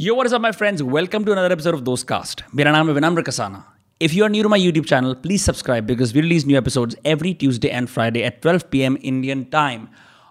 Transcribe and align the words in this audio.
Yo 0.00 0.14
verse 0.14 0.32
my 0.34 0.52
friends 0.52 0.82
welcome 0.84 1.24
to 1.24 1.32
another 1.32 1.52
episode 1.52 1.74
of 1.74 1.80
Dost 1.82 2.06
cast 2.08 2.42
मेरा 2.56 2.72
नाम 2.72 2.88
है 2.88 2.92
Vinam 2.94 3.16
Raksana 3.18 3.62
if 4.00 4.12
you 4.14 4.24
are 4.24 4.30
new 4.30 4.48
my 4.48 4.60
YouTube 4.60 4.84
channel 4.86 5.14
please 5.22 5.42
subscribe 5.42 5.84
because 5.86 6.12
we 6.14 6.20
release 6.20 6.46
new 6.46 6.58
episode 6.58 6.94
every 7.06 7.32
Tuesday 7.40 7.68
and 7.68 7.88
Friday 7.88 8.20
at 8.26 8.38
twelve 8.42 8.62
P 8.70 8.80
M 8.80 8.96
Indian 9.02 9.42
time 9.52 9.86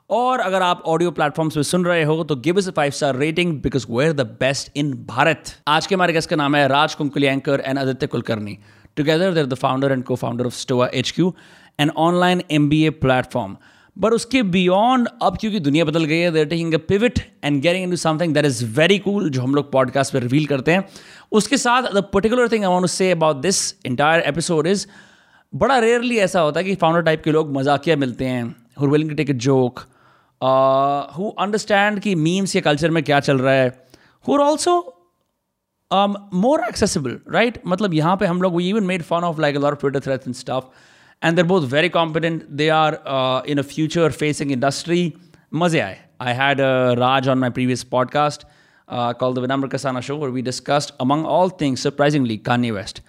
और 0.10 0.40
अगर 0.40 0.62
आप 0.62 0.84
audio 0.88 1.12
platforms 1.12 1.56
पर 1.56 1.64
सुन 1.64 1.86
रहे 1.86 2.04
हो 2.04 2.24
तो 2.24 2.36
give 2.46 2.60
is 2.60 2.70
five 2.72 2.92
star 2.92 3.16
rating 3.18 3.54
because 3.62 3.86
we 3.90 4.06
are 4.06 4.14
the 4.14 4.28
best 4.40 4.72
in 4.78 4.94
Bharat 5.08 5.54
आज 5.68 5.88
के 5.88 5.96
हमारे 5.96 6.14
गेस्ट 6.14 6.30
का 6.30 6.36
नाम 6.36 6.56
है 6.56 6.68
Raj 6.68 6.96
Kunkolienker 7.28 7.64
and 7.66 7.80
Aditya 7.80 8.08
Kulkarni 8.08 8.58
together 8.98 9.34
they're 9.34 9.46
the 9.46 9.64
founder 9.64 9.92
and 9.92 10.04
co 10.04 10.16
founder 10.18 10.46
of 10.46 10.56
Stoa 10.56 10.90
H 10.94 11.12
Q 11.12 11.34
and 11.80 11.92
online 12.08 12.44
M 12.52 12.70
B 12.70 12.84
A 12.86 12.90
platform 13.04 13.58
but 13.98 14.12
उसके 14.12 14.44
beyond 14.44 15.10
अब 15.22 15.38
क्योंकि 15.38 15.60
दुनिया 15.60 15.86
बदल 15.86 16.06
गई 16.06 16.18
है 16.18 16.32
they're 16.32 16.46
taking 16.46 16.74
a 16.74 16.78
pivot 16.78 17.20
and 17.44 17.62
getting 17.62 17.84
into 17.90 17.96
something 17.96 18.34
that 18.34 18.46
is 18.46 18.66
very 18.66 19.00
cool 19.00 19.30
जो 19.30 19.42
हम 19.42 19.56
लोग 19.56 19.72
पॉडकास्ट 19.72 20.14
पर 20.14 20.20
रिवील 20.20 20.46
करते 20.46 20.72
हैं। 20.72 20.90
उसके 21.32 21.58
साथ 21.58 21.84
the 21.84 22.06
particular 22.14 22.48
thing 22.48 22.66
I 22.66 22.88
say 22.88 23.12
about 23.12 23.36
this 23.36 23.76
entire 23.86 24.22
episode 24.22 24.68
is 24.68 24.88
बड़ा 25.56 25.80
रेयरली 25.80 26.18
ऐसा 26.18 26.40
होता 26.40 26.60
है 26.60 26.64
कि 26.64 26.76
फाउंडर 26.76 27.02
टाइप 27.02 27.24
के 27.24 27.32
लोग 27.32 27.54
मजाकिया 27.54 27.96
मिलते 27.96 28.26
हैं 28.26 28.56
who 28.82 28.88
willing 28.88 29.10
to 29.10 29.16
take 29.16 29.30
a 29.30 29.34
joke 29.34 29.80
who 31.18 31.30
understand 31.30 32.00
कि 32.00 32.16
मीम्स 32.16 32.56
या 32.56 32.62
कल्चर 32.62 32.90
में 32.90 33.04
क्या 33.04 33.20
चल 33.20 33.40
रहा 33.40 33.54
है 33.54 33.88
who 34.28 34.34
are 34.34 34.40
also 34.40 34.94
more 36.34 36.64
accessible 36.64 37.20
right 37.32 37.62
मतलब 37.68 37.94
यहाँ 37.94 38.18
पे 38.18 38.26
हम 38.26 38.42
लोग 38.42 38.56
we 38.56 38.70
even 38.70 38.84
made 38.84 39.04
fun 39.04 39.18
of 39.18 39.42
like 39.42 39.56
a 39.56 39.70
Twitter 39.70 40.00
threads 40.00 40.28
and 40.28 40.36
stuff 40.36 40.64
and 41.23 41.37
there 41.37 41.45
both 41.47 41.69
very 41.71 41.89
competent 41.89 42.47
they 42.61 42.69
are 42.77 42.99
in 43.49 43.59
a 43.59 43.63
future 43.75 44.11
facing 44.13 44.53
industry 44.53 45.13
मज़े 45.55 45.81
आए 45.81 45.99
I 46.21 46.35
had 46.35 46.61
Raj 46.99 47.29
on 47.29 47.39
my 47.39 47.51
previous 47.51 47.83
podcast 47.93 48.47
call 49.21 49.35
the 49.35 49.39
विनम्र 49.39 49.69
Kasana 49.69 50.01
show 50.01 50.19
और 50.19 50.31
we 50.31 50.43
discussed 50.43 50.95
among 51.01 51.27
all 51.27 51.51
things 51.61 51.83
surprisingly 51.83 52.37
कानी 52.47 52.71
waste 52.71 53.03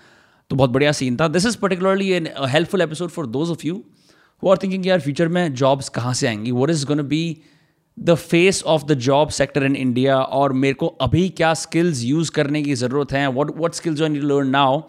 तो 0.51 0.55
बहुत 0.55 0.69
बढ़िया 0.69 0.91
scene 0.91 1.17
था 1.21 1.27
this 1.27 1.45
is 1.45 1.55
particularly 1.55 2.11
an 2.11 2.27
helpful 2.49 2.81
episode 2.81 3.09
for 3.09 3.27
those 3.27 3.51
of 3.51 3.65
you 3.65 3.83
who 4.43 4.49
are 4.49 4.57
thinking 4.63 4.87
यार 4.87 4.99
future 4.99 5.27
में 5.27 5.53
jobs 5.53 5.89
कहाँ 5.89 6.13
से 6.13 6.27
आएंगी 6.27 6.51
what 6.51 6.69
is 6.69 6.85
gonna 6.85 7.01
be 7.07 7.23
the 7.97 8.15
face 8.15 8.63
of 8.67 8.83
the 8.85 8.93
job 9.07 9.29
sector 9.31 9.63
in 9.65 9.75
India 9.75 10.17
और 10.39 10.53
मेरे 10.61 10.73
को 10.73 10.87
अभी 11.01 11.27
क्या 11.37 11.53
स्किल्स 11.63 12.03
यूज़ 12.03 12.31
करने 12.31 12.61
की 12.63 12.75
ज़रूरत 12.75 13.11
है 13.13 13.27
what 13.33 13.51
what 13.57 13.73
skills 13.73 14.01
I 14.01 14.09
need 14.09 14.23
learn 14.23 14.47
now 14.49 14.81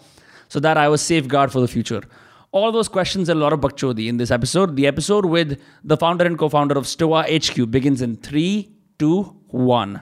so 0.48 0.60
that 0.60 0.76
I 0.76 0.88
was 0.88 1.00
safeguard 1.02 1.52
for 1.52 1.60
the 1.60 1.68
future. 1.68 2.02
all 2.51 2.71
those 2.71 2.87
questions 2.87 3.29
and 3.29 3.39
a 3.39 3.43
lot 3.43 3.53
of 3.53 3.59
bakchodi 3.59 4.07
in 4.07 4.17
this 4.17 4.31
episode. 4.31 4.75
The 4.75 4.87
episode 4.87 5.25
with 5.25 5.61
the 5.83 5.95
founder 5.95 6.25
and 6.25 6.35
co-founder 6.35 6.75
of 6.79 6.87
Stoa 6.87 7.21
HQ 7.29 7.69
begins 7.69 8.01
in 8.01 8.15
three, 8.15 8.71
two, 8.97 9.35
one. 9.49 10.01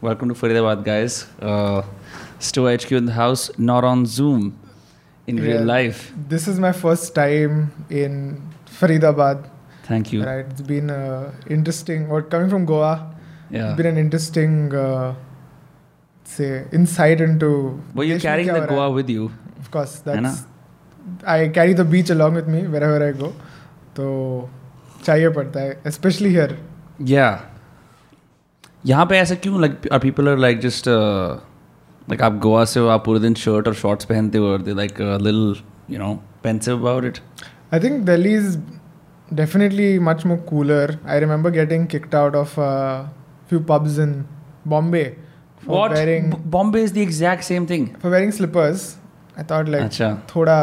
Welcome 0.00 0.30
to 0.30 0.34
Faridabad, 0.34 0.82
guys. 0.82 1.26
Uh, 1.42 1.82
Stoa 2.38 2.78
HQ 2.78 2.90
in 2.92 3.04
the 3.04 3.12
house, 3.12 3.50
not 3.58 3.84
on 3.84 4.06
Zoom, 4.06 4.58
in 5.26 5.36
yeah, 5.36 5.44
real 5.44 5.64
life. 5.64 6.14
This 6.26 6.48
is 6.48 6.58
my 6.58 6.72
first 6.72 7.14
time 7.14 7.70
in 7.90 8.40
Faridabad. 8.64 9.46
Thank 9.82 10.10
you. 10.10 10.24
Right, 10.24 10.46
it's 10.46 10.62
been 10.62 10.88
uh, 10.88 11.34
interesting. 11.50 12.06
Or 12.10 12.22
coming 12.22 12.48
from 12.48 12.64
Goa, 12.64 13.14
yeah. 13.50 13.68
it's 13.68 13.76
been 13.76 13.84
an 13.84 13.98
interesting, 13.98 14.74
uh, 14.74 15.14
say, 16.24 16.64
insight 16.72 17.20
into. 17.20 17.78
Were 17.94 18.04
you 18.04 18.18
carrying 18.18 18.50
the 18.54 18.64
Goa 18.64 18.90
with 18.90 19.10
you? 19.10 19.30
Of 19.58 19.70
course, 19.70 19.98
that's 19.98 20.46
I 21.28 21.48
carry 21.56 21.74
the 21.74 21.80
beach 21.90 22.10
along 22.12 22.36
with 22.36 22.48
me 22.52 22.60
wherever 22.82 23.02
I 23.02 23.12
go 23.12 23.26
तो 23.96 24.06
चाहिए 25.04 25.28
पड़ता 25.38 25.60
है 25.60 25.90
specially 25.90 26.32
here 26.34 26.56
या 27.10 27.26
यहाँ 28.86 29.06
पे 29.06 29.18
ऐसा 29.18 29.34
क्यों 29.34 29.60
like 29.60 29.88
are 29.92 29.98
people 29.98 30.28
are 30.28 30.38
like 30.38 30.60
just 30.60 30.88
like 30.88 32.22
आप 32.22 32.38
गोवा 32.42 32.64
से 32.64 32.80
हो 32.80 32.86
आप 32.88 33.04
पूरे 33.04 33.20
दिन 33.20 33.34
शर्ट 33.42 33.68
और 33.68 33.74
शॉर्ट्स 33.74 34.04
पहनते 34.04 34.38
हो 34.38 34.56
they 34.58 34.74
like 34.74 35.00
lil 35.22 35.54
you 35.90 35.98
know 35.98 36.12
pensive 36.44 36.78
about 36.78 37.04
it 37.04 37.18
I 37.74 37.80
think 37.80 38.00
Delhi 38.06 38.34
is 38.34 38.58
definitely 39.34 39.98
much 39.98 40.26
more 40.26 40.38
cooler 40.48 40.98
I 41.06 41.20
remember 41.20 41.50
getting 41.50 41.86
kicked 41.86 42.14
out 42.14 42.36
of 42.36 42.54
few 43.48 43.60
pubs 43.68 43.98
in 43.98 44.24
Bombay 44.68 45.04
What? 45.66 45.92
Wearing, 45.92 46.30
B- 46.30 46.36
Bombay 46.44 46.82
is 46.82 46.92
the 46.92 47.00
exact 47.00 47.44
same 47.44 47.66
thing. 47.66 47.96
For 47.96 48.10
wearing 48.10 48.32
I 49.38 49.44
thought 49.50 49.68
like 49.68 50.20
थोड़ा 50.34 50.58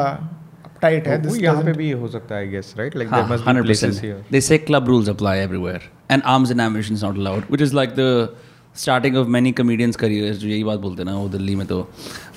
tight 0.82 1.08
है 1.08 1.22
तो 1.22 1.30
this 1.30 1.42
यहाँ 1.42 1.64
पे 1.64 1.74
भी 1.74 1.90
हो 1.92 2.08
सकता 2.08 2.36
है 2.36 2.42
I 2.42 2.48
guess 2.50 2.74
right 2.78 2.96
like 2.96 3.10
there 3.10 3.26
must 3.32 3.46
be 3.48 3.62
places 3.62 4.02
here 4.04 4.24
they 4.32 4.42
say 4.42 4.58
club 4.58 4.88
rules 4.88 5.10
apply 5.10 5.40
everywhere 5.40 5.90
and 6.12 6.24
arms 6.26 6.52
and 6.52 6.62
ambition 6.62 6.94
is 6.94 7.06
not 7.06 7.18
allowed 7.18 7.44
which 7.50 7.62
is 7.62 7.76
like 7.76 7.90
the 8.00 8.36
starting 8.76 9.18
of 9.18 9.28
many 9.28 9.52
comedians 9.52 9.96
careers 9.96 10.38
जो 10.38 10.48
यही 10.48 10.64
बात 10.64 10.80
बोलते 10.80 11.04
ना 11.04 11.16
वो 11.18 11.28
दिल्ली 11.30 11.56
में 11.56 11.66
तो 11.68 11.80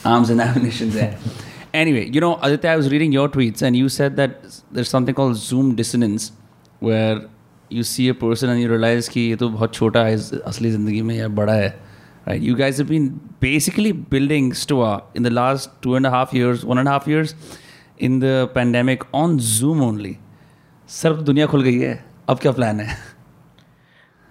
arms 0.07 0.31
and 0.31 0.41
ambition 0.41 0.91
है। 0.91 1.19
Anyway 1.75 2.07
you 2.15 2.21
know 2.21 2.33
Aditya 2.33 2.69
I 2.69 2.77
was 2.77 2.89
reading 2.89 3.15
your 3.15 3.29
tweets 3.29 3.63
and 3.63 3.77
you 3.77 3.89
said 3.89 4.17
that 4.17 4.31
there 4.31 4.81
is 4.81 4.89
something 4.89 5.17
called 5.17 5.37
Zoom 5.39 5.75
dissonance 5.77 6.33
where 6.83 7.27
you 7.71 7.83
see 7.83 8.09
a 8.09 8.13
person 8.21 8.49
and 8.49 8.63
you 8.63 8.69
realise 8.69 9.11
कि 9.11 9.21
ये 9.21 9.37
तो 9.37 9.49
बहुत 9.49 9.75
छोटा 9.75 10.05
है 10.05 10.17
असली 10.47 10.71
ज़िंदगी 10.71 11.03
में 11.03 11.15
या 11.17 11.29
बड़ा 11.41 11.53
है। 11.53 11.94
right? 12.27 12.41
You 12.41 12.57
guys 12.57 12.79
have 12.79 12.89
been 12.89 13.21
basically 13.41 13.93
building 13.93 14.53
Stoa 14.53 15.03
in 15.15 15.23
the 15.23 15.31
last 15.31 15.71
two 15.83 15.95
and 15.95 16.07
a 16.07 16.11
half 16.11 16.33
years, 16.33 16.65
one 16.65 16.79
and 16.79 16.89
a 16.89 16.91
half 16.91 17.07
years 17.07 17.35
in 17.99 18.19
the 18.19 18.51
pandemic 18.55 19.03
on 19.13 19.39
Zoom 19.41 19.83
only. 19.83 20.19
Sir, 20.87 21.15
दुनिया 21.15 21.47
खुल 21.47 21.63
गई 21.63 21.79
है 21.81 21.93
अब 22.29 22.39
क्या 22.39 22.53
प्लान 22.53 22.81
है 22.81 22.97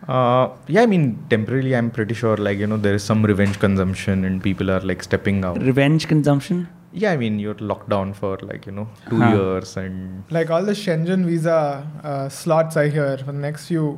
uh, 0.07 0.49
yeah, 0.67 0.81
I 0.81 0.85
mean, 0.85 1.25
temporarily, 1.29 1.75
I'm 1.75 1.89
pretty 1.89 2.13
sure, 2.13 2.35
like, 2.35 2.57
you 2.57 2.67
know, 2.67 2.77
there 2.77 2.93
is 2.93 3.03
some 3.03 3.23
revenge 3.25 3.59
consumption 3.59 4.25
and 4.25 4.43
people 4.43 4.69
are, 4.69 4.81
like, 4.81 5.01
stepping 5.01 5.45
out. 5.45 5.61
Revenge 5.61 6.07
consumption? 6.07 6.67
Yeah, 6.91 7.11
I 7.11 7.17
mean, 7.17 7.39
you're 7.39 7.55
locked 7.55 7.89
down 7.89 8.13
for, 8.13 8.37
like, 8.41 8.65
you 8.65 8.73
know, 8.73 8.89
2 9.09 9.17
huh. 9.17 9.29
years 9.29 9.77
and. 9.77 10.25
Like, 10.29 10.49
all 10.49 10.63
the 10.63 10.73
Schengen 10.73 11.25
visa 11.25 11.87
uh, 12.03 12.27
slots 12.29 12.75
I 12.75 12.89
hear 12.89 13.17
for 13.17 13.31
the 13.31 13.39
next 13.47 13.67
few 13.67 13.97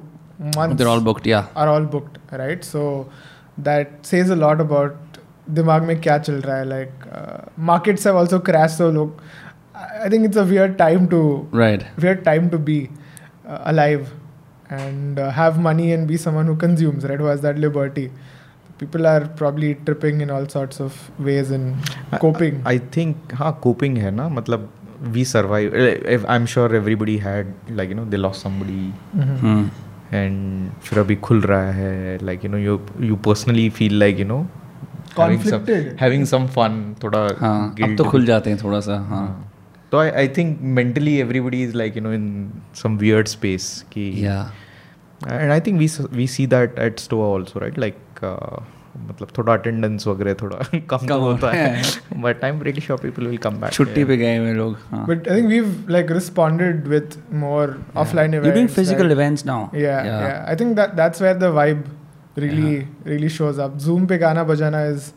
months. 0.56 0.76
They're 0.78 0.88
all 0.88 1.02
booked, 1.02 1.26
yeah. 1.26 1.48
Are 1.56 1.68
all 1.68 1.86
booked, 1.86 2.20
right? 2.32 2.64
So, 2.64 3.10
that 3.60 3.98
says 4.06 4.32
a 4.32 4.36
lot 4.36 4.62
about 4.62 5.18
दिमाग 5.50 5.84
में 5.84 6.00
क्या 6.02 6.18
चल 6.18 6.42
रहा 6.42 6.58
है 6.58 6.66
like 6.70 7.54
markets 7.72 8.08
have 8.08 8.18
also 8.18 8.40
crash 8.50 8.78
तो 8.78 8.92
लोग 8.92 9.22
I 9.78 10.10
think 10.10 10.26
it's 10.26 10.38
a 10.38 10.44
weird 10.52 10.74
time 10.84 11.08
to 11.08 11.24
right 11.56 11.84
weird 12.00 12.16
time 12.26 12.50
to 12.50 12.58
be 12.70 12.88
alive 13.48 14.08
and 14.70 15.20
uh, 15.20 15.32
have 15.32 15.60
money 15.60 15.92
and 15.92 16.08
be 16.08 16.18
someone 16.18 16.46
who 16.46 16.56
consumes, 16.56 17.04
right? 17.06 17.20
Who 17.20 17.26
has 17.26 17.42
that 17.42 17.58
liberty. 17.58 18.12
People 18.78 19.08
are 19.08 19.28
probably 19.28 19.76
tripping 19.76 20.22
in 20.22 20.30
all 20.30 20.48
sorts 20.50 20.80
of 20.82 21.10
ways 21.18 21.52
in 21.52 21.78
coping. 22.20 22.62
I, 22.66 22.74
I 22.74 22.78
think, 22.78 23.34
हाँ, 23.34 23.60
coping 23.62 23.98
है 23.98 24.12
ना 24.12 24.28
मतलब 24.30 24.70
we 25.14 25.24
survive. 25.24 26.26
I'm 26.28 26.46
sure 26.46 26.74
everybody 26.76 27.18
had 27.18 27.54
like 27.70 27.90
you 27.90 27.96
know 27.96 28.06
they 28.06 28.18
lost 28.18 28.42
somebody. 28.42 28.94
Mm-hmm. 29.16 29.48
Mm. 29.48 29.70
And 30.14 30.70
फिर 30.84 31.00
अभी 31.00 31.16
खुल 31.16 31.42
रहा 31.42 31.72
है 31.72 32.18
like 32.24 32.46
you 32.46 32.52
know 32.52 32.58
you 32.58 32.80
you 33.02 33.16
personally 33.26 33.70
feel 33.70 34.00
like 34.00 34.20
you 34.20 34.26
know 34.26 34.46
having 35.20 36.26
some 36.26 36.48
fun 36.48 36.96
थोड़ा 37.04 37.28
हाँ, 37.40 37.76
अब 37.84 37.96
तो 37.98 38.04
खुल 38.04 38.26
जाते 38.26 38.50
हैं 38.50 38.60
थोड़ा 38.64 38.80
सा 38.80 38.98
हाँ।, 39.00 39.08
हाँ। 39.08 39.52
तो 39.92 40.00
I 40.00 40.10
I 40.10 40.28
think 40.28 40.58
mentally 40.62 41.16
everybody 41.18 41.64
is 41.64 41.76
like 41.78 41.98
you 41.98 42.04
know 42.04 42.14
in 42.14 42.52
some 42.76 42.98
weird 42.98 43.28
space 43.28 43.86
कि 43.92 44.10
and 44.20 45.52
I 45.52 45.60
think 45.60 45.80
we 45.80 45.90
we 46.12 46.28
see 46.28 46.48
that 46.48 46.80
at 46.80 47.00
Stoa 47.00 47.34
also 47.36 47.60
right 47.60 47.80
like 47.80 47.96
मतलब 49.10 49.28
थोड़ा 49.38 49.54
अटेंडेंस 49.54 50.08
वगैरह 50.08 50.34
थोड़ा 50.42 50.58
कम 50.74 50.98
कम 50.98 51.08
तो 51.08 51.20
होता 51.20 51.52
है 51.52 52.22
but 52.22 52.44
I 52.44 52.50
am 52.50 52.60
pretty 52.60 52.82
sure 52.82 53.00
people 53.02 53.28
will 53.28 53.38
come 53.46 53.60
back 53.62 53.72
छुट्टी 53.74 54.04
पे 54.12 54.18
गए 54.18 54.38
हुए 54.38 54.54
लोग 54.54 54.78
हाँ 54.92 55.06
But 55.10 55.28
I 55.34 55.38
think 55.40 55.52
we've 55.56 55.74
like 55.98 56.14
responded 56.18 56.88
with 56.96 57.18
more 57.44 57.68
offline 58.04 58.38
events. 58.40 58.48
you're 58.48 58.56
doing 58.60 58.72
physical 58.78 59.06
right? 59.12 59.18
events 59.18 59.46
now 59.52 59.60
Yeah, 59.84 60.10
yeah, 60.12 60.44
I 60.54 60.56
think 60.64 60.76
that 60.82 60.96
that's 61.02 61.26
where 61.28 61.38
the 61.46 61.52
vibe 61.60 61.84
really 62.44 62.76
really 63.12 63.34
shows 63.40 63.60
up. 63.66 63.76
Zoom 63.88 64.08
पे 64.08 64.18
गाना 64.26 64.44
बजाना 64.54 64.86
is 64.94 65.12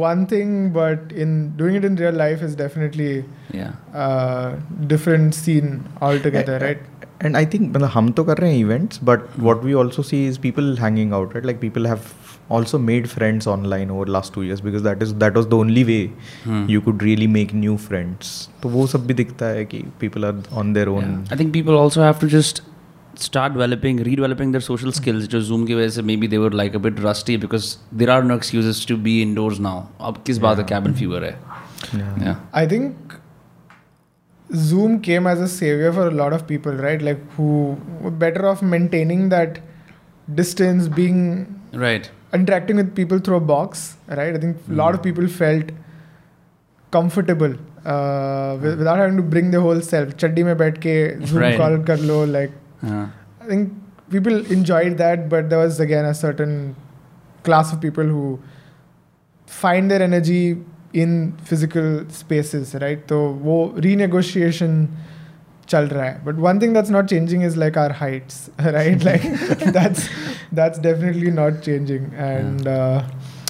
one 0.00 0.24
thing, 0.26 0.50
but 0.72 1.12
in 1.24 1.30
doing 1.58 1.76
it 1.76 1.84
in 1.84 1.94
real 1.96 2.16
life 2.22 2.42
is 2.48 2.56
definitely 2.56 3.12
yeah 3.58 3.70
a 4.06 4.58
different 4.94 5.34
scene 5.36 5.70
altogether, 6.08 6.56
Eh, 6.56 6.62
eh, 6.62 6.66
right? 6.68 6.86
And 7.22 7.36
I 7.36 7.46
think 7.52 7.62
मतलब 7.68 7.88
हम 7.94 8.10
तो 8.18 8.22
कर 8.24 8.38
रहे 8.38 8.50
हैं 8.52 8.58
events 8.58 9.00
but 9.04 9.20
what 9.38 9.64
we 9.64 9.72
also 9.78 10.02
see 10.10 10.26
is 10.28 10.38
people 10.40 10.76
hanging 10.80 11.12
out 11.14 11.32
right 11.34 11.46
like 11.46 11.58
people 11.60 11.86
have 11.86 11.98
also 12.57 12.77
made 12.89 13.09
friends 13.11 13.47
online 13.53 13.91
over 13.97 14.05
last 14.15 14.33
two 14.33 14.43
years 14.49 14.61
because 14.69 14.83
that 14.87 15.01
is 15.07 15.13
that 15.23 15.37
was 15.39 15.47
the 15.53 15.57
only 15.65 15.83
way 15.89 16.01
Hmm. 16.43 16.63
you 16.75 16.81
could 16.87 17.03
really 17.09 17.27
make 17.39 17.53
new 17.65 17.75
friends 17.87 18.31
तो 18.63 18.69
वो 18.77 18.85
सब 18.93 19.05
भी 19.07 19.13
दिखता 19.23 19.45
है 19.57 19.65
कि 19.73 19.83
people 20.03 20.27
are 20.31 20.35
on 20.63 20.73
their 20.79 20.89
own 20.95 21.11
Yeah. 21.11 21.33
I 21.35 21.39
think 21.41 21.53
people 21.59 21.79
also 21.83 22.03
have 22.07 22.19
to 22.23 22.31
just 22.37 22.61
start 23.25 23.53
developing, 23.53 23.99
redeveloping 24.05 24.53
their 24.55 24.63
social 24.69 24.91
skills. 24.95 25.27
जो 25.33 25.41
Zoom 25.49 25.65
की 25.67 25.75
वजह 25.75 25.89
से 25.97 26.01
maybe 26.07 26.29
they 26.33 26.39
were 26.45 26.53
like 26.61 26.73
a 26.79 26.81
bit 26.87 26.97
rusty 27.03 27.37
because 27.43 27.67
there 28.01 28.11
are 28.15 28.23
no 28.31 28.35
excuses 28.41 28.81
to 28.93 28.97
be 29.09 29.13
indoors 29.27 29.61
now. 29.67 29.75
अब 30.09 30.23
किस 30.27 30.37
बात 30.47 30.57
का 30.59 30.65
cabin 30.73 30.97
fever 31.03 31.21
है? 31.25 31.35
Yeah. 31.99 32.25
Yeah. 32.25 32.35
I 32.63 32.65
think 32.73 33.15
Zoom 34.49 34.99
came 35.01 35.27
as 35.27 35.39
a 35.41 35.47
savior 35.47 35.91
for 35.91 36.07
a 36.07 36.11
lot 36.11 36.33
of 36.33 36.45
people, 36.47 36.73
right? 36.87 37.01
Like 37.01 37.21
who 37.37 37.77
were 38.01 38.11
better 38.25 38.45
off 38.47 38.61
maintaining 38.61 39.29
that 39.29 39.59
distance, 40.41 40.87
being 41.01 41.23
Right. 41.73 42.09
interacting 42.32 42.76
with 42.76 42.94
people 42.94 43.18
through 43.18 43.36
a 43.36 43.40
box, 43.40 43.96
right? 44.08 44.34
I 44.34 44.38
think 44.38 44.56
a 44.68 44.72
lot 44.72 44.94
of 44.94 45.02
people 45.02 45.26
felt 45.28 45.64
comfortable 46.90 47.54
uh, 47.84 48.58
with, 48.60 48.78
without 48.78 48.98
having 48.98 49.16
to 49.16 49.22
bring 49.22 49.50
their 49.50 49.60
whole 49.60 49.80
self. 49.80 50.16
Chaddi 50.16 50.44
mein 50.44 50.56
baith 50.56 50.80
ke 50.86 51.26
Zoom 51.26 51.42
Right. 51.42 51.56
call 51.56 51.78
kar 51.90 51.96
lo, 52.12 52.24
like 52.24 52.52
Uh, 52.82 53.06
I 53.42 53.46
think 53.46 53.72
people 54.12 54.36
enjoyed 54.56 54.96
that, 54.98 55.28
but 55.28 55.50
there 55.50 55.58
was 55.58 55.80
again 55.80 56.06
a 56.10 56.14
certain 56.14 56.74
class 57.42 57.72
of 57.74 57.80
people 57.80 58.04
who 58.04 58.38
find 59.46 59.90
their 59.90 60.02
energy 60.02 60.56
in 60.92 61.32
physical 61.50 61.88
spaces, 62.20 62.74
right? 62.84 63.02
So 63.08 63.18
वो 63.48 63.58
renegotiation 63.86 64.78
but 65.70 66.36
one 66.36 66.60
thing 66.60 66.72
that's 66.72 66.90
not 66.90 67.08
changing 67.08 67.42
is 67.42 67.56
like 67.56 67.76
our 67.76 67.92
heights, 67.92 68.50
right? 68.58 69.02
like 69.10 69.22
that's 69.72 70.08
that's 70.52 70.78
definitely 70.78 71.30
not 71.30 71.62
changing. 71.62 72.12
And 72.14 72.66
uh, 72.66 73.08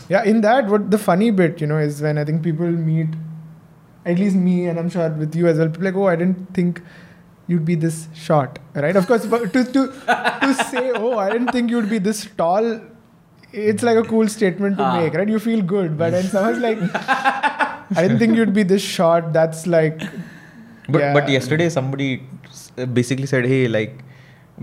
yeah. 0.08 0.22
In 0.25 0.40
that, 0.43 0.67
what 0.67 0.90
the 0.90 0.99
funny 0.99 1.31
bit, 1.31 1.61
you 1.61 1.67
know, 1.67 1.78
is 1.78 2.02
when 2.02 2.19
I 2.19 2.25
think 2.25 2.43
people 2.43 2.67
meet, 2.67 3.08
at 4.05 4.19
least 4.19 4.37
me, 4.37 4.67
and 4.67 4.78
I'm 4.78 4.90
sure 4.90 5.08
with 5.11 5.34
you 5.34 5.46
as 5.46 5.58
well. 5.58 5.69
People 5.69 5.84
like, 5.84 5.94
oh, 5.94 6.06
I 6.06 6.17
didn't 6.17 6.55
think 6.55 6.82
you'd 7.46 7.64
be 7.64 7.75
this 7.75 8.08
short, 8.14 8.58
right? 8.75 8.94
Of 8.94 9.06
course, 9.06 9.22
to 9.22 9.49
to 9.49 9.64
to 9.64 10.55
say, 10.70 10.90
oh, 10.94 11.19
I 11.19 11.31
didn't 11.31 11.52
think 11.52 11.70
you'd 11.70 11.90
be 11.90 11.99
this 11.99 12.28
tall. 12.37 12.81
It's 13.52 13.82
like 13.82 13.96
a 13.96 14.05
cool 14.05 14.28
statement 14.28 14.76
to 14.78 14.84
ah. 14.84 15.00
make, 15.00 15.14
right? 15.14 15.28
You 15.28 15.40
feel 15.40 15.62
good, 15.62 15.99
but 15.99 16.11
then 16.11 16.25
someone's 16.25 16.58
like, 16.58 16.78
I 16.94 18.02
didn't 18.02 18.20
think 18.20 18.37
you'd 18.37 18.52
be 18.52 18.62
this 18.62 18.82
short. 18.82 19.32
That's 19.32 19.67
like 19.67 20.00
But 20.90 21.02
Yeah. 21.02 21.13
but 21.19 21.30
yesterday 21.36 21.69
somebody 21.75 22.10
s- 22.56 22.72
basically 22.98 23.25
said, 23.36 23.46
hey, 23.54 23.68
like 23.68 24.02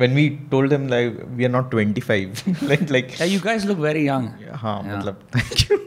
when 0.03 0.15
we 0.19 0.23
told 0.53 0.71
them 0.73 0.85
like 0.91 1.17
we 1.39 1.45
are 1.47 1.53
not 1.55 1.71
25, 1.73 2.43
like 2.73 2.85
like 2.97 3.09
yeah, 3.21 3.31
you 3.33 3.41
guys 3.47 3.65
look 3.71 3.81
very 3.87 4.05
young. 4.11 4.29
हाँ 4.65 4.77
Yeah. 4.87 4.93
मतलब 4.93 5.17
thank 5.37 5.65
you. 5.71 5.79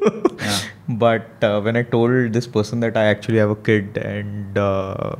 Yeah. 0.47 0.57
But 1.03 1.45
uh, 1.49 1.61
when 1.67 1.77
I 1.79 1.81
told 1.93 2.33
this 2.33 2.47
person 2.57 2.83
that 2.85 2.97
I 3.03 3.05
actually 3.13 3.39
have 3.43 3.53
a 3.53 3.55
kid 3.69 3.95
and 4.01 4.59
uh, 4.63 5.15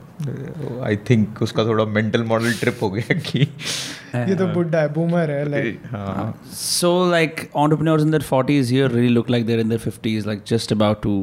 I 0.90 0.96
think 1.10 1.42
उसका 1.48 1.66
थोड़ा 1.70 1.86
mental 1.94 2.26
model 2.34 2.54
trip 2.64 2.82
हो 2.82 2.90
गया 2.98 3.18
कि 3.30 3.40
ये 3.40 4.36
तो 4.42 4.48
बुढ़ा 4.58 4.82
है, 4.82 4.94
boomer 4.98 5.26
है, 5.30 5.40
like. 5.54 5.88
हाँ 5.96 6.28
So, 6.60 6.92
like, 7.16 7.42
entrepreneurs 7.64 8.04
in 8.10 8.12
their 8.18 8.26
40s 8.34 8.70
here 8.76 8.92
really 8.98 9.10
look 9.18 9.32
like 9.38 9.48
they're 9.50 9.64
in 9.66 9.74
their 9.76 9.84
50s, 9.88 10.30
like 10.34 10.46
just 10.54 10.76
about 10.78 11.02
to 11.08 11.16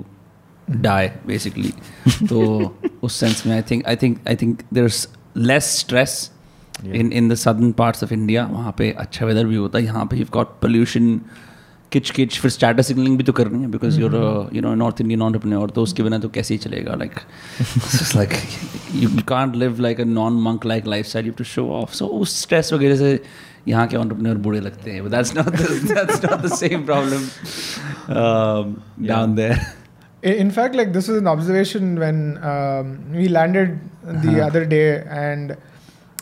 die 0.72 1.20
basically 1.28 1.74
तो 2.28 2.38
उस 3.04 3.20
सेंस 3.20 3.46
में 3.46 3.56
I 3.56 3.62
think 3.62 3.88
I 3.88 3.96
think 3.96 4.18
I 4.28 4.36
think 4.36 4.62
there 4.74 4.86
is 4.86 5.08
less 5.38 5.64
stress 5.80 6.32
in 6.86 7.12
in 7.14 7.30
the 7.30 7.36
southern 7.36 7.72
parts 7.72 8.04
of 8.04 8.14
India 8.14 8.46
वहाँ 8.46 8.76
पे 8.78 8.92
अच्छा 8.92 9.26
weather 9.26 9.46
भी 9.46 9.56
होता 9.56 9.80
है। 9.80 9.86
यहाँ 9.86 10.06
पे 10.06 10.18
यू 10.18 10.26
गॉट 10.34 10.48
पोल्यूशन 10.48 11.22
किच 11.92 12.10
किच 12.10 12.40
फिर 12.40 12.52
स्टार्टर 12.52 12.82
सिग्नलिंग 12.82 13.18
भी 13.18 13.24
तो 13.24 13.34
करनी 13.34 13.62
है 13.62 13.68
because 13.68 14.00
you're 14.00 14.16
you 14.54 14.62
know 14.62 14.76
North 14.76 15.02
Indian 15.02 15.54
और 15.54 15.70
तो 15.70 15.84
उसके 15.84 16.04
बिना 16.04 16.20
तो 16.20 16.30
कैसे 16.30 16.54
ही 16.54 16.58
चलेगा? 16.58 16.96
Like 16.96 17.12
like 18.16 18.30
you 18.96 19.10
can't 19.10 19.56
live 19.56 19.80
like 19.80 20.02
a 20.02 20.04
non 20.04 20.34
monk 20.34 20.66
like 20.66 20.88
lifestyle 21.06 21.26
you 21.26 21.32
to 21.32 21.44
show 21.44 21.70
off 21.70 21.94
so 21.94 22.06
उस 22.06 22.42
स्ट्रेस 22.42 22.74
वगैरह 22.74 22.96
से 22.96 23.24
यहाँ 23.68 23.88
के 23.88 23.98
और 23.98 24.06
बूढ़े 24.14 24.60
लगते 24.60 24.92
हैं। 24.92 25.02
in 30.24 30.50
fact 30.50 30.76
like 30.76 30.94
this 30.94 31.08
was 31.08 31.18
an 31.18 31.28
observation 31.28 32.00
when 32.00 32.44
um, 32.44 33.12
we 33.12 33.28
landed 33.28 33.80
the 34.04 34.38
uh-huh. 34.38 34.48
other 34.48 34.66
day 34.66 35.04
and 35.04 35.56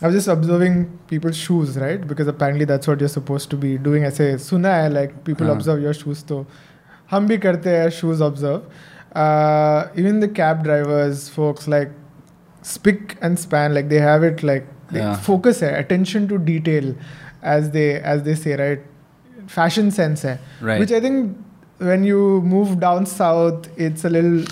i 0.02 0.06
was 0.06 0.14
just 0.14 0.28
observing 0.28 0.98
people's 1.06 1.36
shoes 1.36 1.78
right 1.78 2.06
because 2.06 2.26
apparently 2.26 2.66
that's 2.66 2.86
what 2.86 3.00
you're 3.00 3.08
supposed 3.08 3.48
to 3.48 3.56
be 3.56 3.78
doing 3.78 4.04
i 4.04 4.10
say 4.10 4.36
suna 4.36 4.82
hai, 4.82 4.88
like 4.88 5.24
people 5.24 5.46
uh-huh. 5.46 5.54
observe 5.54 5.80
your 5.80 5.94
shoes 5.94 6.24
so 6.28 6.46
hum 7.06 7.28
bhi 7.28 7.40
karte 7.40 7.64
hai 7.64 7.88
shoes 7.88 8.20
observe 8.20 8.62
uh, 9.14 9.88
even 9.96 10.20
the 10.20 10.28
cab 10.28 10.62
drivers 10.62 11.30
folks 11.30 11.66
like 11.66 11.90
spick 12.60 13.16
and 13.22 13.38
span 13.38 13.72
like 13.72 13.88
they 13.88 14.00
have 14.00 14.22
it 14.22 14.42
like 14.42 14.66
yeah. 14.92 15.16
focus 15.16 15.60
hai, 15.60 15.68
attention 15.68 16.28
to 16.28 16.36
detail 16.36 16.94
as 17.42 17.70
they 17.70 17.94
as 18.00 18.24
they 18.24 18.34
say 18.34 18.56
right 18.56 18.82
fashion 19.46 19.90
sense 19.90 20.22
hai, 20.22 20.38
right. 20.60 20.80
which 20.80 20.92
i 20.92 21.00
think 21.00 21.36
when 21.89 22.03
you 22.03 22.19
move 22.53 22.79
down 22.79 23.05
south, 23.05 23.67
it's 23.87 24.05
a 24.05 24.13
little. 24.17 24.43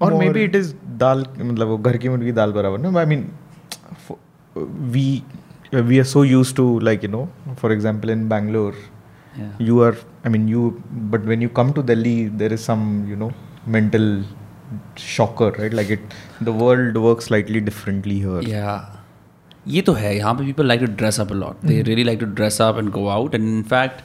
or 0.00 0.10
more- 0.10 0.18
maybe 0.20 0.42
it 0.48 0.54
is 0.56 0.74
दाल 0.98 1.24
मतलब 1.38 1.68
वो 1.68 1.76
घर 1.90 1.96
की 2.02 2.08
मुर्गी 2.08 2.32
दाल 2.32 2.52
बराबर 2.52 2.78
ना 2.78 2.90
I 3.00 3.04
mean 3.12 3.24
f- 3.94 4.18
we 4.96 5.04
we 5.88 5.98
are 6.02 6.08
so 6.10 6.22
used 6.32 6.54
to 6.60 6.66
like 6.88 7.02
you 7.06 7.10
know 7.14 7.22
for 7.62 7.70
example 7.76 8.12
in 8.14 8.22
Bangalore 8.32 8.74
yeah. 9.40 9.48
you 9.70 9.80
are 9.88 9.94
I 10.24 10.32
mean 10.34 10.46
you 10.52 10.62
but 11.14 11.26
when 11.32 11.44
you 11.46 11.50
come 11.58 11.72
to 11.78 11.84
Delhi 11.90 12.14
there 12.42 12.52
is 12.58 12.64
some 12.70 12.84
you 13.12 13.16
know 13.22 13.30
mental 13.76 14.06
shocker 14.96 15.50
right 15.58 15.72
like 15.80 15.90
it 15.96 16.14
the 16.50 16.52
world 16.62 16.96
works 17.08 17.26
slightly 17.32 17.60
differently 17.70 18.18
here 18.26 18.42
Yeah. 18.52 18.78
ये 19.76 19.80
तो 19.86 19.92
है 19.92 20.16
यहाँ 20.16 20.34
पे 20.34 20.44
people 20.52 20.70
like 20.72 20.80
to 20.86 20.86
dress 21.00 21.18
up 21.22 21.30
a 21.30 21.38
lot. 21.38 21.56
They 21.70 21.82
really 21.88 22.04
like 22.10 22.20
to 22.20 22.26
dress 22.40 22.58
up 22.66 22.76
and 22.82 22.92
go 22.92 23.02
out. 23.14 23.34
And 23.38 23.48
in 23.54 23.64
fact, 23.72 23.98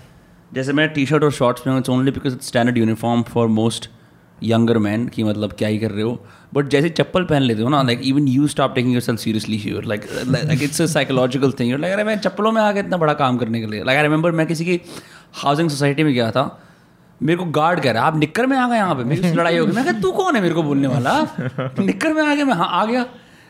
जैसे 0.52 0.72
मैं 0.72 0.88
T 0.92 1.04
shirt 1.06 1.24
और 1.24 1.32
shorts 1.32 1.66
में 1.66 1.76
it's 1.78 1.90
only 1.90 2.10
because 2.10 2.38
standard 2.42 2.78
uniform 2.78 3.22
for 3.22 3.48
most 3.48 3.88
younger 4.42 4.78
man 4.78 5.06
कि 5.08 5.22
मतलब 5.24 5.52
क्या 5.52 5.68
ही 5.68 5.78
कर 5.78 5.90
रहे 5.90 6.02
हो। 6.02 6.24
बट 6.54 6.68
जैसे 6.68 6.88
चप्पल 6.90 7.24
पहन 7.24 7.42
लेते 7.42 7.62
हो 7.62 7.68
ना 7.68 7.82
like 7.82 8.00
even 8.04 8.28
you 8.28 8.46
stop 8.48 8.74
taking 8.74 8.92
yourself 9.02 9.20
seriously 9.20 9.58
you're 9.58 9.84
like 9.84 10.06
like 10.26 10.62
it's 10.62 10.82
a 10.82 10.86
psychological 10.86 11.52
thing 11.60 11.78
like 11.80 11.94
अरे, 11.94 12.04
मैं 12.04 12.18
चप्पलों 12.18 12.52
में 12.52 12.62
आ 12.62 12.70
गया 12.72 12.82
इतना 12.82 12.96
बड़ा 12.96 13.12
काम 13.14 13.38
करने 13.38 13.60
के 13.60 13.66
लिए। 13.66 13.84
लाइक 13.84 13.96
आई 13.96 14.02
रिमेंबर 14.02 14.30
मैं 14.32 14.46
किसी 14.46 14.64
की 14.64 14.80
हाउसिंग 15.42 15.70
सोसाइटी 15.70 16.02
में 16.02 16.12
गया 16.14 16.30
था, 16.30 16.60
मेरे 17.20 17.38
को 17.38 17.44
गार्ड 17.52 17.80
कह 17.80 17.92
रहा 17.92 18.02
है, 18.02 18.08
आप 18.08 18.18
निक्कर 18.18 18.46
में 18.46 18.56
आ 18.56 18.68
गए 18.68 18.76
यहाँ 18.76 18.94
पे? 18.94 19.04
मेरी 19.04 19.32
लड़ाई 19.32 19.58
हो 19.58 19.66
गई 19.66 19.72
मैं 19.72 20.00
तू 20.00 20.12
कौन 20.12 20.36
है 20.36 20.42
मेरे 20.42 20.54
को 20.54 20.62
बोलने 20.62 20.88
वाला? 20.88 21.20
निक्कर 21.80 22.12
में 22.12 22.22
आ 22.22 22.34
गया, 22.34 22.44
मैं 22.44 22.54
हाँ 22.54 22.68
आ 22.72 22.84
गया। 22.86 23.04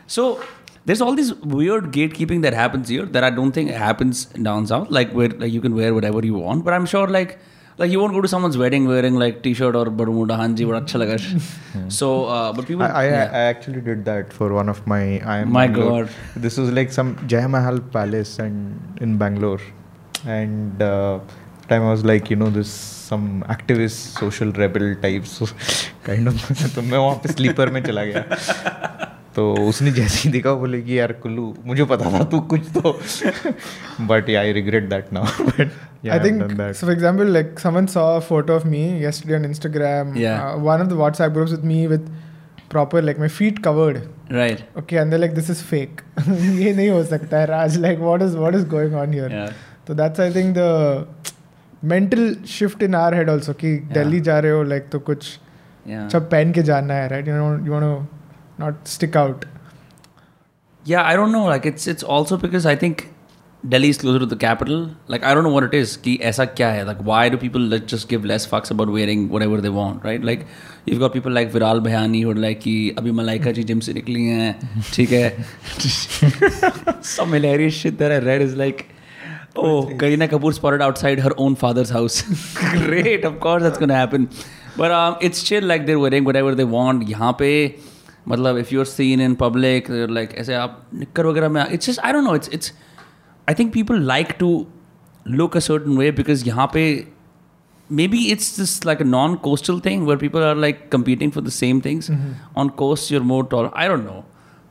So 0.07 0.39
there's 0.88 1.00
all 1.00 1.14
this 1.14 1.32
weird 1.56 1.92
gatekeeping 1.92 2.42
that 2.42 2.52
happens 2.52 2.88
here 2.88 3.06
that 3.06 3.24
I 3.24 3.30
don't 3.30 3.52
think 3.52 3.70
happens 3.70 4.26
down 4.26 4.66
south. 4.66 4.90
Like 4.90 5.12
where 5.12 5.28
like 5.28 5.52
you 5.52 5.60
can 5.60 5.74
wear 5.74 5.94
whatever 5.94 6.24
you 6.24 6.34
want, 6.34 6.64
but 6.64 6.74
I'm 6.74 6.86
sure 6.86 7.06
like 7.06 7.38
like 7.78 7.90
you 7.90 7.98
won't 8.00 8.12
go 8.12 8.20
to 8.20 8.28
someone's 8.28 8.56
wedding 8.56 8.86
wearing 8.86 9.14
like 9.16 9.42
t-shirt 9.42 9.74
or 9.74 9.86
bermuda 10.00 10.34
hanji 10.40 10.66
बड़ा 10.66 10.80
अच्छा 10.80 10.98
लगा 10.98 11.90
so 12.00 12.26
uh, 12.34 12.52
but 12.52 12.66
people 12.66 12.84
I, 12.84 12.90
I, 12.90 13.06
yeah. 13.06 13.30
I 13.32 13.40
actually 13.52 13.80
did 13.80 14.04
that 14.04 14.32
for 14.32 14.52
one 14.52 14.68
of 14.68 14.86
my 14.86 15.00
I 15.34 15.38
am 15.38 15.50
My 15.52 15.66
Bangalore. 15.66 16.04
God. 16.04 16.42
This 16.44 16.56
was 16.56 16.70
like 16.70 16.92
some 16.92 17.16
Jai 17.26 17.46
Mahal 17.46 17.80
Palace 17.96 18.38
and 18.38 19.00
in 19.00 19.16
Bangalore, 19.24 19.60
and 20.24 20.80
uh, 20.80 21.18
time 21.68 21.82
I 21.82 21.90
was 21.90 22.04
like 22.04 22.30
you 22.30 22.36
know 22.36 22.50
this 22.60 22.68
some 22.68 23.26
activist 23.56 24.20
social 24.20 24.52
rebel 24.62 24.94
type 25.06 25.26
so 25.26 25.48
kind 26.04 26.28
of 26.28 26.38
तो 26.76 26.82
मैं 26.82 26.98
वहाँ 26.98 27.16
पे 27.24 27.32
sleeper 27.32 27.70
में 27.70 27.82
चला 27.82 28.04
गया 28.12 28.24
तो 29.39 29.51
उसने 29.63 29.91
जैसे 29.91 30.17
ही 30.19 30.29
देखा 30.31 30.53
बोले 30.61 30.81
कि 30.81 30.97
यार 30.99 31.11
कुल्लू 31.23 31.43
मुझे 31.65 31.83
पता 31.89 32.11
था 32.13 32.23
तू 32.31 32.39
कुछ 32.53 32.65
तो। 32.77 32.91
But 34.07 34.29
I 34.37 34.51
regret 34.53 34.89
that 34.89 35.13
now 35.13 35.43
but 35.43 36.09
I 36.09 36.19
think 36.19 36.41
so 36.51 36.85
for 36.85 36.91
example 36.91 37.31
like 37.33 37.59
someone 37.59 37.85
saw 37.93 38.03
a 38.15 38.19
photo 38.25 38.55
of 38.55 38.65
me 38.67 38.81
yesterday 39.03 39.35
on 39.35 39.45
Instagram 39.45 40.11
one 40.11 40.81
of 40.81 40.87
the 40.87 40.97
WhatsApp 41.03 41.31
groups 41.31 41.51
with 41.51 41.63
me 41.65 41.85
with 41.87 42.09
proper 42.71 43.03
like 43.03 43.19
my 43.19 43.29
feet 43.29 43.63
covered 43.63 44.01
right 44.31 44.77
okay 44.79 44.95
and 44.95 45.11
they 45.11 45.17
like 45.17 45.35
this 45.35 45.49
is 45.49 45.63
fake 45.63 46.01
ये 46.19 46.73
नहीं 46.73 46.89
हो 46.89 47.03
सकता 47.05 47.39
है 47.39 47.45
Raj 47.45 47.77
like 47.77 47.99
what 47.99 48.21
is 48.21 48.37
what 48.37 48.55
is 48.55 48.67
going 48.75 48.95
on 48.95 49.13
here 49.13 49.55
तो 49.87 49.93
that's 49.95 50.19
I 50.19 50.35
think 50.35 50.55
the 50.57 51.33
mental 51.87 52.35
shift 52.49 52.83
in 52.83 52.95
our 52.97 53.15
head 53.15 53.29
also 53.29 53.53
कि 53.55 53.75
दिल्ली 53.93 54.19
जा 54.21 54.39
रहे 54.39 54.51
हो 54.51 54.63
लाइक 54.65 54.89
तो 54.91 54.99
कुछ 55.09 55.25
सब 55.85 56.29
पहन 56.31 56.51
के 56.51 56.63
जाना 56.65 56.93
है 56.93 57.07
right 57.09 57.27
you 57.27 57.35
know 57.35 57.51
you 57.65 57.79
want 57.79 58.17
not 58.59 58.87
stick 58.87 59.15
out. 59.15 59.45
Yeah, 60.85 61.03
I 61.03 61.15
don't 61.21 61.31
know. 61.37 61.45
Like 61.45 61.65
it's 61.65 61.87
it's 61.93 62.03
also 62.17 62.37
because 62.43 62.65
I 62.65 62.75
think 62.83 63.07
Delhi 63.71 63.89
is 63.93 63.97
closer 64.01 64.19
to 64.19 64.27
the 64.33 64.37
capital. 64.43 64.83
Like 65.13 65.23
I 65.23 65.33
don't 65.33 65.47
know 65.47 65.53
what 65.55 65.65
it 65.69 65.73
is. 65.79 65.95
कि 66.03 66.17
ऐसा 66.31 66.45
क्या 66.59 66.69
है? 66.71 66.85
Like 66.89 67.01
why 67.09 67.23
do 67.29 67.39
people 67.45 67.79
just 67.93 68.09
give 68.13 68.27
less 68.33 68.45
fucks 68.51 68.75
about 68.75 68.93
wearing 68.97 69.25
whatever 69.37 69.59
they 69.65 69.73
want, 69.79 70.05
right? 70.09 70.27
Like 70.29 70.45
you've 70.85 71.01
got 71.05 71.13
people 71.17 71.35
like 71.39 71.51
Viral 71.57 71.83
Bhayani 71.87 72.21
who 72.27 72.31
are 72.35 72.41
like 72.45 72.61
कि 72.67 72.75
अभी 72.99 73.11
मलाइका 73.19 73.51
जी 73.57 73.63
gym 73.71 73.79
से 73.87 73.93
निकली 73.93 74.23
हैं, 74.27 74.53
ठीक 74.93 75.11
है? 75.11 77.01
Some 77.15 77.37
hilarious 77.39 77.81
shit 77.81 77.99
that 78.03 78.17
I 78.19 78.23
read 78.29 78.47
is 78.47 78.55
like. 78.63 78.87
Oh, 79.61 79.85
Kareena 80.01 80.27
Kapoor 80.31 80.53
spotted 80.53 80.81
outside 80.81 81.19
her 81.19 81.31
own 81.43 81.55
father's 81.61 81.89
house. 81.89 82.21
Great, 82.81 83.23
of 83.29 83.39
course 83.45 83.63
that's 83.63 83.79
gonna 83.79 83.95
happen. 83.95 84.27
But 84.77 84.91
um, 84.97 85.17
it's 85.21 85.41
chill, 85.43 85.65
like 85.71 85.87
they're 85.87 85.99
wearing 85.99 86.23
whatever 86.23 86.53
they 86.59 86.67
want. 86.73 87.07
यहाँ 87.07 87.31
पे 87.39 87.49
मतलब 88.27 88.57
if 88.57 88.73
you 88.73 88.79
are 88.79 88.85
seen 88.85 89.21
in 89.21 89.35
public 89.35 89.85
like 89.89 90.33
ऐसे 90.33 90.53
आप 90.53 90.81
निक्कर 90.93 91.25
वगैरह 91.25 91.49
में 91.49 91.65
it's 91.71 91.99
I 91.99 92.13
don't 92.13 92.23
know 92.23 92.35
it's 92.35 92.49
it's 92.53 92.73
I 93.49 93.55
think 93.59 93.73
people 93.73 94.01
like 94.01 94.35
to 94.39 94.67
look 95.27 95.57
a 95.57 95.59
certain 95.59 95.97
way 95.97 96.11
because 96.11 96.45
यहाँ 96.47 96.69
पे 96.73 97.07
maybe 98.07 98.25
it's 98.25 98.59
this 98.59 98.85
like 98.85 99.01
a 99.01 99.05
non 99.05 99.35
coastal 99.35 99.79
thing 99.79 100.07
where 100.07 100.17
people 100.17 100.41
are 100.41 100.55
like 100.55 100.89
competing 100.91 101.31
for 101.31 101.43
the 101.43 101.49
same 101.49 101.81
things 101.81 102.11
on 102.57 102.69
coast 102.69 103.11
you're 103.11 103.21
more 103.21 103.47
tall 103.51 103.69
I 103.75 103.87
don't 103.87 104.03
know 104.05 104.23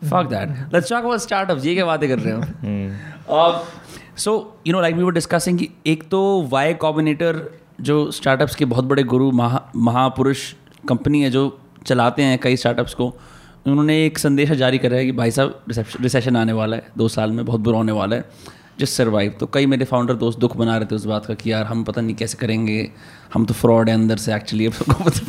fuck 0.03 0.29
that 0.31 0.75
let's 0.75 0.91
talk 0.91 1.05
about 1.05 1.21
startup 1.21 1.65
ये 1.65 1.75
क्या 1.75 1.87
बातें 1.87 2.09
कर 2.09 2.19
रहे 2.19 2.33
हो? 2.33 3.65
So 4.17 4.59
you 4.67 4.73
know 4.73 4.81
like 4.81 4.95
we 4.95 5.03
were 5.03 5.13
discussing 5.13 5.61
एक 5.87 6.09
तो 6.09 6.43
Y 6.43 6.75
combinator 6.75 7.59
जो 7.81 8.11
startups 8.11 8.55
के 8.55 8.65
बहुत 8.65 8.85
बड़े 8.85 9.03
गुरु 9.03 9.31
महा 9.31 9.71
महापुरुष 9.77 10.53
कंपनी 10.89 11.23
है 11.23 11.31
जो 11.31 11.61
चलाते 11.87 12.23
हैं 12.23 12.39
कई 12.39 12.57
स्टार्टअप्स 12.57 12.95
को 12.95 13.17
उन्होंने 13.71 14.05
एक 14.07 14.19
संदेश 14.19 14.51
जारी 14.53 14.79
करा 14.79 14.97
है 14.97 15.05
कि 15.05 15.13
भाई 15.13 15.31
साहब 15.31 15.65
रिसेशन 16.01 16.37
आने 16.37 16.53
वाला 16.53 16.77
है, 16.77 16.87
दो 16.99 17.09
साल 17.09 17.31
में 17.33 17.45
बहुत 17.45 17.61
बुरा 17.61 17.77
होने 17.79 17.93
वाला 17.93 18.17
है 18.17 18.25
जस्ट 18.81 18.95
सर्वाइव 18.95 19.35
तो 19.41 19.47
कई 19.55 19.67
मेरे 19.67 19.85
फाउंडर 19.85 20.15
दोस्त 20.15 20.39
दुख 20.39 20.57
बना 20.57 20.77
रहे 20.77 20.87
थे 20.87 20.95
उस 20.95 21.05
बात 21.05 21.27
का 21.27 21.35
कि 21.35 21.53
यार, 21.53 21.65
हम 21.65 21.83
पता 21.85 22.01
नहीं 22.01 22.17
कैसे 22.17 22.39
करेंगे, 22.39 22.91
हम 23.35 23.45
तो 23.45 23.55
फ्रॉड 23.55 23.89
है 23.89 23.95
अंदर 23.95 24.17
से 24.17 24.35
एक्चुअली 24.35 24.67
अब 24.67 24.73
सबको 24.73 25.05
पता 25.05 25.21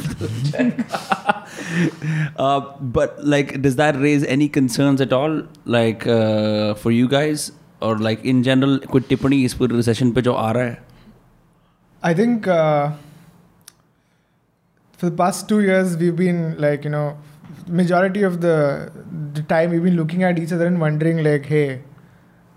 but 2.97 3.09
like 3.25 3.53
does 3.57 3.73
that 3.73 3.95
raise 4.01 4.25
any 4.25 4.47
concern 4.47 5.01
at 5.01 5.13
all 5.13 5.47
like 5.67 6.03
for 6.83 6.93
you 6.93 7.07
guys 7.07 7.51
और 7.81 8.01
लाइक 8.01 8.25
इन 8.25 8.41
जनरल 8.43 8.79
कोई 8.91 9.01
टिप्पणी 9.09 9.43
इस 9.45 9.53
पूरे 9.53 9.75
रिसेशन 9.75 10.11
पे 10.11 10.21
जो 10.21 10.33
आ 10.33 10.51
रहा 10.51 10.63
है? 10.63 10.81
I 12.05 12.15
think 12.15 12.47
for 14.99 15.09
the 15.09 15.15
past 15.19 15.43
two 15.49 15.57
years, 15.61 15.91
we've 15.99 16.15
been, 16.15 16.39
like, 16.63 16.85
you 16.85 16.89
know 16.93 17.03
majority 17.69 18.23
of 18.23 18.41
the 18.41 18.91
the 19.33 19.41
time 19.43 19.71
we've 19.71 19.83
been 19.83 19.95
looking 19.95 20.23
at 20.23 20.39
each 20.39 20.51
other 20.51 20.65
and 20.65 20.79
wondering 20.79 21.23
like, 21.23 21.45
hey, 21.45 21.81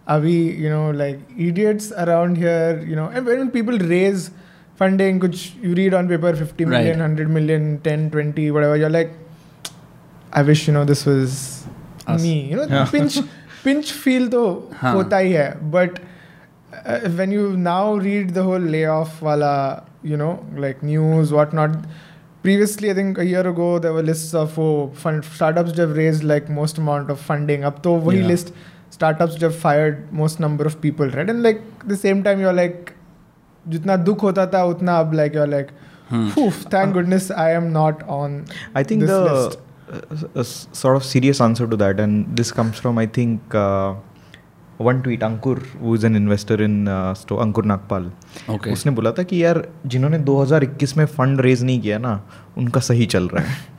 are 0.07 0.21
we 0.21 0.37
you 0.53 0.69
know 0.69 0.91
like 0.91 1.21
idiots 1.39 1.93
around 1.93 2.37
here? 2.37 2.83
You 2.87 2.97
know, 2.97 3.07
and 3.07 3.27
when 3.27 3.51
people 3.51 3.79
raise 3.79 4.31
funding, 4.77 5.19
which 5.19 5.55
you 5.63 5.75
read 5.75 5.95
on 5.95 6.09
paper, 6.09 6.35
50 6.35 6.65
million, 6.65 6.99
right. 6.99 7.09
100 7.09 7.29
million, 7.31 7.81
10, 7.83 8.11
20, 8.11 8.51
whatever, 8.51 8.77
you're 8.77 8.91
like, 8.91 9.13
I 10.33 10.43
wish 10.43 10.67
you 10.67 10.73
know 10.73 10.85
this 10.85 11.05
was 11.07 11.67
Us. 12.07 12.23
me. 12.23 12.51
You 12.51 12.57
know, 12.57 12.65
yeah. 12.65 12.87
pinch 12.91 13.19
pinch 13.65 13.93
feel 13.93 14.29
though 14.29 14.71
hota 14.81 15.17
hi 15.17 15.33
hai, 15.33 15.55
but. 15.61 16.01
Uh, 16.85 16.99
when 17.11 17.31
you 17.31 17.57
now 17.57 17.95
read 17.95 18.31
the 18.35 18.43
whole 18.43 18.59
layoff 18.59 19.21
wala, 19.23 19.87
you 20.03 20.17
know, 20.17 20.45
like 20.57 20.83
news, 20.83 21.31
whatnot, 21.31 21.77
previously 22.43 22.91
i 22.91 22.95
think 22.95 23.19
a 23.19 23.25
year 23.25 23.47
ago 23.49 23.79
there 23.79 23.93
were 23.93 24.03
lists 24.03 24.35
of 24.35 24.59
oh, 24.59 24.91
fund 24.95 25.25
startups 25.25 25.71
which 25.71 25.79
have 25.79 25.97
raised 25.97 26.25
like 26.25 26.49
most 26.49 26.79
amount 26.79 27.11
of 27.11 27.21
funding 27.21 27.65
up 27.65 27.83
to 27.83 27.91
wahi 27.91 28.19
yeah. 28.19 28.31
list 28.33 28.53
startups 28.91 29.35
which 29.35 29.47
have 29.49 29.57
fired 29.65 30.01
most 30.23 30.41
number 30.47 30.69
of 30.73 30.81
people 30.87 31.15
right 31.19 31.31
and 31.35 31.43
like 31.49 31.63
the 31.95 31.99
same 32.05 32.23
time 32.29 32.45
you're 32.47 32.59
like 32.61 32.95
jitna 33.75 33.99
dukh 34.09 34.27
hota 34.29 34.47
tha 34.55 34.63
utna 34.75 35.01
ab 35.03 35.19
like 35.21 35.41
you're 35.41 35.51
like 35.57 35.75
hmm. 36.13 36.29
thank 36.77 36.89
uh, 36.89 36.93
goodness 36.99 37.31
i 37.49 37.51
am 37.59 37.69
not 37.81 38.07
on 38.21 38.39
i 38.83 38.83
think 38.93 39.07
the 39.13 39.21
uh, 39.33 40.01
uh, 40.35 40.43
sort 40.83 40.97
of 40.97 41.05
serious 41.05 41.41
answer 41.49 41.69
to 41.75 41.79
that 41.85 42.01
and 42.07 42.41
this 42.41 42.53
comes 42.59 42.83
from 42.87 42.99
i 43.05 43.07
think 43.19 43.57
uh, 43.67 43.95
one 44.83 45.01
tweet 45.01 45.23
Ankur 45.25 45.63
वो 45.81 45.95
is 45.95 46.07
an 46.07 46.17
investor 46.17 46.63
in 46.63 46.87
store 47.19 47.37
Ankur 47.37 47.65
Nagpal. 47.65 48.05
Okay 48.05 48.55
okay. 48.55 48.73
उसने 48.73 48.93
बोला 48.93 49.11
था 49.11 49.23
कि 49.23 49.43
यार 49.45 49.67
जिन्होंने 49.87 50.19
2021 50.25 50.97
में 50.97 51.05
fund 51.09 51.41
raise 51.41 51.63
नहीं 51.63 51.81
किया 51.81 51.99
ना 51.99 52.21
उनका 52.59 52.81
सही 52.81 53.07
चल 53.07 53.29
रहा 53.29 53.45
है। 53.45 53.71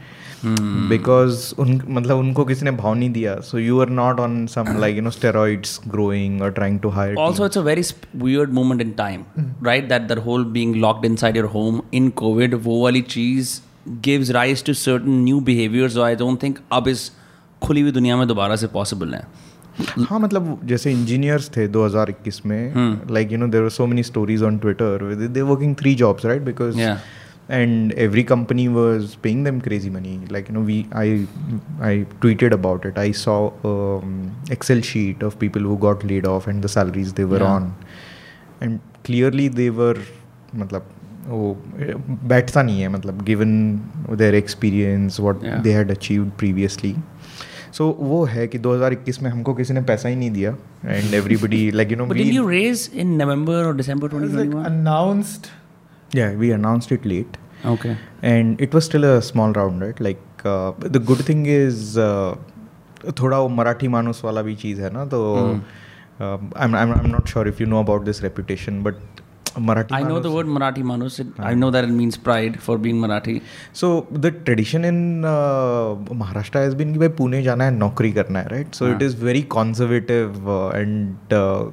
बिकॉज़ 0.90 1.50
hmm. 1.50 1.60
उन 1.60 1.82
मतलब 1.90 2.18
उनको 2.18 2.46
किसी 2.46 2.66
ने 2.66 2.72
भाव 2.72 2.94
नहीं 2.94 3.10
दिया। 3.10 3.36
So 3.42 3.58
you 3.60 3.80
are 3.82 3.90
not 3.90 4.20
on 4.20 4.46
some 4.48 4.78
like 4.80 4.96
you 4.96 5.02
know 5.02 5.10
steroids 5.10 5.80
growing 5.88 6.42
और 6.42 6.52
trying 6.52 6.80
to 6.80 6.90
hire 6.90 7.16
also 7.16 7.46
it's 7.46 7.58
a 7.58 7.62
very 7.62 7.84
weird 8.16 8.54
moment 8.54 8.82
in 8.82 8.92
time 8.98 9.24
right 9.64 9.88
that 9.90 10.08
their 10.08 10.18
whole 10.26 10.46
being 10.54 10.76
locked 10.76 11.06
inside 11.16 11.38
your 11.38 11.46
home 11.46 11.82
in 11.94 12.10
COVID 12.24 12.54
वो 12.64 12.82
वाली 12.84 13.02
चीज़ 13.02 13.60
gives 14.04 14.32
rise 14.32 14.64
to 14.66 14.74
certain 14.74 15.24
new 15.24 15.40
behaviours 15.42 15.98
I 15.98 16.16
don't 16.16 16.44
think 16.44 16.60
अब 16.72 16.88
इस 16.88 17.12
खुली 17.62 17.82
हुई 17.82 17.92
दुनिया 17.92 18.18
में 18.18 18.28
दोबारा 18.28 18.56
से 18.56 18.68
पॉसिबल 18.68 19.14
है। 19.14 19.24
हाँ 19.80 20.20
मतलब 20.20 20.60
जैसे 20.66 20.92
इंजीनियर्स 20.92 21.50
थे 21.50 21.68
2021 21.68 22.46
में 22.46 23.00
like 23.12 23.32
you 23.32 23.38
know 23.38 23.48
there 23.48 23.70
so 23.70 23.86
many 23.88 24.04
stories 24.04 24.44
on 24.44 24.58
Twitter 24.58 25.14
they 25.28 25.42
working 25.42 25.76
three 25.76 25.94
jobs 25.96 26.26
right 26.26 26.42
because 26.42 26.80
and 27.52 27.94
every 27.98 28.24
company 28.24 28.68
was 28.68 29.16
paying 29.24 29.44
them 29.46 29.60
crazy 29.60 29.90
money 29.90 30.20
like 30.32 30.50
you 30.50 30.56
know 30.56 30.62
we 30.66 30.86
I 30.96 31.26
I 31.82 32.04
tweeted 32.22 32.54
about 32.54 32.86
it 32.86 33.00
I 33.00 33.14
saw 33.14 33.38
Excel 34.52 34.82
sheet 34.82 35.24
of 35.24 35.38
people 35.38 35.64
who 35.66 35.76
got 35.78 36.06
laid 36.06 36.26
off 36.26 36.50
and 36.50 36.64
the 36.64 36.68
salaries 36.68 37.12
they 37.12 37.24
were 37.24 37.44
on 37.44 37.74
and 38.64 38.80
clearly 39.06 39.50
they 39.50 39.70
were 39.70 40.04
मतलब 40.56 40.90
वो 41.28 41.56
बैठता 42.28 42.62
नहीं 42.62 42.82
है 42.82 42.88
मतलब 42.90 43.22
given 43.26 43.52
their 44.12 44.36
experience 44.36 45.20
what 45.20 45.44
they 45.64 45.74
had 45.74 45.92
achieve 45.92 46.32
previously 46.38 46.96
so 47.74 47.84
so, 47.84 47.96
वो 48.00 48.24
है 48.26 48.48
कि 48.48 48.60
2021 48.60 49.22
में 49.22 49.30
हमको 49.30 49.54
किसी 49.54 49.74
ने 49.74 49.82
पैसा 49.82 50.10
ही 50.10 50.16
नहीं 50.16 50.32
दिया 50.32 50.52
and 50.86 51.14
everybody 51.14 51.70
like 51.72 51.92
you 51.92 51.98
know 51.98 52.06
but 52.06 52.18
you 52.18 52.48
raise 52.50 52.90
in 52.96 53.16
November 53.22 53.64
और 53.66 53.76
दिसंबर 53.76 54.10
2021 54.10 54.66
अनाउंस्ड 54.66 55.48
या 56.16 56.30
we 56.40 56.52
announced 56.52 56.94
it 56.94 57.06
late 57.06 57.38
okay 57.68 57.90
and 58.28 58.62
it 58.62 58.74
was 58.76 58.84
still 58.84 59.06
a 59.06 59.20
small 59.30 59.54
round 59.54 59.84
right 59.84 60.02
like 60.02 60.48
the 60.88 61.04
good 61.06 61.28
thing 61.30 61.48
is 61.48 61.98
थोड़ा 63.22 63.40
वो 63.40 63.48
मराठी 63.52 63.88
मानुस 63.88 64.22
वाला 64.26 64.42
भी 64.42 64.56
चीज़ 64.56 64.82
है 64.82 64.94
ना 64.94 65.06
तो 65.06 65.24
I 66.22 66.66
am 66.66 67.08
not 67.08 67.28
sure 67.28 67.48
if 67.48 67.62
you 67.62 67.68
know 67.68 67.80
about 67.80 68.06
this 68.06 68.22
reputation 68.24 68.82
but 68.84 69.13
Marathi 69.69 69.93
I 69.97 70.03
know 70.03 70.21
the 70.21 70.29
Manus- 70.29 70.35
word 70.35 70.47
Marathi 70.47 70.83
Manus 70.89 71.19
it, 71.19 71.27
I 71.39 71.53
know 71.55 71.69
that 71.71 71.85
it 71.85 71.91
means 71.91 72.17
pride 72.17 72.61
for 72.63 72.75
being 72.79 72.99
Marathi 73.05 73.33
So 73.73 74.07
the 74.11 74.31
tradition 74.31 74.85
in 74.85 75.25
uh, 75.25 75.95
Maharashtra 76.23 76.61
has 76.67 76.75
been 76.81 76.93
कि 76.95 76.99
भाई 76.99 77.09
पुणे 77.21 77.43
जाना 77.43 77.65
है 77.65 77.71
नौकरी 77.79 78.11
करना 78.19 78.41
है 78.41 78.51
right 78.53 78.75
so 78.81 78.91
it 78.95 79.03
is 79.07 79.15
very 79.23 79.43
conservative 79.55 80.47
uh, 80.57 80.69
and 80.81 81.33
uh, 81.33 81.71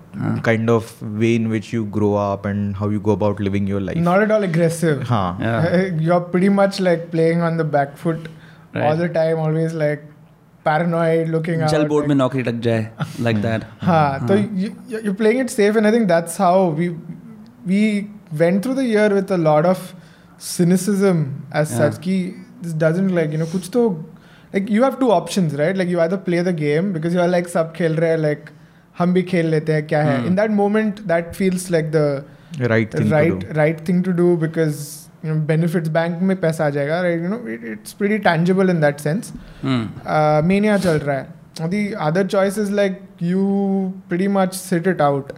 kind 0.48 0.70
of 0.76 0.94
way 1.24 1.36
in 1.42 1.50
which 1.50 1.72
you 1.74 1.86
grow 1.98 2.14
up 2.24 2.46
and 2.52 2.76
how 2.82 2.90
you 2.96 3.02
go 3.10 3.12
about 3.18 3.40
living 3.50 3.68
your 3.74 3.82
life 3.90 3.98
not 4.08 4.24
at 4.28 4.32
all 4.38 4.48
aggressive 4.50 5.04
हाँ 5.12 5.28
yeah 5.42 6.00
you're 6.08 6.22
pretty 6.36 6.50
much 6.62 6.80
like 6.90 7.06
playing 7.12 7.42
on 7.50 7.58
the 7.64 7.68
back 7.78 7.98
foot 8.06 8.28
all 8.30 8.82
Right. 8.82 8.98
the 9.02 9.10
time 9.20 9.38
always 9.48 9.76
like 9.82 10.08
paranoid 10.70 11.30
looking 11.36 11.62
out 11.62 11.70
जल 11.72 11.86
board 11.88 12.08
में 12.08 12.16
like, 12.16 12.22
नौकरी 12.24 12.44
लग 12.44 12.62
जाए 12.70 12.90
like 13.28 13.42
that 13.44 13.68
हाँ, 13.84 14.28
so 14.28 14.40
you, 14.64 14.72
you're 15.04 15.14
playing 15.22 15.44
it 15.46 15.54
safe 15.58 15.76
and 15.82 15.92
I 15.92 15.92
think 15.98 16.08
that's 16.14 16.38
how 16.46 16.56
we 16.80 16.90
we 17.67 18.09
went 18.39 18.63
through 18.63 18.75
the 18.75 18.85
year 18.85 19.09
with 19.09 19.31
a 19.31 19.39
lot 19.39 19.67
of 19.67 19.95
cynicism 20.39 21.47
as 21.53 21.71
yeah. 21.71 21.77
such 21.77 22.01
ki 22.01 22.35
this 22.63 22.73
doesn't 22.73 23.09
like 23.09 23.33
you 23.33 23.39
know 23.39 23.47
kuch 23.47 23.71
to 23.71 24.05
like 24.53 24.69
you 24.69 24.83
have 24.83 24.99
two 25.01 25.11
options 25.11 25.55
right 25.55 25.77
like 25.77 25.89
you 25.89 26.01
either 26.01 26.17
play 26.17 26.43
the 26.43 26.53
game 26.53 26.93
because 26.93 27.15
you 27.15 27.21
are 27.21 27.29
like 27.29 27.49
sab 27.49 27.75
khel 27.75 27.97
rahe 27.97 28.19
like 28.19 28.51
hum 28.93 29.15
bhi 29.15 29.25
khel 29.33 29.51
lete 29.55 29.71
hai 29.71 30.05
हम 30.05 30.23
भी 30.23 30.27
in 30.27 30.39
that 30.41 30.51
moment 30.51 31.03
that 31.07 31.37
feels 31.41 31.71
like 31.71 31.91
the 31.93 32.25
right 32.59 32.91
thing 32.91 33.11
right 33.11 33.41
to 33.41 33.47
do. 33.47 33.61
right 33.61 33.81
thing 33.81 34.03
to 34.03 34.13
do 34.13 34.37
because 34.37 35.01
you 35.23 35.31
know 35.31 35.41
benefits 35.53 35.89
bank 35.89 36.23
mein 36.23 36.37
paisa 36.37 36.65
aa 36.67 36.71
jayega 36.71 37.03
right 37.03 37.21
you 37.21 37.31
know 37.33 37.41
it, 37.55 37.67
it's 37.75 37.95
pretty 38.01 38.19
tangible 38.19 38.75
in 38.75 38.81
that 38.81 38.99
sense 38.99 39.29
sense 39.29 39.85
uh 40.07 40.49
mania 40.53 40.79
chal 40.87 40.99
raha 40.99 41.27
hai 41.61 41.69
the 41.77 41.85
other 42.09 42.25
choice 42.37 42.59
is 42.65 42.73
like 42.83 43.01
you 43.19 43.47
pretty 44.09 44.29
much 44.29 44.55
sit 44.55 44.91
it 44.95 45.03
out 45.09 45.33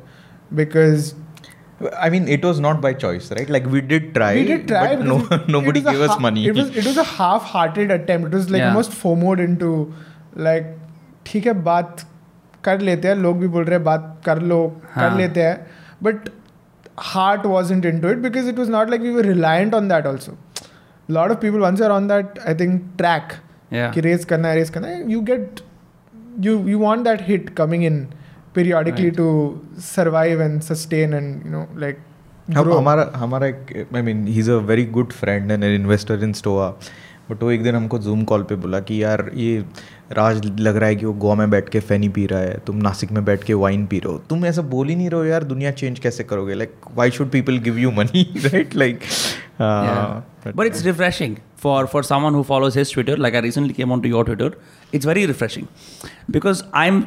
because 0.55 1.15
I 2.06 2.10
mean 2.14 2.28
it 2.36 2.46
was 2.48 2.60
not 2.66 2.80
by 2.84 2.92
choice 3.02 3.26
right 3.38 3.50
like 3.56 3.66
we 3.74 3.82
did 3.90 4.06
try 4.16 4.30
we 4.36 4.44
did 4.46 4.68
try 4.70 4.86
but 4.96 5.06
no, 5.10 5.18
because 5.20 5.42
it- 5.44 5.50
nobody 5.56 5.80
it 5.82 5.86
was 5.86 5.94
a 5.94 5.98
gave 5.98 6.06
us 6.06 6.14
ha- 6.16 6.24
money 6.28 6.46
it 6.52 6.56
was 6.60 6.70
it 6.82 6.88
was 6.92 6.98
a 6.98 7.04
half-hearted 7.10 7.92
attempt 7.98 8.30
it 8.32 8.38
was 8.38 8.50
like 8.56 8.62
Yeah. 8.64 8.70
almost 8.72 8.96
FOMOed 9.04 9.44
into 9.48 9.72
like 10.48 10.74
ठीक 11.26 11.46
है 11.48 11.54
बात 11.70 12.02
कर 12.64 12.82
लेते 12.90 13.08
हैं 13.08 13.16
लोग 13.16 13.40
भी 13.40 13.48
बोल 13.56 13.64
रहे 13.64 13.76
हैं 13.76 13.84
बात 13.84 14.04
कर 14.26 14.42
लो 14.52 14.60
हाँ. 14.96 15.10
कर 15.10 15.18
लेते 15.18 15.42
हैं 15.44 15.56
but 16.08 16.30
heart 17.14 17.46
wasn't 17.54 17.86
into 17.92 18.12
it 18.16 18.22
because 18.22 18.48
it 18.52 18.60
was 18.64 18.70
not 18.76 18.90
like 18.94 19.02
we 19.08 19.12
were 19.18 19.26
reliant 19.30 19.74
on 19.80 19.88
that 19.94 20.08
also 20.12 20.36
a 20.62 21.14
lot 21.18 21.32
of 21.36 21.40
people 21.46 21.66
once 21.66 21.80
you're 21.84 21.92
on 21.98 22.08
that 22.14 22.40
I 22.54 22.56
think 22.62 22.82
track 23.02 23.36
yeah 23.78 23.92
कि 23.94 24.02
रेस 24.08 24.26
करना 24.32 24.48
है 24.48 24.56
रेस 24.56 24.70
करना 24.78 24.88
है 24.88 25.04
you 25.16 25.22
get 25.30 25.62
you 26.48 26.56
you 26.74 26.80
want 26.86 27.04
that 27.10 27.22
hit 27.30 27.54
coming 27.60 27.84
in 27.92 28.00
periodically 28.55 29.11
right. 29.11 29.19
to 29.19 29.29
survive 29.89 30.43
and 30.47 30.65
sustain 30.71 31.15
and 31.21 31.47
you 31.47 31.53
know 31.55 31.65
like 31.85 32.03
grow. 32.59 32.79
हमारा 32.79 33.11
हमारा 33.15 33.47
एक 33.47 33.89
I 33.95 34.03
mean 34.09 34.27
he's 34.37 34.53
a 34.57 34.61
very 34.73 34.91
good 34.99 35.17
friend 35.23 35.57
and 35.57 35.71
an 35.71 35.79
investor 35.81 36.21
in 36.29 36.37
Stoa. 36.43 36.73
But 37.31 37.43
वो 37.43 37.51
एक 37.51 37.63
दिन 37.63 37.75
हमको 37.75 37.99
Zoom 37.99 38.23
call 38.25 38.43
पे 38.43 38.55
बोला 38.57 38.79
कि 38.81 39.03
यार 39.03 39.31
ये 39.35 39.59
राज 40.13 40.45
लग 40.61 40.77
रहा 40.77 40.89
है 40.89 40.97
कि 40.97 41.07
वो 41.07 41.13
गोवा 41.13 41.35
में 41.35 41.51
बैठ 41.51 41.69
के 41.69 41.81
फैनी 41.81 42.09
पी 42.09 42.27
रहा 42.27 42.41
है 42.41 42.59
तुम 42.67 42.77
नासिक 42.77 43.13
में 43.13 43.25
बैठ 43.25 43.45
के 43.45 43.55
वाइन 43.55 43.87
पी 43.87 43.99
रहे 43.99 44.13
हो। 44.13 44.19
तुम 44.31 44.47
ऐसा 44.47 44.63
बोल 44.63 44.89
ही 44.89 44.97
नहीं 44.97 45.11
रहे 45.11 45.21
हो 45.21 45.27
यार 45.27 45.45
दुनिया 45.45 45.71
चेंज 45.71 45.99
कैसे 45.99 46.25
करोगे? 46.25 46.55
Like 46.55 46.75
why 46.95 47.11
should 47.11 47.31
people 47.31 47.59
give 47.59 47.79
you 47.79 47.91
money 47.91 48.23
right 48.45 48.75
like 48.77 49.01
but 50.57 50.67
it's 50.67 50.85
refreshing 50.85 51.37
for 51.63 51.87
for 51.87 52.05
someone 52.05 52.35
who 52.35 52.43
follows 52.43 52.79
his 52.79 52.93
Twitter 52.93 53.19
like 53.19 53.35
I 53.35 53.41
recently 53.41 53.73
came 53.73 53.93
on 53.93 54.01
to 54.01 54.09
your 54.09 54.25
Twitter 54.25 54.61
it's 54.95 55.07
very 55.07 55.27
refreshing 55.27 55.67
because 56.31 56.63
I 56.75 56.89
am 56.89 57.05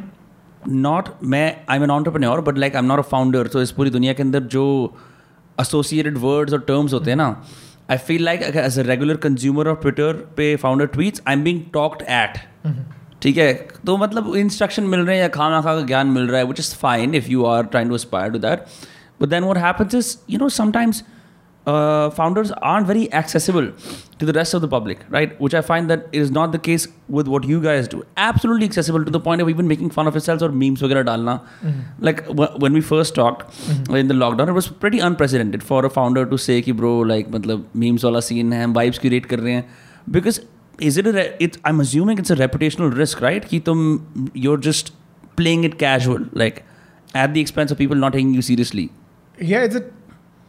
not 0.67 1.10
मैं 1.24 1.45
I 1.69 1.77
am 1.77 1.84
an 1.84 2.25
और 2.25 2.41
but 2.41 2.57
like 2.57 2.75
I 2.75 2.79
am 2.79 2.86
not 2.86 3.00
a 3.00 3.07
founder 3.10 3.48
so 3.48 3.62
इस 3.62 3.72
पूरी 3.72 3.89
दुनिया 3.89 4.13
के 4.13 4.24
अंदर 4.24 4.43
जो 4.51 4.65
associated 5.62 6.17
words 6.17 6.53
और 6.53 6.60
terms 6.60 6.93
होते 6.93 7.12
हैं 7.12 7.17
ना 7.17 7.29
I 7.91 7.98
feel 7.98 8.24
like 8.24 8.41
as 8.41 8.79
a 8.79 8.84
regular 8.84 9.17
consumer 9.17 9.67
of 9.67 9.81
Twitter 9.81 10.13
पे 10.38 10.55
founder 10.55 10.86
tweet 10.86 11.19
I 11.27 11.34
am 11.34 11.43
being 11.43 11.62
talked 11.74 12.01
at 12.01 12.38
ठीक 13.22 13.38
है? 13.38 13.53
तो 13.86 13.98
मतलब 13.98 14.36
इंस्ट्रक्शन 14.36 14.84
मिल 14.84 15.00
रहे 15.00 15.15
हैं 15.15 15.22
या 15.22 15.27
खाना 15.27 15.62
खा 15.62 15.75
का 15.75 15.81
ज्ञान 15.81 16.07
मिल 16.07 16.27
रहा 16.27 16.38
है 16.38 16.45
which 16.45 16.60
is 16.60 16.75
fine 16.75 17.15
if 17.15 17.29
you 17.29 17.45
are 17.45 17.65
trying 17.65 17.89
to 17.89 17.95
aspire 17.95 18.31
to 18.31 18.39
that 18.39 18.65
but 19.22 19.29
then 19.29 19.43
what 19.43 19.57
happens 19.57 19.95
is 19.95 20.17
you 20.29 20.39
know 20.39 20.50
sometimes 20.50 21.03
uh, 21.66 22.10
founders 22.10 22.50
aren't 22.68 22.87
very 22.87 23.12
accessible 23.12 23.66
to 24.18 24.26
the 24.26 24.32
rest 24.32 24.54
of 24.54 24.62
the 24.62 24.68
public, 24.68 25.00
right? 25.10 25.34
Which 25.40 25.54
I 25.54 25.60
find 25.60 25.90
that 25.90 26.06
is 26.20 26.30
not 26.30 26.52
the 26.52 26.58
case 26.58 26.87
with 27.08 27.28
what 27.28 27.44
you 27.44 27.60
guys 27.60 27.87
do. 27.88 28.02
Absolutely 28.16 28.66
accessible 28.66 29.04
to 29.04 29.10
the 29.10 29.20
point 29.20 29.42
of 29.42 29.50
even 29.50 29.68
making 29.68 29.90
fun 29.90 30.06
of 30.06 30.14
yourselves 30.14 30.42
or 30.42 30.49
memes 30.62 30.82
वगैरह 30.82 31.02
डालना. 31.10 31.34
Like 32.08 32.22
w- 32.28 32.50
when 32.64 32.72
we 32.72 32.80
first 32.92 33.14
talked 33.14 33.60
in 34.00 34.08
the 34.08 34.14
lockdown, 34.22 34.49
it 34.49 34.58
was 34.60 34.68
pretty 34.87 34.99
unprecedented 35.10 35.62
for 35.72 35.84
a 35.84 35.90
founder 35.99 36.25
to 36.32 36.38
say 36.46 36.60
कि 36.62 36.76
bro 36.80 36.94
like 37.12 37.30
मतलब 37.37 37.68
memes 37.84 38.04
वाला 38.04 38.25
scene 38.30 38.52
है, 38.52 38.62
हम 38.64 38.75
vibes 38.80 38.99
curate 39.04 39.26
कर 39.34 39.40
रहे 39.40 39.52
हैं. 39.52 39.64
Because 40.18 40.40
is 40.90 40.96
it 40.96 41.06
a 41.06 41.12
re- 41.12 41.28
it, 41.38 41.58
I'm 41.70 41.80
assuming 41.87 42.18
it's 42.25 42.30
a 42.30 42.40
reputational 42.42 42.96
risk, 43.04 43.20
right? 43.28 43.44
कि 43.52 43.60
तुम 43.70 43.87
you're 44.34 44.60
just 44.70 44.92
playing 45.37 45.64
it 45.64 45.78
casual, 45.78 46.26
like 46.32 46.64
at 47.14 47.34
the 47.34 47.40
expense 47.46 47.70
of 47.70 47.78
people 47.87 47.96
not 48.08 48.12
taking 48.20 48.34
you 48.40 48.50
seriously. 48.52 48.90
yeah 49.50 49.62
it's 49.66 49.76
a 49.78 49.80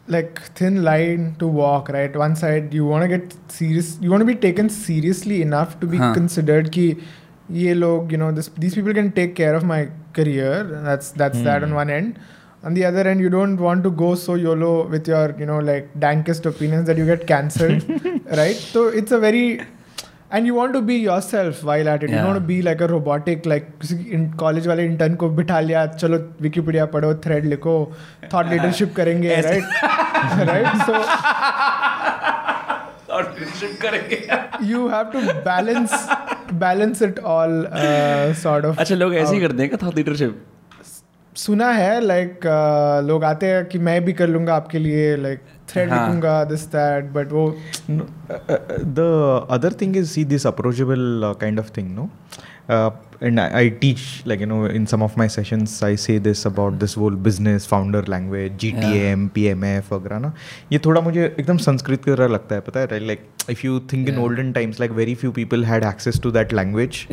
like 0.08 0.40
thin 0.54 0.82
line 0.84 1.34
to 1.38 1.46
walk 1.46 1.88
right? 1.88 2.14
One 2.14 2.36
side 2.36 2.72
you 2.72 2.86
want 2.86 3.02
to 3.02 3.08
get 3.08 3.34
serious 3.48 3.98
you 4.00 4.10
want 4.10 4.20
to 4.20 4.26
be 4.26 4.34
taken 4.34 4.68
seriously 4.68 5.42
enough 5.42 5.78
to 5.80 5.86
be 5.86 5.98
Huh. 5.98 6.14
considered 6.14 6.72
ki 6.72 6.98
ye 7.48 7.74
log 7.74 8.10
you 8.12 8.18
know 8.18 8.32
this 8.32 8.48
these 8.64 8.74
people 8.74 8.92
can 8.92 9.12
take 9.12 9.34
care 9.34 9.54
of 9.54 9.64
my 9.64 9.88
career. 10.12 10.64
That's 10.88 11.10
that's 11.10 11.40
that 11.42 11.62
on 11.62 11.70
hmm. 11.70 11.82
one 11.82 11.90
end. 11.90 12.18
On 12.64 12.74
the 12.74 12.84
other 12.84 13.06
end 13.08 13.20
you 13.20 13.30
don't 13.30 13.56
want 13.56 13.84
to 13.84 13.90
go 13.90 14.14
so 14.14 14.34
yolo 14.34 14.88
with 14.88 15.06
your 15.06 15.34
you 15.38 15.46
know 15.46 15.58
like 15.58 15.88
dankest 16.00 16.46
opinions 16.46 16.86
that 16.86 16.96
you 16.96 17.06
get 17.06 17.26
cancelled 17.26 17.84
right? 18.42 18.56
So 18.56 18.88
it's 18.88 19.12
a 19.12 19.18
very 19.18 19.60
and 20.32 20.46
you 20.46 20.54
want 20.54 20.72
to 20.72 20.80
be 20.80 20.96
yourself 21.20 21.64
while 21.64 21.88
at 21.88 22.04
it 22.04 22.10
you 22.10 22.22
want 22.22 22.42
be 22.42 22.60
like 22.62 22.82
a 22.82 22.86
robotic 22.86 23.46
like 23.46 23.68
किसी 23.80 24.26
college 24.38 24.66
वाले 24.68 24.84
intern 24.84 25.14
को 25.14 25.28
बिठा 25.30 25.60
लिया 25.60 25.86
चलो 25.86 26.18
Wikipedia 26.40 26.86
पढ़ो 26.94 27.14
thread 27.26 27.44
लिखो 27.44 27.76
thought 28.34 28.48
leadership 28.50 28.94
करेंगे 28.96 29.40
right 29.40 29.64
right 30.48 30.66
so 30.86 30.94
you 34.64 34.88
have 34.88 35.10
to 35.12 35.20
balance 35.44 36.08
balance 36.54 37.02
it 37.02 37.18
all 37.36 37.66
sort 38.42 38.64
of 38.64 38.80
अच्छा 38.80 38.94
लोग 38.94 39.14
ऐसे 39.14 39.34
ही 39.34 39.40
करते 39.40 39.62
हैं 39.62 39.78
थॉट 39.82 39.96
लीडरशिप 39.96 40.44
सुना 41.36 41.70
है 41.72 42.00
लाइक 42.00 42.28
like, 42.30 42.46
uh, 42.46 43.08
लोग 43.08 43.24
आते 43.24 43.46
हैं 43.46 43.64
कि 43.64 43.78
मैं 43.78 44.04
भी 44.04 44.12
कर 44.12 44.28
लूँगा 44.28 44.54
आपके 44.54 44.78
लिए 44.78 45.16
लाइक 45.16 45.40
like, 45.40 45.55
थ्रेड 45.68 45.92
लिखूँगा 45.92 46.44
दिस 46.44 46.66
दैट 46.66 47.04
बट 47.04 47.32
वो 47.32 47.48
the 47.90 49.46
other 49.50 49.72
thing 49.80 49.96
is 49.96 50.08
see 50.08 50.24
this 50.24 50.46
approachable 50.46 51.34
kind 51.40 51.58
of 51.58 51.70
thing 51.76 51.94
no 51.96 52.10
and 53.22 53.40
I 53.40 53.70
teach 53.70 53.98
like 54.26 54.40
you 54.40 54.46
know 54.46 54.66
in 54.68 54.86
some 54.86 55.02
of 55.02 55.12
my 55.18 55.28
sessions 55.28 55.80
I 55.84 55.96
say 55.96 56.18
this 56.18 56.46
about 56.46 56.72
this 56.72 56.96
whole 56.98 57.14
business 57.14 57.66
founder 57.66 58.08
language 58.08 58.56
G 58.56 58.72
T 58.72 58.98
M 58.98 59.28
P 59.28 59.44
M 59.44 59.64
F 59.64 59.94
वगैरह 59.94 60.18
ना? 60.18 60.32
ये 60.72 60.78
थोड़ा 60.78 61.00
मुझे 61.00 61.36
एकदम 61.40 61.56
संस्कृत 61.56 62.04
की 62.04 62.10
तरह 62.10 62.28
लगता 62.28 62.54
है 62.54 62.60
पता 62.60 62.80
है? 62.80 63.06
Like 63.06 63.26
if 63.50 63.66
you 63.66 63.78
think 63.92 64.08
in 64.08 64.18
olden 64.18 64.52
times 64.52 64.80
like 64.80 64.92
very 64.92 65.14
few 65.14 65.32
people 65.32 65.64
had 65.64 65.84
access 65.84 66.20
to 66.22 66.30
that 66.30 66.52
language 66.52 67.06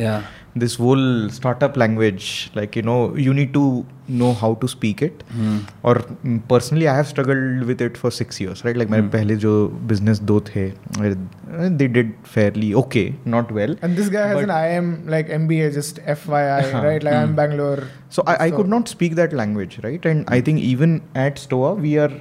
this 0.61 0.75
whole 0.83 1.03
startup 1.35 1.75
language 1.81 2.27
like 2.59 2.75
you 2.79 2.81
know 2.89 2.95
you 3.25 3.33
need 3.39 3.51
to 3.57 3.63
know 4.21 4.29
how 4.41 4.49
to 4.61 4.67
speak 4.73 5.01
it 5.07 5.19
Hmm. 5.39 5.57
और 5.89 5.99
mm, 6.25 6.37
personally 6.51 6.87
I 6.93 6.95
have 6.99 7.07
struggled 7.11 7.65
with 7.71 7.83
it 7.87 7.99
for 8.03 8.11
six 8.19 8.39
years 8.43 8.63
right 8.67 8.79
like 8.81 8.89
मेरे 8.93 9.03
Hmm. 9.03 9.11
पहले 9.15 9.35
जो 9.43 9.51
business 9.91 10.21
दो 10.31 10.39
थे 10.49 10.63
uh, 10.71 11.69
they 11.81 11.87
did 11.97 12.09
fairly 12.37 12.71
okay 12.83 13.05
not 13.35 13.51
well 13.59 13.75
and 13.87 14.01
this 14.01 14.09
guy 14.15 14.25
has 14.31 14.39
But- 14.39 14.49
an 14.49 14.55
IM 14.71 14.89
like 15.15 15.29
MBA 15.37 15.69
just 15.77 16.01
FYI 16.15 16.57
right 16.87 17.07
like 17.09 17.19
I'm 17.21 17.35
Bangalore 17.41 17.83
so 18.17 18.23
I, 18.33 18.35
I 18.47 18.49
could 18.57 18.73
not 18.77 18.87
speak 18.95 19.15
that 19.21 19.37
language 19.43 19.79
right 19.89 20.09
and 20.13 20.25
I 20.39 20.41
think 20.49 20.65
even 20.73 20.99
at 21.27 21.37
Stoa 21.45 21.73
we 21.87 21.97
are 22.07 22.11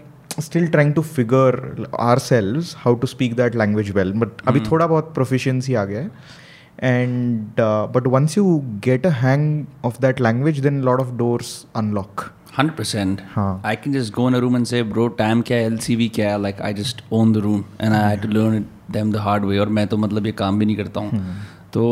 still 0.48 0.68
trying 0.74 0.92
to 0.96 1.02
figure 1.02 1.54
ourselves 2.08 2.74
how 2.84 2.94
to 3.04 3.06
speak 3.12 3.32
that 3.40 3.54
language 3.62 3.88
well 4.00 4.12
but 4.24 4.44
अभी 4.46 4.60
Hmm. 4.60 4.70
थोड़ा 4.70 4.86
बहुत 4.94 5.12
proficiency 5.20 5.74
आ 5.76 5.84
गया 5.92 6.00
है 6.00 6.36
and 6.80 7.58
uh, 7.58 7.86
but 7.88 8.06
once 8.06 8.36
you 8.36 8.64
get 8.80 9.04
a 9.04 9.10
hang 9.12 9.66
of 9.82 10.00
that 10.00 10.20
language 10.20 10.60
then 10.60 10.80
a 10.80 10.84
lot 10.84 11.00
of 11.00 11.16
doors 11.18 11.54
unlock 11.74 12.28
hundred 12.58 12.76
percent 12.76 13.20
हाँ. 13.30 13.62
I 13.66 13.76
can 13.76 13.92
just 13.92 14.12
go 14.14 14.28
in 14.28 14.34
a 14.34 14.38
room 14.38 14.56
and 14.56 14.64
से 14.66 14.82
bro 14.84 15.06
time 15.18 15.42
क्या 15.48 15.56
है 15.58 15.64
L 15.64 16.08
क्या 16.14 16.30
है 16.30 16.40
like 16.42 16.60
I 16.60 16.74
just 16.74 17.02
own 17.12 17.32
the 17.32 17.38
room 17.38 17.62
and 17.80 17.92
I 17.94 18.16
to 18.16 18.28
learn 18.28 18.64
them 18.92 19.12
the 19.12 19.16
hard 19.26 19.44
way 19.44 19.58
और 19.58 19.68
मैं 19.68 19.86
तो 19.86 19.96
मतलब 19.96 20.26
ये 20.26 20.32
काम 20.32 20.58
भी 20.58 20.66
नहीं 20.66 20.76
करता 20.76 21.00
हूँ 21.00 21.20
तो 21.72 21.84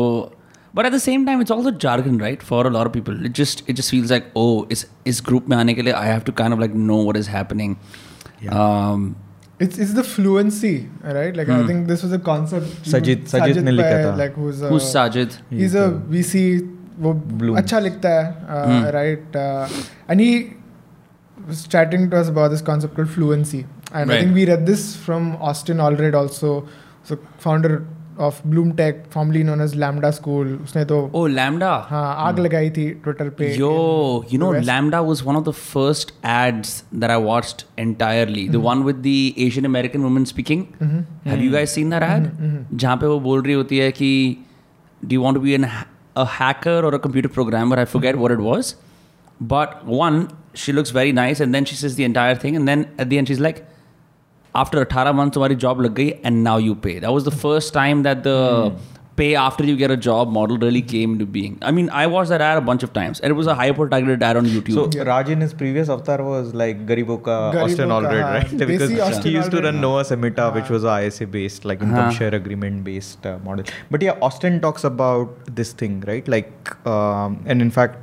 but 0.73 0.85
at 0.85 0.93
the 0.93 0.97
same 0.97 1.25
time 1.25 1.41
it's 1.41 1.51
also 1.51 1.71
jargon 1.81 2.19
right 2.19 2.41
for 2.43 2.65
a 2.65 2.69
lot 2.69 2.87
of 2.87 2.93
people 2.93 3.25
it 3.25 3.35
just 3.35 3.63
it 3.69 3.75
just 3.75 3.91
feels 3.91 4.11
like 4.11 4.31
oh 4.37 4.65
इस 4.71 4.85
इस 5.07 5.21
ग्रुप 5.27 5.49
में 5.49 5.57
आने 5.57 5.73
के 5.73 5.81
लिए 5.81 5.93
I 5.93 6.07
have 6.07 6.19
to 6.21 6.31
kind 6.31 6.53
of 6.53 6.59
like 6.59 6.73
no 6.75 7.01
what 7.01 7.17
is 7.17 7.29
happening 7.29 7.75
it's 9.64 9.78
it's 9.78 9.94
the 9.94 10.04
fluency, 10.04 10.88
right? 11.02 11.36
Like 11.40 11.48
mm. 11.48 11.56
I 11.56 11.60
hmm. 11.60 11.66
think 11.66 11.88
this 11.88 12.02
was 12.02 12.12
a 12.12 12.18
concept. 12.18 12.66
Sajid 12.92 13.26
Sajid, 13.32 13.56
Sajid 13.56 13.64
ne 13.70 13.74
likha 13.78 13.98
tha. 14.04 14.14
Like 14.22 14.38
who's 14.44 14.62
a, 14.62 14.70
who's 14.74 14.88
Sajid? 14.94 15.36
He's 15.50 15.82
a 15.86 15.90
VC. 16.14 16.44
वो 17.02 17.12
Blume. 17.38 17.56
अच्छा 17.58 17.78
लिखता 17.78 18.08
है 18.08 18.90
right 18.92 19.36
and 19.36 20.20
he 20.20 20.32
was 21.46 21.66
chatting 21.66 22.02
to 22.10 22.16
us 22.16 22.28
about 22.28 22.52
this 22.54 22.60
concept 22.66 22.94
called 22.96 23.08
fluency 23.10 23.60
and 23.60 24.10
right. 24.10 24.10
i 24.10 24.18
think 24.20 24.34
we 24.34 24.44
read 24.50 24.66
this 24.66 24.82
from 25.06 25.24
austin 25.48 25.80
allred 25.86 26.16
also 26.18 26.50
so 27.08 27.16
founder 27.44 27.70
of 28.20 28.40
Bloom 28.46 28.70
Tech 28.76 29.02
formerly 29.12 29.42
known 29.44 29.60
as 29.60 29.74
Lambda 29.76 30.10
School 30.10 30.54
उसने 30.54 30.84
तो 30.84 30.98
ओ 31.14 31.26
lambda 31.28 31.70
हाँ 31.88 32.14
आग 32.26 32.38
लगाई 32.38 32.70
थी 32.70 32.88
Twitter 33.04 33.28
पे 33.38 33.52
yo 33.54 33.70
you 34.32 34.38
know 34.40 34.52
Lambda 34.52 35.00
was 35.00 35.22
one 35.26 35.36
of 35.36 35.44
the 35.44 35.52
first 35.52 36.12
ads 36.26 36.82
that 36.94 37.10
I 37.10 37.22
watched 37.22 37.62
entirely 37.78 38.48
the 38.48 38.62
one 38.64 38.82
with 38.82 38.96
the 38.98 39.16
Asian 39.46 39.64
American 39.64 40.02
women 40.02 40.24
speaking 40.24 40.64
have 41.26 41.42
you 41.42 41.50
guys 41.52 41.74
seen 41.74 41.90
that 41.90 42.02
ad 42.02 42.30
जहाँ 42.74 42.96
पे 42.96 43.06
वो 43.06 43.18
बोल 43.20 43.42
रही 43.42 43.54
होती 43.54 43.78
है 43.78 43.90
कि 43.92 44.12
do 45.00 45.14
you 45.14 45.22
want 45.22 45.36
to 45.36 45.40
be 45.42 45.52
an 45.52 45.64
a 45.64 46.24
hacker 46.38 46.84
or 46.84 46.94
a 46.94 46.98
computer 46.98 47.28
programmer 47.34 47.78
I 47.78 47.84
forget 47.92 48.16
what 48.16 48.32
it 48.32 48.38
was 48.42 48.74
but 49.52 49.80
when 49.86 50.26
she 50.56 50.72
looks 50.72 50.94
very 50.94 51.12
nice 51.12 51.40
and 51.40 51.52
then 51.52 51.64
she 51.64 51.76
says 51.76 51.96
the 51.96 52.00
entire 52.00 52.38
thing 52.44 52.56
and 52.56 52.66
then 52.66 52.84
at 53.00 53.06
the 53.06 53.12
end 53.12 53.26
she 53.26 53.32
is 53.32 53.42
like 53.42 53.64
after 54.54 54.80
18 54.82 55.16
months 55.16 55.36
tumhari 55.36 55.58
job 55.66 55.80
lag 55.80 56.00
and 56.22 56.44
now 56.44 56.56
you 56.56 56.74
pay. 56.74 56.98
That 56.98 57.12
was 57.12 57.24
the 57.24 57.36
first 57.44 57.72
time 57.72 58.02
that 58.02 58.22
the 58.22 58.74
pay 59.16 59.34
after 59.34 59.64
you 59.64 59.76
get 59.76 59.90
a 59.90 59.96
job 59.96 60.30
model 60.30 60.58
really 60.58 60.82
came 60.82 61.14
into 61.14 61.26
being. 61.26 61.58
I 61.62 61.70
mean 61.70 61.88
i 62.02 62.06
watched 62.06 62.30
that 62.30 62.40
ad 62.40 62.58
a 62.58 62.60
bunch 62.68 62.82
of 62.82 62.92
times. 62.92 63.20
And 63.20 63.30
it 63.30 63.34
was 63.34 63.46
a 63.46 63.54
hyper 63.54 63.88
targeted 63.88 64.22
ad 64.22 64.36
on 64.36 64.46
youtube. 64.46 64.74
So 64.74 64.84
yeah. 64.98 65.08
raj 65.10 65.32
in 65.34 65.40
his 65.40 65.54
previous 65.62 65.88
avatar 65.88 66.22
was 66.28 66.54
like 66.54 66.86
gariboka 66.86 67.36
austin 67.64 67.90
allred 67.96 68.22
right? 68.22 68.54
Because 68.72 69.24
he 69.24 69.30
used 69.30 69.50
to 69.56 69.62
run 69.66 69.80
noah 69.80 70.04
semita 70.12 70.46
which 70.54 70.70
was 70.76 70.84
an 70.84 71.10
isa 71.10 71.26
based 71.26 71.64
like 71.72 71.82
income 71.88 72.12
share 72.20 72.34
agreement 72.34 72.84
based 72.84 73.26
uh, 73.26 73.38
model. 73.48 73.64
But 73.90 74.02
yeah 74.02 74.28
austin 74.28 74.60
talks 74.60 74.84
about 74.84 75.54
this 75.60 75.72
thing 75.72 76.00
right? 76.12 76.26
Like 76.36 76.76
um, 76.86 77.42
and 77.46 77.60
in 77.60 77.70
fact 77.70 77.98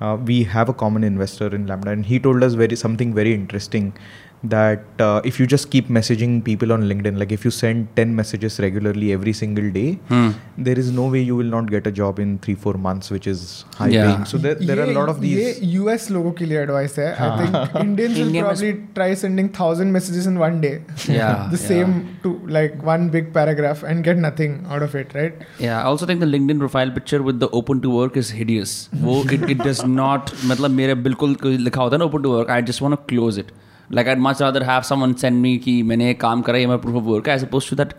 uh, 0.00 0.16
we 0.16 0.42
have 0.42 0.68
a 0.68 0.74
common 0.74 1.04
investor 1.04 1.54
in 1.54 1.66
lambda 1.66 1.90
and 1.90 2.04
he 2.04 2.18
told 2.18 2.42
us 2.42 2.54
very 2.54 2.76
something 2.76 3.14
very 3.14 3.32
interesting 3.32 3.94
That 4.43 4.83
uh, 5.03 5.19
if 5.25 5.39
you 5.39 5.45
just 5.51 5.71
keep 5.71 5.87
messaging 5.89 6.33
people 6.47 6.71
on 6.71 6.83
LinkedIn, 6.89 7.15
like 7.21 7.31
if 7.35 7.43
you 7.43 7.49
send 7.49 7.87
10 7.95 8.15
messages 8.17 8.59
regularly 8.65 9.07
every 9.11 9.33
single 9.39 9.69
day, 9.77 9.85
Hmm. 10.09 10.27
there 10.67 10.77
is 10.81 10.91
no 10.97 11.05
way 11.13 11.21
you 11.29 11.35
will 11.39 11.49
not 11.53 11.71
get 11.71 11.87
a 11.87 11.93
job 11.99 12.19
in 12.25 12.35
three, 12.43 12.53
four 12.65 12.73
months, 12.83 13.09
which 13.15 13.25
is 13.31 13.41
high 13.79 13.87
Yeah. 13.95 14.05
paying. 14.05 14.25
So 14.33 14.41
there, 14.43 14.53
there 14.69 14.77
are 14.77 14.83
a 14.83 14.87
ये- 14.91 14.97
lot 14.99 15.11
of 15.13 15.21
these. 15.23 15.39
ये 15.39 15.71
US 15.79 16.05
लोगों 16.17 16.31
के 16.41 16.45
लिए 16.51 16.59
advice 16.61 16.99
है 16.99 17.07
I 17.15 17.39
think 17.39 17.75
Indians 17.81 18.15
will 18.17 18.27
India 18.27 18.45
must- 18.49 18.63
probably 18.67 18.71
try 18.99 19.09
sending 19.23 19.49
thousand 19.59 19.97
messages 19.97 20.29
in 20.33 20.39
one 20.45 20.61
day 20.67 20.73
Yeah, 21.17 21.43
the 21.55 21.61
yeah. 21.61 21.67
same 21.73 21.97
to 22.27 22.35
like 22.59 22.79
one 22.93 23.09
big 23.19 23.33
paragraph 23.41 23.83
and 23.93 24.07
get 24.11 24.23
nothing 24.29 24.55
out 24.75 24.87
of 24.89 24.97
it 25.03 25.17
right 25.21 25.43
Yeah, 25.67 25.77
I 25.79 25.83
also 25.93 26.11
think 26.11 26.25
the 26.27 26.31
LinkedIn 26.37 26.63
profile 26.65 26.93
picture 26.99 27.23
with 27.31 27.41
the 27.45 27.49
open 27.61 27.81
to 27.87 27.95
work 27.99 28.21
is 28.25 28.31
hideous. 28.41 28.77
वो 29.09 29.17
it, 29.39 29.49
it 29.55 29.65
does 29.69 29.83
not 30.01 30.35
मतलब 30.53 30.79
मेरे 30.81 30.95
बिल्कुल 31.09 31.35
कोई 31.47 31.57
लिखा 31.69 31.81
होता 31.87 31.95
है 31.95 32.03
ना 32.05 32.11
open 32.13 32.27
to 32.29 32.35
work. 32.37 32.53
I 32.59 32.65
just 32.73 32.85
want 32.87 32.99
to 32.99 33.05
close 33.13 33.41
it. 33.45 33.55
Like 33.94 34.08
at 34.08 34.18
much 34.20 34.42
other 34.42 34.62
have 34.62 34.82
someone 34.82 35.12
send 35.14 35.40
me 35.40 35.56
कि 35.58 35.82
मैंने 35.82 36.06
ये 36.06 36.14
काम 36.16 36.42
करा, 36.42 36.58
ये 36.58 36.66
मैं 36.66 36.78
प्रूफ 36.78 36.96
ऑफ़ 36.96 37.04
वर्क 37.04 37.28
है 37.28 37.34
as 37.34 37.44
oppose 37.44 37.70
to 37.70 37.76
that 37.76 37.94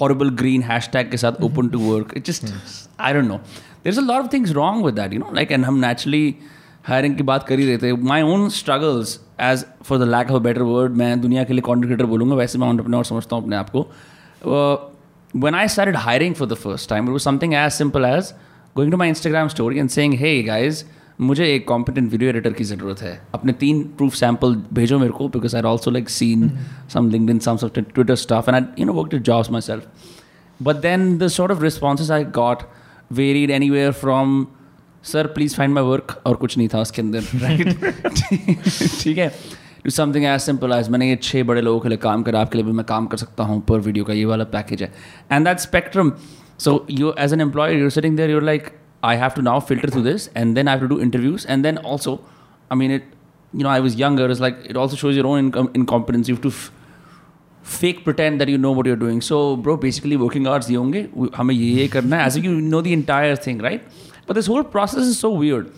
horrible 0.00 0.30
green 0.36 0.62
hashtag 0.92 1.10
के 1.10 1.16
साथ 1.16 1.42
open 1.42 1.68
to 1.68 1.78
work 1.80 2.12
it 2.16 2.26
just 2.26 2.44
I 3.00 3.12
don't 3.12 3.26
know 3.26 3.36
there 3.36 3.88
is 3.88 4.00
a 4.00 4.02
lot 4.02 4.24
of 4.24 4.32
things 4.32 4.52
wrong 4.52 4.84
with 4.84 4.94
that 4.94 5.12
you 5.12 5.18
know 5.20 5.32
like 5.34 5.52
and 5.52 5.64
हम 5.64 5.78
naturally 5.84 6.34
hiring 6.88 7.16
की 7.16 7.22
बात 7.22 7.46
कर 7.48 7.58
ही 7.58 7.66
रहे 7.66 7.78
थे. 7.78 7.92
My 7.92 8.22
own 8.24 8.48
struggles 8.50 9.18
as 9.40 9.64
for 9.84 9.98
the 9.98 10.08
lack 10.10 10.30
of 10.30 10.36
a 10.36 10.42
better 10.42 10.62
word 10.62 10.92
मैं 10.96 11.20
दुनिया 11.20 11.44
के 11.44 11.52
लिए 11.52 11.62
कॉन्ट्रीब्यूटर 11.62 12.06
बोलूँगा, 12.06 12.34
वैसे 12.34 12.58
मैं 12.58 12.68
अपने 12.78 12.96
और 12.96 13.04
समझता 13.04 13.36
हूँ 13.36 13.42
अपने 13.44 13.56
आप 13.56 13.70
को. 13.70 13.88
One 15.34 15.54
I 15.54 15.68
start 15.68 15.96
hiring 15.96 16.34
for 16.34 16.48
the 16.48 16.54
first 16.56 16.90
time 16.90 17.16
something 17.18 17.54
as 17.54 17.72
simple 17.72 18.04
as 18.04 18.32
going 18.76 18.92
to 18.92 18.98
my 18.98 19.08
Instagram 19.08 19.48
story 19.48 19.78
and 19.78 19.88
saying 19.90 20.14
hey 20.18 20.42
guys 20.42 20.84
मुझे 21.18 21.46
एक 21.54 21.66
कॉम्पिटेंट 21.68 22.10
वीडियो 22.10 22.30
एडिटर 22.30 22.52
की 22.52 22.64
ज़रूरत 22.64 23.00
है। 23.02 23.20
अपने 23.34 23.52
तीन 23.60 23.82
प्रूफ 23.96 24.14
सैंपल 24.14 24.54
भेजो 24.74 24.98
मेरे 24.98 25.12
को 25.12 25.28
because 25.28 25.56
I 25.56 25.62
also 25.62 25.90
like 25.90 26.08
seen 26.08 26.50
some 26.94 27.08
LinkedIn 27.10 27.38
some 27.38 27.56
stuff 27.56 28.48
and 28.48 28.56
I 28.56 28.84
know 28.84 28.92
work 28.92 29.10
two 29.10 29.18
jobs 29.28 29.50
myself 29.60 30.62
but 30.62 30.76
then 30.82 31.16
the 31.18 31.28
sort 31.28 31.52
of 31.52 31.62
responses 31.62 32.12
I 32.12 32.24
got 32.36 32.62
varied 33.12 33.50
anywhere 33.70 33.92
from 33.92 34.46
sir 35.04 35.26
please 35.26 35.56
find 35.56 35.74
my 35.74 35.84
work 35.84 36.20
और 36.26 36.36
कुछ 36.36 36.56
नहीं 36.58 36.68
था 36.68 36.80
उसके 36.80 37.02
अंदर 37.02 37.20
right 37.34 37.68
ठीक 39.02 39.18
है? 39.18 39.28
To 39.84 39.90
something 39.90 40.24
as 40.24 40.40
simple 40.40 40.72
as 40.72 40.88
मैंने 40.88 41.08
ये 41.10 41.16
छः 41.22 41.42
बड़े 41.44 41.60
लोगों 41.60 41.80
के 41.80 41.88
लिए 41.88 41.98
काम 41.98 42.22
करा 42.22 42.40
आपके 42.40 42.58
लिए 42.58 42.66
भी 42.66 42.72
मैं 42.72 42.84
काम 42.86 43.06
कर 43.06 43.16
सकता 43.16 43.44
हूँ 43.44 43.60
पर 43.60 43.80
वीडियो 43.80 44.04
का 44.04 44.12
ये 44.12 44.24
वाला 44.24 44.44
पैकेज 44.52 44.82
है. 44.82 44.92
And 45.32 45.46
that 45.46 45.58
spectrum 45.58 46.12
so 46.58 46.84
you 46.90 47.14
as 47.18 47.32
an 47.32 47.40
employee 47.40 47.78
you're 47.80 47.90
setting 47.90 48.16
there 48.16 48.30
you're 48.30 48.42
like 48.42 48.70
I 49.02 49.14
have 49.16 49.34
to 49.34 49.42
now 49.42 49.60
filter 49.60 49.88
through 49.88 50.02
this, 50.02 50.28
and 50.34 50.56
then 50.56 50.68
I 50.68 50.72
have 50.72 50.80
to 50.80 50.88
do 50.88 51.00
interviews, 51.00 51.44
and 51.46 51.64
then 51.64 51.78
also, 51.78 52.20
I 52.70 52.74
mean, 52.74 52.90
it. 52.90 53.04
You 53.52 53.64
know, 53.64 53.70
I 53.70 53.80
was 53.80 53.94
younger. 53.96 54.24
It's 54.30 54.40
like 54.40 54.56
it 54.72 54.76
also 54.76 54.96
shows 54.96 55.16
your 55.16 55.26
own 55.26 55.50
incom- 55.50 55.74
incompetence. 55.74 56.28
You 56.28 56.34
have 56.34 56.42
to 56.42 56.48
f- 56.48 56.70
fake 57.62 58.04
pretend 58.04 58.40
that 58.40 58.48
you 58.48 58.58
know 58.58 58.72
what 58.72 58.86
you're 58.86 59.02
doing. 59.02 59.20
So, 59.28 59.38
bro, 59.56 59.76
basically, 59.84 60.18
working 60.24 60.46
hours 60.46 60.68
ये 60.70 60.76
होंगे 60.76 61.06
हमें 61.36 61.54
ये 61.54 61.70
ये 61.74 61.86
करना 61.88 62.16
है 62.16 62.26
as 62.28 62.36
if 62.36 62.44
you 62.48 62.52
know 62.72 62.82
the 62.88 62.92
entire 62.98 63.36
thing, 63.46 63.62
right? 63.68 63.86
But 64.26 64.40
this 64.40 64.50
whole 64.54 64.64
process 64.76 65.12
is 65.14 65.20
so 65.26 65.30
weird. 65.44 65.70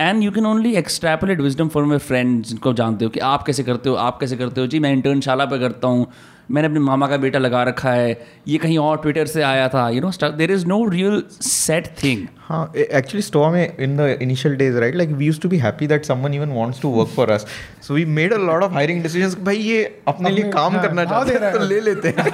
And 0.00 0.22
you 0.22 0.30
can 0.30 0.46
only 0.46 0.74
extrapolate 0.76 1.40
wisdom 1.40 1.68
for 1.74 1.84
my 1.84 1.98
friends 1.98 2.48
जिनको 2.48 2.72
जानते 2.80 3.04
हो 3.04 3.10
कि 3.10 3.20
आप 3.28 3.42
कैसे 3.46 3.62
करते 3.64 3.88
हो 3.88 3.94
आप 4.06 4.18
कैसे 4.20 4.36
करते 4.36 4.60
हो 4.60 4.66
जी 4.72 4.78
मैं 4.86 4.92
इंटर्नशाला 4.92 5.44
पे 5.52 5.58
करता 5.58 5.88
हूँ 5.88 6.06
मैंने 6.50 6.68
अपने 6.68 6.80
मामा 6.80 7.06
का 7.08 7.16
बेटा 7.16 7.38
लगा 7.38 7.62
रखा 7.62 7.90
है 7.90 8.10
ये 8.48 8.58
कहीं 8.58 8.78
और 8.78 8.98
ट्विटर 9.02 9.26
से 9.26 9.42
आया 9.42 9.68
था 9.68 9.88
you 9.90 10.00
know 10.00 10.10
there 10.36 10.50
is 10.50 10.66
no 10.66 10.84
real 10.88 11.22
set 11.30 11.88
thing 12.02 12.26
हाँ 12.48 12.72
एक्चुअली 12.76 13.22
स्टोर 13.22 13.50
में 13.52 13.76
in 13.84 13.96
the 13.96 14.18
initial 14.22 14.56
days 14.56 14.76
right 14.78 14.96
like 14.96 15.10
we 15.10 15.26
use 15.26 15.40
to 15.40 15.48
be 15.48 15.58
happy 15.58 15.86
that 15.86 16.04
someone 16.04 16.34
even 16.34 16.52
wants 16.58 16.80
to 16.82 16.88
work 16.88 17.08
for 17.16 17.30
us 17.30 17.46
so 17.86 17.94
we 17.94 18.04
made 18.18 18.32
a 18.32 18.38
lot 18.38 18.62
of 18.62 18.72
hiring 18.74 19.02
decisions 19.02 19.36
भाई 19.44 19.56
ये 19.56 19.82
अपने 20.08 20.30
लिए 20.30 20.50
काम 20.50 20.72
हाँ, 20.72 20.82
करना 20.82 21.02
हाँ, 21.02 21.24
चाहते 21.24 21.44
हैं 21.44 21.52
तो 21.52 21.64
ले 21.64 21.80
लेते 21.80 22.08
हैं। 22.08 22.30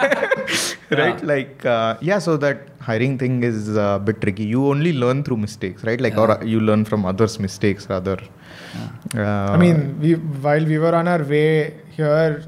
राइट 0.93 1.25
लाइक 1.25 1.99
या 2.05 2.19
so 2.19 2.37
that 2.37 2.67
hiring 2.87 3.19
thing 3.19 3.43
is 3.43 3.77
a 3.77 4.01
bit 4.05 4.21
tricky. 4.21 4.45
You 4.45 4.67
only 4.67 4.93
learn 4.93 5.23
through 5.25 5.37
mistakes 5.37 5.85
right? 5.85 6.01
Like 6.01 6.17
or 6.17 6.39
you 6.45 6.61
learn 6.61 6.85
from 6.85 7.05
others 7.05 7.39
mistakes 7.39 7.89
rather. 7.89 8.19
Uh, 9.15 9.21
I 9.23 9.57
mean, 9.57 10.01
we 10.01 10.15
while 10.47 10.65
we 10.65 10.79
were 10.79 10.95
on 10.95 11.09
our 11.09 11.25
way 11.25 11.75
here, 11.91 12.45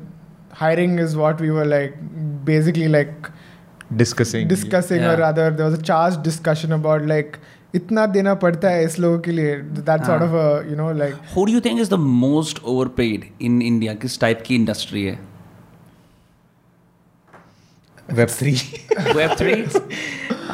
hiring 0.62 0.98
is 1.06 1.16
what 1.22 1.42
we 1.46 1.52
were 1.58 1.66
like 1.66 1.94
basically 2.50 2.88
like 2.96 3.30
discussing 4.02 4.48
discussing, 4.48 5.04
or 5.04 5.14
Yeah. 5.14 5.22
rather 5.22 5.46
there 5.60 5.70
was 5.70 5.78
a 5.80 5.82
charged 5.92 6.22
discussion 6.32 6.76
about 6.80 7.08
like 7.14 7.40
इतना 7.76 8.06
देना 8.14 8.34
पड़ता 8.44 8.70
है 8.70 8.84
इस 8.86 8.98
लोगों 9.00 9.20
के 9.26 9.32
लिए 9.32 9.56
that 9.90 10.06
sort 10.06 10.22
हाँ. 10.22 10.28
of 10.28 10.36
a 10.44 10.46
you 10.70 10.78
know 10.80 10.92
like 11.02 11.16
who 11.36 11.46
do 11.46 11.52
you 11.52 11.60
think 11.66 11.80
is 11.82 11.90
the 11.90 12.00
most 12.24 12.64
overpaid 12.74 13.26
in 13.50 13.62
India 13.62 13.94
किस 14.06 14.20
टाइप 14.22 14.44
की 14.46 14.56
इंडस्ट्री 14.56 15.04
है 15.06 15.18
web 18.20 18.30
3 18.42 19.16
web 19.16 19.36
three 19.42 19.64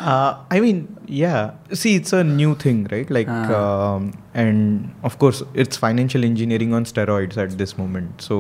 Uh, 0.09 0.33
I 0.55 0.57
mean, 0.63 0.79
yeah. 1.19 1.53
See, 1.81 1.91
it's 1.99 2.11
a 2.13 2.23
new 2.23 2.49
thing, 2.63 2.81
right? 2.91 3.11
Like, 3.15 3.29
Ah. 3.35 3.53
um, 3.59 4.03
and 4.41 5.05
of 5.09 5.15
course, 5.23 5.39
it's 5.63 5.79
financial 5.83 6.27
engineering 6.27 6.75
on 6.79 6.85
steroids 6.89 7.39
at 7.43 7.55
this 7.61 7.73
moment. 7.79 8.25
So, 8.25 8.37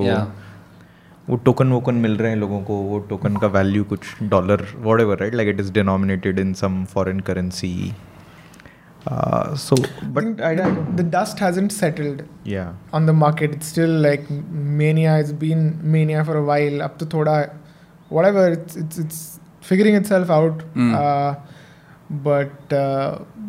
वो 1.30 1.36
token 1.36 1.72
वोकन 1.72 1.94
मिल 1.94 2.16
रहे 2.16 2.30
हैं 2.30 2.38
लोगों 2.38 2.60
को 2.60 2.76
वो 2.82 2.98
टोकन 3.08 3.36
का 3.36 3.46
वैल्यू 3.48 3.84
कुछ 3.84 4.06
dollar 4.30 4.64
whatever 5.00 5.18
right 5.18 5.34
like 5.34 5.48
it 5.48 5.60
is 5.60 5.72
denominated 5.72 6.38
in 6.38 6.52
some 6.54 6.84
foreign 6.84 7.20
currency 7.28 7.74
dust 11.10 11.42
has 11.42 11.60
settled 11.68 12.22
on 12.94 13.06
the 13.06 13.10
market 13.16 13.54
it 13.54 13.62
still 13.62 13.90
like 14.02 14.26
mania 14.80 15.16
is 15.18 15.32
been 15.34 15.72
mania 15.88 16.24
for 16.24 16.36
a 16.36 16.42
while 16.46 16.80
अब 16.80 16.96
तो 17.00 17.06
थोड़ा 17.12 17.36
whatever 18.26 18.52
it's 18.52 18.98
it's 19.00 19.20
figuring 19.62 19.96
itself 20.06 20.30
out 20.30 20.62
but 22.26 22.74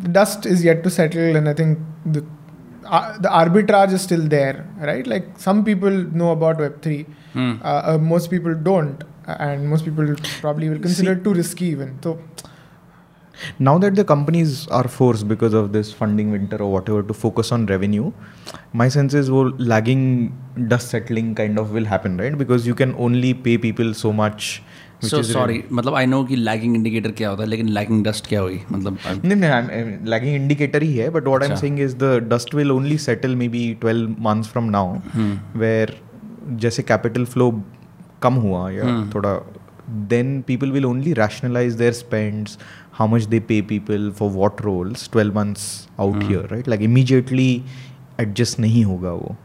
dust 0.09 0.45
is 0.47 0.67
yet 0.67 0.83
to 0.83 0.89
settle 0.89 1.37
and 1.37 1.47
I 1.47 1.53
think 1.53 1.77
the 2.07 3.25
arbitrage 3.31 3.93
is 3.93 4.01
still 4.01 4.27
there 4.27 4.63
right 4.83 5.07
like 5.07 5.33
some 5.39 5.63
people 5.63 6.05
know 6.13 6.31
about 6.31 6.61
web 6.61 6.79
three 6.83 7.05
Mm. 7.33 7.59
Uh, 7.63 7.97
most 7.97 8.29
people 8.29 8.53
don't, 8.53 9.03
and 9.27 9.69
most 9.69 9.85
people 9.85 10.15
probably 10.39 10.69
will 10.69 10.79
consider 10.79 11.15
See, 11.15 11.23
too 11.23 11.33
risky 11.33 11.65
even. 11.65 11.97
So 12.03 12.19
now 13.59 13.77
that 13.77 13.95
the 13.95 14.03
companies 14.03 14.67
are 14.67 14.87
forced 14.87 15.27
because 15.27 15.53
of 15.53 15.71
this 15.73 15.91
funding 15.91 16.31
winter 16.31 16.57
or 16.57 16.71
whatever 16.71 17.01
to 17.03 17.13
focus 17.13 17.51
on 17.51 17.65
revenue 17.65 18.11
my 18.73 18.87
sense 18.87 19.13
is 19.13 19.31
well, 19.31 19.51
lagging 19.57 20.37
dust 20.67 20.89
settling 20.89 21.33
kind 21.35 21.57
of 21.57 21.71
will 21.71 21.85
happen 21.85 22.17
right 22.17 22.37
because 22.37 22.67
you 22.67 22.75
can 22.75 22.95
only 22.95 23.33
pay 23.33 23.57
people 23.57 23.93
so 23.93 24.13
much 24.13 24.61
sorry, 25.01 25.23
sorry 25.23 25.63
मतलब 25.71 25.95
I 25.95 26.05
know 26.05 26.23
कि 26.27 26.35
lagging 26.35 26.75
indicator 26.75 27.11
क्या 27.17 27.29
होता 27.29 27.43
है 27.43 27.49
लेकिन 27.49 27.69
lagging 27.77 28.03
dust 28.07 28.27
क्या 28.27 28.41
हुई 28.41 28.61
मतलब 28.71 28.97
नहीं 29.25 29.35
नहीं 29.35 30.05
lagging 30.13 30.37
indicator 30.41 30.81
ही 30.83 30.95
है 30.97 31.09
but 31.11 31.29
what 31.33 31.43
I'm 31.47 31.57
saying 31.63 31.79
is 31.87 31.95
the 31.95 32.11
dust 32.33 32.53
will 32.53 32.71
only 32.71 32.97
settle 32.97 33.35
maybe 33.35 33.63
12 33.85 34.19
months 34.27 34.53
from 34.55 34.71
now, 34.77 34.87
hmm. 35.17 35.33
where. 35.63 35.89
जैसे 36.43 36.83
कैपिटल 36.83 37.25
फ्लो 37.25 37.51
कम 38.21 38.33
हुआ 38.33 38.69
या 38.71 38.83
hmm. 38.83 39.13
थोड़ा 39.15 39.39
then 40.09 40.41
people 40.47 40.71
will 40.71 40.85
only 40.85 41.13
rationalise 41.13 41.73
their 41.73 41.93
spends 41.93 42.57
how 42.93 43.07
much 43.07 43.23
they 43.23 43.39
pay 43.39 43.61
people 43.69 44.11
for 44.17 44.29
what 44.31 44.61
roles 44.61 45.09
twelve 45.11 45.35
months 45.35 45.63
out 45.99 46.23
here 46.23 46.47
right 46.51 46.67
like 46.67 46.81
immediately 46.81 47.63
adjust 48.19 48.59
नहीं 48.59 48.83
होगा 48.85 49.11
वो। 49.11 49.35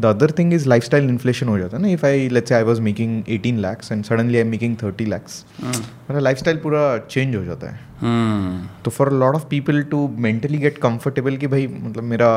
The 0.00 0.06
other 0.06 0.30
thing 0.38 0.52
is 0.54 0.68
lifestyle 0.84 1.08
inflation 1.08 1.48
हो 1.48 1.58
जाता 1.58 1.76
है 1.76 1.82
ना। 1.82 1.88
If 1.88 2.04
I 2.06 2.28
let's 2.28 2.52
I 2.52 2.62
was 2.62 2.80
making 2.80 3.22
eighteen 3.28 3.58
lakhs 3.58 3.92
and 3.92 4.04
suddenly 4.04 4.34
I 4.34 4.40
am 4.40 4.48
making 4.50 4.76
thirty 4.82 5.04
lakhs 5.04 5.44
मेरा 5.62 6.18
life 6.18 6.38
style 6.38 6.56
पूरा 6.56 6.96
change 7.10 7.36
हो 7.36 7.44
जाता 7.44 7.70
है। 7.70 7.80
हम्म। 8.00 8.82
तो 8.84 8.90
for 8.90 9.12
lot 9.12 9.34
of 9.34 9.46
people 9.50 9.82
to 9.90 10.06
mentally 10.18 10.58
get 10.58 10.78
comfortable 10.78 11.36
कि 11.36 11.46
भाई 11.46 11.66
मतलब 11.66 12.04
मेरा 12.04 12.30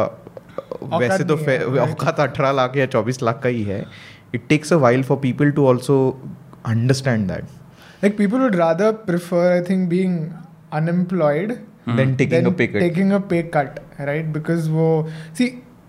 वैसे 0.84 1.24
तो 1.24 1.36
है? 1.48 1.64
औकात 1.66 2.20
अठारह 2.20 2.52
लाख 2.52 2.78
या 2.78 2.86
चौबीस 2.98 3.22
लाख 3.24 3.40
का 3.44 3.50
ही 3.50 3.64
है 3.64 3.86
it 4.36 4.48
takes 4.50 4.74
a 4.74 4.78
while 4.86 5.04
for 5.04 5.18
people 5.18 5.52
to 5.52 5.68
also 5.68 5.98
understand 6.66 7.28
that 7.32 7.58
like 8.04 8.14
people 8.18 8.40
would 8.40 8.56
rather 8.56 8.94
prefer, 8.94 9.40
I 9.54 9.64
think, 9.70 9.90
being 9.94 10.14
unemployed 10.72 11.58
then 11.96 12.16
taking 12.16 12.46
a 12.46 12.50
than 12.50 12.58
pay 12.58 12.68
cut 12.68 12.84
taking 12.84 13.12
a 13.12 13.20
pay 13.32 13.42
cut, 13.56 13.80
right? 14.10 14.32
Because 14.38 14.70
wo, 14.76 14.86
see, 15.40 15.48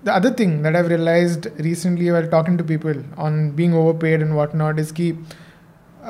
the 0.09 0.15
other 0.15 0.31
thing 0.41 0.63
that 0.63 0.77
I've 0.77 0.89
realized 0.89 1.49
recently 1.59 2.11
while 2.11 2.29
talking 2.35 2.57
to 2.59 2.65
people 2.65 3.03
on 3.19 3.39
being 3.61 3.75
overpaid 3.83 4.23
and 4.27 4.37
whatnot 4.37 4.81
is 4.85 4.93
ki, 4.93 5.09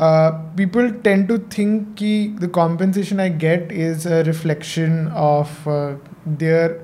uh, 0.08 0.30
people 0.60 0.92
tend 1.08 1.28
to 1.28 1.38
think 1.56 1.96
ki 1.96 2.12
the 2.44 2.48
compensation 2.48 3.20
I 3.20 3.28
get 3.28 3.72
is 3.72 4.06
a 4.06 4.22
reflection 4.24 5.08
of 5.08 5.66
uh, 5.66 5.94
their 6.44 6.78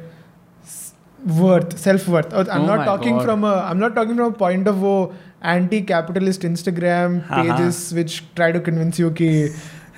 worth, 1.25 1.77
self 1.77 2.07
worth. 2.07 2.33
I'm 2.33 2.61
Oh 2.61 2.65
not 2.65 2.79
my 2.79 2.85
talking 2.85 3.17
God. 3.17 3.25
from 3.25 3.43
a 3.43 3.53
I'm 3.71 3.79
not 3.79 3.95
talking 3.95 4.15
from 4.15 4.33
a 4.33 4.37
point 4.45 4.67
of 4.67 4.81
wo 4.81 4.95
anti-capitalist 5.55 6.41
Instagram 6.53 7.19
Uh-huh. 7.21 7.43
pages 7.43 7.93
which 7.99 8.15
try 8.39 8.51
to 8.57 8.59
convince 8.71 8.99
you 9.03 9.11
ki 9.19 9.29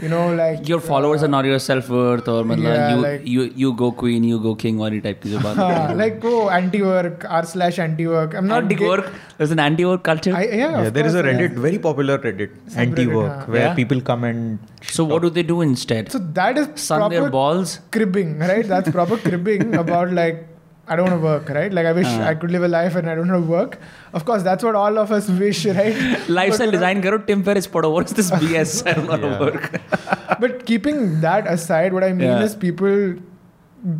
you 0.03 0.09
know 0.11 0.21
like 0.37 0.67
your 0.71 0.79
followers 0.85 1.21
uh, 1.21 1.25
are 1.25 1.31
not 1.33 1.45
your 1.49 1.57
self 1.65 1.89
worth 1.95 2.27
और 2.33 2.45
मतलब 2.51 2.69
Yeah, 2.75 2.93
you 2.93 3.01
like- 3.05 3.25
you 3.33 3.43
you 3.63 3.71
go 3.81 3.89
queen 4.03 4.23
you 4.29 4.39
go 4.45 4.53
king 4.63 4.79
वाली 4.83 5.01
type 5.07 5.19
की 5.23 5.31
जो 5.33 5.39
बात 5.47 5.57
हाँ, 5.57 5.67
है 5.89 5.97
like 5.99 6.25
oh 6.31 6.39
anti-work 6.59 7.25
r 7.39 7.41
slash 7.51 7.77
anti-work 7.87 8.33
i'm 8.39 8.47
not 8.53 8.63
anti 8.63 8.77
ga- 8.83 8.87
work 8.93 9.11
there's 9.41 9.53
an 9.57 9.61
anti 9.65 9.85
work 9.89 10.03
culture 10.09 10.33
I, 10.39 10.43
yeah, 10.45 10.55
Yeah, 10.63 10.79
of 10.87 10.93
there 10.97 11.05
is 11.11 11.17
a 11.19 11.21
course, 11.21 11.33
yeah. 11.33 11.41
Reddit, 11.43 11.59
very 11.67 11.79
popular 11.89 12.17
Reddit, 12.25 12.55
Subreddit, 12.55 12.79
anti-work, 12.85 13.35
हाँ. 13.35 13.49
where 13.57 13.67
Yeah? 13.67 13.75
people 13.81 14.01
come 14.11 14.23
and 14.31 14.89
so 14.97 15.05
what 15.11 15.21
do 15.27 15.33
they 15.37 15.45
do 15.51 15.59
instead 15.67 16.11
so 16.17 16.23
that 16.41 16.57
is 16.63 16.71
sun 16.87 17.05
their 17.09 17.21
proper 17.21 17.35
balls 17.37 17.75
cribbing 17.97 18.33
right 18.53 18.67
that's 18.73 18.95
proper 18.97 19.21
cribbing 19.29 19.69
about 19.85 20.17
like 20.21 20.41
I 20.87 20.95
don't 20.97 21.09
want 21.09 21.21
to 21.21 21.25
work, 21.25 21.49
right? 21.57 21.73
Like 21.75 21.85
I 21.89 21.91
wish 21.97 22.07
हाँ. 22.07 22.23
I 22.29 22.33
could 22.39 22.51
live 22.51 22.63
a 22.63 22.69
life 22.71 22.95
and 23.01 23.09
I 23.09 23.15
don't 23.17 23.29
want 23.33 23.45
to 23.45 23.51
work. 23.51 23.75
Of 24.19 24.25
course, 24.29 24.41
that's 24.47 24.65
what 24.67 24.75
all 24.79 24.97
of 25.03 25.11
us 25.17 25.29
wish, 25.43 25.65
right? 25.77 26.01
lifestyle 26.39 26.71
But- 26.71 26.77
design 26.77 27.01
करो 27.03 27.19
Tim 27.27 27.43
Ferriss 27.49 27.67
पढ़ो 27.75 27.91
what 27.93 28.09
is 28.11 28.17
this 28.21 28.31
BS 28.41 28.73
I 28.87 28.95
don't 28.97 29.07
want 29.13 29.21
to 29.27 29.29
Yeah. 29.29 29.39
work 29.45 30.39
But 30.41 30.65
keeping 30.71 30.99
that 31.27 31.47
aside, 31.53 31.93
what 31.99 32.03
I 32.09 32.11
mean 32.23 32.27
Yeah. 32.31 32.43
is 32.49 32.55
people 32.65 32.97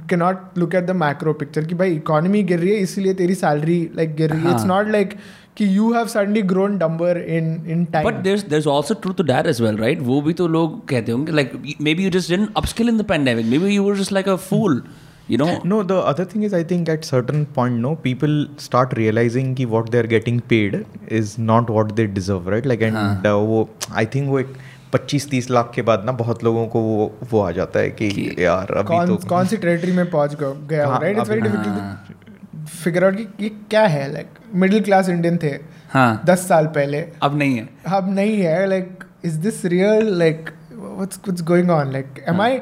cannot 0.08 0.58
look 0.63 0.74
at 0.80 0.86
the 0.88 0.93
macro 1.04 1.34
picture 1.43 1.63
कि 1.69 1.76
भाई 1.84 1.96
economy 2.02 2.43
गिर 2.52 2.60
रही 2.60 2.74
है 2.74 2.82
इसीलिए 2.89 3.13
तेरी 3.22 3.36
salary 3.43 3.80
like 4.02 4.15
गिर 4.17 4.30
रही 4.32 4.43
है. 4.43 4.54
It's 4.54 4.63
हाँ. 4.63 4.69
not 4.74 4.91
like 4.98 5.15
कि 5.58 5.65
you 5.78 5.88
have 5.96 6.12
suddenly 6.15 6.41
grown 6.52 6.78
dumber 6.84 7.10
in 7.38 7.50
in 7.76 7.86
time. 7.96 8.06
But 8.10 8.22
there's 8.28 8.43
there's 8.54 8.67
also 8.76 8.96
truth 9.06 9.17
to 9.22 9.26
that 9.32 9.50
as 9.54 9.60
well, 9.67 9.80
right? 9.86 10.00
वो 10.12 10.22
भी 10.28 10.34
तो 10.41 10.48
लोग 10.58 10.78
कहते 10.93 11.12
होंगे 11.12 11.32
like 11.41 11.58
maybe 11.89 12.06
you 12.08 12.13
just 12.17 12.36
didn't 12.36 12.62
upskill 12.62 12.93
in 12.93 13.02
the 13.04 13.08
pandemic. 13.15 13.50
Maybe 13.56 13.74
you 13.80 13.84
were 13.89 13.98
just 14.04 14.15
like 14.19 14.32
a 14.36 14.38
fool, 14.48 14.80
you 15.29 15.38
know? 15.41 15.49
No, 15.64 15.83
the 15.83 15.97
other 16.12 16.25
thing 16.25 16.43
is, 16.49 16.55
I 16.59 16.62
think 16.73 16.88
at 16.88 17.05
certain 17.05 17.45
point, 17.59 17.81
no, 17.87 17.95
people 18.07 18.35
start 18.67 18.97
realizing 18.99 19.55
कि 19.57 19.67
what 19.75 19.91
they're 19.95 20.11
getting 20.14 20.41
paid 20.53 20.77
is 21.21 21.37
not 21.51 21.71
what 21.77 21.95
they 21.97 22.07
deserve, 22.19 22.47
right? 22.55 22.67
Like, 22.73 22.83
and 22.88 22.97
हाँ. 22.97 23.23
uh, 23.23 23.37
वो 23.53 23.69
I 24.05 24.05
think 24.14 24.29
वो 24.29 24.38
एक 24.41 24.57
25-30 24.95 25.51
लाख 25.51 25.71
के 25.75 25.83
बाद 25.88 26.05
ना 26.05 26.12
बहुत 26.19 26.45
लोगों 26.45 26.67
को 26.75 26.81
वो 26.83 27.12
वो 27.33 27.41
आ 27.41 27.51
जाता 27.59 27.81
है 27.81 27.91
कि 27.91 28.09
कि 28.11 28.45
यार 28.45 28.73
अभी 28.77 28.88
कौन 28.88 29.07
तो 29.07 29.17
कौन 29.29 29.47
सी 29.47 29.57
टेरिटरी 29.57 29.93
में 29.93 30.11
पहुँच 30.11 30.35
गया 30.35 30.53
गया 30.71 30.87
हाँ, 30.88 31.01
right 31.01 31.19
it's 31.19 31.31
very 31.31 31.41
difficult 31.41 32.69
figure 32.69 33.05
out 33.05 33.17
कि 33.17 33.45
ये 33.45 33.49
क्या 33.71 33.83
है 33.87 34.12
लाइक 34.12 34.27
मिडिल 34.62 34.83
क्लास 34.85 35.09
इंडियन 35.09 35.37
थे 35.43 35.51
हाँ। 35.93 36.23
दस 36.27 36.47
साल 36.49 36.67
पहले। 36.79 37.05
अब 37.23 37.37
नहीं 37.38 37.57
है। 37.59 37.69
अब 37.97 38.11
नहीं 38.14 38.41
है 38.41 38.67
like 38.69 39.05
is 39.25 39.38
this 39.41 39.64
real 39.75 40.12
like 40.19 40.51
what's 40.73 41.19
what's 41.19 41.43
going 41.53 41.71
on 41.71 41.93
like 41.93 42.25
am 42.29 42.41
I 42.43 42.59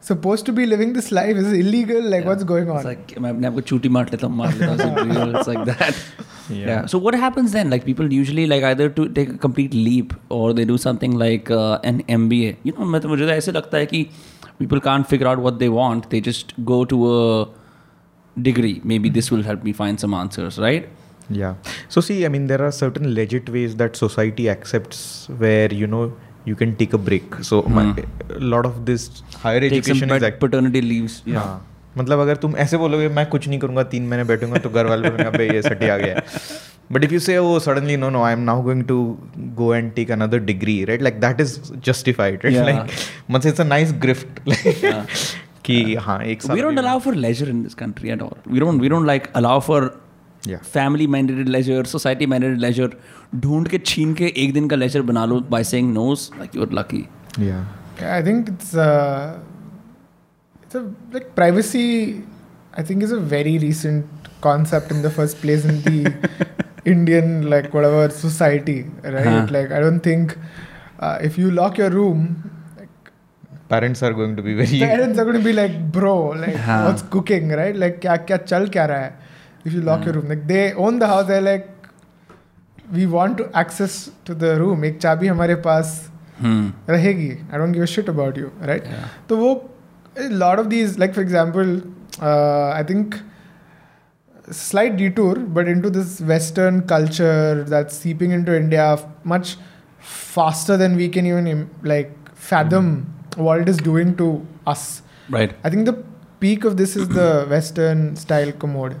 supposed 0.00 0.46
to 0.46 0.52
be 0.52 0.66
living 0.66 0.92
this 0.92 1.10
life 1.18 1.36
is 1.42 1.52
it 1.52 1.60
illegal 1.60 2.08
like 2.14 2.24
what's 2.30 2.44
going 2.52 2.68
It's 2.68 2.78
on 2.78 2.84
like 2.88 3.18
मैं 3.20 3.30
अपने 3.30 3.46
आप 3.46 3.54
को 3.54 3.60
चूटी 3.70 3.88
मार 3.96 4.10
लेता 4.12 4.26
हूँ 4.26 4.36
मार 4.36 4.54
लेता 4.54 4.84
हूँ 4.84 5.32
it's 5.32 5.48
like 5.48 5.64
that 5.70 6.02
Yeah. 6.48 6.86
So 6.86 6.98
what 6.98 7.14
happens 7.14 7.52
then? 7.52 7.70
Like 7.70 7.84
people 7.84 8.12
usually 8.12 8.46
like 8.46 8.62
either 8.62 8.88
to 8.88 9.08
take 9.08 9.30
a 9.30 9.38
complete 9.44 9.74
leap 9.74 10.12
or 10.28 10.52
they 10.52 10.64
do 10.64 10.78
something 10.78 11.16
like 11.18 11.50
uh, 11.50 11.78
an 11.84 12.02
MBA. 12.04 12.56
You 12.64 12.72
know, 12.72 12.84
मतलब 12.84 13.10
मुझे 13.10 13.26
तो 13.26 13.32
ऐसे 13.32 13.52
लगता 13.52 13.78
है 13.78 13.86
कि 13.86 14.06
people 14.58 14.80
can't 14.80 15.08
figure 15.12 15.28
out 15.30 15.42
what 15.46 15.58
they 15.58 15.68
want. 15.68 16.08
They 16.10 16.20
just 16.20 16.54
go 16.64 16.84
to 16.92 17.00
a 17.14 17.48
degree. 18.48 18.80
Maybe 18.84 19.10
this 19.18 19.30
will 19.30 19.42
help 19.42 19.64
me 19.64 19.72
find 19.72 20.04
some 20.04 20.14
answers, 20.14 20.58
right? 20.58 20.88
Yeah. 21.28 21.54
So 21.88 22.00
see, 22.00 22.24
I 22.24 22.28
mean, 22.28 22.46
there 22.46 22.62
are 22.62 22.70
certain 22.70 23.12
legit 23.14 23.48
ways 23.50 23.76
that 23.76 23.96
society 23.96 24.48
accepts 24.48 25.28
where 25.44 25.72
you 25.72 25.86
know 25.86 26.12
you 26.45 26.55
can 26.61 26.75
take 26.75 26.93
a 26.93 27.01
break. 27.09 27.35
So 27.49 27.61
my, 27.77 27.83
a 28.29 28.39
lot 28.53 28.65
of 28.65 28.85
this 28.85 29.03
higher 29.43 29.59
Take 29.59 29.71
some 29.71 29.77
education 29.79 30.09
is 30.09 30.13
pat- 30.19 30.23
act- 30.31 30.39
paternity 30.45 30.81
leaves. 30.81 31.21
Yeah. 31.25 31.37
हाँ 31.39 31.67
मतलब 31.97 32.19
अगर 32.19 32.35
तुम 32.43 32.55
ऐसे 32.63 32.77
बोलोगे 32.77 33.07
मैं 33.15 33.25
कुछ 33.29 33.47
नहीं 33.47 33.59
करूँगा 33.59 33.83
तीन 33.93 34.07
महीने 34.07 34.23
बैठूँगा 34.27 34.57
तो 34.65 34.69
घर 34.69 34.85
वाले 34.87 35.09
बोलेंगे 35.09 35.47
ये 35.53 35.61
सटी 35.61 35.87
आ 35.89 35.97
गया 35.97 36.21
बट 36.91 37.03
इफ़ 37.03 37.13
यू 37.13 37.19
से 37.25 37.37
वो 37.39 37.59
suddenly 37.65 37.97
no 37.97 38.09
no 38.09 38.21
I 38.23 38.33
am 38.33 38.39
now 38.49 38.61
going 38.63 38.83
to 38.87 38.97
go 39.57 39.73
and 39.75 39.91
take 39.95 40.11
another 40.11 40.39
degree 40.51 40.83
right 40.85 41.01
like 41.01 41.19
that 41.21 41.41
is 41.41 41.57
justified 41.85 42.45
right. 42.45 42.55
Like 42.57 42.91
मतलब 43.31 43.49
इट्स 43.51 43.61
अ 43.61 43.63
नाइस 43.63 43.91
गिफ्ट 44.05 44.39
कि 45.65 45.95
हाँ 46.05 46.19
एक 46.23 46.41
We 46.43 46.47
don't 46.61 46.77
अभी- 46.77 46.79
allow 46.83 46.95
for 47.07 47.13
leisure 47.25 47.49
in 47.55 47.59
this 47.65 47.75
country 47.81 48.11
at 48.15 48.21
all. 48.27 48.37
We 48.53 48.61
don't. 48.63 48.85
We 48.85 48.89
don't 48.93 49.09
like 49.11 49.27
allow 49.41 49.57
for 49.67 49.81
Yeah. 50.49 50.61
family 50.75 51.05
minded 51.13 51.49
leisure, 51.49 51.83
society 51.85 52.25
minded 52.25 52.59
leisure. 52.61 52.89
ढूंढ 53.43 53.67
के 53.69 53.77
छीन 53.89 54.13
के 54.21 54.33
एक 54.43 54.53
दिन 54.53 54.67
का 54.69 54.75
leisure 54.77 55.01
बना 55.11 55.25
लो 55.25 55.39
by 55.55 55.61
saying 55.71 55.91
no's. 55.97 56.23
Like 56.39 56.55
you're 56.59 56.73
lucky. 56.81 57.03
yeah 57.39 57.61
Yeah, 58.01 58.15
I 58.17 58.21
think 58.27 58.47
it's 58.51 58.69
uh, 58.83 59.39
it's 60.63 60.75
a 60.75 60.81
like 61.17 61.27
privacy. 61.35 61.85
I 62.73 62.83
think 62.89 63.03
is 63.03 63.11
a 63.11 63.19
very 63.33 63.53
recent 63.63 64.29
concept 64.45 64.91
in 64.95 65.01
the 65.05 65.11
first 65.17 65.39
place 65.41 65.65
in 65.73 65.81
the 65.87 65.97
Indian 66.93 67.49
like 67.53 67.73
whatever 67.77 68.09
society, 68.09 68.77
right? 69.03 69.25
Huh. 69.27 69.45
Like 69.57 69.71
I 69.71 69.79
don't 69.85 69.99
think 70.09 70.35
uh, 70.99 71.17
if 71.29 71.37
you 71.37 71.51
lock 71.51 71.77
your 71.77 71.89
room, 71.91 72.23
like 72.79 73.11
parents 73.69 74.01
are 74.09 74.13
going 74.21 74.35
to 74.37 74.41
be 74.47 74.55
very 74.61 74.79
parents 74.85 75.19
are 75.19 75.25
going 75.31 75.37
to 75.41 75.45
be 75.49 75.53
like, 75.53 75.77
bro, 75.99 76.15
like 76.45 76.55
Huh. 76.69 76.79
what's 76.87 77.03
cooking, 77.17 77.49
right? 77.61 77.75
Like 77.85 77.99
क्या 78.07 78.15
क्या 78.31 78.37
चल 78.53 78.67
क्या 78.77 78.85
रहा 78.93 79.03
है? 79.09 79.19
If 79.64 79.72
you 79.78 79.80
lock 79.90 80.04
your 80.08 80.14
room, 80.16 80.28
like 80.34 80.42
they 80.52 80.64
own 80.86 80.98
the 81.04 81.06
house, 81.12 81.26
they're 81.30 81.44
like, 81.46 81.70
we 82.98 83.06
want 83.14 83.38
to 83.42 83.46
access 83.62 83.94
to 84.28 84.34
the 84.44 84.50
room. 84.64 84.84
एक 84.84 84.98
चाबी 85.06 85.26
हमारे 85.36 85.54
पास 85.70 85.94
Hmm. 86.42 86.64
रहेगी 86.90 87.28
I 87.52 87.58
don't 87.58 87.72
give 87.74 87.82
a 87.82 87.86
shit 87.90 88.08
about 88.10 88.38
you 88.38 88.50
right 88.70 88.84
Yeah. 88.86 89.06
तो 89.28 89.36
वो 89.36 89.52
lot 90.42 90.58
of 90.58 90.66
these 90.72 90.98
like 90.98 91.14
for 91.14 91.24
example 91.24 91.80
I 92.26 92.84
think 92.90 93.14
slight 94.56 94.96
detour 94.98 95.30
but 95.54 95.68
into 95.70 95.90
this 95.94 96.10
western 96.20 96.76
culture 96.90 97.64
that's 97.70 97.96
seeping 98.02 98.34
into 98.36 98.52
india 98.58 98.84
f- 98.92 99.06
much 99.32 99.48
faster 100.10 100.76
than 100.82 100.94
we 101.00 101.08
can 101.16 101.26
even 101.30 101.48
im- 101.52 101.64
like 101.92 102.12
fathom 102.50 102.90
what 103.48 103.62
it 103.64 103.68
is 103.72 103.80
doing 103.88 104.12
to 104.20 104.28
us 104.74 104.84
Right. 105.36 105.56
i 105.64 105.72
think 105.74 105.88
the 105.90 105.96
peak 106.44 106.64
of 106.70 106.76
this 106.82 106.94
is 107.02 107.08
the 107.16 107.26
western 107.54 108.04
style 108.24 108.52
commode 108.64 108.94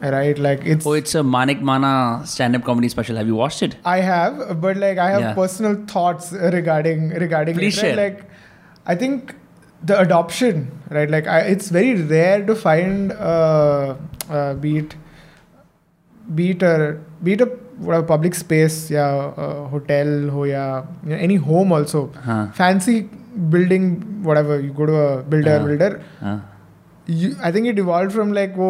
right 0.00 0.38
like 0.38 0.64
it's 0.64 0.86
Oh, 0.86 0.92
it's 0.92 1.14
a 1.14 1.22
Manik 1.22 1.60
Mahna 1.60 2.26
stand-up 2.26 2.64
comedy 2.64 2.88
special. 2.88 3.16
Have 3.16 3.26
you 3.26 3.34
watched 3.36 3.62
it? 3.62 3.76
I 3.84 4.00
have, 4.00 4.60
but 4.60 4.76
like 4.76 4.98
I 4.98 5.10
have 5.10 5.20
Yeah. 5.20 5.34
personal 5.34 5.76
thoughts 5.86 6.32
regarding 6.32 7.10
regarding 7.10 7.54
Please 7.56 7.78
it. 7.82 7.86
right? 7.86 7.96
Like, 7.96 8.24
I 8.86 8.94
think 8.94 9.34
the 9.82 9.98
adoption, 10.00 10.70
right? 10.90 11.08
Like, 11.10 11.26
I, 11.26 11.40
it's 11.40 11.68
very 11.68 11.94
rare 12.02 12.44
to 12.46 12.54
find 12.54 13.12
uh, 13.12 13.94
uh, 14.30 14.54
be 14.54 14.78
it 14.78 14.96
be 16.34 16.50
it 16.50 16.62
a 16.62 16.98
be 17.22 17.32
it 17.34 17.40
a 17.40 17.46
whatever 17.78 18.06
public 18.06 18.34
space, 18.34 18.90
yeah, 18.90 19.06
uh, 19.44 19.66
hotel, 19.68 20.28
ho, 20.30 20.44
yeah, 20.44 20.84
you 21.02 21.10
know, 21.10 21.16
any 21.16 21.34
home 21.36 21.72
also, 21.72 22.10
Huh. 22.24 22.46
fancy 22.52 23.02
building, 23.50 24.22
whatever. 24.22 24.60
You 24.60 24.72
go 24.72 24.86
to 24.86 24.94
a 24.96 25.22
builder, 25.22 25.56
Yeah. 25.56 25.64
builder. 25.66 26.02
Huh. 26.20 26.36
You, 27.06 27.36
I 27.42 27.52
think 27.52 27.66
it 27.66 27.78
evolved 27.78 28.12
from 28.12 28.32
like 28.32 28.56
wo 28.56 28.68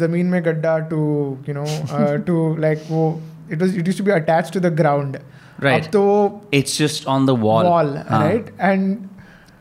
zameen 0.00 0.26
mein 0.32 0.42
gadda 0.48 0.72
to 0.90 0.98
you 1.46 1.54
know 1.58 1.66
uh, 1.98 2.16
to 2.30 2.34
like 2.64 2.82
wo 2.94 3.04
it 3.48 3.58
was 3.64 3.76
it 3.82 3.86
used 3.90 4.00
to 4.02 4.06
be 4.08 4.12
attached 4.22 4.52
to 4.58 4.60
the 4.60 4.70
ground 4.82 5.20
Right. 5.64 5.86
to 5.92 6.02
It's 6.58 6.76
just 6.82 7.06
on 7.06 7.24
the 7.30 7.34
wall. 7.34 7.64
wall 7.70 7.88
Huh. 8.10 8.20
right 8.26 8.46
and 8.58 9.06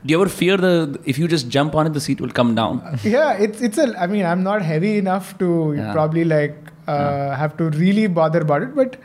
Do 0.03 0.11
you 0.13 0.19
ever 0.21 0.29
fear 0.33 0.55
the 0.65 0.73
if 1.13 1.17
you 1.21 1.27
just 1.31 1.47
jump 1.55 1.73
on 1.79 1.87
it, 1.87 1.93
the 1.95 2.03
seat 2.03 2.19
will 2.25 2.35
come 2.41 2.51
down? 2.59 2.75
yeah 3.13 3.31
it's 3.47 3.61
it's 3.69 3.77
a 3.85 3.87
I 4.03 4.07
mean 4.11 4.25
I'm 4.33 4.43
not 4.49 4.61
heavy 4.73 4.91
enough 4.99 5.31
to 5.43 5.49
Yeah. 5.79 5.89
probably 5.97 6.23
like 6.33 6.57
uh, 6.93 7.35
have 7.41 7.55
to 7.57 7.65
really 7.81 8.05
bother 8.19 8.41
about 8.47 8.63
it 8.67 8.75
but 8.81 8.95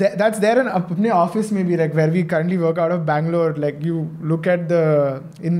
th- 0.00 0.12
that's 0.18 0.38
there 0.42 0.60
in 0.62 0.66
अपने 0.68 1.10
office 1.18 1.50
maybe 1.56 1.76
like 1.76 1.94
where 2.00 2.10
we 2.16 2.22
currently 2.32 2.58
work 2.64 2.78
out 2.78 2.92
of 2.96 3.04
Bangalore 3.06 3.52
like 3.64 3.78
you 3.90 4.02
look 4.32 4.46
at 4.46 4.68
the 4.72 4.82
in 5.50 5.56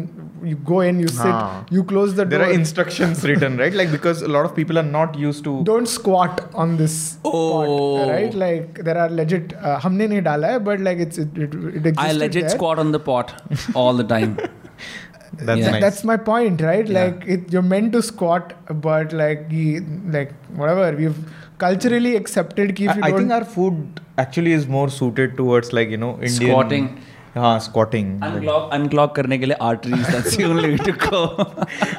you 0.51 0.57
go 0.71 0.81
in 0.91 1.01
you 1.05 1.09
sit 1.09 1.33
हाँ. 1.39 1.67
you 1.79 1.83
close 1.89 2.15
the 2.19 2.25
there 2.25 2.39
door 2.43 2.47
are 2.49 2.53
instructions 2.59 3.25
written 3.31 3.57
right 3.63 3.75
like 3.81 3.91
because 3.97 4.23
a 4.29 4.31
lot 4.37 4.47
of 4.51 4.55
people 4.61 4.79
are 4.83 4.87
not 4.93 5.19
used 5.25 5.43
to 5.49 5.57
don't 5.71 5.91
squat 5.95 6.41
on 6.55 6.77
this 6.79 6.95
Oh. 7.25 7.33
pot, 7.51 8.09
right? 8.13 8.35
Like 8.45 8.79
there 8.91 8.97
are 9.03 9.11
legit. 9.19 9.53
Uh, 9.55 9.77
हमने 9.87 10.07
नहीं 10.09 10.23
डाला 10.31 10.49
है, 10.55 10.63
but 10.71 10.81
like 10.87 11.03
it's 11.07 11.19
it 11.25 11.37
it, 11.47 11.55
it 11.55 11.91
existed 11.91 12.07
I 12.07 12.13
legit 12.23 12.47
there. 12.49 12.55
squat 12.57 12.79
on 12.85 12.93
the 12.97 13.01
pot 13.11 13.35
all 13.83 14.01
the 14.03 14.07
time. 14.15 14.33
that's 14.39 15.61
Yeah. 15.61 15.71
nice 15.75 15.83
That's 15.83 16.03
my 16.13 16.17
point, 16.31 16.63
right? 16.69 16.89
Yeah. 16.89 17.01
Like 17.05 17.27
it, 17.37 17.53
you're 17.57 17.67
meant 17.75 17.93
to 17.99 18.03
squat, 18.09 18.55
but 18.87 19.13
like 19.21 19.45
ye- 19.59 19.85
like 20.17 20.33
whatever 20.63 20.89
we've 21.03 21.21
culturally 21.59 22.17
accepted. 22.17 22.75
Ki 22.77 22.85
if 22.87 22.91
I, 22.91 22.95
you 22.97 23.03
I 23.05 23.11
don't, 23.11 23.19
think 23.21 23.33
our 23.33 23.45
food 23.45 24.01
actually 24.19 24.53
is 24.53 24.67
more 24.67 24.89
suited 24.91 25.37
towards 25.37 25.73
like 25.73 25.89
you 25.91 25.97
know 26.07 26.13
Indian 26.15 26.37
Squatting. 26.51 26.91
हाँ 27.35 27.51
squatting 27.65 28.07
Unclog, 28.27 28.63
unclog 28.77 29.11
करने 29.17 29.37
के 29.39 29.47
लिए 29.47 29.57
arteries. 29.67 30.07
That's 30.15 30.37
the 30.39 30.45
only 30.47 30.71
way 30.71 30.79
to 30.87 30.93
go. 31.03 31.21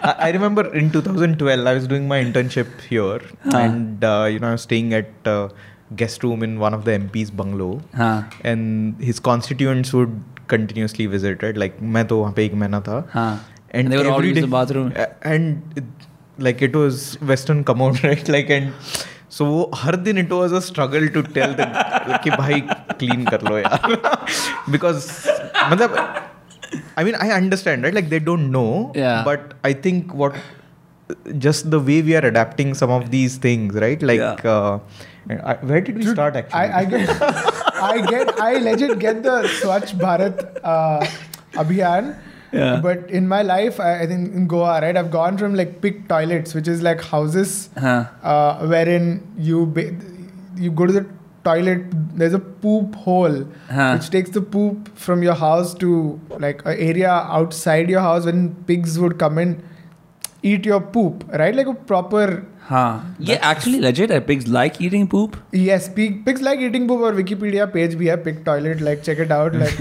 I, 0.04 0.16
I 0.26 0.32
remember 0.32 0.66
in 0.80 0.90
2012 0.96 1.68
I 1.68 1.74
was 1.78 1.86
doing 1.92 2.08
my 2.10 2.18
internship 2.24 2.82
here 2.90 3.22
Huh. 3.46 3.58
and 3.60 4.04
uh, 4.04 4.28
you 4.32 4.40
know 4.40 4.50
I 4.50 4.52
was 4.58 4.64
staying 4.68 4.94
at 4.98 5.30
uh, 5.34 5.48
guest 6.02 6.26
room 6.26 6.44
in 6.48 6.60
one 6.60 6.74
of 6.80 6.84
the 6.90 6.92
MP's 6.98 7.32
bungalow 7.32 7.70
हाँ. 8.02 8.18
and 8.44 9.02
his 9.12 9.22
constituents 9.30 9.94
would 9.94 10.20
continuously 10.56 11.06
visit 11.16 11.42
right 11.48 11.56
like 11.64 11.80
मैं 11.96 12.06
तो 12.08 12.20
वहाँ 12.22 12.34
पे 12.42 12.46
एक 12.46 12.54
महीना 12.66 12.82
था 12.90 13.00
हाँ. 13.14 13.32
and 13.72 13.86
And 13.86 13.94
they 13.94 13.98
would 14.02 14.08
all 14.12 14.18
every 14.20 14.30
use 14.34 14.36
day- 14.42 14.46
the 14.50 14.54
bathroom. 14.58 14.92
a- 15.06 15.10
and 15.36 15.80
it, 15.84 16.08
like 16.50 16.62
it 16.70 16.76
was 16.76 17.08
western 17.34 17.64
commode 17.72 18.04
right 18.10 18.28
like 18.38 18.50
and 18.50 18.74
So 19.37 19.44
वो 19.53 19.70
हर 19.83 19.96
दिन 20.09 20.18
it 20.25 20.31
was 20.38 20.53
a 20.59 20.61
struggle 20.66 21.09
to 21.16 21.22
tell 21.38 21.55
them 21.61 21.72
कि 22.27 22.31
भाई 22.42 22.61
clean 23.01 23.25
कर 23.31 23.42
लो 23.49 23.59
यार 23.59 23.96
because 24.77 25.09
मतलब 25.72 25.99
I 27.01 27.05
mean 27.09 27.16
I 27.25 27.31
understand 27.38 27.85
right 27.88 27.94
like 28.01 28.09
they 28.14 28.20
don't 28.29 28.51
know 28.59 28.92
Yeah. 29.01 29.18
but 29.31 29.53
I 29.70 29.72
think 29.81 30.14
what 30.22 30.38
just 31.46 31.70
the 31.75 31.79
way 31.88 31.99
we 32.07 32.14
are 32.20 32.25
adapting 32.29 32.72
some 32.83 32.90
of 33.01 33.11
these 33.11 33.37
things 33.49 33.75
right 33.87 34.01
like 34.12 34.22
Yeah. 34.22 34.55
uh, 34.55 34.79
I, 35.51 35.55
where 35.70 35.81
did 35.81 35.96
we 35.99 36.05
Dude, 36.07 36.14
start 36.14 36.37
actually 36.37 36.61
I, 36.61 36.81
I 36.81 36.85
get, 36.85 37.11
I 37.90 37.94
get, 38.11 38.40
I 38.40 38.51
legit 38.66 38.99
get 39.05 39.22
the 39.22 39.37
Swachh 39.61 39.92
Bharat 40.03 40.42
uh, 40.62 41.05
Abhiyan. 41.62 42.14
Yeah. 42.53 42.81
But 42.81 43.11
in 43.11 43.27
my 43.29 43.43
life, 43.43 43.81
I, 43.81 44.01
I 44.03 44.07
think 44.07 44.35
in 44.35 44.47
Goa, 44.47 44.81
right, 44.81 44.97
I've 44.97 45.11
gone 45.11 45.37
from 45.39 45.55
like 45.55 45.81
pig 45.81 46.09
toilets, 46.09 46.55
which 46.55 46.69
is 46.69 46.83
like 46.83 47.03
houses 47.03 47.71
Huh. 47.79 48.05
uh, 48.23 48.67
wherein 48.67 49.27
you 49.37 49.67
ba- 49.67 49.95
you 50.57 50.71
go 50.71 50.87
to 50.87 50.93
the 50.93 51.07
toilet. 51.45 51.85
There's 52.17 52.35
a 52.35 52.39
poop 52.39 52.95
hole 52.95 53.45
Huh. 53.71 53.97
which 53.97 54.11
takes 54.11 54.31
the 54.31 54.41
poop 54.41 54.89
from 54.97 55.23
your 55.23 55.35
house 55.35 55.75
to 55.75 56.21
like 56.39 56.63
an 56.65 56.79
area 56.79 57.11
outside 57.13 57.91
your 57.91 58.01
house 58.01 58.25
when 58.27 58.55
pigs 58.67 58.99
would 58.99 59.19
come 59.19 59.39
in, 59.39 59.63
eat 60.43 60.65
your 60.65 60.81
poop, 60.81 61.25
right? 61.33 61.55
Like 61.55 61.67
a 61.67 61.75
proper 61.75 62.45
हाँ 62.69 63.17
ये 63.21 63.35
actually 63.35 63.79
legit 63.81 64.13
है 64.13 64.21
pigs 64.21 64.49
like 64.49 64.73
eating 64.83 65.07
poop 65.09 65.35
yes 65.55 65.89
pigs 65.99 66.43
like 66.43 66.63
eating 66.63 66.89
poop 66.89 67.01
और 67.01 67.15
Wikipedia 67.15 67.67
page 67.75 67.95
भी 67.95 68.07
है 68.07 68.17
pig 68.23 68.45
toilet 68.45 68.81
like 68.81 69.01
check 69.01 69.21
it 69.21 69.33
out 69.33 69.55
like 69.55 69.77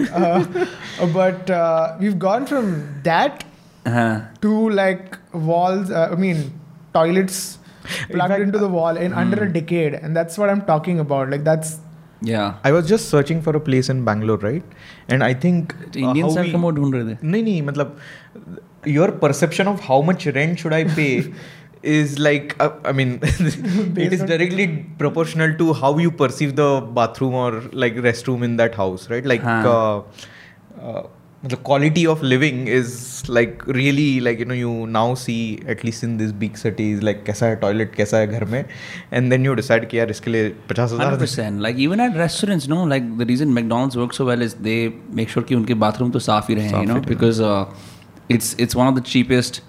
but 1.15 1.52
we 2.00 2.06
have 2.06 2.17
gone 2.17 2.45
from 2.45 2.71
that 3.08 3.43
to 4.41 4.69
like 4.69 5.15
walls 5.36 5.91
I 5.91 6.15
mean 6.15 6.43
toilets 6.93 7.60
plugged 8.10 8.43
into 8.43 8.60
the 8.62 8.67
wall 8.67 8.98
in 8.98 9.12
mm. 9.12 9.17
under 9.17 9.43
a 9.43 9.50
decade 9.56 9.95
and 9.95 10.17
that's 10.17 10.38
what 10.41 10.52
i'm 10.54 10.62
talking 10.69 11.02
about 11.02 11.34
like 11.34 11.43
that's 11.48 11.74
yeah 12.30 12.69
i 12.69 12.71
was 12.76 12.88
just 12.91 13.10
searching 13.10 13.41
for 13.48 13.56
a 13.60 13.62
place 13.65 13.89
in 13.93 14.00
bangalore 14.08 14.38
right 14.38 14.71
and 15.15 15.26
i 15.26 15.34
think 15.43 15.76
uh, 15.80 16.00
indians 16.06 16.39
have 16.39 16.50
come 16.54 16.65
out 16.69 16.80
no 16.86 17.04
nahi 17.36 17.56
matlab 17.67 17.91
your 18.95 19.12
perception 19.26 19.71
of 19.74 19.86
how 19.89 20.00
much 20.10 20.26
rent 20.39 20.63
should 20.63 20.78
i 20.80 20.84
pay 21.00 21.12
is 21.85 22.18
like 22.18 22.56
uh, 22.61 22.70
I 22.85 22.92
mean 22.92 23.20
it 23.22 24.12
is 24.12 24.20
on- 24.20 24.26
directly 24.26 24.66
proportional 24.98 25.54
to 25.61 25.72
how 25.72 25.96
you 25.98 26.11
perceive 26.11 26.56
the 26.56 26.80
bathroom 26.98 27.35
or 27.35 27.62
like 27.72 27.94
restroom 27.94 28.44
in 28.44 28.56
that 28.56 28.74
house 28.74 29.09
right 29.09 29.24
like 29.24 29.40
हाँ. 29.40 29.64
uh, 29.64 30.02
uh, 30.83 31.02
the 31.42 31.56
quality 31.56 32.06
of 32.06 32.22
living 32.22 32.68
is 32.68 33.26
like 33.26 33.64
really 33.66 34.20
like 34.20 34.38
you 34.38 34.44
know 34.44 34.59
you 34.59 34.72
now 34.87 35.14
see 35.14 35.62
at 35.66 35.85
least 35.85 36.02
in 36.02 36.18
these 36.18 36.35
big 36.42 36.59
cities 36.59 37.02
like 37.02 37.24
कैसा 37.24 37.46
है 37.46 37.56
toilet 37.61 37.94
कैसा 37.94 38.18
है 38.18 38.26
घर 38.26 38.44
में 38.44 38.64
and 39.12 39.33
then 39.33 39.48
you 39.48 39.56
decide 39.61 39.88
कि 39.90 39.98
यार 39.98 40.11
इसके 40.11 40.30
लिए 40.30 40.48
पचास 40.70 40.90
Hundred 40.92 41.06
हजार 41.06 41.18
percent. 41.18 41.62
Like 41.68 41.78
even 41.87 42.00
at 42.00 42.20
restaurants, 42.24 42.68
no. 42.74 42.83
Like 42.92 43.09
the 43.22 43.28
reason 43.33 43.54
McDonald's 43.54 43.96
works 43.96 44.20
so 44.22 44.26
well 44.26 44.42
is 44.48 44.54
they 44.68 44.78
make 45.20 45.35
sure 45.37 45.44
कि 45.48 45.54
उनके 45.54 45.78
bathroom 45.87 46.12
तो 46.12 46.18
साफ 46.28 46.50
ही 46.50 46.54
रहे, 46.54 46.70
you 46.70 46.92
know, 46.92 47.00
because 47.09 47.40
uh, 47.40 47.64
it's 48.28 48.54
it's 48.66 48.80
one 48.83 48.92
of 48.92 49.00
the 49.00 49.06
cheapest 49.14 49.62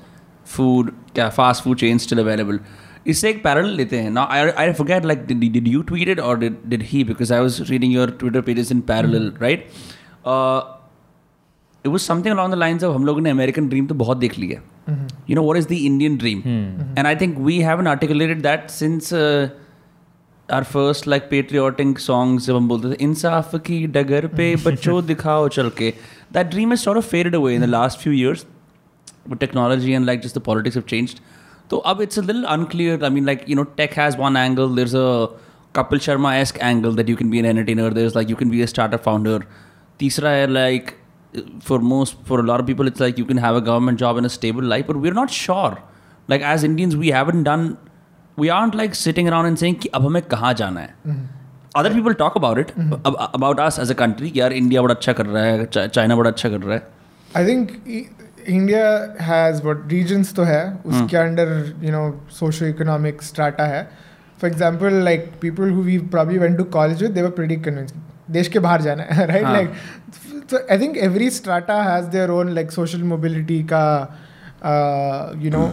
food, 0.44 0.94
क्या 1.17 1.29
fast 1.31 1.65
food 1.65 1.79
chain 1.79 1.99
still 1.99 2.19
available 2.19 2.61
इससे 3.07 3.29
एक 3.31 3.43
parallel 3.43 3.69
लेते 3.77 3.99
हैं। 3.99 4.11
ना 4.11 4.23
I 4.31 4.49
I 4.49 4.73
forget 4.73 5.05
like 5.05 5.27
did 5.27 5.69
you 5.69 5.83
tweet 5.83 6.09
it 6.09 6.21
और 6.21 6.39
did 6.39 6.83
he 6.83 7.03
because 7.05 7.33
I 7.35 7.41
was 7.41 7.61
reading 7.71 7.95
your 7.95 8.11
Twitter 8.21 8.41
pages 8.41 8.73
in 8.73 8.81
parallel 8.89 9.33
right 9.43 9.67
it 11.85 11.93
was 11.93 12.01
something 12.01 12.35
along 12.35 12.55
the 12.55 12.59
lines 12.59 12.85
of 12.85 12.95
हम 12.95 13.05
लोगों 13.05 13.21
ने 13.21 13.31
American 13.31 13.69
dream 13.69 13.87
तो 13.87 13.95
बहुत 13.95 14.19
देख 14.19 14.39
लिया 14.39 14.61
you 15.31 15.37
know 15.37 15.43
what 15.43 15.59
is 15.59 15.69
the 15.69 15.73
Indian 15.73 16.17
dream 16.17 16.43
and 16.99 17.07
I 17.07 17.17
think 17.17 17.39
we 17.39 17.59
have 17.61 17.81
an 17.81 17.87
articulated 17.87 18.43
that 18.43 18.69
since 18.71 19.13
our 20.49 20.65
first 20.65 21.07
like 21.09 21.23
patriotic 21.31 21.99
songs 21.99 22.47
जब 22.47 22.57
हम 22.57 22.69
बोलते 22.69 22.91
थे 22.91 23.05
इंसाफ 23.05 23.55
की 23.67 23.87
डगर 23.95 24.27
पे 24.37 24.55
बच्चों 24.67 25.05
दिखाओ 25.07 25.49
चल 25.49 25.71
के 25.79 25.93
that 26.33 26.47
dream 26.47 26.73
is 26.73 26.81
sort 26.81 26.99
of 26.99 27.07
faded 27.07 27.35
away 27.35 27.55
in 27.55 27.61
the 27.61 27.69
last 27.71 27.99
few 27.99 28.13
years 28.13 28.47
but 29.28 29.40
technology 29.40 29.94
and 29.94 30.06
like 30.06 30.22
just 30.22 30.34
the 30.34 30.42
politics 30.42 30.76
have 30.76 30.86
changed. 30.86 31.22
So 31.70 31.80
up 31.80 32.02
it's 32.02 32.18
a 32.18 32.22
little 32.22 32.46
unclear. 32.46 33.04
I 33.04 33.10
mean, 33.10 33.26
like, 33.26 33.48
you 33.48 33.56
know, 33.56 33.64
tech 33.64 33.94
has 33.94 34.18
one 34.18 34.36
angle, 34.38 34.70
there's 34.70 34.94
a 34.94 35.30
Kapil 35.74 36.02
Sharma 36.06 36.38
esque 36.38 36.58
angle 36.62 36.94
that 36.94 37.08
you 37.08 37.16
can 37.16 37.30
be 37.30 37.40
an 37.40 37.46
entertainer, 37.46 37.90
there's 37.90 38.16
like 38.16 38.30
you 38.30 38.36
can 38.36 38.50
be 38.50 38.62
a 38.62 38.68
startup 38.68 39.04
founder. 39.04 39.38
Tisra 40.00 40.34
hai, 40.40 40.46
like 40.46 40.98
for 41.62 41.80
most 41.80 42.18
for 42.26 42.40
a 42.40 42.44
lot 42.44 42.60
of 42.60 42.66
people 42.66 42.88
it's 42.88 43.00
like 43.00 43.18
you 43.18 43.26
can 43.26 43.38
have 43.38 43.56
a 43.56 43.62
government 43.62 43.98
job 44.00 44.18
and 44.18 44.26
a 44.26 44.30
stable 44.30 44.64
life, 44.64 44.86
but 44.88 44.98
we're 44.98 45.14
not 45.14 45.32
sure. 45.32 45.78
Like 46.28 46.42
as 46.42 46.64
Indians, 46.64 46.98
we 46.98 47.10
haven't 47.10 47.44
done 47.44 47.78
we 48.38 48.50
aren't 48.50 48.76
like 48.76 48.94
sitting 48.96 49.30
around 49.30 49.46
and 49.46 49.60
saying 49.62 49.76
कि 49.82 49.90
अब 49.94 50.06
हमें 50.06 50.22
कहाँ 50.34 50.54
जाना 50.60 50.80
है 50.80 51.16
other 51.78 51.94
people 51.94 52.14
talk 52.22 52.38
about 52.38 52.60
it 52.60 52.72
about 53.06 53.60
us 53.60 53.80
as 53.80 53.92
a 53.92 53.94
country 54.02 54.32
यार 54.36 54.54
India 54.54 54.82
बड़ा 54.82 54.94
अच्छा 54.94 55.14
कर 55.14 55.26
रहा 55.26 55.44
है 55.44 55.66
चाइना 55.66 56.16
बड़ा 56.16 56.30
अच्छा 56.30 56.50
कर 56.50 56.62
रहा 56.62 56.76
है 56.76 56.84
I 57.40 57.44
think 57.48 57.68
India 58.49 58.89
has 59.21 59.63
what 59.63 59.83
reasons 59.89 60.35
तो 60.35 60.43
है 60.45 60.63
hmm. 60.65 60.87
उसके 60.87 61.17
under 61.17 61.49
you 61.83 61.93
know 61.93 62.03
socio 62.31 62.67
economic 62.67 63.23
strata 63.23 63.65
है 63.67 63.83
for 64.41 64.51
example 64.51 64.95
like 65.05 65.31
people 65.41 65.71
who 65.71 65.83
we 65.83 65.99
probably 66.15 66.39
went 66.39 66.57
to 66.59 66.65
college 66.73 67.03
with 67.03 67.13
they're 67.13 67.31
pretty 67.31 67.57
convince 67.67 67.95
देश 68.31 68.49
के 68.49 68.59
बाहर 68.59 68.83
जाना 68.83 69.03
है 69.11 69.27
राइट 69.27 69.45
लाइक 69.45 69.73
तो 70.51 70.59
I 70.71 70.79
think 70.79 70.97
every 70.97 71.31
strata 71.31 71.83
has 71.83 72.07
their 72.09 72.31
own 72.31 72.53
like 72.55 72.73
social 72.73 73.03
mobility 73.05 73.63
का 73.73 73.85
you 75.43 75.51
know 75.51 75.69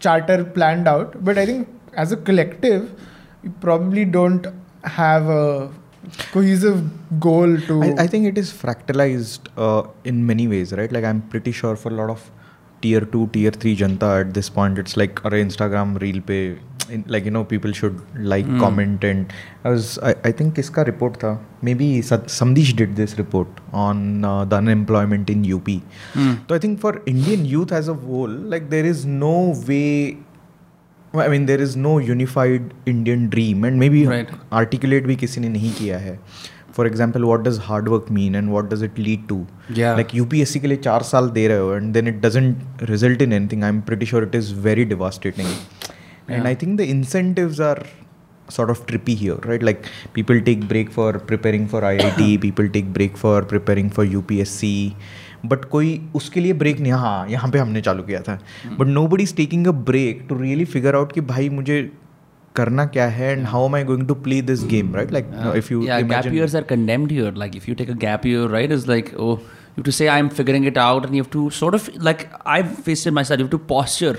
charter 0.00 0.42
plan 0.54 0.86
out 0.88 1.16
but 1.22 1.38
I 1.38 1.46
think 1.46 1.66
as 1.98 2.12
a 2.12 2.16
collective 2.26 2.88
you 3.44 3.50
probably 3.60 4.04
don't 4.16 4.46
have 4.96 5.30
cohesive 6.32 7.20
goal 7.20 7.56
to 7.68 7.82
I, 7.82 7.94
I 8.04 8.06
think 8.06 8.26
it 8.26 8.38
is 8.38 8.52
fractalized 8.52 9.48
uh, 9.56 9.88
in 10.04 10.24
many 10.26 10.48
ways, 10.48 10.72
right? 10.72 10.90
Like 10.90 11.04
I'm 11.04 11.22
pretty 11.22 11.52
sure 11.52 11.76
for 11.76 11.90
a 11.90 11.94
lot 11.94 12.10
of 12.10 12.30
tier 12.82 13.00
two, 13.00 13.28
tier 13.32 13.50
three 13.50 13.76
janta 13.76 14.20
at 14.20 14.34
this 14.34 14.48
point, 14.48 14.78
it's 14.78 14.96
like 14.96 15.22
अरे 15.24 15.42
Instagram 15.44 16.00
reel 16.00 16.20
पे 16.30 16.40
in, 16.90 17.04
like 17.08 17.24
you 17.24 17.30
know 17.30 17.44
people 17.44 17.72
should 17.72 18.00
like 18.16 18.46
mm. 18.46 18.58
comment 18.60 19.04
and 19.04 19.32
I 19.64 19.70
was 19.70 19.98
I, 19.98 20.14
I 20.24 20.32
think 20.32 20.54
किसका 20.54 20.86
report 20.86 21.18
था 21.24 21.38
maybe 21.62 22.00
Samdish 22.00 22.74
did 22.76 22.96
this 22.96 23.18
report 23.18 23.48
on 23.72 24.24
uh, 24.24 24.44
the 24.44 24.56
unemployment 24.56 25.30
in 25.30 25.40
UP. 25.52 25.68
Mm. 26.14 26.48
So 26.48 26.54
I 26.54 26.58
think 26.58 26.80
for 26.80 27.02
Indian 27.06 27.44
youth 27.44 27.72
as 27.72 27.88
a 27.88 27.94
whole, 27.94 28.28
like 28.28 28.70
there 28.70 28.84
is 28.84 29.04
no 29.04 29.54
way 29.66 30.18
I 31.15 31.27
mean 31.27 31.45
there 31.45 31.61
is 31.61 31.75
no 31.75 31.97
unified 31.99 32.73
Indian 32.85 33.29
dream 33.29 33.63
and 33.69 33.79
maybe 33.79 34.01
Right. 34.07 34.29
articulate 34.61 35.07
भी 35.07 35.15
किसी 35.23 35.41
ने 35.41 35.49
नहीं 35.49 35.71
किया 35.79 35.97
है 35.99 36.17
for 36.75 36.87
example 36.87 37.23
what 37.23 37.41
does 37.43 37.57
hard 37.63 37.87
work 37.89 38.05
mean 38.17 38.35
and 38.35 38.49
what 38.49 38.69
does 38.73 38.83
it 38.83 38.99
lead 38.99 39.27
to 39.29 39.39
Yeah. 39.71 39.95
Like 39.95 40.15
UPSC 40.15 40.59
के 40.59 40.67
लिए 40.67 40.77
चार 40.77 41.03
साल 41.09 41.29
दे 41.39 41.47
रहे 41.47 41.57
हो 41.57 41.73
and 41.75 41.91
then 41.93 42.07
it 42.07 42.21
doesn't 42.25 42.83
result 42.91 43.21
in 43.21 43.33
anything 43.33 43.63
I 43.63 43.69
am 43.69 43.81
pretty 43.89 44.05
sure 44.05 44.23
it 44.23 44.35
is 44.35 44.53
very 44.67 44.85
devastating 44.93 45.47
and 46.29 46.45
I 46.45 46.55
think 46.61 46.77
the 46.77 46.81
incentives 46.95 47.61
are 47.71 47.83
sort 48.53 48.71
of 48.71 48.79
trippy 48.87 49.13
here 49.19 49.35
right 49.49 49.61
like 49.67 49.85
people 50.15 50.39
take 50.47 50.63
break 50.71 50.89
for 50.95 51.05
preparing 51.27 51.67
for 51.73 51.79
IIT 51.89 52.25
people 52.45 52.67
take 52.73 52.87
break 52.97 53.19
for 53.21 53.35
preparing 53.51 53.91
for 53.97 54.03
UPSC 54.17 54.71
but 55.44 55.64
कोई 55.64 56.00
उसके 56.14 56.40
लिए 56.40 56.52
break 56.52 56.80
नहीं 56.80 56.92
हाँ 56.92 57.28
यहाँ 57.28 57.50
पे 57.50 57.58
हमने 57.58 57.80
चालू 57.80 58.02
किया 58.02 58.20
था। 58.20 58.38
But 58.78 58.86
nobody 59.06 59.22
is 59.22 59.34
taking 59.34 59.66
a 59.66 59.70
break 59.70 60.26
to 60.28 60.38
really 60.38 60.64
figure 60.64 60.94
out 60.94 61.12
कि 61.12 61.20
भाई 61.20 61.48
मुझे 61.48 61.90
करना 62.56 62.86
क्या 62.86 63.06
है 63.08 63.32
and 63.32 63.44
how 63.46 63.66
am 63.66 63.74
I 63.74 63.84
going 63.84 64.06
to 64.08 64.14
play 64.14 64.40
this 64.42 64.64
game 64.64 64.94
right 64.94 65.12
like 65.12 65.26
if 65.56 65.72
you 65.72 65.80
gap 65.80 66.32
years 66.34 66.54
are 66.56 66.62
condemned 66.62 67.12
here 67.12 67.34
like 67.34 67.56
if 67.56 67.68
you 67.68 67.74
take 67.74 67.90
a 67.90 67.94
gap 67.94 68.26
year 68.26 68.48
right 68.48 68.72
is 68.72 68.88
like 68.88 69.14
oh 69.16 69.32
you 69.78 69.82
to 69.82 69.90
say 69.90 70.06
I 70.06 70.20
am 70.20 70.28
figuring 70.28 70.66
it 70.66 70.78
out 70.78 71.06
and 71.06 71.14
you 71.14 71.22
have 71.22 71.32
to 71.32 71.48
sort 71.50 71.74
of 71.74 71.90
like 72.02 72.28
I 72.46 72.62
face 72.62 73.06
myself 73.24 73.50
to 73.50 73.58
posture 73.58 74.18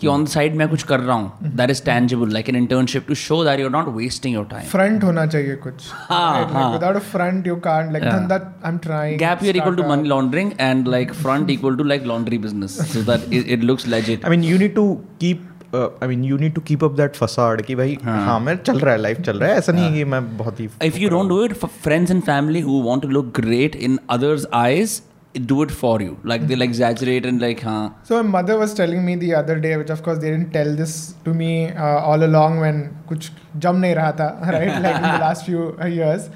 कि 0.00 0.06
on 0.06 0.24
the 0.24 0.28
side 0.28 0.54
मैं 0.56 0.68
कुछ 0.68 0.82
कर 0.82 1.00
रहा 1.00 1.16
हूँ 1.16 1.50
that 1.56 1.70
is 1.70 1.82
tangible 1.84 2.32
like 2.32 2.48
an 2.48 2.56
internship 2.56 3.06
to 3.08 3.14
show 3.14 3.42
that 3.44 3.60
you 3.60 3.66
are 3.66 3.72
not 3.72 3.88
wasting 3.96 4.34
your 4.34 4.44
time 4.50 4.68
front 4.68 5.04
होना 5.04 5.26
चाहिए 5.26 5.56
कुछ। 5.56 5.90
Without 6.10 6.96
a 6.96 7.04
front 7.12 7.46
you 7.46 7.56
can't 7.66 7.92
like 7.92 8.04
then 8.04 8.28
that 8.28 8.42
I 8.42 8.72
am 8.72 8.78
trying 8.78 9.18
gap 9.18 9.44
year 9.44 9.56
equal 9.56 9.76
to 9.76 9.88
money 9.88 10.08
laundering 10.08 10.52
and 10.60 10.88
like 10.88 11.12
front 11.14 11.50
equal 11.50 11.76
to 11.76 11.84
like 11.84 12.04
laundry 12.06 12.38
business 12.38 12.78
so 12.92 13.02
that 13.12 13.32
it 13.32 13.64
looks 13.64 13.86
legit 13.88 14.24
I 14.24 14.30
mean 14.30 14.44
you 14.44 14.58
need 14.58 14.74
to 14.74 14.92
keep 15.20 15.48
I 15.74 16.08
mean 16.08 16.24
you 16.24 16.36
need 16.38 16.54
to 16.54 16.60
keep 16.60 16.84
up 16.84 16.92
that 16.96 17.16
facade 17.16 17.62
कि 17.62 17.74
भाई 17.74 17.96
हाँ, 18.04 18.24
हाँ 18.24 18.38
मैं 18.40 18.56
चल 18.56 18.78
रहा 18.78 18.92
है 18.92 19.00
life 19.00 19.20
चल 19.20 19.38
रहा 19.38 19.50
है। 19.50 19.56
ऐसा 19.58 19.72
हाँ. 19.72 19.80
नहीं 19.80 19.94
कि 19.94 20.04
मैं 20.04 20.36
बहुत 20.38 20.60
ही 20.60 20.68
if 20.84 20.98
you 20.98 21.08
don't 21.10 21.28
do 21.28 21.44
it 21.44 21.54
friends 21.64 22.10
and 22.10 22.22
family 22.22 22.60
who 22.60 22.82
want 22.82 23.02
to 23.02 23.08
look 23.08 23.32
great 23.40 23.76
in 23.76 23.98
others 24.10 24.46
eyes 24.54 25.00
do 25.38 25.62
it 25.62 25.70
for 25.70 26.00
you. 26.00 26.18
Like 26.24 26.46
they'll 26.46 26.62
exaggerate 26.62 27.26
and 27.26 27.40
like, 27.40 27.60
huh. 27.60 27.90
So 28.02 28.22
my 28.22 28.42
mother 28.42 28.58
was 28.58 28.74
telling 28.74 29.04
me 29.04 29.16
the 29.16 29.34
other 29.34 29.58
day, 29.58 29.76
which 29.76 29.90
of 29.90 30.02
course 30.02 30.18
they 30.18 30.30
didn't 30.30 30.52
tell 30.52 30.74
this 30.74 31.14
to 31.24 31.34
me 31.34 31.70
uh, 31.70 32.00
all 32.00 32.22
along 32.22 32.60
when 32.60 32.96
kuch 33.08 33.30
jam 33.58 33.80
nahi 33.80 33.96
raha 33.96 34.16
tha, 34.16 34.28
right? 34.56 34.82
like 34.82 34.96
in 34.96 35.02
the 35.02 35.24
last 35.26 35.46
few 35.46 35.76
uh, 35.80 35.86
years, 35.86 36.28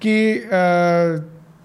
ki 0.00 0.44
uh, 0.50 1.20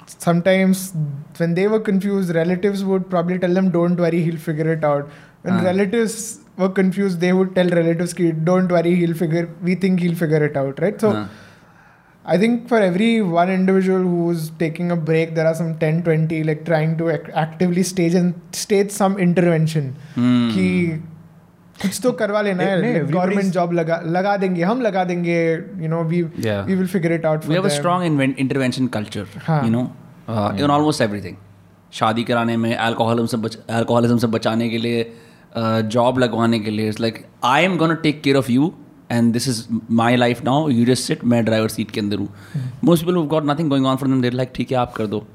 sometimes 0.07 0.93
when 1.37 1.53
they 1.53 1.67
were 1.67 1.79
confused, 1.79 2.33
relatives 2.35 2.83
would 2.83 3.09
probably 3.09 3.39
tell 3.39 3.53
them, 3.53 3.71
"Don't 3.71 3.97
worry, 3.97 4.21
he'll 4.23 4.43
figure 4.49 4.71
it 4.73 4.83
out." 4.83 5.09
When 5.41 5.55
uh. 5.55 5.63
relatives 5.63 6.39
were 6.57 6.69
confused, 6.69 7.19
they 7.19 7.33
would 7.33 7.55
tell 7.55 7.67
relatives, 7.67 8.13
"Ki 8.13 8.31
don't 8.31 8.71
worry, 8.71 8.95
he'll 8.95 9.17
figure. 9.23 9.49
We 9.61 9.75
think 9.75 9.99
he'll 9.99 10.21
figure 10.25 10.43
it 10.51 10.55
out." 10.65 10.79
Right? 10.87 10.99
So. 10.99 11.15
Ah. 11.23 11.27
Huh. 12.22 12.34
I 12.34 12.38
think 12.40 12.64
for 12.70 12.78
every 12.86 13.10
one 13.34 13.50
individual 13.50 14.02
who's 14.14 14.48
taking 14.62 14.90
a 14.94 14.96
break, 15.10 15.34
there 15.36 15.46
are 15.50 15.54
some 15.60 15.70
10, 15.82 16.00
20 16.08 16.40
like 16.48 16.64
trying 16.66 16.96
to 16.98 17.06
ac- 17.12 17.30
actively 17.42 17.84
stage 17.90 18.16
and 18.20 18.34
stage 18.62 18.90
some 18.96 19.14
intervention. 19.26 19.86
Hmm. 20.16 20.50
कि 20.56 20.66
कुछ 21.82 22.00
तो 22.02 22.10
करवा 22.20 22.40
लेना 22.42 22.62
है 22.64 22.80
नहीं, 22.80 22.92
everybody's- 22.94 23.14
government 23.14 23.52
job 23.54 23.72
लगा 23.72 24.00
लगा 24.16 24.36
देंगे 24.44 24.62
हम 24.62 24.80
लगा 24.82 25.04
देंगे 25.10 25.36
you 25.82 25.88
know 25.88 26.02
we 26.04 26.22
Yeah. 26.46 26.64
We 26.66 26.74
will 26.74 26.86
figure 26.94 27.12
it 27.12 27.26
out 27.26 27.44
we 27.50 27.58
have 27.58 27.68
a 27.70 27.74
strong 27.76 28.04
inven- 28.08 28.34
intervention 28.44 28.88
culture 28.96 29.26
हाँ. 29.46 29.60
you 29.66 29.72
know 29.76 29.84
uh, 30.34 30.48
in 30.64 30.72
almost 30.76 31.04
everything 31.06 31.36
शादी 32.00 32.24
कराने 32.30 32.56
में 32.64 32.70
alcoholism 32.88 33.26
से 33.26 33.36
बच 33.46 33.58
alcoholism 33.80 34.18
से 34.20 34.26
बचाने 34.36 34.68
के 34.70 34.78
लिए 34.78 35.06
जॉब 35.96 36.18
लगवाने 36.18 36.58
के 36.60 36.70
लिए 36.70 36.88
it's 36.88 37.00
like 37.00 37.24
I 37.52 37.64
am 37.64 37.76
gonna 37.76 37.94
take 38.02 38.20
care 38.22 38.36
of 38.36 38.50
you 38.50 38.72
and 39.10 39.32
this 39.32 39.48
is 39.48 39.66
my 40.00 40.16
life 40.16 40.42
now 40.44 40.68
you 40.68 40.84
just 40.84 41.04
sit 41.08 41.24
मैं 41.32 41.44
ड्राइवर 41.44 41.68
सीट 41.68 41.90
के 41.90 42.00
अंदर 42.00 42.18
हूँ 42.18 42.28
most 42.84 43.04
people 43.04 43.20
got 43.34 43.44
nothing 43.50 43.68
going 43.70 43.86
on 43.86 43.96
for 43.96 44.08
them 44.08 44.22
there 44.22 44.32
like 44.32 44.52
ठीक 44.54 44.72
है 44.72 44.78
आप 44.78 44.92
कर 44.96 45.06
दो 45.16 45.26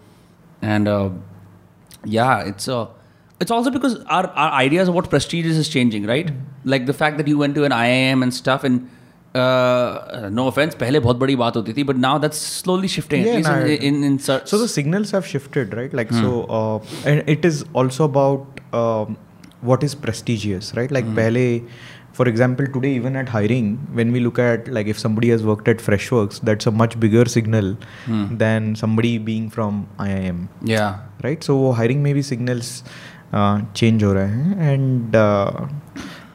and 0.64 0.90
yeah 2.06 2.40
it's 2.50 2.68
uh, 2.68 2.86
it's 3.40 3.52
also 3.52 3.72
because 3.72 3.94
our, 4.16 4.26
our 4.28 4.52
ideas 4.62 4.90
of 4.90 4.96
what 4.96 5.10
prestige 5.10 5.46
is 5.52 5.58
is 5.58 5.70
changing 5.76 6.06
right 6.06 6.32
like 6.74 6.86
the 6.86 6.96
fact 7.02 7.18
that 7.18 7.28
you 7.28 7.38
went 7.44 7.56
to 7.60 7.64
an 7.68 7.76
iim 7.78 8.24
and 8.26 8.34
stuff 8.34 8.64
and 8.70 8.90
uh, 9.36 10.30
no 10.40 10.48
offense 10.52 10.76
पहले 10.82 11.00
बहुत 11.06 11.18
बड़ी 11.18 11.36
बात 11.44 11.56
होती 11.56 11.74
थी 11.78 11.86
but 11.92 12.02
now 12.06 12.14
that's 12.26 12.42
slowly 12.58 12.92
shifting 12.96 13.26
Yeah, 13.26 13.32
at 13.32 13.38
least 13.38 13.50
nah, 13.50 13.76
in, 13.78 13.96
in, 13.96 14.04
in 14.12 14.20
cer- 14.28 14.42
so 14.52 14.60
the 14.64 14.68
signals 14.74 15.12
have 15.12 15.30
shifted 15.34 15.74
right 15.82 15.96
like 16.02 16.14
so 16.20 16.34
uh, 16.60 17.10
and 17.14 17.34
it 17.36 17.50
is 17.52 17.64
also 17.74 18.10
about 18.12 18.62
um, 18.82 19.18
what 19.72 19.88
is 19.90 19.96
prestigious 20.06 20.74
right 20.82 20.96
like 21.00 21.10
pehle 21.22 21.44
for 22.18 22.26
example 22.30 22.68
today 22.74 22.90
even 22.96 23.16
at 23.20 23.30
hiring 23.36 23.70
when 24.00 24.12
we 24.16 24.20
look 24.24 24.40
at 24.42 24.68
like 24.76 24.90
if 24.94 25.00
somebody 25.04 25.30
has 25.34 25.46
worked 25.50 25.70
at 25.72 25.80
freshworks 25.86 26.42
that's 26.50 26.70
a 26.72 26.74
much 26.82 26.98
bigger 27.06 27.24
signal 27.36 27.70
than 28.44 28.68
somebody 28.82 29.14
being 29.30 29.48
from 29.56 29.80
iim 30.10 30.44
yeah 30.74 30.92
right 31.24 31.44
so 31.44 31.56
वो 31.56 31.72
hiring 31.72 32.02
में 32.04 32.14
भी 32.14 32.22
signals 32.24 32.70
change 33.36 34.04
हो 34.04 34.12
रहे 34.14 34.30
हैं 34.30 34.72
and 34.72 35.16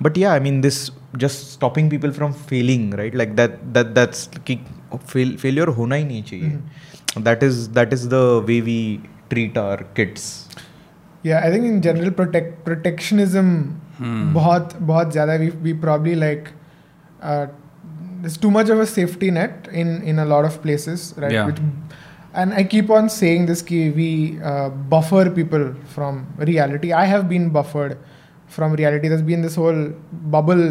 but 0.02 0.18
या 0.18 0.32
I 0.32 0.40
mean 0.40 0.60
this 0.60 0.78
just 1.24 1.46
stopping 1.52 1.90
people 1.90 2.10
from 2.18 2.32
Fehling 2.50 2.94
right 2.94 3.16
like 3.16 3.34
that 3.36 3.58
that 3.76 3.86
that's 3.98 4.28
कि 4.46 4.58
failure 4.94 5.68
होना 5.78 5.94
ही 5.94 6.04
नहीं 6.04 6.22
चाहिए 6.22 7.22
that 7.24 7.42
is 7.42 7.54
that 7.78 7.92
is 7.92 8.06
the 8.14 8.22
way 8.46 8.60
we 8.70 8.80
treat 9.30 9.58
our 9.58 9.84
kids 9.96 10.30
Yeah, 11.26 11.44
I 11.44 11.48
think 11.52 11.64
in 11.68 11.78
general 11.84 12.12
protect 12.18 12.52
protectionism 12.66 13.46
Hmm. 13.91 13.91
Hmm. 14.03 14.33
बहुत 14.33 14.73
बहुत 14.81 15.11
ज़्यादा 15.11 15.33
we 15.35 15.49
we 15.61 15.73
probably 15.81 16.13
like 16.15 16.47
too 18.41 18.49
much 18.49 18.71
of 18.71 18.79
a 18.79 18.85
safety 18.85 19.29
net 19.31 19.67
in 19.73 20.01
in 20.05 20.17
a 20.17 20.25
lot 20.25 20.45
of 20.45 20.57
places 20.61 21.13
right 21.19 21.59
and 22.35 22.53
I 22.53 22.63
keep 22.65 22.91
on 22.91 23.07
saying 23.09 23.47
this 23.47 23.61
की 23.61 23.87
we 23.89 24.09
buffer 24.91 25.29
people 25.29 25.63
from 25.93 26.19
reality 26.41 26.91
I 26.91 27.07
have 27.07 27.23
been 27.27 27.49
buffered 27.51 27.93
from 28.55 28.75
reality 28.75 29.09
there's 29.09 29.21
been 29.21 29.41
this 29.41 29.57
whole 29.57 29.83
bubble 30.35 30.61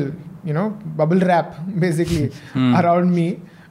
you 0.46 0.54
know 0.54 0.68
bubble 0.96 1.20
wrap 1.30 1.56
basically 1.78 2.24
around 2.76 3.14
me 3.14 3.28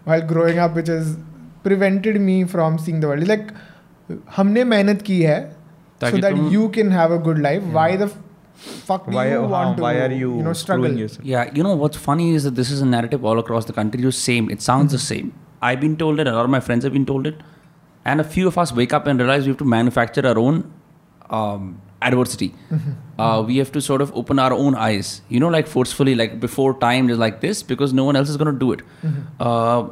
while 0.07 0.21
growing 0.25 0.59
up 0.59 0.75
which 0.75 0.89
is 0.89 1.15
prevented 1.63 2.17
me 2.21 2.43
from 2.53 2.77
seeing 2.79 3.01
the 3.01 3.05
world 3.05 3.27
like 3.27 3.51
हमने 4.37 4.63
मेहनत 4.65 5.01
की 5.01 5.21
है 5.21 5.39
so 6.01 6.17
that 6.17 6.51
you 6.53 6.67
can 6.75 6.91
have 6.91 7.17
a 7.17 7.21
good 7.23 7.39
life 7.39 7.63
why 7.73 7.97
the 7.97 8.09
fuck 8.61 9.05
do 9.05 9.15
Why, 9.15 9.29
you 9.29 9.39
हाँ, 9.39 9.49
want 9.49 9.77
to 9.77 9.85
are 9.85 10.11
you, 10.11 10.37
you 10.37 10.43
know 10.43 10.53
struggle 10.53 10.97
yourself? 10.97 11.25
Yeah, 11.25 11.51
you 11.53 11.63
know 11.63 11.75
what's 11.75 11.97
funny 11.97 12.33
is 12.33 12.43
that 12.43 12.55
this 12.55 12.71
is 12.71 12.81
a 12.81 12.85
narrative 12.85 13.25
all 13.25 13.39
across 13.39 13.65
the 13.65 13.73
country. 13.73 14.01
Just 14.01 14.23
same. 14.23 14.49
It 14.49 14.61
sounds 14.61 14.91
the 14.91 14.99
same. 14.99 15.33
I've 15.61 15.79
been 15.79 15.95
told 15.97 16.19
it. 16.19 16.27
A 16.27 16.31
lot 16.31 16.45
of 16.45 16.49
my 16.49 16.59
friends 16.59 16.83
have 16.83 16.93
been 16.93 17.05
told 17.05 17.27
it, 17.27 17.41
and 18.05 18.19
a 18.19 18.23
few 18.23 18.47
of 18.47 18.57
us 18.57 18.73
wake 18.73 18.93
up 18.93 19.07
and 19.07 19.19
realize 19.19 19.43
we 19.43 19.49
have 19.49 19.57
to 19.59 19.65
manufacture 19.65 20.25
our 20.27 20.37
own 20.39 20.61
um, 21.29 21.81
adversity. 22.01 22.53
Uh, 23.19 23.43
we 23.45 23.57
have 23.57 23.71
to 23.71 23.81
sort 23.81 24.01
of 24.01 24.13
open 24.15 24.39
our 24.39 24.53
own 24.53 24.75
eyes. 24.75 25.21
You 25.29 25.39
know, 25.39 25.49
like 25.49 25.67
forcefully, 25.67 26.15
like 26.15 26.39
before 26.39 26.79
time, 26.79 27.07
just 27.07 27.19
like 27.19 27.41
this, 27.41 27.61
because 27.63 27.93
no 27.93 28.03
one 28.03 28.15
else 28.15 28.29
is 28.29 28.37
going 28.37 28.53
to 28.53 28.59
do 28.59 28.71
it. 28.71 28.81
Uh, 29.39 29.89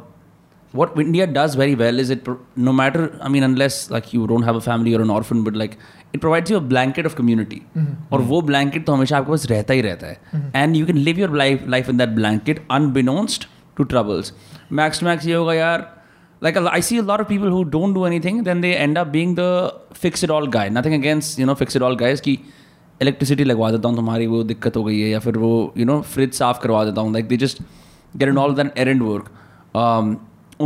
what 0.72 0.96
India 0.98 1.26
does 1.26 1.54
very 1.54 1.74
well 1.74 1.98
is 1.98 2.10
it, 2.10 2.26
no 2.56 2.72
matter, 2.72 3.18
I 3.20 3.28
mean, 3.28 3.42
unless 3.42 3.90
like 3.90 4.12
you 4.12 4.26
don't 4.26 4.42
have 4.42 4.56
a 4.56 4.60
family 4.60 4.94
or 4.94 5.00
an 5.02 5.10
orphan, 5.10 5.42
but 5.42 5.54
like 5.54 5.78
it 6.12 6.20
provides 6.20 6.50
you 6.50 6.56
a 6.56 6.60
blanket 6.60 7.06
of 7.06 7.16
community. 7.16 7.62
Mm-hmm. 7.76 8.12
और 8.12 8.20
वो 8.32 8.42
blanket 8.50 8.84
तो 8.86 8.92
हमेशा 8.92 9.18
आपके 9.18 9.30
पास 9.30 9.46
रहता 9.50 9.74
ही 9.74 9.80
रहता 9.80 10.06
है 10.06 10.52
and 10.62 10.76
you 10.76 10.86
can 10.90 11.02
live 11.08 11.18
your 11.18 11.30
life 11.42 11.64
life 11.76 11.90
in 11.94 12.02
that 12.02 12.14
blanket 12.20 12.62
unbeknownst 12.78 13.48
to 13.76 13.88
troubles. 13.94 14.32
Max 14.70 15.02
to 15.02 15.10
max 15.10 15.26
ये 15.26 15.34
होगा 15.34 15.54
यार 15.54 15.88
like 16.42 16.56
I 16.56 16.80
see 16.80 16.98
a 16.98 17.02
lot 17.02 17.20
of 17.20 17.28
people 17.28 17.50
who 17.56 17.64
don't 17.76 17.98
do 18.00 18.06
anything 18.12 18.42
then 18.44 18.60
they 18.60 18.74
end 18.86 19.02
up 19.04 19.12
being 19.12 19.34
the 19.34 19.50
fix 19.92 20.22
it 20.22 20.30
all 20.30 20.46
guy. 20.46 20.68
Nothing 20.68 20.94
against 20.94 21.38
you 21.38 21.46
know 21.46 21.58
fix 21.64 21.80
it 21.80 21.88
all 21.88 21.96
guys 22.06 22.20
कि 22.28 22.38
electricity 23.02 23.44
लगवा 23.44 23.70
देता 23.70 23.88
हूँ 23.88 23.96
तुम्हारी 23.96 24.26
वो 24.26 24.42
दिक्कत 24.44 24.76
हो 24.76 24.82
गई 24.84 24.98
है 25.00 25.08
या 25.10 25.18
फिर 25.18 25.36
वो 25.38 25.52
यू 25.76 25.84
नो 25.86 26.00
फ्रिज 26.14 26.32
साफ़ 26.34 26.58
करवा 26.62 26.84
देता 26.84 27.00
हूँ 27.00 27.12
like 27.12 27.28
they 27.28 27.36
just 27.42 27.62
get 28.16 28.28
in 28.28 28.38
all 28.38 28.54
than 28.54 28.70
errand 28.78 29.02
work 29.02 29.30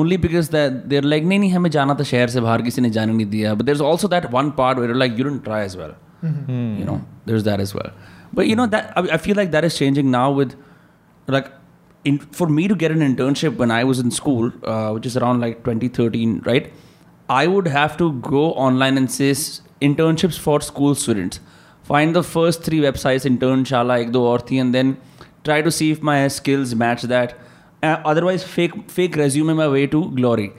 only 0.01 0.17
because 0.25 0.51
that 0.55 0.79
they're 0.93 1.09
like 1.15 1.29
nahi 1.33 1.41
nahi 1.45 1.51
hame 1.57 1.71
jana 1.77 1.97
tha 2.01 2.09
shehar 2.13 2.31
se 2.37 2.45
bahar 2.47 2.59
kisi 2.69 2.85
ne 2.87 2.91
jaane 2.99 3.15
nahi 3.15 3.29
diya 3.37 3.57
but 3.61 3.71
there's 3.71 3.85
also 3.91 4.13
that 4.15 4.31
one 4.39 4.53
part 4.61 4.83
where 4.83 4.93
you're 4.93 5.03
like 5.05 5.19
you 5.21 5.27
didn't 5.29 5.45
try 5.49 5.61
as 5.71 5.77
well 5.83 5.95
mm-hmm. 6.29 6.71
you 6.83 6.87
know 6.91 7.01
there's 7.31 7.49
that 7.51 7.65
as 7.67 7.75
well 7.81 7.91
but 8.39 8.49
you 8.53 8.57
know 8.61 8.67
that 8.77 8.93
I, 9.17 9.19
feel 9.27 9.37
like 9.37 9.53
that 9.53 9.65
is 9.65 9.77
changing 9.83 10.11
now 10.11 10.31
with 10.39 10.57
like 11.37 11.53
for 12.33 12.47
me 12.49 12.69
to 12.69 12.75
get 12.75 12.91
an 12.91 13.01
internship 13.01 13.57
when 13.57 13.71
I 13.71 13.85
was 13.85 13.99
in 13.99 14.11
school, 14.11 14.53
uh, 14.63 14.91
which 14.91 15.07
is 15.07 15.17
around 15.17 15.41
like 15.41 15.65
2013, 15.65 16.43
right? 16.45 16.73
I 17.29 17.47
would 17.47 17.67
have 17.67 17.97
to 17.99 18.13
go 18.21 18.53
online 18.53 18.99
and 18.99 19.11
say 19.11 19.31
internships 19.81 20.39
for 20.39 20.61
school 20.61 20.95
students. 20.95 21.41
Find 21.83 22.15
the 22.15 22.23
first 22.23 22.63
three 22.63 22.81
websites, 22.81 23.25
Internshala, 23.25 24.05
Ekdo, 24.05 24.21
Orthi, 24.33 24.61
and 24.61 24.75
then 24.75 24.99
try 25.45 25.63
to 25.63 25.71
see 25.71 25.91
if 25.91 26.03
my 26.03 26.29
skills 26.29 26.75
match 26.75 27.03
that. 27.03 27.39
Otherwise 27.85 28.45
fake 28.45 28.75
fake 28.91 29.19
resume 29.19 29.55
my 29.55 29.69
way 29.69 29.87
to 29.87 30.03
glory 30.21 30.51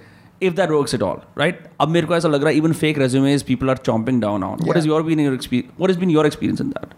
if 0.41 0.53
that 0.53 0.69
work 0.69 0.93
it 0.95 1.01
all 1.01 1.21
right 1.37 1.63
अब 1.81 1.89
मेरे 1.89 2.07
को 2.07 2.15
ऐसा 2.15 2.27
लग 2.27 2.43
रहा 2.43 2.49
है 2.49 2.57
even 2.57 2.73
fake 2.83 2.99
resume 2.99 3.33
is 3.33 3.43
people 3.47 3.69
are 3.69 3.77
chomping 3.85 4.21
down 4.21 4.43
on 4.43 4.67
what 4.69 4.77
is 4.77 4.87
your 4.87 5.03
been 5.03 5.19
your 5.19 5.33
experience 5.33 5.81
what 5.81 5.89
is 5.89 5.99
been 5.99 6.09
your 6.09 6.25
experience 6.25 6.61
in 6.61 6.69
that 6.69 6.93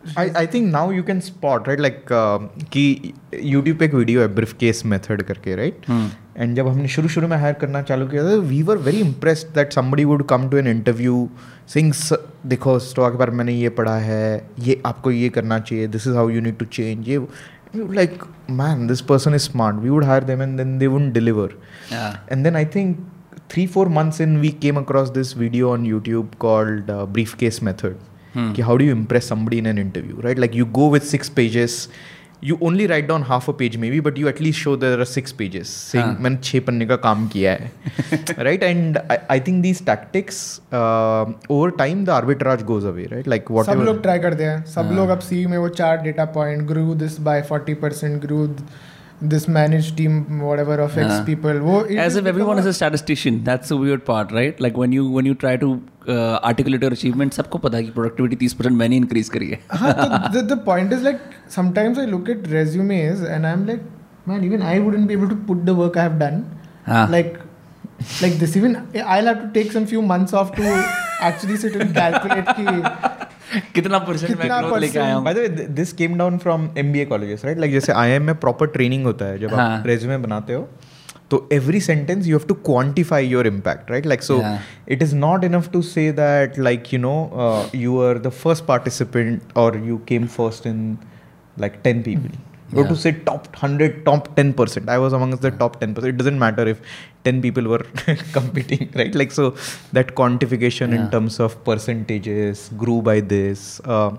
I 0.00 0.22
I 0.34 0.46
think 0.46 0.66
now 0.66 0.90
you 0.90 1.02
can 1.02 1.20
spot 1.20 1.68
right 1.68 1.80
like 1.80 2.10
uh, 2.10 2.38
कि 2.72 3.12
YouTube 3.34 3.78
पे 3.78 3.84
एक 3.84 3.94
video 3.94 4.20
है 4.20 4.28
brief 4.34 4.52
case 4.60 4.84
method 4.86 5.22
करके 5.22 5.54
right 5.56 5.84
and 6.36 6.54
जब 6.56 6.68
हमने 6.68 6.88
शुरू 6.88 7.08
शुरू 7.08 7.28
में 7.28 7.36
हायर 7.36 7.54
करना 7.60 7.82
चालू 7.82 8.06
किया 8.08 8.24
था 8.24 8.34
we 8.48 8.60
are 8.70 8.78
very 8.86 9.00
impressed 9.00 9.54
that 9.54 9.72
somebody 9.72 10.04
would 10.04 10.26
come 10.28 10.48
to 10.50 10.56
an 10.56 10.66
interview 10.66 11.28
things 11.74 12.12
देखो 12.46 12.78
स्टॉक 12.78 13.06
तो 13.06 13.12
के 13.12 13.18
बारे 13.18 13.30
में 13.30 13.38
मैंने 13.38 13.52
ये 13.54 13.68
पढ़ा 13.78 13.96
है 13.98 14.48
ये 14.60 14.80
आपको 14.86 15.10
ये 15.10 15.28
करना 15.28 15.58
चाहिए 15.60 15.86
this 15.88 16.06
is 16.06 16.16
how 16.16 16.28
you 16.28 16.40
need 16.40 16.58
to 16.58 16.64
change 16.72 17.08
ये 17.08 17.18
we 17.72 17.82
were 17.82 17.94
like, 17.94 18.22
man, 18.48 18.86
this 18.86 19.00
person 19.00 19.34
is 19.34 19.44
smart. 19.44 19.76
We 19.76 19.90
would 19.90 20.04
hire 20.04 20.20
them 20.20 20.40
and 20.40 20.58
then 20.58 20.78
they 20.78 20.88
wouldn't 20.88 21.12
deliver. 21.12 21.52
Yeah. 21.90 22.18
And 22.28 22.44
then 22.44 22.56
I 22.56 22.64
think 22.64 22.98
three, 23.48 23.66
four 23.66 23.86
months 23.86 24.20
in, 24.20 24.40
we 24.40 24.52
came 24.52 24.76
across 24.76 25.10
this 25.10 25.32
video 25.32 25.72
on 25.72 25.84
YouTube 25.84 26.38
called 26.38 26.90
uh, 26.90 27.06
Briefcase 27.06 27.62
Method. 27.62 27.98
Hmm. 28.32 28.54
how 28.54 28.78
do 28.78 28.84
you 28.86 28.92
impress 28.92 29.26
somebody 29.26 29.58
in 29.58 29.66
an 29.66 29.76
interview, 29.76 30.14
right? 30.22 30.38
Like 30.38 30.54
you 30.54 30.64
go 30.64 30.86
with 30.88 31.06
six 31.06 31.28
pages, 31.28 31.88
you 32.41 32.55
only 32.61 32.85
write 32.85 33.07
down 33.07 33.23
half 33.23 33.47
a 33.47 33.53
page 33.53 33.77
maybe, 33.77 33.99
but 33.99 34.15
you 34.15 34.27
at 34.27 34.39
least 34.39 34.59
show 34.59 34.75
there 34.75 34.99
are 34.99 35.05
six 35.05 35.31
pages 35.31 35.69
saying 35.69 36.05
हाँ. 36.05 36.17
मैंने 36.21 36.37
छः 36.43 36.59
पन्ने 36.65 36.85
का 36.85 36.95
काम 37.05 37.27
किया 37.27 37.53
है, 37.53 37.71
right? 38.47 38.63
And 38.63 38.99
I, 39.15 39.17
I 39.35 39.39
think 39.39 39.63
these 39.63 39.81
tactics 39.87 40.41
uh, 40.71 41.25
over 41.49 41.71
time 41.71 42.03
the 42.05 42.11
arbitrage 42.11 42.65
goes 42.65 42.85
away, 42.91 43.07
right? 43.13 43.31
Like 43.33 43.47
सब 43.47 43.53
whatever. 43.57 43.85
लोग 43.85 44.01
ट्राई 44.01 44.19
करते 44.19 44.43
हैं 44.43 44.63
सब 44.75 44.85
हाँ. 44.85 44.95
लोग 44.95 45.09
अब 45.09 45.19
सी 45.29 45.45
में 45.45 45.57
वो 45.57 45.69
चार 45.81 45.97
data 46.01 46.25
point 46.37 46.61
grew 46.67 46.93
this 46.95 47.19
bye 47.29 47.41
40 47.51 47.75
percent 47.81 48.21
grew 48.21 48.45
this 49.22 49.46
managed 49.46 49.96
team 49.96 50.40
whatever 50.40 50.74
of 50.80 50.96
yeah. 50.96 51.18
x 51.18 51.24
people 51.24 51.58
Whoa, 51.58 51.84
as 51.84 52.16
if 52.16 52.26
everyone 52.26 52.58
is 52.58 52.66
a 52.66 52.72
statistician 52.72 53.44
that's 53.44 53.68
the 53.68 53.76
weird 53.76 54.04
part 54.04 54.32
right 54.32 54.58
like 54.60 54.76
when 54.76 54.92
you 54.92 55.08
when 55.08 55.24
you 55.24 55.34
try 55.34 55.56
to 55.56 55.82
uh, 56.08 56.40
articulate 56.42 56.82
your 56.82 56.92
achievements 56.92 57.38
sabko 57.38 57.62
pata 57.62 57.76
hai 57.76 57.84
ki 57.88 57.94
productivity 57.98 58.48
30% 58.48 58.80
maine 58.82 58.96
increase 58.98 59.30
kari 59.36 59.50
hai 59.52 59.60
हाँ 59.82 60.32
the, 60.32 60.42
the 60.42 60.56
point 60.56 60.92
is 60.92 61.02
like 61.02 61.22
sometimes 61.58 61.98
i 61.98 62.04
look 62.14 62.28
at 62.28 62.50
resumes 62.56 63.22
and 63.36 63.46
i'm 63.46 63.64
like 63.66 63.86
man 64.26 64.44
even 64.44 64.62
i 64.62 64.78
wouldn't 64.78 65.08
be 65.12 65.14
able 65.20 65.28
to 65.28 65.38
put 65.52 65.64
the 65.70 65.76
work 65.82 65.96
i 65.96 66.08
have 66.08 66.18
done 66.18 66.42
done 66.88 67.10
like 67.16 67.40
like 68.22 68.36
this 68.42 68.56
even 68.56 68.76
i'll 69.14 69.26
have 69.26 69.40
to 69.42 69.50
take 69.58 69.72
some 69.72 69.86
few 69.86 70.02
months 70.02 70.32
off 70.32 70.54
to 70.56 70.64
actually 71.20 71.56
sit 71.56 71.76
and 71.76 71.94
calculate 71.94 72.48
ki 72.56 72.66
कितना 73.74 73.98
percent 73.98 74.38
मैं 74.38 74.48
growth 74.50 74.78
लेके 74.80 74.98
आया 74.98 75.14
हूँ? 75.14 75.24
By 75.24 75.34
the 75.34 75.38
way 75.38 75.48
this 75.70 75.92
came 75.92 76.16
down 76.18 76.38
from 76.38 76.68
MBA 76.78 77.04
colleges 77.04 77.44
right 77.44 77.58
like 77.58 77.72
जैसे 77.72 77.92
IIM 77.92 78.22
में 78.22 78.34
proper 78.36 78.66
training 78.68 79.04
होता 79.04 79.24
है 79.24 79.38
जब 79.38 79.48
आप 79.48 79.58
हाँ। 79.58 79.82
रेज्यूमे 79.86 80.18
बनाते 80.18 80.54
हो 80.54 80.68
तो 81.30 81.48
every 81.52 81.80
sentence 81.80 82.26
you 82.26 82.36
have 82.38 82.46
to 82.48 82.54
quantify 82.64 83.26
your 83.26 83.46
impact 83.46 83.90
right 83.90 84.06
like 84.06 84.22
so 84.22 84.40
it 84.88 85.02
is 85.02 85.14
not 85.16 85.44
enough 85.44 85.70
to 85.72 85.82
say 85.82 86.10
that 86.12 86.58
like 86.58 86.92
you 86.94 87.00
know 87.00 87.14
you 87.74 88.00
are 88.00 88.18
the 88.18 88.30
first 88.42 88.64
participant 88.64 89.52
और 89.56 89.82
you 89.86 90.00
came 90.08 90.26
first 90.36 90.66
in 90.66 90.96
like 91.56 91.80
ten 91.84 92.02
people 92.02 92.38
Go 92.74 92.82
yeah. 92.82 92.88
to 92.88 92.96
say 92.96 93.12
top 93.12 93.48
100, 93.48 94.04
top 94.06 94.34
10%. 94.36 94.88
I 94.88 94.98
was 94.98 95.12
amongst 95.12 95.42
the 95.42 95.50
yeah. 95.50 95.58
top 95.58 95.80
10%. 95.80 96.04
It 96.04 96.16
doesn't 96.16 96.38
matter 96.38 96.66
if 96.66 96.80
10 97.24 97.42
people 97.42 97.64
were 97.64 97.84
competing, 98.32 98.90
right? 98.94 99.14
Like, 99.14 99.32
so 99.32 99.54
that 99.92 100.14
quantification 100.14 100.90
yeah. 100.90 101.04
in 101.04 101.10
terms 101.10 101.38
of 101.38 101.62
percentages 101.64 102.70
grew 102.76 103.02
by 103.02 103.20
this. 103.20 103.80
Uh, 103.84 104.16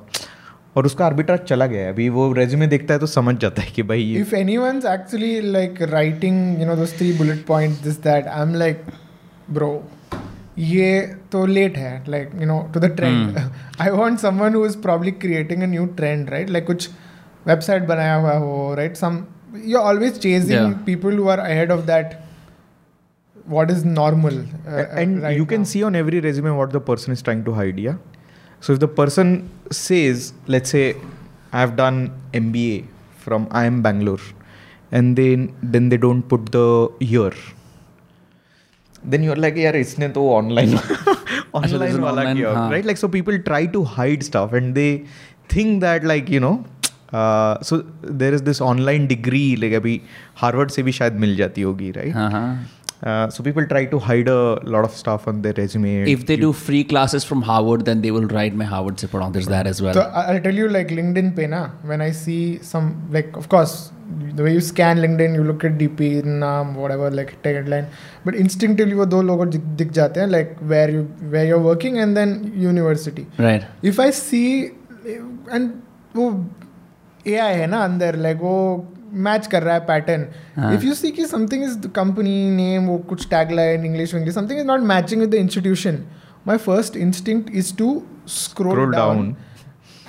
और 0.77 0.85
उसका 0.85 1.05
arbiter 1.05 1.37
चला 1.37 1.65
गया 1.67 1.89
अभी 1.89 2.07
वो 2.09 2.31
resume 2.33 2.67
देखता 2.67 2.93
है 2.93 2.99
तो 2.99 3.07
समझ 3.07 3.35
जाता 3.41 3.61
है 3.61 3.71
कि 3.71 3.83
भाई 3.89 4.13
if 4.19 4.33
any 4.35 4.55
one 4.57 4.81
actually 4.93 5.39
like 5.51 5.81
writing 5.91 6.61
you 6.61 6.67
know 6.67 6.75
those 6.75 6.97
three 6.97 7.11
bullet 7.17 7.45
point 7.47 7.77
this 7.83 7.99
that 8.03 8.27
I 8.27 8.41
am 8.41 8.55
like 8.55 8.85
bro 9.49 9.71
ये 10.59 10.99
तो 11.31 11.45
लेट 11.45 11.77
है 11.77 12.03
like 12.09 12.31
you 12.39 12.47
know 12.47 12.59
to 12.73 12.79
the 12.79 12.85
trend 12.95 13.37
I 13.81 13.89
want 13.89 14.19
someone 14.19 14.55
who 14.55 14.65
is 14.65 14.77
probably 14.81 15.11
creating 15.25 15.63
a 15.63 15.67
new 15.67 15.85
trend 16.01 16.29
right 16.29 16.49
like 16.49 16.65
कुछ 16.67 16.89
website 17.47 17.83
बनाया 17.87 18.15
हुआ 18.15 18.33
हो 18.37 18.73
right 18.75 18.95
some 18.95 19.23
you 19.65 19.77
always 19.79 20.19
changing 20.19 20.73
people 20.85 21.17
who 21.17 21.27
are 21.29 21.39
ahead 21.39 21.71
of 21.71 21.81
that 21.85 22.17
what 23.49 23.71
is 23.71 23.85
normal 23.87 24.45
and 24.67 25.23
you 25.31 25.45
can 25.45 25.63
see 25.63 25.81
on 25.81 25.95
every 25.95 26.19
resume 26.19 26.51
what 26.51 26.73
the 26.73 26.81
person 26.87 27.11
is 27.11 27.23
trying 27.23 27.43
to 27.45 27.51
hide 27.53 27.87
so 28.61 28.73
if 28.73 28.79
the 28.79 28.89
person 28.97 29.41
says 29.71 30.31
let's 30.49 30.71
say 30.71 30.83
I 31.53 31.59
have 31.59 31.75
done 31.75 32.09
M 32.35 32.51
B 32.51 32.69
A 32.69 32.83
from 33.23 33.47
I 33.51 33.67
am 33.67 33.81
Bangalore 33.83 34.19
and 34.93 35.15
then 35.15 35.49
then 35.65 35.89
they 35.89 35.97
don't 35.97 36.27
put 36.29 36.49
the 36.55 36.97
year 37.03 37.33
then 39.03 39.23
your 39.23 39.37
like 39.37 39.57
यार 39.57 39.75
इसने 39.75 40.09
तो 40.09 40.29
online 40.31 40.77
online 41.55 41.99
वाला 41.99 42.33
किया 42.33 42.51
right 42.69 42.85
like 42.85 42.97
so 42.97 43.07
people 43.07 43.37
try 43.39 43.67
to 43.67 43.83
hide 43.89 44.23
stuff 44.23 44.53
and 44.53 44.73
they 44.73 44.87
think 45.55 45.79
that 45.81 46.03
like 46.03 46.29
you 46.31 46.39
know 46.39 46.53
uh, 47.13 47.61
so 47.61 47.83
there 48.01 48.33
is 48.33 48.43
this 48.43 48.61
online 48.61 49.07
degree 49.07 49.73
अभी 49.75 50.01
Harvard 50.41 50.71
से 50.71 50.83
भी 50.83 50.91
शायद 50.91 51.13
मिल 51.25 51.35
जाती 51.35 51.61
होगी 51.61 51.91
right 51.97 52.13
हाँ 52.15 52.29
हाँ 52.31 52.47
uh, 53.03 53.29
so 53.29 53.43
people 53.43 53.65
try 53.67 53.85
to 53.93 53.99
hide 53.99 54.29
a 54.33 54.59
lot 54.75 54.85
of 54.85 54.95
stuff 54.95 55.27
on 55.27 55.41
their 55.41 55.53
resume. 55.53 55.89
if 56.11 56.25
they 56.25 56.37
do 56.43 56.51
free 56.53 56.83
classes 56.83 57.25
from 57.31 57.41
Harvard 57.41 57.85
then 57.85 58.01
they 58.01 58.11
will 58.17 58.29
write 58.35 58.53
मैं 58.61 58.67
Harvard 58.69 58.97
से 58.99 59.07
पढ़ा 59.07 59.31
there's 59.33 59.49
that 59.55 59.67
as 59.67 59.81
well 59.81 59.93
So 59.93 60.05
I'll 60.21 60.41
tell 60.45 60.61
you, 60.63 60.69
like 60.69 60.93
LinkedIn 60.99 61.35
pe 61.35 61.47
na, 61.47 61.65
when 61.91 62.01
I 62.01 62.11
see 62.11 62.59
some, 62.61 62.87
like, 63.11 63.35
of 63.41 63.49
course, 63.49 63.91
the 64.35 64.43
way 64.43 64.53
you 64.53 64.61
scan 64.61 64.97
LinkedIn, 64.97 65.35
you 65.35 65.43
look 65.43 65.63
at 65.63 65.77
DP, 65.77 66.09
naam, 66.23 66.73
whatever, 66.75 67.09
like 67.11 67.35
tagline. 67.43 67.87
But 68.25 68.35
instinctively, 68.35 68.95
वो 68.95 69.05
दो 69.05 69.21
लोगों 69.21 69.49
दिख 69.51 69.61
दिख 69.81 69.91
जाते 69.99 70.19
हैं, 70.19 70.27
like 70.27 70.57
where 70.73 70.89
you 70.89 71.03
where 71.35 71.45
you're 71.45 71.63
working 71.69 71.99
and 72.05 72.17
then 72.17 72.35
university. 72.65 73.25
Right. 73.37 73.65
If 73.81 73.99
I 73.99 74.09
see 74.11 74.71
and 75.51 75.71
वो 76.15 76.29
AI 77.27 77.35
है 77.35 77.67
ना 77.67 77.77
अंदर, 77.77 78.15
like 78.15 78.35
वो 78.35 78.87
मैच 79.13 79.47
कर 79.47 79.63
रहा 79.63 79.73
है 79.73 79.79
पैटर्न. 79.79 80.21
इफ़ 80.73 80.85
यू 80.85 80.93
सी 80.93 81.11
कि 81.11 81.25
समथिंग 81.25 81.63
इज़ 81.63 81.87
कंपनी 81.87 82.49
नेम 82.49 82.85
वो 82.85 82.97
कुछ 82.97 83.27
tagline 83.51 83.85
English 83.85 84.15
English 84.15 84.35
something 84.35 84.59
is 84.59 84.65
not 84.65 84.79
matching 84.79 85.21
with 85.21 85.29
the 85.29 85.33
institution 85.33 85.99
my 86.47 86.57
first 86.57 86.97
instinct 86.97 87.55
is 87.55 87.75
to 87.75 88.03
scroll 88.27 88.75
Scroll 88.75 88.91
down 88.91 89.35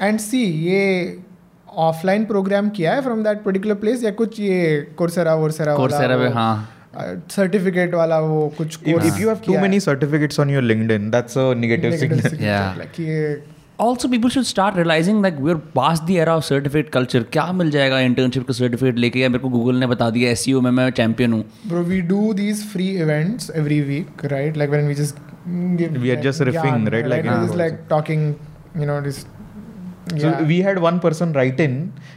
and 0.00 0.18
see 0.18 0.42
ये 0.42 1.18
ऑफलाइन 1.68 2.24
प्रोग्राम 2.24 2.68
किया 2.68 2.94
है 2.94 3.02
from 3.02 3.24
that 3.24 3.42
particular 3.42 3.74
place 3.74 4.04
या 4.04 4.10
कुछ 4.10 4.40
ये 4.40 4.94
Coursera 4.98 5.34
वोर्सेरा 5.34 5.76
Coursera 5.76 5.98
पे, 5.98 6.34
हाँ. 6.34 6.70
सर्टिफिकेट 7.30 7.94
वाला 7.94 8.20
वो 8.20 8.54
कुछ 8.58 8.78
If, 8.78 8.84
course 8.84 9.06
if 9.06 9.20
you 9.20 9.28
have 9.28 9.38
too 9.38 9.46
किया 9.46 9.60
है. 9.60 9.68
many 9.68 9.80
certificates 9.80 10.38
on 10.38 10.48
your 10.48 10.62
LinkedIn, 10.62 11.10
that's 11.10 11.36
a 11.36 11.54
also 13.80 14.08
people 14.08 14.28
should 14.28 14.42
start 14.44 14.76
realising 14.76 15.22
like 15.22 15.36
we 15.40 15.50
are 15.50 15.56
past 15.74 16.00
the 16.06 16.16
era 16.16 16.34
of 16.36 16.44
certificate 16.44 16.90
culture 16.92 17.22
क्या 17.32 17.50
मिल 17.52 17.70
जाएगा 17.70 17.98
इंटर्नशिप 18.00 18.46
का 18.46 18.54
सर्टिफिकेट 18.54 18.98
लेके 18.98 19.20
या 19.20 19.28
मेरे 19.28 19.42
को 19.42 19.48
गूगल 19.48 19.76
ने 19.76 19.86
बता 19.86 20.10
दिया 20.10 20.30
एस 20.30 20.44
में 20.48 20.70
मैं 20.70 20.90
चैंपियन 20.90 21.32
हूँ 21.32 21.82
we 21.88 22.00
do 22.12 22.32
these 22.34 22.64
free 22.72 22.88
events 23.02 23.50
every 23.56 23.80
week 23.90 24.24
right 24.32 24.56
like 24.56 24.70
when 24.70 24.86
we 24.88 24.94
just 24.94 25.22
we 25.46 26.10
are 26.10 26.20
just 26.22 26.40
riffing 26.40 26.90
right 26.92 27.06
like 27.06 27.24
yeah. 27.24 27.40
just 27.40 27.56
like 27.56 27.80
talking 27.88 28.22
you 28.82 28.86
know 28.90 29.00
this 29.06 29.26
so 30.22 30.30
we 30.50 30.60
had 30.62 30.78
one 30.78 31.00
person 31.00 31.34
write 31.38 31.60
in 31.60 31.74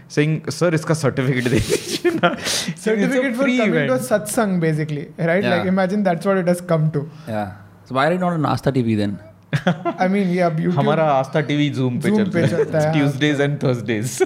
saying 0.08 0.40
sir 0.58 0.70
iska 0.78 0.96
certificate 1.02 1.52
de 1.56 1.60
certificate 1.60 3.36
for 3.36 3.48
coming 3.50 3.62
event. 3.66 3.92
to 3.92 4.00
satsang 4.10 4.60
basically 4.66 5.08
right 5.32 5.44
yeah. 5.44 5.56
like 5.56 5.72
imagine 5.76 6.04
that's 6.10 6.26
what 6.26 6.38
it 6.38 6.48
has 6.48 6.62
come 6.74 6.92
to 6.98 7.04
yeah 7.28 7.52
so 7.86 7.96
why 8.00 8.08
are 8.08 8.14
you 8.14 8.22
not 8.24 8.40
on 8.40 8.46
Asta 8.46 8.72
TV 8.72 8.96
then 9.04 9.20
I 9.54 10.08
mean 10.08 10.30
या 10.30 10.48
हमारा 10.76 11.04
Aastha 11.12 11.42
TV 11.42 11.70
Zoom 11.72 12.00
पे 12.00 12.12
चलता 12.48 12.80
है। 12.80 12.92
Tuesdays 12.94 13.42
and 13.42 13.58
Thursdays 13.64 14.18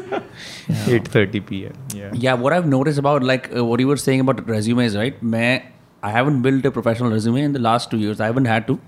8:30 0.89 1.39
PM 1.49 2.17
या 2.23 2.35
what 2.35 2.53
I 2.53 2.59
have 2.59 2.69
notice 2.69 2.99
about 2.99 3.23
like 3.23 3.49
what 3.53 3.81
you 3.81 3.89
were 3.89 3.97
saying 3.97 4.21
about 4.23 4.49
resumes 4.49 4.95
right 4.95 5.19
मैं 5.23 5.61
I 6.03 6.13
haven't 6.13 6.43
built 6.43 6.65
a 6.67 6.69
professional 6.69 7.13
resume 7.13 7.43
in 7.45 7.53
the 7.53 7.57
last 7.57 7.91
two 7.91 7.97
years 7.97 8.21
I 8.21 8.29
haven't 8.29 8.47
had 8.47 8.63
to 8.65 8.79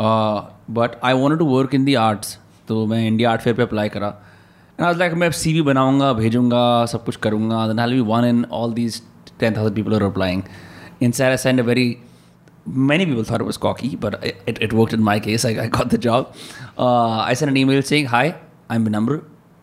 but 0.00 0.96
I 1.04 1.12
wanted 1.14 1.38
to 1.38 1.46
work 1.46 1.74
in 1.74 1.84
the 1.84 1.94
arts 1.98 2.38
तो 2.68 2.84
मैं 2.86 3.06
India 3.06 3.30
art 3.30 3.42
fair 3.42 3.56
पे 3.56 3.62
apply 3.62 3.88
करा। 3.88 4.08
And 4.78 4.86
आज 4.86 4.98
like 4.98 5.12
मैं 5.14 5.30
C 5.32 5.52
we 5.52 5.62
बनाऊँगा 5.62 6.12
भेजूँगा 6.12 6.84
सब 6.86 7.04
कुछ 7.04 7.16
करूँगा। 7.16 7.66
Then 7.66 7.78
I 7.78 7.92
be 7.92 8.00
one 8.10 8.24
in 8.24 8.44
all 8.52 8.72
these 8.72 9.00
ten 9.40 9.56
thousand 9.56 9.74
people 9.76 9.94
are 9.94 10.02
applying 10.02 10.42
in 11.02 11.10
सैर 11.12 11.30
I 11.30 11.36
send 11.36 11.60
a 11.60 11.62
very 11.64 11.96
many 12.68 13.06
people 13.06 13.24
thought 13.24 13.40
it 13.40 13.44
was 13.44 13.56
cocky, 13.56 13.96
but 13.96 14.22
it, 14.24 14.58
it 14.60 14.72
worked 14.72 14.92
in 14.92 15.02
my 15.02 15.18
case. 15.20 15.44
I, 15.44 15.50
I 15.62 15.66
got 15.68 15.90
the 15.90 15.98
job. 15.98 16.34
Uh, 16.76 17.18
I 17.18 17.34
sent 17.34 17.50
an 17.50 17.56
email 17.56 17.82
saying, 17.82 18.06
Hi, 18.06 18.34
I'm 18.70 18.86
Vinamr. 18.86 19.20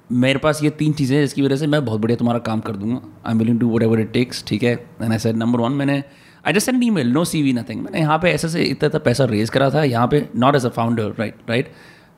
मेरे 0.10 0.40
पास 0.40 0.62
ये 0.64 0.70
तीन 0.70 0.94
चीज़ें 0.94 1.16
हैं 1.16 1.24
जिसकी 1.24 1.42
वजह 1.42 1.56
से 1.56 1.68
मैं 1.68 1.84
बहुत 1.86 2.02
बढ़िया 2.02 2.18
तुम्हारा 2.18 2.40
काम 2.40 2.60
कर 2.62 2.76
दूँगा 2.76 2.96
I 2.96 3.32
am 3.32 3.38
willing 3.40 3.60
to 3.60 3.70
whatever 3.84 4.00
it 4.00 4.12
takes 4.14 4.44
ठीक 4.48 4.64
है 4.64 4.74
and 5.02 5.12
I 5.12 5.18
said 5.20 5.38
number 5.38 5.60
one 5.60 5.72
मैंने 5.72 6.04
I 6.48 6.54
just 6.54 6.66
send 6.66 6.84
email 6.84 7.12
no 7.12 7.24
C 7.26 7.42
V 7.44 7.54
nothing 7.54 7.82
मैंने 7.84 8.00
यहाँ 8.00 8.18
पे 8.24 8.32
ऐसे 8.32 8.50
से 8.50 8.64
इतना 8.64 8.88
इतना 8.88 9.00
पैसा 9.06 9.26
रेज 9.26 9.50
करा 9.50 9.70
था 9.70 9.84
यहाँ 9.84 10.08
पे 10.08 10.28
not 10.36 10.56
as 10.56 10.66
a 10.66 10.70
founder 10.76 11.16
right 11.20 11.50
right 11.50 11.72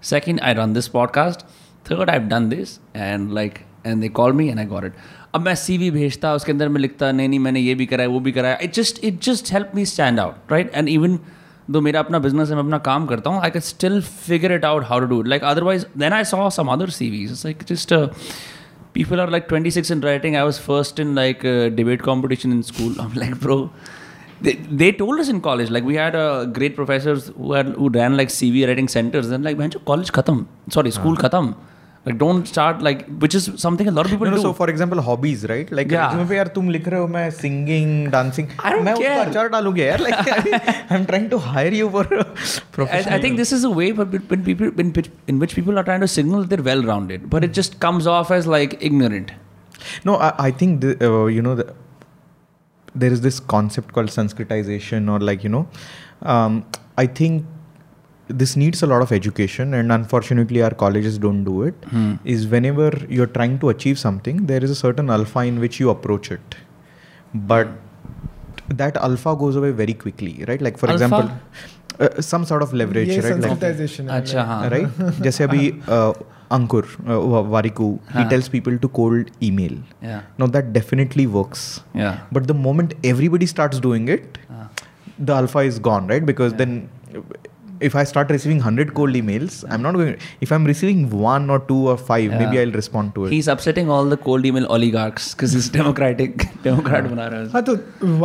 second 0.03 0.39
I 0.39 0.53
run 0.53 0.73
this 0.73 0.87
podcast 0.97 1.45
third 1.85 2.09
I 2.09 2.19
done 2.33 2.49
this 2.49 2.77
and 2.95 3.31
like 3.33 3.59
and 3.85 4.01
they 4.01 4.09
call 4.19 4.33
me 4.33 4.47
and 4.49 4.59
I 4.59 4.65
got 4.65 4.85
it 4.85 4.93
अब 5.37 5.45
मैं 5.45 5.55
सी 5.55 5.77
वी 5.77 5.89
भेजता 5.91 6.33
उसके 6.33 6.51
अंदर 6.51 6.69
मैं 6.69 6.81
लिखता 6.81 7.11
नहीं 7.11 7.29
नहीं 7.29 7.39
मैंने 7.39 7.59
ये 7.59 7.75
भी 7.75 7.85
कराया 7.85 8.09
वो 8.09 8.19
भी 8.19 8.31
कराया। 8.31 8.57
It 8.63 8.73
just 8.73 9.03
it 9.03 9.21
just 9.23 9.51
help 9.53 9.71
me 9.75 9.85
stand 9.85 10.19
out 10.19 10.51
right 10.51 10.71
and 10.75 10.89
even 10.89 11.19
though 11.71 11.81
मेरा 11.81 11.99
अपना 11.99 12.19
बिज़नेस 12.19 12.49
है 12.49 12.55
मैं 12.55 12.63
अपना 12.63 12.77
काम 12.87 13.05
करता 13.05 13.29
हूँ 13.29 13.41
I 13.43 13.49
can 13.49 13.61
still 13.61 14.01
figure 14.01 14.51
it 14.51 14.65
out 14.65 14.85
how 14.85 14.99
to 14.99 15.05
do 15.05 15.21
like 15.23 15.43
otherwise 15.43 15.85
then 15.97 16.13
I 16.13 16.23
saw 16.23 16.49
some 16.49 16.67
other 16.73 16.89
C 16.89 17.09
Vs 17.09 17.45
like 17.45 17.63
just 17.69 17.93
people 18.93 19.19
are 19.19 19.29
like 19.31 19.45
twenty 19.49 19.71
six 19.71 19.91
in 19.91 20.01
writing 20.01 20.35
I 20.35 20.43
was 20.43 20.59
first 20.61 20.99
in 20.99 21.13
like 21.15 21.45
debate 21.75 22.01
competition 22.01 22.51
in 22.51 22.61
school 22.61 22.95
like 23.15 23.35
pro 23.41 23.59
they 24.43 24.91
told 24.91 25.29
in 25.29 25.39
college 25.39 25.71
like 25.71 25.83
we 25.83 25.95
had 25.95 26.15
great 26.55 26.75
professor 26.75 27.21
ran 27.95 28.15
like 28.15 28.29
C 28.31 28.51
V 28.51 28.65
writing 28.65 28.87
centres 28.89 29.31
and 29.31 29.43
like 29.43 29.57
भैन 29.57 29.69
जो 29.69 29.79
college 29.87 30.09
खत्म 30.09 30.45
sorry 30.73 30.91
school 30.91 31.15
खत्म 31.17 31.53
like 32.06 32.16
don't 32.20 32.48
start 32.50 32.80
like 32.84 33.02
which 33.24 33.34
is 33.38 33.44
something 33.64 33.88
a 33.90 33.92
lot 33.96 34.06
of 34.06 34.12
people 34.12 34.26
no, 34.26 34.30
no, 34.32 34.36
do 34.38 34.42
so 34.46 34.52
for 34.60 34.66
example 34.70 35.00
hobbies 35.08 35.42
right 35.50 35.68
like 35.78 35.92
Yeah. 35.96 36.06
resume 36.06 36.28
पे 36.30 36.36
यार 36.36 36.48
तुम 36.56 36.70
लिख 36.76 36.88
रहे 36.94 37.00
हो 37.00 37.06
मैं 37.16 37.26
singing 37.42 37.92
dancing 38.14 38.48
I 38.58 38.72
don't 38.74 38.84
मैं 38.88 38.94
उसका 38.94 39.12
care. 39.18 39.28
अचार 39.28 39.48
डालूंगा 39.56 39.84
यार 39.84 40.02
like 40.06 40.32
I'm 40.96 41.04
trying 41.12 41.28
to 41.34 41.38
hire 41.50 41.74
you 41.80 41.90
for 41.96 42.02
a 42.06 42.18
I, 42.24 42.24
professional 42.78 43.14
I 43.18 43.20
think 43.26 43.40
this 43.42 43.52
is 43.58 43.68
a 43.70 43.70
way 43.78 43.88
but 44.00 44.16
when 44.32 44.42
people 44.50 44.82
in, 44.86 44.92
which- 44.98 45.12
in 45.34 45.38
which 45.44 45.54
people 45.60 45.78
are 45.82 45.86
trying 45.90 46.04
to 46.06 46.10
signal 46.16 46.42
that 46.42 46.54
they're 46.54 46.66
well 46.72 46.82
rounded 46.90 47.30
but 47.36 47.48
it 47.50 47.54
just 47.60 47.78
comes 47.86 48.10
off 48.16 48.34
as 48.40 48.50
like 48.56 48.76
ignorant 48.90 49.32
No, 50.08 50.12
I, 50.26 50.34
I 50.42 50.50
think 50.58 50.80
the, 50.82 50.90
uh, 51.06 51.26
you 51.36 51.42
know 51.44 51.54
the, 51.60 51.64
there 53.04 53.14
is 53.14 53.22
this 53.22 53.38
concept 53.52 53.92
called 53.96 54.10
Sanskritization, 54.16 55.08
or 55.14 55.16
like 55.28 55.42
you 55.46 55.50
know, 55.54 55.62
um, 56.34 56.58
I 57.02 57.06
think 57.20 57.46
this 58.28 58.56
needs 58.56 58.82
a 58.82 58.86
lot 58.86 59.02
of 59.02 59.12
education, 59.12 59.74
and 59.74 59.92
unfortunately, 59.92 60.62
our 60.62 60.70
colleges 60.82 61.18
don't 61.18 61.44
do 61.44 61.62
it. 61.64 61.74
Hmm. 61.90 62.14
Is 62.24 62.46
whenever 62.46 62.90
you're 63.08 63.26
trying 63.38 63.58
to 63.64 63.68
achieve 63.68 63.98
something, 63.98 64.46
there 64.46 64.62
is 64.64 64.70
a 64.70 64.74
certain 64.74 65.10
alpha 65.10 65.40
in 65.40 65.58
which 65.60 65.80
you 65.80 65.90
approach 65.90 66.30
it, 66.30 66.54
but 67.34 67.68
that 68.82 68.96
alpha 68.96 69.34
goes 69.36 69.56
away 69.56 69.70
very 69.70 69.94
quickly, 69.94 70.44
right? 70.48 70.62
Like 70.62 70.78
for 70.78 70.88
Alpha? 70.90 71.04
example, 71.04 71.30
uh, 72.00 72.20
some 72.20 72.44
sort 72.44 72.62
of 72.62 72.72
leverage, 72.72 73.08
ये 73.08 73.20
right? 73.22 73.40
Like 73.40 73.50
sensitization 73.50 74.10
है, 74.10 74.20
अच्छा 74.20 74.38
like- 74.38 74.46
हाँ 74.46 74.70
right? 74.70 75.20
जैसे 75.26 75.44
अभी 75.44 75.70
uh, 75.88 76.12
Ankur 76.58 76.86
uh, 77.00 77.44
Warikoo 77.52 77.90
he 78.08 78.14
हाँ. 78.14 78.28
tells 78.30 78.48
people 78.54 78.78
to 78.86 78.88
cold 79.00 79.30
email. 79.50 79.76
yeah 80.08 80.22
Now 80.38 80.46
that 80.56 80.72
definitely 80.78 81.26
works. 81.36 81.66
yeah 82.02 82.18
But 82.38 82.46
the 82.52 82.58
moment 82.66 82.94
everybody 83.12 83.46
starts 83.54 83.80
doing 83.88 84.08
it, 84.16 84.38
Ah. 84.50 84.66
the 85.30 85.34
alpha 85.42 85.64
is 85.72 85.78
gone, 85.90 86.06
right? 86.14 86.26
Because 86.32 86.52
Yeah. 86.52 86.64
then 86.64 86.76
if 87.86 87.94
I 87.96 88.02
start 88.04 88.30
receiving 88.30 88.58
100 88.58 88.94
cold 88.94 89.10
emails, 89.20 89.64
I'm 89.68 89.82
not 89.82 89.94
going 89.94 90.16
if 90.40 90.52
I'm 90.52 90.64
receiving 90.64 90.98
one 91.10 91.50
or 91.50 91.58
two 91.70 91.78
or 91.92 91.96
five, 92.10 92.26
Yeah. 92.30 92.38
maybe 92.42 92.60
I'll 92.60 92.70
respond 92.80 93.14
to 93.16 93.24
it. 93.26 93.32
He's 93.32 93.48
upsetting 93.54 93.90
all 93.90 94.04
the 94.12 94.18
cold 94.26 94.46
email 94.50 94.66
oligarchs 94.76 95.32
because 95.34 95.52
he's 95.58 95.68
democratic 95.78 96.44
democrat 96.66 97.08
बना 97.14 97.26
रहा 97.32 97.40
है 97.40 97.48
हाँ 97.54 97.62
तो 97.70 97.76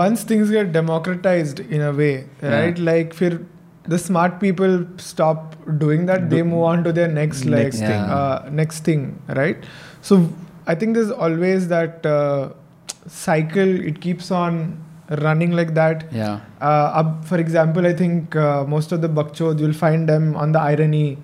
once 0.02 0.26
things 0.34 0.52
get 0.58 0.72
democratized 0.76 1.62
in 1.78 1.86
a 1.88 1.92
way 2.02 2.12
right 2.56 2.84
like 2.92 3.14
फिर 3.22 3.40
the 3.96 3.98
smart 4.04 4.38
people 4.46 4.78
stop 5.08 5.56
doing 5.86 6.06
that 6.12 6.30
they 6.36 6.44
move 6.54 6.64
on 6.74 6.84
to 6.90 6.94
their 7.00 7.08
next 7.18 7.46
like 7.56 7.68
Next 7.68 7.80
thing. 7.90 8.02
uh, 8.20 8.50
next 8.62 8.84
thing 8.92 9.06
right 9.42 9.68
so 10.12 10.18
I 10.72 10.76
think 10.82 11.00
there's 11.00 11.12
always 11.28 11.68
that 11.74 12.06
uh, 12.06 12.50
cycle 13.08 13.80
it 13.92 14.02
keeps 14.02 14.30
on 14.32 14.60
running 15.24 15.52
like 15.52 15.74
that 15.76 16.04
yeah 16.12 16.40
uh, 16.62 16.92
ab- 17.02 17.24
for 17.26 17.38
example 17.38 17.86
I 17.86 17.94
think 17.94 18.36
uh, 18.36 18.66
most 18.66 18.92
of 18.92 19.02
the 19.02 19.10
bakchod 19.20 19.60
you'll 19.60 19.74
find 19.82 20.10
them 20.10 20.36
on 20.36 20.52
the 20.52 20.60
irony 20.60 21.18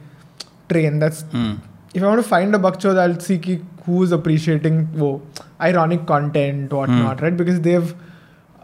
train 0.69 0.99
that's 0.99 1.23
Hmm. 1.33 1.53
if 1.93 2.01
I 2.01 2.07
want 2.07 2.21
to 2.23 2.27
find 2.27 2.55
a 2.55 2.59
bakchod, 2.59 2.97
I'll 2.97 3.19
see 3.19 3.37
ki 3.37 3.55
who's 3.85 4.11
appreciating 4.13 4.77
wo, 5.01 5.21
ironic 5.61 6.05
content, 6.11 6.71
whatnot, 6.71 7.19
Hmm. 7.19 7.23
right? 7.25 7.35
Because 7.41 7.59
they've 7.67 7.93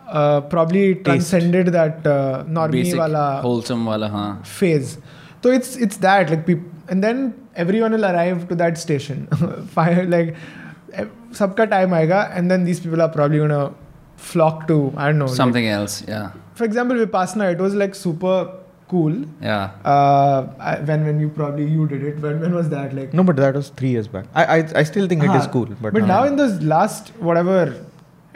uh, 0.08 0.42
probably 0.54 0.96
transcended 0.96 1.68
that 1.76 2.08
uh, 2.08 2.44
normie 2.46 2.72
basic 2.78 2.98
wala 3.00 3.26
wholesome 3.44 3.86
wala 3.86 4.10
हाँ 4.16 4.46
phase. 4.46 4.98
So 5.44 5.52
it's 5.52 5.76
it's 5.88 5.98
that 5.98 6.30
like 6.30 6.46
people, 6.48 6.66
and 6.88 7.04
then 7.04 7.22
everyone 7.56 7.92
will 7.92 8.06
arrive 8.06 8.48
to 8.54 8.56
that 8.64 8.78
station. 8.86 9.28
Fire 9.76 10.06
like 10.16 10.34
eh, 10.94 11.06
सबका 11.42 11.70
time 11.76 11.92
आएगा, 12.00 12.24
and 12.36 12.50
then 12.50 12.64
these 12.64 12.80
people 12.88 13.02
are 13.02 13.10
probably 13.20 13.40
gonna 13.46 13.62
flock 14.30 14.64
to 14.70 14.78
I 14.98 15.06
don't 15.10 15.20
know 15.20 15.26
like- 15.26 15.36
something 15.42 15.68
else 15.76 15.98
yeah 16.08 16.30
for 16.62 16.66
example, 16.66 16.98
Vipassana, 17.02 17.46
it 17.54 17.60
was 17.66 17.76
like 17.82 17.94
super 17.96 18.38
cool. 18.94 19.14
yeah 19.42 19.92
Uh, 19.92 20.40
I- 20.72 20.80
when 20.90 21.06
when 21.10 21.20
you 21.26 21.30
probably 21.38 21.68
you 21.76 21.86
did 21.92 22.04
it. 22.10 22.18
When 22.26 22.42
when 22.46 22.56
was 22.60 22.70
that 22.74 22.96
like? 22.98 23.14
no, 23.20 23.24
but 23.30 23.38
that 23.44 23.60
was 23.60 23.70
three 23.82 23.92
years 23.98 24.10
back. 24.16 24.26
I 24.42 24.44
I, 24.56 24.58
I 24.82 24.84
still 24.90 25.08
think 25.14 25.24
it 25.28 25.36
is 25.40 25.46
Huh. 25.46 25.52
cool, 25.56 25.70
but, 25.86 25.94
But 25.98 26.04
uh, 26.08 26.10
now 26.14 26.18
in 26.32 26.36
those 26.42 26.58
last 26.74 27.12
whatever 27.30 27.60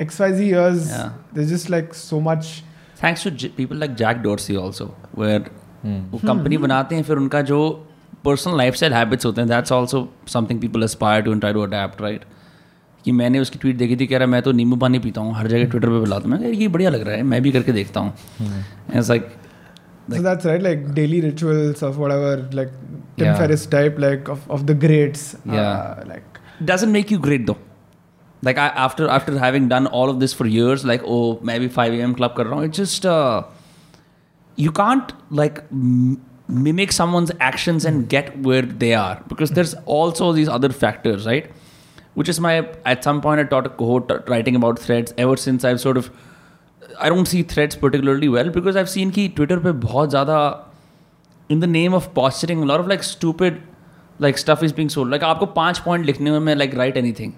XYZ 0.06 0.46
years, 0.52 0.86
Yeah. 0.92 1.10
there's 1.34 1.52
just 1.56 1.70
like 1.76 1.94
so 2.04 2.22
much. 2.30 2.54
thanks 3.04 3.24
to 3.28 3.32
J- 3.44 3.50
people 3.60 3.78
like 3.86 3.98
Jack 4.04 4.24
Dorsey 4.28 4.56
also 4.66 4.86
where 5.22 5.42
Hmm. 5.86 6.00
वो 6.12 6.20
company 6.28 6.58
बनाते 6.66 6.96
हैं 6.96 7.04
फिर 7.04 7.18
उनका 7.26 7.42
जो 7.48 7.60
personal 8.26 8.58
life 8.58 8.76
style 8.82 8.94
habits 8.94 9.26
होते 9.26 9.42
हैं 9.42 9.50
that's 9.50 9.72
also 9.78 10.08
something 10.34 10.60
people 10.62 10.84
Aspire 10.84 11.22
to 11.24 11.34
try 11.40 11.54
to 11.54 11.62
adapt 11.62 12.02
right 12.02 12.24
कि 13.09 13.13
मैंने 13.19 13.39
उसकी 13.41 13.59
ट्वीट 13.59 13.77
देखी 13.77 13.97
थी 13.97 14.07
कह 14.07 14.19
रहा 14.19 14.27
मैं 14.37 14.43
तो 14.43 14.53
नींबू 14.61 14.77
पानी 14.87 14.99
पीता 15.09 15.21
हूँ 15.27 15.35
हर 15.35 15.47
जगह 15.49 15.65
ट्विटर 15.75 15.89
पे 15.89 15.99
बुलाता 16.01 16.29
हूँ 16.29 16.39
मैं 16.39 16.53
ये 16.53 16.69
बढ़िया 16.77 16.91
लग 16.91 17.07
रहा 17.09 17.17
है 17.17 17.23
मैं 17.33 17.43
भी 17.43 17.53
करके 17.53 17.73
देखता 17.83 18.01
हूँ 18.01 18.13
like 19.11 19.29
so 20.17 20.21
that's 20.25 20.47
right, 20.49 20.63
like 20.65 20.85
daily 20.97 21.19
rituals 21.23 21.83
of 21.87 21.99
whatever, 22.03 22.29
like 22.59 22.71
Tim 23.17 23.27
Yeah. 23.27 23.35
Ferriss 23.41 23.65
type, 23.75 23.99
like 24.05 24.29
of, 24.35 24.45
of 24.57 24.63
the 24.71 24.77
greats. 24.85 25.25
Yeah. 25.45 25.59
Uh, 25.65 26.05
like 26.13 26.39
doesn't 26.71 26.93
make 26.99 27.11
you 27.15 27.19
great 27.27 27.45
though 27.51 27.59
like 28.43 28.59
I, 28.59 28.69
after 28.87 29.09
after 29.17 29.39
having 29.39 29.69
done 29.75 29.87
all 29.99 30.09
of 30.15 30.21
this 30.25 30.33
for 30.41 30.47
years 30.47 30.85
like 30.93 31.03
oh 31.05 31.21
maybe 31.51 31.69
5 31.69 31.99
a.m 31.99 32.15
club 32.23 32.35
kar 32.41 32.47
raha 32.53 32.61
hu, 32.63 32.71
it's 32.71 32.83
just 32.85 33.07
uh, 33.07 33.43
you 34.67 34.73
can't 34.81 35.13
like 35.43 35.61
m- 35.73 36.17
mimic 36.69 36.93
someone's 37.01 37.33
actions 37.53 37.85
and 37.93 38.09
get 38.17 38.31
where 38.51 38.63
they 38.85 38.95
are 39.05 39.17
because 39.35 39.51
there's 39.61 39.75
also 39.99 40.33
these 40.41 40.49
other 40.59 40.71
factors 40.85 41.27
right 41.33 41.51
which 42.19 42.29
is 42.33 42.41
my 42.45 42.55
at 42.93 43.05
some 43.09 43.21
point 43.27 43.41
i 43.41 43.45
taught 43.51 43.67
a 43.71 43.75
cohort 43.81 44.29
writing 44.29 44.57
about 44.61 44.79
threads. 44.87 45.15
Ever 45.27 45.37
since 45.37 45.65
i've 45.65 45.81
sort 45.81 45.97
of 45.97 46.11
i 46.99 47.09
don't 47.09 47.29
see 47.33 47.43
threads 47.53 47.77
particularly 47.85 48.29
well 48.37 48.51
because 48.57 48.81
i've 48.81 48.91
seen 48.95 49.13
ki 49.19 49.29
twitter 49.41 49.59
pe 49.67 49.75
bahut 49.85 50.15
zyada 50.15 50.39
in 51.57 51.61
the 51.65 51.71
name 51.75 51.95
of 51.99 52.09
posturing 52.15 52.63
a 52.63 52.71
lot 52.71 52.81
of 52.85 52.89
like 52.93 53.05
stupid 53.11 53.61
like 54.23 54.39
stuff 54.39 54.65
is 54.65 54.75
being 54.75 54.89
sold 54.91 55.11
like 55.11 55.25
आपको 55.25 55.47
पाँच 55.57 55.79
point 55.79 56.05
लिखने 56.07 56.39
में 56.39 56.55
like 56.55 56.75
write 56.75 56.97
anything 57.19 57.33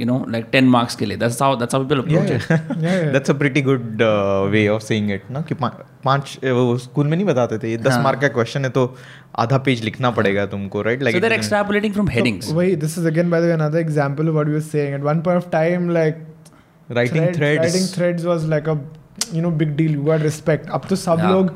you 0.00 0.06
know 0.06 0.24
like 0.30 0.46
ten 0.52 0.68
marks 0.68 0.96
के 0.96 1.06
लिए. 1.06 1.16
That's 1.16 1.40
how 1.42 1.56
that's 1.56 1.74
how 1.74 1.84
people 1.84 2.02
approach 2.02 2.52
that's 3.12 3.30
a 3.30 3.34
pretty 3.38 3.62
good 3.62 4.02
way 4.50 4.66
of 4.68 4.82
saying 4.82 5.10
it 5.12 5.30
ना 5.30 5.40
कि 5.48 5.54
पाँच 5.54 6.38
वो 6.44 6.76
स्कूल 6.78 7.06
में 7.06 7.16
नहीं 7.16 7.26
बताते 7.26 7.58
थे 7.58 7.70
ये 7.70 7.76
दस 7.78 7.98
मार्क 8.04 8.20
का 8.20 8.28
क्वेश्चन 8.36 8.64
है 8.64 8.70
तो 8.70 8.84
आधा 9.38 9.58
पेज 9.66 9.84
लिखना 9.84 10.10
पड़ेगा 10.20 10.46
तुमको 10.46 10.82
right 10.82 11.02
like 11.02 11.20
there 11.20 11.32
extrapolating 11.32 11.92
from 11.94 12.08
headings 12.08 12.52
वही 12.52 12.76
this 12.86 12.98
is 12.98 13.08
again 13.08 13.30
by 13.30 13.40
the 13.40 13.44
way 13.44 13.52
another 13.52 13.78
example 13.78 14.28
what 14.28 14.46
we 14.46 14.54
were 14.54 14.60
saying 14.70 14.94
at 14.94 15.02
one 15.02 15.20
point 15.20 15.42
of 15.42 15.50
time 15.52 15.90
like 15.90 16.24
writing 16.88 17.26
threads 17.34 17.60
writing 17.60 17.88
threads 17.94 18.24
was 18.24 18.48
like 18.48 18.68
a 18.68 18.78
you 19.34 19.42
know 19.42 19.50
big 19.60 19.76
deal 19.76 19.94
you 19.94 20.10
had 20.10 20.22
respect 20.22 20.70
अब 20.70 20.82
तो 20.88 20.96
सब 20.96 21.28
लोग. 21.32 21.50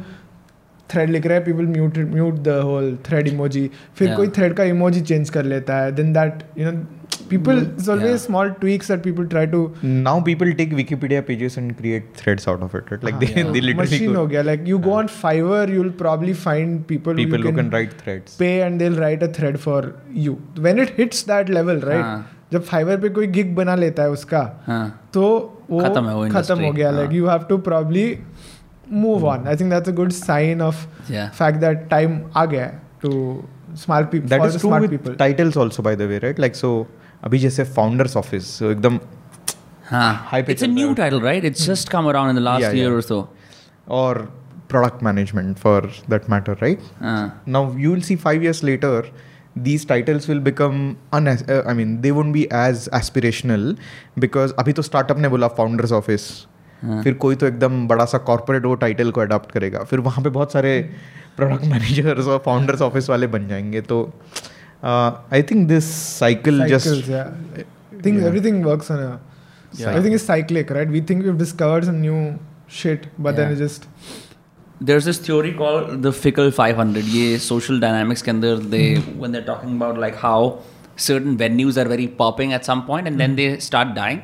thread 0.91 1.11
लिख 1.11 1.27
रहे 1.27 1.37
हैं 1.37 1.45
people 1.45 1.67
mute 1.69 1.99
mute 2.13 2.35
the 2.43 2.61
whole 2.65 2.97
thread 3.07 3.29
emoji 3.29 3.71
फिर 3.97 4.15
कोई 4.17 4.29
thread 4.37 4.55
का 4.55 4.65
इमोजी 4.75 5.01
चेंज 5.03 5.31
कर 5.31 5.45
लेता 5.45 5.77
है 5.79 5.93
then 5.93 6.13
that 6.13 6.43
you 6.59 6.71
know 6.71 6.85
people 7.31 7.59
is 7.79 7.91
always 7.91 8.17
small 8.21 8.51
tweaks 8.61 8.91
that 8.91 9.03
people 9.03 9.27
try 9.27 9.47
to 9.47 9.61
now 9.85 10.23
people 10.25 10.53
take 10.53 10.73
Wikipedia 10.75 11.21
pages 11.29 11.59
and 11.59 11.75
create 11.77 12.11
threads 12.17 12.49
out 12.49 12.63
of 12.63 12.77
it 12.77 13.05
like 13.05 13.17
they 13.17 13.27
they 13.27 13.61
literally 13.61 13.75
machine 13.75 14.17
हो 14.17 14.27
गया. 14.27 14.43
Like 14.43 14.65
you 14.69 14.79
go 14.79 14.91
on 14.91 15.07
Fiverr 15.23 15.71
you 15.71 15.83
will 15.83 15.91
probably 15.99 16.33
find 16.45 16.83
people 16.85 17.17
people 17.17 17.43
who 17.43 17.53
can 17.57 17.71
write 17.71 17.93
threads 18.03 18.37
पे 18.37 18.53
and 18.57 18.79
they 18.79 18.89
will 18.89 18.99
write 18.99 19.23
a 19.23 19.33
thread 19.39 19.57
for 19.57 19.93
you 20.17 20.37
when 20.59 20.81
it 20.81 20.95
hits 20.99 21.27
that 21.29 21.51
level 21.51 21.81
right 21.81 22.25
जब 22.53 22.63
Fiverr 22.63 22.97
पे 23.01 23.09
कोई 23.09 23.27
gig 23.27 23.55
बना 23.55 23.75
लेता 23.75 24.03
है 24.03 24.11
उसका 24.11 24.41
हाँ, 24.67 25.09
तो 25.15 25.23
वो 25.71 25.81
खत्म 25.81 26.61
हो 26.65 26.73
गया. 26.73 26.91
Like 26.91 27.13
you 27.13 27.27
move 28.92 29.26
on 29.28 29.48
I 29.48 29.56
think 29.56 29.70
that's 29.74 29.90
a 29.90 29.94
good 30.02 30.12
sign 30.12 30.62
of 30.62 30.88
yeah 31.12 31.30
fact 31.40 31.60
that 31.60 31.88
time 31.90 32.22
आ 32.36 32.46
गया 32.46 32.66
है 32.66 32.82
to 33.02 33.44
smart 33.84 34.12
people 34.12 34.28
that 34.28 34.38
for 34.40 34.48
is 34.48 34.56
the 34.56 34.60
true 34.60 34.68
smart 34.68 34.86
with 34.86 34.98
people 34.98 35.16
titles 35.22 35.58
also 35.64 35.86
by 35.90 35.96
the 36.02 36.08
way 36.12 36.20
right 36.26 36.44
like 36.46 36.60
so 36.64 36.72
अभी 37.24 37.40
जैसे 37.40 37.66
founders 37.78 38.16
office 38.24 38.52
so 38.60 38.72
एकदम 38.72 39.00
हाँ 39.90 40.30
High 40.32 40.44
पे 40.48 40.54
it's 40.54 40.64
a 40.64 40.66
चल 40.66 40.72
रहा 40.72 40.86
new 40.86 40.90
है। 40.90 40.96
title 40.96 41.24
right 41.28 41.48
it's 41.50 41.66
just 41.70 41.92
come 41.96 42.08
around 42.12 42.30
in 42.34 42.40
the 42.40 42.46
last 42.50 42.66
Yeah, 42.66 42.78
year 42.80 42.92
yeah. 42.92 43.00
or 43.00 43.08
so 43.08 43.20
or 44.00 44.28
product 44.74 45.02
management 45.08 45.60
for 45.66 45.80
that 46.14 46.30
matter 46.34 46.56
right 46.64 46.86
हाँ 47.00 47.44
now 47.56 47.64
you 47.86 47.92
will 47.94 48.04
see 48.10 48.18
five 48.26 48.46
years 48.48 48.62
later 48.70 48.94
these 49.68 49.86
titles 49.88 50.28
will 50.32 50.42
become 50.44 50.78
un 51.18 51.28
uh, 51.28 51.64
i 51.72 51.74
mean 51.80 51.96
they 52.06 52.12
won't 52.18 52.34
be 52.36 52.44
as 52.60 52.86
aspirational 53.00 53.66
because 54.26 54.54
अभी 54.60 54.74
तो 54.74 54.82
startup 54.82 55.18
ने 55.18 55.30
बोला 55.30 55.50
founders 55.60 55.94
office 56.00 56.28
हाँ. 56.83 57.03
फिर 57.03 57.15
कोई 57.15 57.37
तो 57.37 57.47
एकदम 57.47 57.87
बड़ा 57.89 58.05
सा 58.05 58.19
कॉर्पोरेट 58.19 58.65
वो 58.65 58.75
टाइटल 58.75 59.11
को 59.11 59.21
अडॉप्ट 59.21 59.53
करेगा 59.53 59.85
फिर 59.85 60.01
वहाँ 60.01 60.25
पे 60.25 60.31
बहुत 60.31 60.53
सारे 60.53 60.91
प्रोडक्ट 61.37 61.65
मैनेजर्स 61.65 62.27
और 62.27 62.43
फाउंडर्स 62.45 62.83
ऑफ़िस 62.83 63.11
वाले 63.11 63.27
बन 63.27 63.49
जाएँगे 63.49 63.81
तो 63.81 64.03
I 64.85 65.43
think 65.43 65.69
this 65.69 65.91
cycle 66.19 66.67
just 66.67 67.15
on 68.91 68.99
a 68.99 69.19
Yeah. 69.79 69.91
everything 69.91 70.13
is 70.13 70.23
cyclic 70.23 70.71
right 70.71 70.89
we 70.89 71.01
think 71.01 71.25
we've 71.25 71.39
discovered 71.39 71.85
some 71.85 72.01
new 72.01 72.19
shit 72.69 73.07
but 73.19 73.37
then 73.37 73.49
Yeah. 73.49 73.57
it 73.57 73.59
just 73.59 73.87
there's 74.91 75.05
this 75.05 75.19
theory 75.19 75.53
called 75.53 76.03
the 76.07 76.13
fickle 76.13 76.51
500 76.59 77.03
ये 77.15 77.39
social 77.39 77.81
dynamics 77.85 78.23
के 78.23 78.31
अंदर 78.31 78.63
they 78.75 78.85
when 79.23 79.37
they're 79.37 79.49
talking 79.49 79.75
about 79.81 80.01
like 80.05 80.17
how 80.23 80.39
certain 80.97 81.37
venues 81.43 81.81
are 81.83 81.87
very 81.93 82.07
popping 82.23 82.55
at 82.59 82.69
some 82.71 82.83
point 82.87 83.11
and 83.11 83.25
then 83.25 83.37
they 83.41 83.49
start 83.67 83.95
dying 83.99 84.21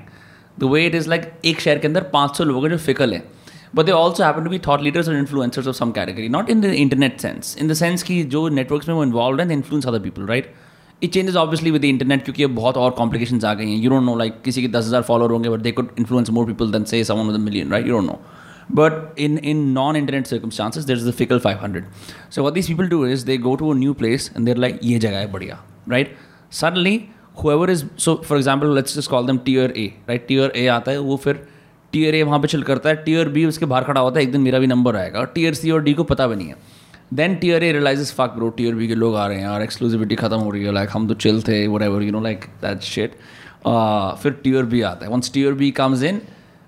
the 0.59 0.72
way 0.72 0.86
it 0.86 0.94
is 0.94 1.09
like 1.09 1.32
एक 1.44 1.61
शहर 1.61 1.78
के 1.78 1.86
अंदर 1.86 2.03
पाँच 2.12 2.36
सौ 2.36 2.44
लोगों 2.44 2.62
हैं 2.62 2.70
जो 2.70 2.82
फिकल 2.84 3.14
है 3.14 3.22
but 3.74 3.86
they 3.86 3.92
also 3.92 4.24
happen 4.24 4.44
to 4.44 4.50
be 4.50 4.59
thought 4.66 4.82
leaders 4.82 5.09
और 5.09 5.16
influencers 5.16 5.68
of 5.68 5.76
some 5.76 5.90
category 5.92 6.28
not 6.28 6.50
in 6.50 6.61
the 6.61 6.72
internet 6.76 7.20
sense 7.20 7.57
in 7.61 7.68
the 7.68 7.72
sense 7.74 8.03
कि 8.03 8.22
जो 8.34 8.48
नेटवर्क 8.50 8.88
में 8.88 8.94
वो 8.94 9.05
इन्वॉल्व 9.05 9.40
हैं 9.40 9.50
influence 9.53 9.86
other 9.86 10.00
people 10.00 10.26
right 10.26 10.53
it 11.03 11.12
changes 11.12 11.36
obviously 11.36 11.70
with 11.70 11.84
internet 11.84 12.24
क्योंकि 12.24 12.42
अब 12.42 12.55
बहुत 12.55 12.76
और 12.76 12.90
कॉम्प्लिकेशन 12.90 13.40
आ 13.44 13.55
गई 13.55 13.70
हैं। 13.70 13.78
यू 13.82 13.90
डोंट 13.90 14.03
नो 14.03 14.16
लाइक 14.16 14.40
किसी 14.44 14.62
के 14.62 14.68
दस 14.68 14.86
हज़ार 14.86 15.03
फॉलोर 15.03 15.32
होंगे 15.32 15.48
but 15.48 15.61
they 15.61 15.72
could 15.72 15.88
influence 15.98 16.30
more 16.30 16.46
people 16.46 16.70
than 16.72 16.84
say 16.84 17.03
someone 17.05 17.30
with 17.30 17.40
million 17.40 17.70
right 17.70 17.86
you 17.86 17.92
don't 17.92 18.07
know 18.07 18.18
but 18.72 19.18
in 19.20 19.38
in 19.38 19.64
non 19.72 19.96
internet 19.96 20.26
circumstances 20.26 20.84
there 20.84 20.94
is 20.94 21.09
the 21.09 21.12
fickle 21.12 21.38
five 21.38 21.59
hundred 21.62 21.86
so 22.30 22.44
what 22.44 22.53
this 22.53 22.68
people 22.68 22.88
do 22.88 23.05
is 23.07 23.26
they 23.26 23.36
go 23.38 23.55
to 23.55 23.70
a 23.70 23.74
new 23.76 23.92
place 23.94 24.30
and 24.36 24.46
there 24.46 24.57
like 24.57 24.78
ये 24.82 24.98
जगह 24.98 25.18
है 25.18 25.32
बढ़िया 25.32 25.62
right 25.88 26.16
suddenly 26.53 26.96
whoever 27.34 27.70
is 27.70 27.84
so 27.98 28.14
for 28.24 28.38
example 28.38 28.74
let's 28.74 28.96
just 28.96 29.10
call 29.10 29.26
them 29.26 29.38
tier 29.44 29.72
A 29.76 29.86
right 30.08 30.26
tier 30.28 30.52
A 30.56 30.66
आता 30.68 30.90
है, 30.90 30.98
वो 30.98 31.16
फिर 31.16 31.46
tier 31.92 32.14
A 32.14 32.22
वहाँ 32.22 32.38
पे 32.40 32.48
चिल 32.48 32.62
करता 32.62 32.88
है 32.88 32.96
टीयर 33.04 33.28
बी 33.28 33.44
उसके 33.44 33.66
बाहर 33.66 33.84
खड़ा 33.84 34.00
होता 34.00 34.18
है, 34.18 34.24
एक 34.24 34.32
दिन 34.32 34.40
मेरा 34.40 34.58
भी 34.58 34.66
नंबर 34.66 34.96
आएगा 34.96 35.18
और 35.20 35.32
टीयर 35.34 35.54
सी 35.54 35.70
और 35.70 35.82
डी 35.82 35.94
को 35.94 36.04
पता 36.04 36.26
भी 36.26 36.36
नहीं 36.36 36.48
है। 36.48 36.56
Then 37.14 37.34
tier 37.36 37.64
A 37.64 37.72
realise 37.72 38.12
fuck 38.14 38.34
bro 38.34 38.48
tier 38.50 38.74
B 38.74 38.88
के 38.88 38.94
लोग 38.94 39.16
आ 39.16 39.26
रहे 39.26 39.38
हैं 39.38 39.48
और 39.48 39.62
एक्सक्लूसिविटी 39.62 40.14
खत्म 40.16 40.36
हो 40.36 40.50
रही 40.50 40.64
है 40.64 40.72
लाइक 40.72 40.90
हम 40.92 41.08
तो 41.08 41.14
चिल 41.16 41.42
थे 41.42 41.66
whatever 41.82 42.02
you 42.02 42.12
know 42.12 42.20
like 42.22 42.44
that 42.62 42.80
shit 42.82 43.16
फिर 44.22 44.32
टीयर 44.44 44.64
बी 44.64 44.80
आता 44.82 45.06
है। 45.06 45.12
Once 45.12 45.32
tier 45.34 45.52
B 45.54 45.70
comes 45.72 46.02
in 46.02 46.20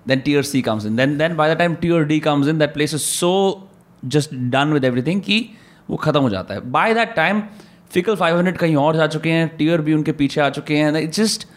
then 0.07 0.19
tier 0.19 0.43
C 0.43 0.61
comes 0.61 0.85
in 0.85 0.95
then 0.95 1.17
then 1.17 1.35
by 1.35 1.53
the 1.53 1.57
time 1.57 1.75
tier 1.75 2.03
D 2.05 2.19
comes 2.19 2.47
in 2.47 2.59
that 2.59 2.73
place 2.73 2.93
is 2.93 3.01
so 3.01 3.31
just 4.03 4.33
done 4.33 4.73
with 4.73 4.83
everything 4.85 5.21
कि 5.21 5.39
वो 5.89 5.97
ख़त्म 5.97 6.19
हो 6.21 6.29
जाता 6.29 6.53
है। 6.53 6.69
By 6.71 6.93
that 6.93 7.15
time 7.15 7.41
fickle 7.95 8.15
500 8.15 8.57
कहीं 8.57 8.75
और 8.75 8.95
जा 8.95 9.07
चुके 9.07 9.29
हैं 9.29 9.47
टीयर 9.57 9.81
भी 9.81 9.93
उनके 9.93 10.11
पीछे 10.11 10.41
आ 10.41 10.49
चुके 10.49 10.77
हैं 10.77 11.01
it's 11.01 11.17
just 11.17 11.47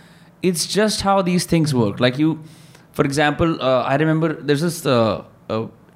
it's 0.44 0.74
just 0.74 1.04
how 1.04 1.22
these 1.22 1.52
things 1.52 1.74
work 1.74 2.00
like 2.00 2.20
you 2.20 2.38
for 2.96 3.06
example 3.06 3.58
I 3.62 3.96
remember 3.96 4.32
this 4.32 4.64
is 4.64 4.82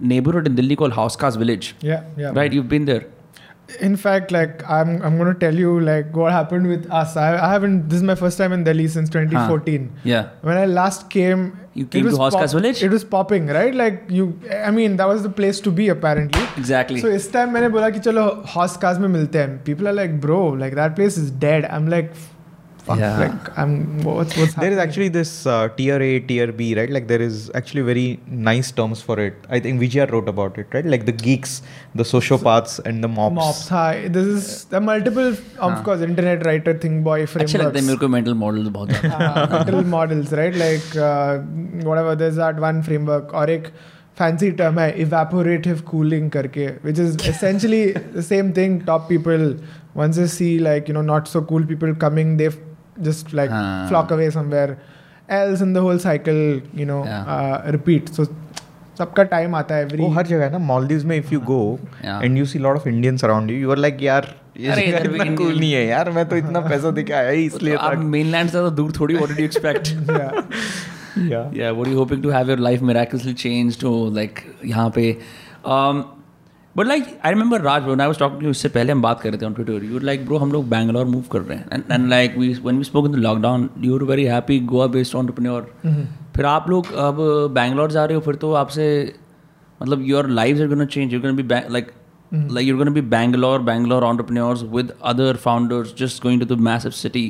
neighbourhood 0.02 0.46
in 0.46 0.54
Delhi 0.54 0.74
call 0.74 0.92
Hauz 0.92 1.16
Village. 1.16 1.38
Village 1.38 2.36
right 2.36 2.54
you 2.54 2.62
you've 2.62 2.86
there. 2.86 3.10
in 3.80 3.96
fact, 3.96 4.30
like 4.30 4.68
I'm, 4.68 5.02
I'm 5.02 5.18
gonna 5.18 5.34
tell 5.34 5.54
you 5.54 5.80
like 5.80 6.14
what 6.14 6.32
happened 6.32 6.66
with 6.66 6.90
us. 6.90 7.16
I, 7.16 7.36
I 7.36 7.52
haven't. 7.52 7.88
This 7.88 7.96
is 7.96 8.02
my 8.02 8.14
first 8.14 8.38
time 8.38 8.52
in 8.52 8.64
Delhi 8.64 8.88
since 8.88 9.08
2014. 9.08 9.88
Huh. 9.88 10.00
Yeah. 10.04 10.28
When 10.42 10.56
I 10.56 10.66
last 10.66 11.08
came, 11.10 11.58
you 11.74 11.86
came 11.86 12.04
to 12.04 12.10
Hauz 12.10 12.32
Khas 12.32 12.52
pop- 12.52 12.60
village. 12.60 12.82
It 12.82 12.90
was 12.90 13.04
popping, 13.04 13.46
right? 13.46 13.74
Like 13.74 14.04
you. 14.08 14.38
I 14.64 14.70
mean, 14.70 14.96
that 14.96 15.08
was 15.08 15.22
the 15.22 15.30
place 15.30 15.60
to 15.60 15.70
be 15.70 15.88
apparently. 15.88 16.42
Exactly. 16.56 17.00
So 17.00 17.08
this 17.08 17.28
time 17.28 17.56
I 17.56 17.60
said, 17.60 17.94
कि 17.94 18.00
चलो 18.00 18.46
Hauz 18.46 18.76
Khas 18.76 18.98
में 18.98 19.08
मिलते 19.08 19.64
People 19.64 19.88
are 19.88 19.92
like, 19.92 20.20
bro, 20.20 20.48
like 20.48 20.74
that 20.74 20.94
place 20.96 21.16
is 21.16 21.30
dead. 21.30 21.64
I'm 21.64 21.88
like 21.88 22.12
fuck, 22.87 22.99
Yeah. 22.99 23.17
like 23.21 23.47
I'm 23.61 23.71
what's 24.03 24.35
what's 24.41 24.53
there 24.55 24.71
is 24.71 24.77
happening? 24.77 24.79
actually 24.83 25.07
this 25.15 25.31
uh, 25.45 25.67
tier 25.77 26.01
A, 26.01 26.19
tier 26.29 26.51
B, 26.59 26.67
right? 26.79 26.89
Like 26.97 27.07
there 27.07 27.21
is 27.21 27.51
actually 27.53 27.81
very 27.81 28.19
nice 28.27 28.71
terms 28.71 29.01
for 29.01 29.19
it. 29.19 29.35
I 29.49 29.59
think 29.59 29.81
Vijay 29.81 30.05
wrote 30.11 30.29
about 30.33 30.57
it, 30.57 30.67
right? 30.77 30.85
Like 30.93 31.05
the 31.09 31.15
geeks, 31.23 31.55
the 31.95 32.03
sociopaths, 32.03 32.79
and 32.91 33.03
the 33.03 33.09
mobs. 33.17 33.35
mobs. 33.35 33.67
Hi, 33.69 34.07
this 34.19 34.25
is 34.35 34.63
the 34.75 34.79
multiple, 34.79 35.27
of 35.31 35.73
हाँ. 35.73 35.83
course, 35.89 36.01
internet 36.07 36.45
writer 36.45 36.73
thing 36.85 37.01
boy 37.09 37.17
अच्छे 37.25 37.57
लगते 37.57 37.79
हैं 37.79 37.85
मेरे 37.87 37.97
frameworks. 37.97 37.99
को 38.05 38.09
mental 38.15 38.39
models 38.45 38.69
बहुत 38.79 38.89
ज़्यादा. 38.89 39.33
uh, 39.33 39.47
mental 39.57 39.83
models, 39.97 40.31
right? 40.41 40.55
Like 40.63 40.95
uh, 41.09 41.37
whatever. 41.91 42.15
There's 42.23 42.39
that 42.45 42.63
one 42.69 42.81
framework 42.89 43.33
और 43.41 43.49
एक 43.57 43.67
fancy 44.21 44.51
term 44.61 44.79
है 44.79 44.87
evaporative 45.07 45.83
cooling 45.91 46.29
करके, 46.37 46.69
which 46.87 47.03
is 47.07 47.17
essentially 47.33 47.83
the 48.15 48.23
same 48.31 48.53
thing. 48.61 48.79
Top 48.93 49.09
people 49.09 49.45
once 50.05 50.15
they 50.23 50.29
see 50.37 50.49
like 50.69 50.87
you 50.87 50.97
know 50.99 51.05
not 51.11 51.27
so 51.35 51.41
cool 51.51 51.67
people 51.73 51.93
coming, 52.05 52.33
they 52.41 52.47
f- 52.53 52.57
just 52.96 53.32
like 53.32 53.50
हाँ. 53.50 53.88
flock 53.88 54.10
away 54.10 54.30
somewhere 54.30 54.76
else, 55.28 55.60
and 55.60 55.76
the 55.76 55.82
whole 55.82 55.98
cycle 55.98 56.40
you 56.74 56.86
know 56.86 57.04
Yeah. 57.04 57.34
uh, 57.36 57.72
repeat. 57.72 58.14
So 58.16 58.26
सबका 58.98 59.28
time 59.30 59.54
आता 59.54 59.74
है 59.74 59.88
every. 59.88 60.00
वो 60.00 60.08
हर 60.08 60.26
जगह 60.26 60.44
है 60.44 60.50
ना 60.52 60.58
मालदीव्स 60.58 61.04
में 61.04 61.16
if 61.16 61.32
you 61.34 61.40
go. 61.40 61.78
And 62.04 62.38
you 62.38 62.44
see 62.46 62.58
lot 62.58 62.76
of 62.76 62.88
Indians 62.88 63.24
around 63.24 63.50
you 63.50 63.56
you 63.56 63.70
are 63.70 63.78
like 63.78 64.02
यार 64.02 64.34
ये 64.60 64.68
अरे 64.68 64.86
जगह 64.86 64.98
इधर 64.98 65.08
भी 65.08 65.20
इतना 65.20 65.34
कूल 65.36 65.58
नहीं 65.58 65.72
है 65.72 65.86
यार 65.86 66.10
मैं 66.10 66.28
तो 66.28 66.36
इतना 66.36 66.60
पैसा 66.60 66.90
देके 66.90 67.12
आया 67.12 67.30
ही 67.30 67.44
इसलिए 67.44 67.76
तो 67.76 67.80
आप 67.80 67.98
mainland 68.14 68.44
से 68.44 68.50
ज़्यादा 68.50 68.68
दूर 68.68 68.92
थोड़ी 69.00 69.16
did 69.16 69.38
you 69.38 69.46
expect? 69.50 69.92
yeah. 71.16 71.44
या 71.54 71.72
what 71.76 71.86
are 71.86 71.92
you 71.92 71.98
hoping 71.98 72.22
to 72.22 72.30
have 72.34 72.48
your 72.48 72.58
life 72.66 72.82
miraculously 72.90 73.34
changed 73.44 73.84
or 73.84 73.96
like 74.18 74.42
यहाँ 74.64 74.90
पे 74.98 75.16
um, 75.64 76.02
but 76.76 76.86
like 76.86 77.06
I 77.24 77.32
remember 77.32 77.60
Raj 77.60 77.88
I 77.88 78.06
was 78.06 78.18
talking 78.18 78.50
उससे 78.50 78.68
पहले 78.76 78.92
हम 78.92 79.02
बात 79.02 79.20
कर 79.20 79.30
रहे 79.30 79.40
थे 79.40 79.46
on 79.46 79.54
Twitter 79.54 79.84
you 79.84 79.98
like 79.98 80.24
bro 80.26 80.38
हम 80.38 80.52
लोग 80.52 80.68
बैंगलोर 80.68 81.06
मूव 81.06 81.22
कर 81.32 81.40
रहे 81.40 81.58
हैं 81.58 81.84
and 81.90 82.08
like 82.08 82.36
we 82.38 82.52
when 82.52 82.78
we 82.78 82.84
spoke 82.84 83.06
in 83.06 83.12
the 83.12 83.16
lockdown 83.28 83.68
you 83.84 83.96
are 83.96 84.04
very 84.10 84.24
happy 84.34 84.58
Goa 84.74 84.86
based 84.98 85.16
entrepreneur 85.16 85.72
फिर 86.36 86.46
आप 86.46 86.70
लोग 86.70 86.92
अब 87.06 87.16
बैंगलोर 87.54 87.92
जा 87.92 88.04
रहे 88.04 88.14
हो 88.14 88.20
फिर 88.28 88.34
तो 88.44 88.52
आपसे 88.62 88.86
मतलब 89.82 90.02
your 90.06 90.28
life 90.40 90.60
are 90.60 90.68
gonna 90.68 90.84
change 90.96 91.14
you 91.14 91.20
be 91.20 91.48
like 91.52 91.90
like 92.32 92.64
you're 92.66 92.76
going 92.76 92.86
to 92.86 92.92
be 92.92 93.00
bangalore 93.00 93.58
bangalore 93.58 94.04
entrepreneurs 94.04 94.64
with 94.64 94.92
other 95.02 95.34
founders 95.34 95.92
just 95.92 96.22
going 96.22 96.38
to 96.40 96.46
the 96.46 96.56
massive 96.56 96.94
city. 96.94 97.24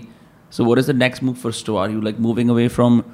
So 0.50 0.64
what 0.64 0.78
is 0.78 0.86
the 0.86 0.92
next 0.92 1.22
move 1.22 1.38
for 1.38 1.50
Stoa 1.50 1.80
are 1.80 1.90
you 1.90 2.00
like 2.00 2.18
moving 2.18 2.50
away 2.54 2.68
from 2.68 3.04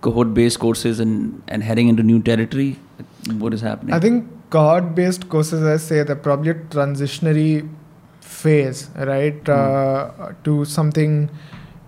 cohort 0.00 0.34
based 0.34 0.58
courses 0.58 1.02
and 1.04 1.42
and 1.48 1.62
heading 1.62 1.88
into 1.92 2.02
new 2.02 2.20
territory? 2.30 2.70
What 3.44 3.54
is 3.54 3.60
happening? 3.60 3.94
I 3.94 4.00
think 4.00 4.24
cohort-based 4.54 5.28
courses, 5.34 5.62
I 5.74 5.76
say, 5.84 6.02
they're 6.02 6.16
probably 6.28 6.50
a 6.50 6.54
transitionary 6.76 7.68
phase, 8.20 8.90
right, 8.96 9.48
uh, 9.48 10.32
to 10.44 10.64
something 10.64 11.30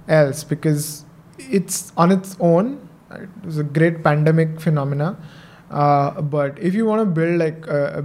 else 0.08 0.44
because 0.44 1.04
it's 1.38 1.92
on 1.96 2.12
its 2.12 2.36
own. 2.40 2.72
It 3.12 3.28
was 3.44 3.58
a 3.58 3.64
great 3.78 4.02
pandemic 4.04 4.60
phenomena, 4.60 5.16
uh, 5.70 6.20
but 6.36 6.58
if 6.58 6.74
you 6.74 6.86
want 6.86 7.00
to 7.02 7.06
build 7.20 7.38
like 7.38 7.66
a, 7.66 7.82
a, 8.00 8.02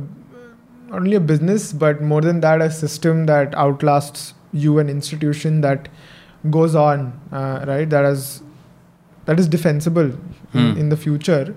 not 0.89 1.01
only 1.01 1.15
a 1.15 1.19
business, 1.31 1.71
but 1.73 2.01
more 2.01 2.21
than 2.21 2.41
that, 2.41 2.61
a 2.61 2.69
system 2.71 3.25
that 3.27 3.55
outlasts 3.55 4.33
you, 4.51 4.77
an 4.79 4.89
institution 4.89 5.61
that 5.61 5.89
goes 6.49 6.75
on, 6.75 7.19
uh, 7.31 7.65
right, 7.67 7.89
that 7.89 8.05
is 8.05 8.41
that 9.25 9.39
is 9.39 9.47
defensible 9.47 10.11
in, 10.53 10.73
Hmm. 10.73 10.77
in 10.83 10.89
the 10.89 10.97
future. 10.97 11.55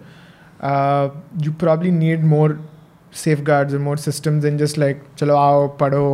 Uh, 0.71 1.09
you 1.45 1.53
probably 1.53 1.91
need 1.91 2.25
more 2.33 2.59
safeguards 3.43 3.75
more 3.81 3.99
systems 3.99 4.45
in 4.45 4.59
just 4.59 4.79
like 4.79 5.03
चलो 5.19 5.37
आओ 5.37 5.67
पढ़ो 5.81 6.07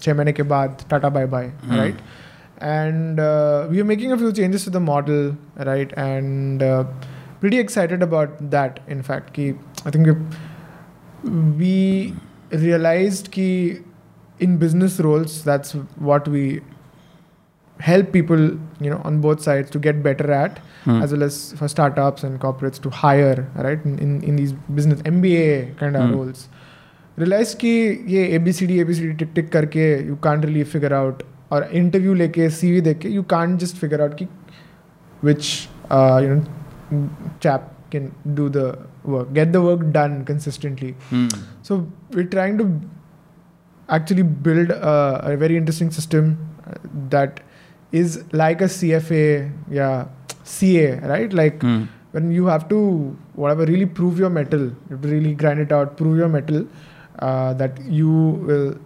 छः 0.00 0.14
महीने 0.14 0.32
के 0.32 0.42
बाद 0.52 0.84
Tata 0.90 1.08
bye 1.08 1.26
bye 1.26 1.52
right 1.70 1.98
and 2.62 3.20
we 3.70 3.80
are 3.80 3.86
making 3.86 4.12
a 4.12 4.16
few 4.16 4.30
changes 4.32 4.64
to 4.64 4.70
the 4.70 4.82
model 4.82 5.34
right 5.64 5.92
and 5.92 6.62
pretty 7.40 7.58
excited 7.58 8.02
about 8.02 8.42
that 8.50 8.80
in 8.90 9.02
fact 9.02 9.30
कि 9.34 9.50
I 9.86 9.90
think 9.90 10.08
we 11.56 11.78
realise 12.54 13.22
कि 13.28 13.48
in 14.40 14.58
business 14.58 15.00
roles 15.00 15.44
that's 15.46 15.76
what 15.98 16.28
we 16.28 16.46
help 17.79 18.11
people 18.11 18.41
you 18.85 18.89
know 18.91 19.01
on 19.03 19.19
both 19.21 19.41
sides 19.41 19.69
to 19.71 19.79
get 19.87 20.01
better 20.03 20.31
at 20.31 20.59
Hmm. 20.85 21.01
as 21.03 21.11
well 21.13 21.23
as 21.25 21.37
for 21.59 21.67
startups 21.73 22.23
and 22.25 22.39
corporates 22.39 22.81
to 22.81 22.89
hire 22.89 23.47
right 23.65 23.85
in, 23.85 23.97
in, 23.99 24.11
in 24.23 24.35
these 24.35 24.53
business 24.79 25.01
MBA 25.11 25.75
kind 25.79 25.95
of 25.95 26.03
Hmm. 26.03 26.13
roles 26.17 26.47
realize 27.23 27.53
कि 27.63 27.71
ये 28.13 28.23
ABCD 28.37 28.77
ABCD 28.83 29.17
टिक 29.19 29.31
टिक 29.35 29.51
करके 29.51 29.85
you 30.09 30.17
can't 30.27 30.45
really 30.49 30.63
figure 30.75 30.93
out 30.99 31.23
और 31.51 31.67
interview 31.81 32.15
लेके 32.21 32.47
CV 32.59 32.81
देख 32.89 32.99
के 33.05 33.09
you 33.17 33.23
can't 33.33 33.59
just 33.65 33.77
figure 33.83 34.01
out 34.07 34.15
कि 34.21 34.27
which 35.29 35.49
uh, 35.97 36.17
you 36.25 36.29
know 36.35 37.07
chap 37.45 37.71
can 37.95 38.11
do 38.39 38.47
the 38.57 38.65
work 39.15 39.33
get 39.39 39.51
the 39.57 39.61
work 39.69 39.83
done 39.97 40.17
consistently 40.31 40.93
Hmm. 41.11 41.27
so 41.69 41.79
we're 42.15 42.29
trying 42.37 42.57
to 42.63 42.69
actually 43.89 44.23
build 44.23 44.71
a, 44.71 44.95
a 45.33 45.37
very 45.37 45.57
interesting 45.57 45.91
system 45.91 46.37
uh, 46.67 46.73
that 47.09 47.39
is 47.92 48.22
like 48.32 48.60
a 48.60 48.64
CFA, 48.64 49.50
yeah, 49.70 50.06
CA, 50.44 50.98
right? 51.14 51.32
Like 51.32 51.60
Hmm. 51.62 51.82
when 52.12 52.30
you 52.32 52.46
have 52.46 52.68
to 52.68 53.16
whatever 53.34 53.64
really 53.64 53.86
prove 53.86 54.18
your 54.18 54.30
mettle, 54.30 54.62
you 54.66 54.90
have 54.90 55.00
to 55.02 55.08
really 55.08 55.34
grind 55.34 55.60
it 55.60 55.72
out, 55.72 55.96
prove 55.96 56.16
your 56.16 56.28
mettle 56.28 56.66
uh, 57.18 57.52
that 57.54 57.80
you 57.84 58.10
will 58.50 58.76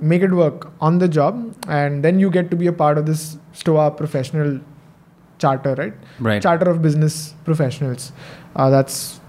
make 0.00 0.22
it 0.22 0.32
work 0.32 0.70
on 0.80 0.98
the 0.98 1.08
job, 1.08 1.54
and 1.68 2.02
then 2.04 2.18
you 2.18 2.30
get 2.30 2.50
to 2.50 2.56
be 2.56 2.66
a 2.66 2.72
part 2.72 2.98
of 2.98 3.06
this 3.06 3.36
STOA 3.52 3.90
professional 3.92 4.60
charter, 5.38 5.74
right? 5.74 5.94
Right. 6.20 6.42
Charter 6.42 6.70
of 6.70 6.82
business 6.82 7.34
professionals. 7.44 8.12
Uh, 8.56 8.70
that's 8.70 9.20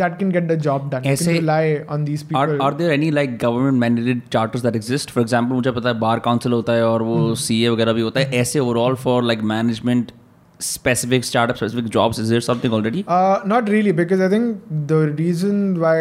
that 0.00 0.18
can 0.18 0.30
get 0.36 0.48
the 0.48 0.56
job 0.68 0.90
done. 0.94 1.04
You 1.04 1.12
ऐसे- 1.12 1.24
can 1.26 1.34
rely 1.42 1.84
on 1.96 2.04
these 2.04 2.22
people. 2.22 2.40
Are, 2.42 2.62
are 2.68 2.74
there 2.82 2.92
any 2.98 3.10
like 3.18 3.38
government 3.44 3.78
mandated 3.84 4.22
charters 4.36 4.62
that 4.68 4.76
exist? 4.80 5.10
For 5.16 5.22
example, 5.26 5.56
मुझे 5.60 5.70
पता 5.80 5.88
है 5.88 5.98
bar 6.00 6.18
council 6.28 6.52
होता 6.52 6.72
है 6.78 6.86
और 6.88 7.02
वो 7.10 7.34
CA 7.48 7.68
वगैरह 7.68 7.92
भी 7.92 8.00
होता 8.08 8.20
है 8.20 8.40
ऐसे 8.40 8.58
overall 8.68 8.94
for 9.06 9.22
like 9.32 9.42
management 9.56 10.12
specific 10.66 11.24
startup 11.26 11.58
specific 11.58 11.88
jobs 11.96 12.18
is 12.22 12.30
there 12.34 12.40
something 12.44 12.72
already 12.76 13.02
Uh, 13.16 13.40
not 13.50 13.68
really, 13.72 13.92
because 13.98 14.22
I 14.26 14.28
think 14.30 14.62
the 14.92 14.96
reason 15.18 15.60
why 15.82 15.92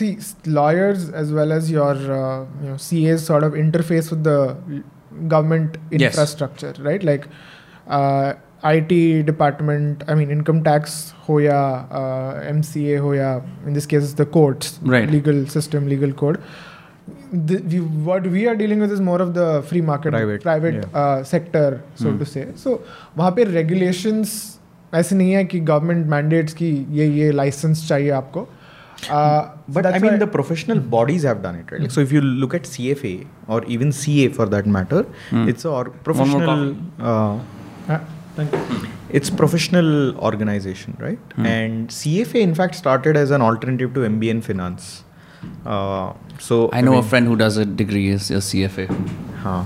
see 0.00 0.08
s- 0.24 0.34
lawyers 0.56 1.06
as 1.20 1.30
well 1.38 1.54
as 1.56 1.70
your 1.74 1.92
uh, 2.16 2.44
you 2.64 2.68
know 2.72 2.76
CAs 2.88 3.24
sort 3.30 3.46
of 3.48 3.56
interface 3.62 4.10
with 4.14 4.22
the 4.28 4.34
l- 4.74 4.82
government 5.34 5.78
Yes. 5.90 6.02
infrastructure, 6.10 6.72
right? 6.88 7.06
Like 7.10 7.24
uh, 7.88 8.34
IT 8.65 9.21
department 9.23 10.03
I 10.09 10.15
mean 10.15 10.31
income 10.31 10.61
tax 10.61 10.95
हो 11.29 11.39
या 11.39 11.59
M 12.49 12.61
C 12.61 12.85
A 12.85 12.95
हो 12.97 13.13
या 13.13 13.35
in 13.67 13.73
this 13.73 13.85
case 13.85 14.15
the 14.17 14.25
courts 14.33 14.79
legal 14.85 15.45
system 15.45 15.87
legal 15.87 16.11
code 16.23 16.37
what 18.07 18.27
we 18.27 18.45
are 18.45 18.55
dealing 18.55 18.81
with 18.81 18.91
is 18.91 19.01
more 19.01 19.21
of 19.21 19.29
the 19.29 19.63
free 19.69 19.81
market 19.81 20.11
private 20.11 20.43
private 20.43 20.79
yeah. 20.79 21.01
uh, 21.01 21.23
sector 21.23 21.67
so 21.97 22.13
hmm. 22.67 22.77
वहाँ 23.17 23.31
पे 23.31 23.43
regulations 23.43 24.37
ऐसे 24.93 25.15
नहीं 25.15 25.31
है 25.31 25.43
कि 25.45 25.59
government 25.59 26.05
mandates 26.07 26.53
की 26.53 26.69
ये 26.91 27.07
ये 27.07 27.31
लाइसेंस 27.31 27.87
चाहिए 27.87 28.09
आपको। 28.09 28.47
But 29.71 29.85
I 29.85 29.99
mean 29.99 30.17
the 30.19 30.27
professional 30.31 30.79
bodies 30.89 31.25
have 31.25 31.37
done 31.43 31.59
it 31.59 31.73
right 31.73 31.91
so 31.91 32.01
if 32.01 32.13
you 32.13 32.21
look 32.21 32.55
at 32.55 32.65
C 32.65 32.89
F 32.91 33.05
A 33.07 33.19
और 33.49 33.65
even 33.71 33.91
C 33.91 34.19
A 34.23 34.27
for 34.37 34.49
that 34.49 34.67
matter 34.67 35.05
it's 35.49 35.65
और 35.65 35.89
professional 36.03 36.73
Thank 38.39 38.53
you. 38.53 38.59
Hmm. 38.59 38.85
It's 39.09 39.29
professional 39.29 40.17
organization, 40.19 40.95
right? 40.99 41.19
Hmm. 41.35 41.45
And 41.45 41.89
CFA, 41.89 42.41
in 42.41 42.55
fact, 42.55 42.75
started 42.75 43.17
as 43.17 43.31
an 43.31 43.41
alternative 43.41 43.93
to 43.95 44.01
MBA 44.11 44.29
in 44.29 44.41
finance. 44.41 45.03
Uh, 45.65 46.13
so 46.37 46.69
I 46.71 46.81
know 46.81 46.91
I 46.91 46.95
mean, 46.95 47.03
a 47.03 47.09
friend 47.11 47.27
who 47.27 47.35
does 47.35 47.57
a 47.57 47.65
degree 47.65 48.07
is 48.07 48.31
a 48.31 48.41
CFA. 48.49 48.87
Huh. 49.43 49.63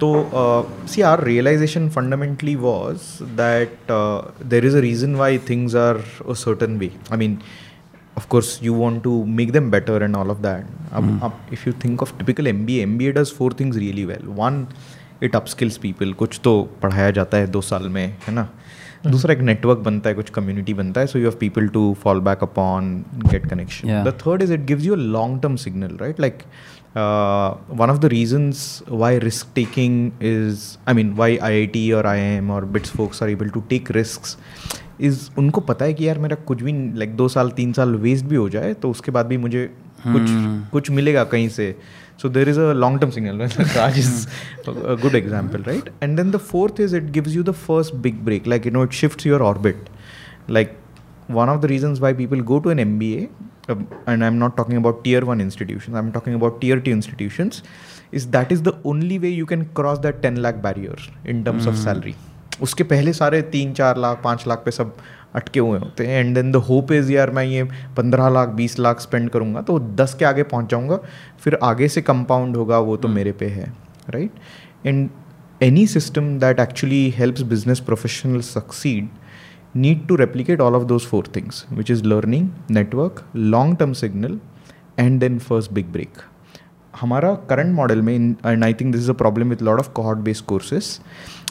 So, 0.00 0.26
uh, 0.40 0.86
see, 0.86 1.02
our 1.02 1.20
realization 1.22 1.88
fundamentally 1.90 2.56
was 2.56 3.22
that 3.36 3.70
uh, 3.88 4.30
there 4.40 4.64
is 4.64 4.74
a 4.74 4.82
reason 4.82 5.16
why 5.16 5.38
things 5.38 5.74
are 5.74 6.00
a 6.28 6.34
certain 6.34 6.78
way. 6.78 6.92
I 7.10 7.16
mean, 7.16 7.42
of 8.16 8.28
course, 8.28 8.60
you 8.60 8.74
want 8.74 9.02
to 9.04 9.24
make 9.26 9.52
them 9.52 9.70
better 9.70 9.96
and 10.02 10.16
all 10.16 10.30
of 10.30 10.42
that. 10.42 10.64
Mm. 10.64 10.96
um, 10.96 11.08
hmm. 11.08 11.24
uh, 11.24 11.30
if 11.52 11.66
you 11.66 11.72
think 11.72 12.02
of 12.02 12.16
typical 12.18 12.44
MBA, 12.44 12.86
MBA 12.92 13.14
does 13.14 13.30
four 13.30 13.50
things 13.50 13.76
really 13.76 14.06
well. 14.06 14.24
One, 14.46 14.68
it 15.22 15.36
upskills 15.46 15.76
people 15.76 16.12
कुछ 16.12 16.40
तो 16.44 16.70
पढ़ाया 16.82 17.10
जाता 17.10 17.36
है 17.36 17.46
दो 17.46 17.60
साल 17.60 17.88
में 17.88 18.16
है 18.26 18.34
ना? 18.34 18.48
दूसरा 19.06 19.32
एक 19.32 19.40
नेटवर्क 19.40 19.78
बनता 19.78 20.08
है 20.08 20.14
कुछ 20.14 20.30
कम्युनिटी 20.30 20.74
बनता 20.74 21.00
है 21.00 21.06
so 21.06 21.18
you 21.18 21.24
have 21.28 21.36
people 21.40 21.68
to 21.68 21.96
fall 22.02 22.20
back 22.20 22.38
upon 22.42 23.04
gate 23.14 23.46
connection 23.46 24.04
the 24.04 24.08
third 24.08 24.42
is 24.42 24.52
it 24.52 24.60
gives 24.60 24.84
you 24.84 24.92
a 24.92 24.96
long 24.96 25.42
term 25.42 25.56
signal 25.56 25.98
right 26.00 26.20
like 26.20 26.38
one 27.70 27.90
of 27.90 27.98
the 27.98 28.04
reasons 28.04 28.82
why 28.88 29.18
risk 29.18 29.46
taking 29.54 30.10
is 30.22 30.76
I 30.88 30.94
mean 30.94 31.12
why 31.12 31.36
I 31.36 31.52
I 31.52 31.66
T 31.66 31.92
और 31.92 32.06
I 32.06 32.18
I 32.18 32.26
M 32.26 32.50
और 32.50 32.64
BITS 32.64 32.90
folks 32.90 33.22
are 33.22 33.30
able 33.30 33.48
to 33.48 33.60
take 33.60 33.90
risk 33.90 34.38
is 35.00 35.28
उनको 35.38 35.60
पता 35.60 35.84
है 35.84 35.94
कि 35.94 36.08
यार 36.08 36.18
मेरा 36.18 36.36
कुछ 36.36 36.62
भी 36.62 36.72
लाइक 36.72 37.16
दो 37.16 37.28
साल 37.28 37.50
तीन 37.50 37.72
साल 37.72 37.94
वेस्ट 37.94 38.24
भी 38.24 38.36
हो 38.36 38.48
जाए 38.48 38.74
तो 38.74 38.90
उसके 38.90 39.12
बाद 39.12 39.26
भी 39.26 39.36
मुझे 39.36 39.74
कुछ 40.06 40.22
hmm. 40.22 40.70
कुछ 40.72 40.90
मिलेगा 40.90 41.24
कहीं 41.24 41.48
से। 41.48 41.76
so 42.17 42.29
there 42.29 42.47
is 42.47 42.57
a 42.57 42.73
long 42.73 42.99
term 42.99 43.11
signal 43.11 43.37
raj 43.75 43.97
is 43.97 44.27
a, 44.67 44.71
a 44.93 44.95
good 44.95 45.15
example 45.15 45.61
right 45.71 45.89
and 46.01 46.17
then 46.17 46.31
the 46.31 46.39
fourth 46.39 46.79
is 46.79 46.93
it 46.93 47.11
gives 47.11 47.35
you 47.35 47.43
the 47.43 47.57
first 47.65 48.01
big 48.01 48.23
break 48.23 48.45
like 48.45 48.65
you 48.65 48.71
know 48.71 48.83
it 48.89 48.93
shifts 48.93 49.25
your 49.25 49.41
orbit 49.51 49.89
like 50.47 50.75
one 51.27 51.49
of 51.49 51.61
the 51.61 51.67
reasons 51.67 52.01
why 52.01 52.13
people 52.13 52.41
go 52.41 52.59
to 52.59 52.69
an 52.69 52.77
MBA, 52.77 53.29
um, 53.69 53.87
and 54.07 54.23
I'm 54.25 54.37
not 54.39 54.57
talking 54.57 54.77
about 54.77 55.03
tier 55.03 55.25
one 55.25 55.39
institutions, 55.39 55.95
I'm 55.95 56.11
talking 56.11 56.33
about 56.33 56.59
tier 56.61 56.79
two 56.79 56.91
institutions, 56.91 57.63
is 58.11 58.27
that 58.31 58.51
is 58.51 58.61
the 58.61 58.77
only 58.83 59.19
way 59.19 59.29
you 59.29 59.45
can 59.45 59.65
cross 59.73 59.99
that 59.99 60.21
10 60.21 60.41
lakh 60.41 60.61
barrier 60.61 60.95
in 61.25 61.43
terms 61.43 61.65
of 61.65 61.77
salary. 61.77 62.15
उसके 62.61 62.83
पहले 62.83 63.13
सारे 63.13 63.41
तीन 63.51 63.73
चार 63.73 63.97
लाख 63.97 64.21
पाँच 64.23 64.45
लाख 64.47 64.61
पे 64.65 64.71
सब 64.71 64.95
अटके 65.38 65.60
हुए 65.60 65.78
होते 65.78 66.06
हैं। 66.06 66.20
And 66.20 66.34
then 66.34 66.52
the 66.52 66.56
hope 66.68 66.92
is 66.92 67.12
यार 67.12 67.30
मैं 67.30 67.44
ये 67.44 67.62
पंद्रह 67.96 68.28
लाख 68.28 68.48
बीस 68.56 68.78
लाख 68.78 69.00
स्पेंड 69.00 69.30
करूँगा 69.30 69.60
तो 69.62 69.78
दस 69.96 70.14
के 70.18 70.24
आगे 70.24 70.42
पहुँचाऊँगा 70.52 71.00
फिर 71.40 71.58
आगे 71.62 71.88
से 71.88 72.02
कंपाउंड 72.02 72.56
होगा 72.56 72.78
वो 72.78 72.96
तो 72.96 73.08
hmm. 73.08 73.16
मेरे 73.16 73.32
पे 73.32 73.46
है 73.46 73.72
right 74.10 74.86
and 74.86 75.08
any 75.62 75.86
system 75.86 76.38
that 76.38 76.60
actually 76.60 77.08
helps 77.16 77.42
business 77.52 77.80
professional 77.80 78.40
succeed 78.40 79.08
need 79.76 80.06
to 80.08 80.16
replicate 80.16 80.60
all 80.60 80.74
of 80.74 80.84
those 80.84 81.06
four 81.06 81.32
things 81.36 81.64
which 81.72 81.90
is 81.90 82.04
learning 82.04 82.48
network 82.70 83.24
long 83.36 83.76
term 83.76 83.92
signal 83.92 84.38
and 84.98 85.20
then 85.20 85.38
first 85.38 85.72
big 85.72 85.92
break 85.92 86.22
हमारा 87.00 87.34
current 87.50 87.74
model 87.74 88.02
में 88.02 88.14
and 88.14 88.64
I 88.64 88.74
think 88.74 88.92
this 88.92 89.02
is 89.02 89.10
a 89.10 89.14
problem 89.14 89.48
with 89.48 89.62
lot 89.62 89.80
of 89.80 89.90
cohort 89.92 90.18
based 90.18 90.44
courses 90.44 90.98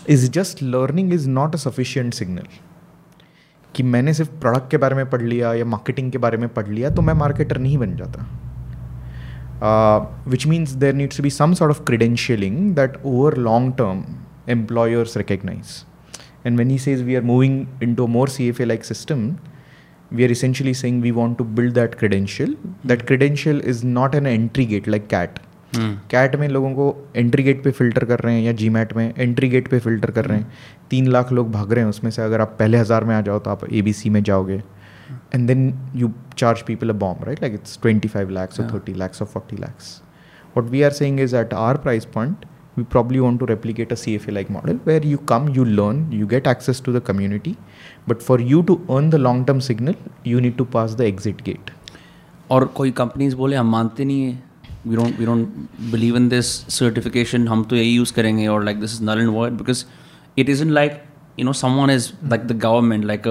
is 0.09 0.29
just 0.31 0.63
learning 0.63 1.13
is 1.13 1.29
not 1.29 1.55
a 1.55 1.57
sufficient 1.57 2.13
signal 2.13 2.47
कि 3.77 3.83
मैंने 3.83 4.13
सिर्फ़ 4.13 4.31
product 4.41 4.69
के 4.71 4.77
बारे 4.77 4.95
में 4.95 5.09
पढ़ 5.09 5.21
लिया 5.21 5.53
या 5.53 5.65
मार्केटिंग 5.65 6.11
के 6.11 6.17
बारे 6.17 6.37
में 6.37 6.47
पढ़ 6.53 6.67
लिया 6.67 6.89
तो 6.89 7.01
मैं 7.01 7.13
मार्केटर 7.13 7.57
नहीं 7.57 7.77
बन 7.77 7.95
जाता। 7.95 8.25
Which 10.27 10.47
means 10.47 10.71
there 10.83 10.93
needs 10.93 11.17
to 11.17 11.23
be 11.23 11.29
some 11.29 11.53
sort 11.53 11.71
of 11.71 11.83
credentialing 11.85 12.57
that 12.75 12.97
over 13.05 13.37
long 13.39 13.73
term 13.77 14.03
employers 14.49 15.17
recognise 15.17 15.83
and 16.45 16.57
when 16.57 16.69
he 16.69 16.77
says 16.79 17.01
we 17.03 17.15
are 17.15 17.23
moving 17.23 17.83
in 17.83 17.95
to 17.95 18.07
more 18.07 18.29
C 18.29 18.47
F 18.49 18.61
A 18.61 18.65
like 18.65 18.85
system 18.85 19.31
we 20.13 20.23
are 20.23 20.31
essentially 20.31 20.73
saying 20.73 21.01
we 21.01 21.11
want 21.11 21.37
to 21.37 21.43
build 21.59 21.73
that 21.73 21.95
credential 21.95 22.55
that 22.85 23.01
credential 23.01 23.61
is 23.65 23.85
not 23.85 24.15
an 24.15 24.27
entry 24.27 24.65
gate 24.65 24.87
like 24.87 25.07
CAT 25.07 25.39
CAT 25.75 26.35
में 26.35 26.47
लोगों 26.47 26.71
को 26.73 26.95
entry 27.15 27.43
gate 27.43 27.63
पे 27.63 27.71
filter 27.71 28.05
कर 28.05 28.19
रहे 28.19 28.35
हैं 28.35 28.41
या 28.43 28.51
जी 28.53 28.69
mat 28.69 28.95
में 28.97 29.13
entry 29.17 29.49
gate 29.49 29.67
पे 29.67 29.79
फ़िल्टर 29.79 30.11
कर 30.11 30.25
रहे 30.25 30.37
हैं। 30.37 30.51
तीन 30.89 31.07
लाख 31.07 31.31
लोग 31.31 31.51
भाग 31.51 31.71
रहे 31.73 31.83
हैं 31.83 31.89
उसमें 31.89 32.11
से 32.11 32.21
अगर 32.21 32.41
आप 32.41 32.55
पहले 32.59 32.77
हज़ार 32.77 33.03
में 33.03 33.15
आ 33.15 33.21
जाओ 33.21 33.39
तो 33.39 33.49
आप 33.51 33.63
एबीसी 33.71 34.09
में 34.09 34.21
जाओगे। 34.23 34.61
And 35.33 35.47
then 35.47 35.73
you 35.95 36.11
charge 36.37 36.61
people 36.67 36.89
a 36.89 36.93
bomb 36.95 37.23
right 37.25 37.41
like 37.41 37.53
it's 37.53 37.79
twenty 37.81 38.07
five 38.07 38.29
lakhs 38.29 38.59
और 38.59 38.69
थर्टी 38.73 38.93
लैक्स 38.93 39.21
और 39.21 39.27
forty 39.27 39.57
lakhs 39.57 40.01
what 40.57 40.69
we 40.69 40.81
are 40.81 40.91
saying 40.93 41.19
is 41.19 41.35
at 41.35 41.53
our 41.55 41.77
price 41.77 42.05
point 42.13 42.45
we 42.77 42.83
probably 42.85 43.19
want 43.19 43.39
to 43.39 43.45
replicate 43.45 43.91
a 43.91 43.95
C 43.95 44.15
F 44.15 44.29
A 44.29 44.33
like 44.33 44.51
model 44.51 44.79
where 44.87 45.05
you 45.05 45.17
come 45.29 45.49
you 45.49 45.63
learn 45.63 46.09
you 46.13 46.27
get 46.27 46.47
access 46.47 46.81
to 46.85 46.93
the 46.93 47.01
community 47.07 47.55
but 48.09 48.21
for 48.21 48.41
you 48.43 48.61
to 48.61 48.79
earn 48.89 49.09
the 49.09 49.15
long 49.15 49.45
term 49.47 49.59
signal 49.69 49.95
you 50.27 50.39
need 50.39 50.57
to 50.57 50.65
pass 50.73 50.95
the 50.95 51.01
exit 51.03 51.41
gate 51.45 51.71
और 52.51 52.65
कोई 52.75 52.91
companies 52.97 53.35
बोले 53.35 53.55
हम 53.55 53.71
मानते 53.71 54.05
नहीं 54.05 54.23
हैं। 54.23 54.43
We 54.85 54.95
don't 54.95 55.19
we 55.19 55.25
don't 55.25 55.47
believe 55.91 56.17
in 56.17 56.29
this 56.29 56.51
certification 56.77 57.47
हम 57.47 57.63
तो 57.63 57.75
यही 57.75 57.91
यूज़ 57.95 58.13
करेंगे 58.13 58.47
और 58.47 58.63
like 58.65 58.79
this 58.79 58.93
is 58.93 59.03
null 59.03 59.19
and 59.19 59.29
void 59.37 59.53
because 59.57 59.85
it 60.39 60.49
is 60.49 60.61
in 60.63 60.71
like 60.79 61.01
you 61.39 61.45
know 61.45 61.53
someone 61.63 61.89
is 61.89 62.11
like 62.29 62.47
the 62.47 62.59
government 62.61 63.05
like 63.05 63.23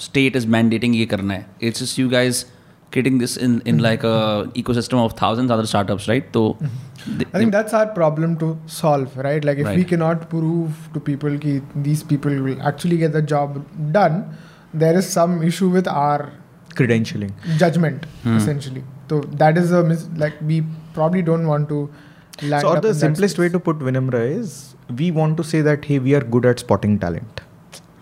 state 0.00 0.36
is 0.36 0.46
mandating 0.56 0.96
ये 0.96 1.06
करना 1.06 1.34
है 1.34 1.46
it's 1.62 1.82
just 1.82 1.98
you 1.98 2.08
guys 2.10 2.44
creating 2.92 3.18
this 3.18 3.36
in, 3.36 3.44
in 3.44 3.76
mm-hmm. 3.76 3.84
like 3.84 4.04
a 4.04 4.50
ecosystem 4.62 5.02
of 5.04 5.14
thousands 5.20 5.50
other 5.50 5.66
startups 5.66 6.08
right 6.08 6.26
so 6.38 6.42
they- 7.06 7.26
I 7.32 7.38
think 7.38 7.52
that's 7.52 7.74
our 7.78 7.86
problem 7.98 8.36
to 8.42 8.48
solve, 8.66 9.16
right? 9.16 9.44
Like 9.50 9.58
if 9.58 9.66
right. 9.66 9.78
we 9.78 9.84
cannot 9.92 10.28
prove 10.34 10.82
to 10.94 11.00
people 11.00 11.38
that 11.44 11.76
these 11.88 12.02
people 12.12 12.42
will 12.48 12.60
actually 12.62 12.98
get 13.04 13.12
the 13.12 13.22
job 13.34 13.58
done, 13.98 14.18
there 14.74 14.96
is 15.02 15.08
some 15.18 15.42
issue 15.42 15.68
with 15.68 15.88
our 15.88 16.30
credentialing 16.80 17.32
judgment 17.64 18.06
Hmm. 18.26 18.36
essentially. 18.42 18.84
तो 19.12 19.20
that 19.36 19.58
is 19.58 19.74
like 20.18 20.38
we 20.42 20.60
probably 20.94 21.22
don't 21.22 21.46
want 21.46 21.68
to 21.68 21.88
land 22.44 22.62
so 22.62 22.74
the 22.76 23.40
way 23.40 23.48
to 23.48 23.58
put 23.60 23.82
विनम्र 23.82 24.22
is 24.24 24.54
we 24.92 25.10
want 25.10 25.36
to 25.36 25.42
say 25.42 25.62
that 25.62 25.86
hey 25.88 25.98
we 25.98 26.14
are 26.14 26.28
good 26.28 26.46
at 26.46 26.58
spotting 26.58 26.98
talent 26.98 27.40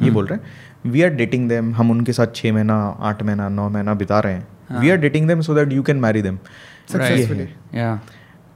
ये 0.03 0.11
बोल 0.11 0.27
रहे 0.27 0.39
हैं 0.39 0.91
we 0.93 1.03
are 1.03 1.11
dating 1.15 1.49
them 1.49 1.75
हम 1.75 1.91
उनके 1.91 2.13
साथ 2.13 2.35
छः 2.35 2.53
महीना 2.53 2.75
आठ 3.01 3.23
महीना 3.23 3.49
नौ 3.49 3.69
महीना 3.69 3.95
बिता 3.95 4.21
रहे 4.21 4.35
हैं 4.35 4.81
we 4.81 4.91
are 4.91 4.97
dating 4.97 5.29
them 5.29 5.41
so 5.41 5.55
that 5.55 5.73
you 5.73 5.83
can 5.83 5.97
marry 5.97 6.23
them 6.23 6.39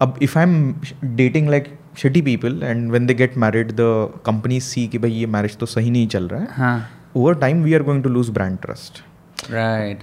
अब 0.01 0.19
if 0.23 0.39
I 0.39 0.45
am 0.45 0.75
dating 1.17 1.49
like 1.49 1.73
shitty 1.99 2.23
people 2.23 2.63
and 2.63 2.91
when 2.93 3.07
they 3.07 3.15
get 3.15 3.37
married 3.37 3.73
the 3.73 3.89
company 4.27 4.61
see 4.61 4.87
कि 4.89 4.99
भाई 4.99 5.11
ये 5.11 5.27
मैरिज 5.35 5.57
तो 5.57 5.67
सही 5.67 5.91
नहीं 5.91 6.09
चल 6.09 6.29
रहा 6.29 6.65
है 6.65 6.83
over 7.17 7.35
time 7.41 7.63
we 7.63 7.75
are 7.75 7.83
going 7.83 8.03
to 8.03 8.11
lose 8.11 8.31
brand 8.31 8.59
trust 8.59 9.03
right 9.51 10.03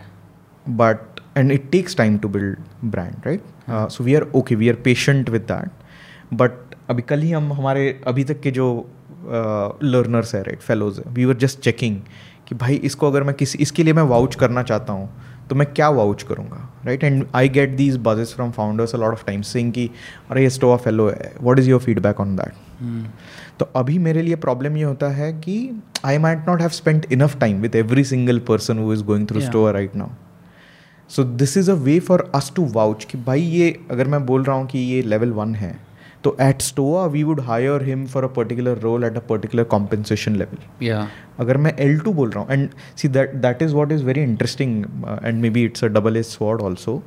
but 0.66 1.11
and 1.36 1.52
it 1.52 1.72
takes 1.72 1.96
time 1.96 2.20
to 2.20 2.28
build 2.28 2.58
brand 2.96 3.26
right? 3.26 3.44
Uh, 3.68 3.88
so 3.88 4.04
we 4.04 4.16
are 4.16 4.28
okay 4.34 4.56
we 4.56 4.70
are 4.70 4.76
patient 4.76 5.30
with 5.30 5.48
that. 5.48 5.70
But 6.34 6.52
अभी 6.90 7.02
कल 7.02 7.22
ही 7.22 7.32
हम 7.32 7.52
हमारे 7.54 7.84
अभी 8.08 8.24
तक 8.24 8.40
के 8.42 8.52
जो 8.52 8.68
लर्नर्स 9.84 10.34
है 10.36 10.42
right 10.44 10.62
fellows 10.62 11.00
है 11.00 11.12
वी 11.14 11.26
वर 11.26 11.38
जस्ट 11.38 11.60
चेकिंग 11.60 12.00
कि 12.48 12.56
भाई 12.56 12.76
इसको 12.90 13.08
अगर 13.08 13.24
मैं 13.24 13.36
किसी 13.36 13.60
इसके 13.62 13.84
लिए 13.84 13.94
मैं 13.94 14.04
वाउच 14.14 14.36
करना 14.36 14.64
चाहता 14.64 14.94
हूँ 14.94 15.10
तो 15.50 15.56
मैं 15.56 15.68
क्या 15.74 15.90
वाउच 15.90 16.24
करूँगा 16.24 16.68
right 16.86 17.04
and 17.04 17.26
I 17.36 17.50
get 17.50 17.76
these 17.78 17.98
badges 18.04 18.34
from 18.36 18.52
founders 18.52 18.96
lot 18.96 19.14
of 19.14 19.26
times 19.26 19.48
saying 19.54 19.72
कि 19.74 19.90
अरे 20.32 20.44
ये 20.44 20.50
स्टोआ 20.50 20.78
फेलो 20.78 21.08
है 21.10 21.34
what 21.42 21.60
is 21.60 21.70
your 21.70 21.80
feedback 21.80 22.20
on 22.20 22.36
that 22.36 22.54
Hmm. 22.82 23.02
तो 23.60 23.66
अभी 23.76 23.98
मेरे 24.00 24.22
लिए 24.22 24.36
प्रॉब्लम 24.36 24.78
ये 24.78 24.84
होता 24.84 25.08
है 25.10 25.32
कि 25.34 25.56
I 26.06 26.18
might 26.18 26.48
not 26.48 26.62
have 26.62 26.70
spend 26.70 27.06
enough 27.12 27.38
time 27.40 27.62
with 27.62 27.76
every 27.76 28.04
single 28.04 28.40
person 28.48 28.78
who 28.78 28.94
is 28.94 29.04
going 29.04 29.28
through. 29.28 29.42
Stoa 29.42 29.74
right 29.74 29.96
now 29.96 30.08
so 31.12 31.24
this 31.24 31.58
is 31.58 31.72
a 31.72 31.74
way 31.74 32.00
for 32.00 32.32
us 32.36 32.52
to 32.56 32.66
vouch 32.66 33.06
कि 33.06 33.18
भाई 33.18 33.42
ये 33.42 33.80
अगर 33.92 34.08
मैं 34.08 34.26
बोल 34.26 34.44
रहा 34.44 34.56
हूँ 34.56 34.68
कि 34.68 34.80
ये 34.80 35.02
लेवल 35.02 35.32
वन 35.32 35.56
है 35.56 35.76
तो 36.24 36.36
at 36.42 36.62
Stoa 36.62 37.06
we 37.06 37.24
would 37.24 37.40
hire 37.42 37.84
him 37.84 38.06
for 38.08 38.24
a 38.24 38.28
particular 38.28 38.78
role 38.78 39.04
at 39.04 39.18
a 39.18 39.20
particular 39.20 39.64
compensation 39.64 40.36
level 40.36 40.86
अगर 41.40 41.58
मैं 41.58 41.76
एल 41.80 42.00
टू 42.00 42.14
बोल 42.14 42.30
रहा 42.30 42.44
हूँ 42.44 42.52
and 42.52 42.70
see 42.98 43.08
that 43.08 43.34
that 43.36 43.62
is 43.62 43.74
what 43.74 43.92
is 43.92 44.04
very 44.04 44.24
interesting 44.24 44.84
and 45.24 45.42
maybe 45.50 45.64
it's 45.64 45.84
a 45.84 45.88
double 45.88 46.18
edge 46.18 46.26
sword 46.26 46.62
also 46.62 47.02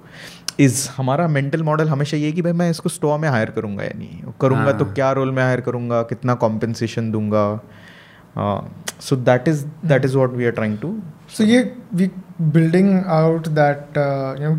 is 0.61 0.89
हमारा 0.97 1.29
mental 1.29 1.63
model 1.63 1.89
हमेशा 1.89 2.17
ये 2.17 2.33
कि 2.33 2.43
भाई 2.43 2.53
मैं 2.53 2.71
इसको 2.71 2.89
स्टोआ 2.89 3.17
में 3.17 3.29
हायर 3.29 3.51
करूँगा 3.51 3.85
या 3.85 3.93
नहीं? 3.99 4.21
करूँगा 4.41 4.73
तो 4.73 4.85
हाँ। 4.85 4.95
क्या 4.95 5.13
रोल 5.13 5.31
में 5.31 5.43
हायर 5.43 5.61
करूँगा? 5.61 6.03
कितना 6.03 6.35
कॉम्पेंसेशन 6.35 7.11
दूँगा? 7.11 7.47
So 9.02 9.16
that 9.16 9.48
is 9.48 9.66
that 9.86 10.06
is 10.06 10.18
what 10.18 10.34
we 10.36 10.46
are 10.46 10.52
trying 10.62 10.78
to 10.78 10.96
So 11.38 11.46
ये 11.46 11.58
we 12.00 12.06
building 12.54 12.88
out 13.16 13.48
that 13.58 13.98
uh, 14.04 14.30
you 14.42 14.48
know 14.48 14.56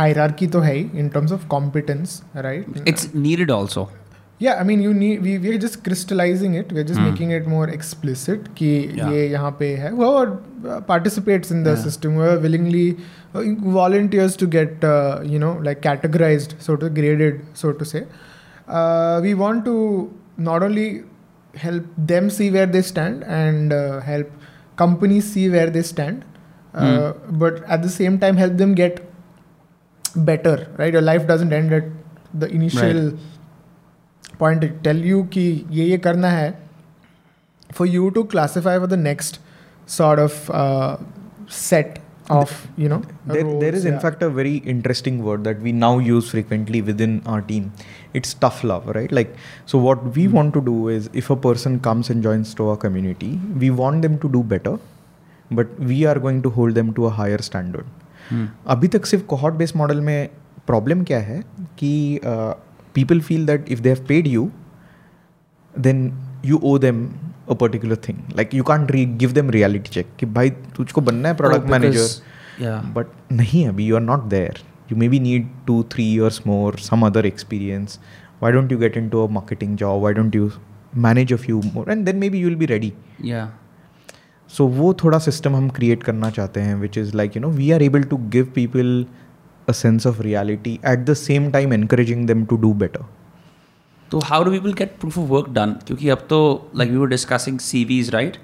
hierarchy 0.00 0.50
तो 0.52 0.60
है 0.60 0.74
ही 0.74 1.00
in 1.04 1.08
terms 1.16 1.32
of 1.36 1.48
competence, 1.54 2.12
right? 2.46 2.76
it's 2.92 3.08
needed 3.24 3.50
also 3.56 3.88
yeah, 4.44 4.60
I 4.60 4.64
mean 4.68 4.82
you 4.84 4.92
need 4.98 5.24
we 5.24 5.32
we 5.38 5.50
are 5.54 5.58
just 5.62 5.78
crystallizing 5.86 6.54
it. 6.60 6.70
We're 6.76 6.84
just 6.90 7.00
Hmm. 7.00 7.08
making 7.08 7.32
it 7.38 7.48
more 7.54 7.64
explicit 7.72 8.46
कि 8.60 8.70
Yeah. 8.98 9.10
ये 9.14 9.26
यहाँ 9.32 9.50
पे 9.58 9.66
है. 9.82 9.90
Whoever 9.96 10.30
uh, 10.74 10.80
participates 10.92 11.52
in 11.56 11.66
the 11.66 11.74
Yeah. 11.74 11.82
system, 11.82 12.14
whoever 12.20 12.38
willingly 12.46 12.86
uh, 13.34 13.42
volunteers 13.78 14.38
to 14.44 14.48
get 14.56 14.86
uh, 14.92 15.20
you 15.34 15.42
know 15.44 15.52
like 15.68 15.82
categorized, 15.88 16.54
so 16.68 16.76
to 16.84 16.90
graded, 17.00 17.42
so 17.64 17.72
to 17.82 17.90
say. 17.92 18.02
Uh, 18.78 19.20
we 19.26 19.34
want 19.44 19.64
to 19.70 19.76
not 20.50 20.62
only 20.70 20.88
help 21.55 21.83
them 21.97 22.29
see 22.29 22.51
where 22.51 22.65
they 22.65 22.81
stand 22.81 23.23
and 23.23 23.73
uh, 23.73 23.99
help 24.01 24.29
companies 24.75 25.31
see 25.31 25.49
where 25.49 25.69
they 25.69 25.81
stand 25.81 26.25
uh, 26.73 27.13
mm. 27.13 27.39
but 27.39 27.63
at 27.63 27.81
the 27.81 27.89
same 27.89 28.19
time 28.19 28.37
help 28.37 28.57
them 28.57 28.73
get 28.75 29.01
better 30.15 30.69
right 30.77 30.93
your 30.93 31.01
life 31.01 31.27
doesn't 31.27 31.53
end 31.53 31.73
at 31.73 31.83
the 32.33 32.47
initial 32.47 33.09
right. 33.11 33.19
point 34.37 34.63
it 34.63 34.83
tell 34.83 34.97
you 34.97 35.25
ki 35.35 35.65
ye 35.69 35.89
ye 35.91 35.97
karna 35.97 36.31
hai 36.37 36.53
for 37.71 37.85
you 37.85 38.11
to 38.11 38.25
classify 38.25 38.77
for 38.79 38.87
the 38.87 38.97
next 38.97 39.39
sort 39.85 40.19
of 40.19 40.49
uh, 40.49 40.97
set 41.47 41.99
of 42.30 42.50
you 42.76 42.88
know 42.88 43.02
there, 43.26 43.42
there 43.42 43.44
roles, 43.44 43.74
is 43.74 43.84
in 43.84 43.94
yeah. 43.94 43.98
fact 43.98 44.22
a 44.22 44.30
very 44.30 44.56
interesting 44.72 45.22
word 45.28 45.42
that 45.44 45.60
we 45.60 45.72
now 45.72 45.98
use 45.98 46.28
frequently 46.30 46.80
within 46.80 47.20
our 47.26 47.42
team 47.42 47.72
it's 48.14 48.34
tough 48.34 48.62
love 48.62 48.86
right 48.98 49.10
like 49.10 49.34
so 49.66 49.78
what 49.78 50.04
we 50.16 50.28
want 50.28 50.54
to 50.54 50.60
do 50.60 50.76
is 50.88 51.08
if 51.12 51.30
a 51.30 51.36
person 51.36 51.80
comes 51.80 52.10
and 52.10 52.22
joins 52.22 52.54
to 52.54 52.68
our 52.68 52.76
community 52.76 53.32
we 53.64 53.70
want 53.70 54.02
them 54.02 54.18
to 54.18 54.28
do 54.28 54.44
better 54.54 54.78
but 55.50 55.74
we 55.80 56.04
are 56.04 56.18
going 56.26 56.40
to 56.42 56.50
hold 56.50 56.74
them 56.74 56.94
to 56.94 57.06
a 57.06 57.10
higher 57.10 57.42
standard 57.50 57.86
Hmm. 58.30 58.46
अभी 58.72 58.88
तक 58.88 59.06
सिर्फ 59.06 59.24
cohort 59.26 59.52
based 59.60 59.76
model 59.76 60.00
में 60.00 60.28
problem 60.66 61.02
क्या 61.04 61.18
है 61.28 61.40
कि 61.78 62.20
people 62.94 63.20
feel 63.28 63.46
that 63.46 63.68
if 63.72 63.78
they 63.78 63.88
have 63.88 64.04
paid 64.08 64.26
you 64.26 64.50
then 65.74 66.12
you 66.44 66.60
owe 66.64 66.76
them 66.78 67.08
a 67.49 67.53
particular 67.53 67.95
thing 68.07 68.17
like 68.37 68.53
you 68.53 68.63
can't 68.63 68.91
give 69.17 69.31
them 69.31 69.49
reality 69.49 69.89
check 69.89 70.07
कि 70.19 70.25
भाई 70.35 70.49
तुझको 70.75 71.01
बनना 71.01 71.29
है 71.29 71.35
प्रोडक्ट 71.35 71.69
मैनेजर 71.69 72.07
बट 72.95 73.07
नहीं 73.31 73.67
अभी 73.67 73.85
you 73.85 73.95
are 73.95 74.01
not 74.01 74.23
there 74.29 74.61
you 74.91 74.97
maybe 75.09 75.19
need 75.19 75.47
to 75.67 75.81
three 75.91 76.03
years 76.13 76.41
more 76.47 76.77
some 76.79 77.05
other 77.05 77.25
experience 77.25 77.99
why 78.41 78.51
don't 78.51 78.71
you 78.71 78.77
get 78.77 78.97
in 78.97 79.09
to 79.09 79.25
a 79.25 79.29
marketing 79.31 79.77
job 79.77 80.01
why 80.01 80.13
don't 80.13 80.35
you 80.35 80.51
manage 80.97 81.33
a 81.33 81.37
few 81.37 81.61
more 81.73 81.91
and 81.91 82.05
then 82.05 82.17
maybe 82.29 82.39
you 82.39 82.47
will 82.47 82.57
be 82.57 82.65
ready 82.65 82.93
so 84.49 84.67
वो 84.67 84.93
थोड़ा 84.93 85.19
system 85.19 85.55
हम 85.55 85.69
create 85.69 86.03
करना 86.03 86.29
चाहते 86.29 86.59
हैं 86.59 86.75
which 86.75 86.97
is 86.97 87.15
like 87.17 87.35
you 87.35 87.41
know 87.41 87.49
we 87.49 87.71
are 87.71 87.83
able 87.83 88.03
to 88.03 88.17
give 88.29 88.51
people 88.55 89.05
a 89.67 89.71
sense 89.71 90.07
of 90.07 90.21
reality 90.21 90.79
at 90.85 90.99
the 90.99 91.13
same 91.13 91.49
time 91.51 91.73
encouraging 91.73 92.27
them 92.27 92.45
to 92.45 92.57
do 92.57 92.73
better 92.73 93.05
तो 94.10 94.18
how 94.24 94.44
do 94.44 94.50
people 94.50 94.72
get 94.78 94.96
proof 95.00 95.18
of 95.18 95.28
work 95.30 95.48
done 95.54 95.74
क्योंकि 95.86 96.08
अब 96.10 96.26
तो 96.30 96.38
like 96.76 96.90
we 96.90 96.96
were 96.96 97.08
discussing 97.08 97.58
CVs 97.66 98.10
right 98.14 98.36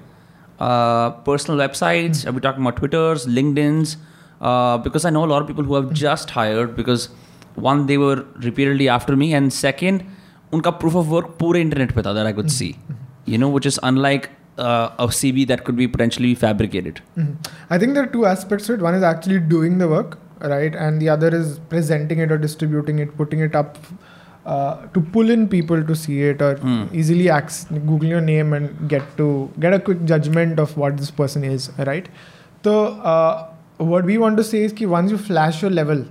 personal 1.25 1.57
websites 1.59 2.25
अभी 2.27 2.39
talking 2.39 2.65
about 2.65 2.79
Twitters 2.79 3.27
लिंक्डइन्स 3.27 3.97
because 4.83 5.05
I 5.05 5.11
know 5.11 5.25
lot 5.33 5.47
people 5.47 5.65
who 5.65 5.75
have 5.75 5.91
just 6.03 6.31
hired 6.35 6.75
because 6.75 7.07
one 7.59 7.85
they 7.85 7.97
were 7.97 8.25
repeatedly 8.43 8.87
after 8.95 9.15
me 9.15 9.31
and 9.33 9.51
second 9.51 10.01
उनका 10.53 10.71
proof 10.81 10.95
of 10.95 11.05
work 11.07 11.35
पूरे 11.39 11.61
internet 11.61 11.91
पे 11.95 12.01
था 12.01 12.13
that 12.13 12.25
I 12.25 12.33
could 12.33 12.47
see 12.57 12.75
you 13.29 13.37
know 13.39 13.51
which 13.53 13.67
is 13.67 13.77
unlike 13.77 14.27
a 14.59 15.07
CV 15.15 15.47
that 15.47 15.63
could 15.63 15.75
be 15.77 15.87
potentially 15.87 16.33
fabricated. 16.43 17.01
Mhm. 17.15 17.49
I 17.69 17.77
think 17.77 17.93
there 17.93 18.03
are 18.03 18.13
two 18.13 18.25
aspects 18.25 18.67
to 18.67 18.73
it. 18.73 18.85
One 18.85 18.95
is 18.99 19.03
actually 19.09 19.39
doing 19.51 19.77
the 19.77 19.87
work, 19.87 20.17
right, 20.53 20.77
and 20.85 21.01
the 21.01 21.09
other 21.15 21.29
is 21.39 21.59
presenting 21.73 22.19
it 22.19 22.31
or 22.31 22.37
distributing 22.37 22.99
it, 22.99 23.15
putting 23.17 23.43
it 23.47 23.55
up 23.55 23.77
uh, 24.45 24.75
to 24.95 25.01
pull 25.15 25.29
in 25.29 25.47
people 25.53 25.83
to 25.91 25.95
see 26.01 26.17
it 26.29 26.41
or 26.41 26.55
Hmm. 26.57 26.83
easily 27.01 27.27
ac- 27.37 27.79
Google 27.91 28.07
your 28.15 28.21
name 28.27 28.53
and 28.59 28.87
get 28.95 29.09
to 29.17 29.27
get 29.65 29.73
a 29.73 29.79
quick 29.89 30.03
judgment 30.13 30.59
of 30.65 30.75
what 30.83 30.97
this 31.03 31.11
person 31.21 31.43
is, 31.43 31.69
right? 31.91 32.07
So 32.63 32.75
uh, 33.13 33.47
what 33.93 34.05
we 34.05 34.17
want 34.17 34.37
to 34.37 34.43
say 34.51 34.63
is 34.69 34.73
कि 34.73 34.87
once 34.93 35.11
you 35.11 35.17
flash 35.31 35.61
your 35.65 35.71
level, 35.71 36.05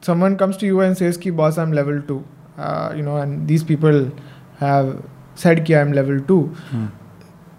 someone 0.00 0.36
comes 0.36 0.56
to 0.58 0.66
you 0.66 0.80
and 0.80 0.96
says 0.96 1.18
कि 1.18 1.34
boss 1.42 1.58
I'm 1.58 1.72
level 1.72 2.00
two, 2.02 2.24
uh, 2.58 2.92
you 2.96 3.02
know, 3.02 3.16
and 3.18 3.46
these 3.48 3.62
people 3.64 4.10
have 4.58 4.90
said 5.34 5.64
कि 5.66 5.76
I'm 5.80 5.92
level 5.92 6.20
two. 6.32 6.40
Hmm. 6.72 6.86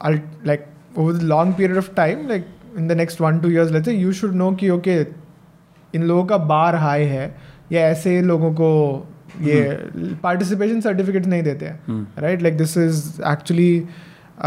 I'll 0.02 0.20
like 0.44 0.68
over 0.96 1.14
the 1.14 1.24
long 1.26 1.54
period 1.54 1.78
of 1.78 1.94
time, 1.96 2.28
like 2.28 2.46
in 2.76 2.88
the 2.88 2.96
next 2.96 3.20
one 3.20 3.42
two 3.42 3.50
years, 3.52 3.72
let's 3.72 3.86
say 3.86 3.96
you 3.96 4.12
should 4.12 4.36
know 4.36 4.52
कि 4.64 4.70
okay 4.80 4.98
इन 5.96 6.04
लोगों 6.08 6.26
का 6.26 6.38
बार 6.50 6.76
हाई 6.76 7.04
है 7.06 7.26
या 7.72 7.82
ऐसे 7.88 8.22
लोगों 8.22 8.52
को 8.60 8.70
ये 9.50 9.62
पार्टिसिपेशन 10.24 10.82
सर्टिफिकेट 10.82 11.26
नहीं 11.26 11.44
देते 11.44 11.66
हैं 11.66 11.80
Hmm. 11.90 12.04
Right 12.24 12.42
like 12.42 12.58
this 12.58 12.78
is 12.78 13.04
actually 13.34 13.70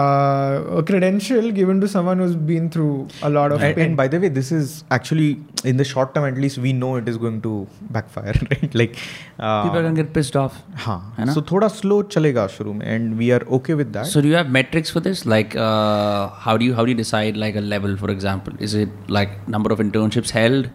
a 0.03 0.83
credential 0.87 1.45
given 1.57 1.81
to 1.83 1.89
someone 1.91 2.19
who's 2.23 2.33
been 2.49 2.65
through 2.77 2.95
a 3.23 3.29
lot 3.35 3.53
of 3.57 3.63
And, 3.67 3.77
pain. 3.77 3.85
and 3.91 3.97
by 4.01 4.07
the 4.15 4.19
way, 4.25 4.29
this 4.39 4.51
is 4.57 4.73
actually 4.97 5.29
in 5.73 5.77
the 5.81 5.85
short 5.91 6.11
term, 6.15 6.25
at 6.31 6.41
least 6.45 6.59
we 6.65 6.73
know 6.79 6.91
it 6.97 7.09
is 7.13 7.17
going 7.25 7.37
to 7.45 7.53
backfire, 7.97 8.35
right? 8.51 8.75
Like, 8.81 8.97
uh, 9.39 9.63
People 9.63 9.79
are 9.79 9.83
gonna 9.85 9.95
get 10.01 10.13
pissed 10.17 10.37
off. 10.43 10.57
हाँ 10.87 10.99
है 11.19 11.25
ना? 11.27 11.35
so 11.37 11.45
थोड़ा 11.53 11.69
slow 11.77 12.01
चलेगा 12.17 12.47
शुरू 12.57 12.73
में 12.81 12.85
and 12.97 13.17
we 13.23 13.31
are 13.37 13.41
okay 13.61 13.79
with 13.83 13.93
that. 13.99 14.11
So 14.15 14.25
do 14.27 14.33
you 14.33 14.37
have 14.41 14.51
metrics 14.59 14.91
for 14.97 15.05
this? 15.07 15.25
Like, 15.35 15.57
uh, 15.69 16.29
how 16.49 16.57
do 16.57 16.69
you 16.71 16.75
how 16.81 16.85
do 16.91 16.95
you 16.97 17.01
decide 17.05 17.41
like 17.47 17.61
a 17.63 17.65
level? 17.77 17.97
For 18.05 18.11
example, 18.17 18.61
is 18.69 18.75
it 18.85 18.99
like 19.21 19.39
number 19.57 19.73
of 19.79 19.85
internships 19.89 20.31
held, 20.41 20.71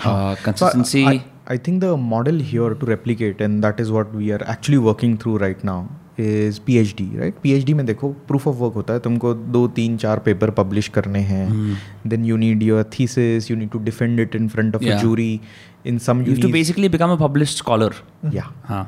uh, 0.00 0.34
So 0.36 0.42
consistency? 0.44 1.04
I, 1.14 1.16
I 1.51 1.57
think 1.67 1.81
the 1.81 1.85
model 1.99 2.39
here 2.41 2.73
to 2.79 2.87
replicate 2.87 3.41
and 3.41 3.61
that 3.61 3.79
is 3.81 3.91
what 3.91 4.13
we 4.15 4.31
are 4.31 4.45
actually 4.51 4.77
working 4.83 5.17
through 5.17 5.37
right 5.37 5.63
now 5.65 5.85
is 6.19 6.59
P 6.65 6.77
H 6.77 6.93
D 6.97 7.09
right 7.17 7.35
P 7.43 7.51
H 7.53 7.63
D 7.65 7.73
में 7.73 7.85
देखो 7.85 8.09
proof 8.27 8.47
of 8.47 8.55
work 8.55 8.73
होता 8.73 8.93
है 8.93 8.99
तुमको 8.99 9.33
दो 9.33 9.67
तीन 9.75 9.97
चार 9.97 10.19
paper 10.19 10.51
publish 10.59 10.87
करने 10.87 11.19
हैं। 11.31 11.77
Then 12.07 12.25
you 12.25 12.37
need 12.37 12.63
your 12.63 12.83
thesis 12.99 13.51
you 13.51 13.57
need 13.57 13.69
to 13.69 13.79
defend 13.79 14.19
it 14.19 14.35
in 14.35 14.47
front 14.47 14.75
of 14.75 14.83
jury 14.83 15.39
in 15.85 15.97
similarly 15.99 16.89
become 16.89 17.11
a 17.11 17.15
publish 17.27 17.57
scholar 17.57 17.93
या 18.33 18.87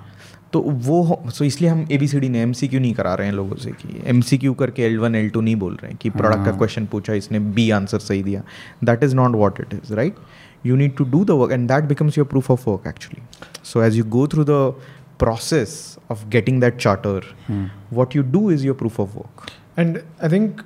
तो 0.53 0.59
वो 0.85 1.21
सो 1.29 1.43
इसलिए 1.45 1.69
हम 1.69 1.85
ए 1.91 1.97
बी 1.97 2.07
सी 2.07 2.19
डी 2.19 2.29
ने 2.29 2.41
एम 2.41 2.51
सी 2.53 2.67
क्यू 2.67 2.79
नहीं 2.79 2.93
करा 2.93 3.13
रहे 3.15 3.27
हैं 3.27 3.33
लोगों 3.33 3.55
से 3.55 3.71
कि 3.71 4.01
एम 4.05 4.21
सी 4.21 4.37
क्यू 4.37 4.53
करके 4.61 4.83
एल 4.83 4.97
वन 4.99 5.15
एल 5.15 5.29
टू 5.29 5.41
नहीं 5.41 5.55
बोल 5.55 5.73
रहे 5.73 5.89
हैं 5.89 5.97
कि 6.01 6.09
प्रोडक्ट 6.09 6.45
का 6.45 6.51
क्वेश्चन 6.51 6.85
पूछा 6.85 7.13
इसने 7.13 7.39
बी 7.39 7.69
आंसर 7.71 7.99
सही 7.99 8.23
दिया। 8.23 8.41
That 8.83 9.03
is 9.03 9.15
not 9.15 9.35
what 9.35 9.59
it 9.61 9.73
is 9.73 9.93
right 9.93 10.15
you 10.63 10.77
need 10.77 10.95
to 10.97 11.05
do 11.05 11.23
the 11.25 11.35
work 11.35 11.51
and 11.51 11.69
that 11.69 11.87
becomes 11.87 12.15
your 12.15 12.25
proof 12.25 12.49
of 12.49 12.65
work 12.65 12.85
actually 12.85 13.21
so 13.63 13.79
as 13.79 13.97
you 13.97 14.03
go 14.03 14.25
through 14.25 14.43
the 14.43 14.73
process 15.17 15.97
of 16.09 16.29
getting 16.29 16.59
that 16.59 16.77
charter 16.77 17.21
hmm. 17.47 17.65
what 17.89 18.15
you 18.15 18.23
do 18.23 18.49
is 18.49 18.63
your 18.63 18.73
proof 18.73 18.99
of 18.99 19.15
work 19.15 19.51
and 19.77 20.03
i 20.21 20.27
think 20.27 20.63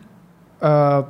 uh, 0.61 1.03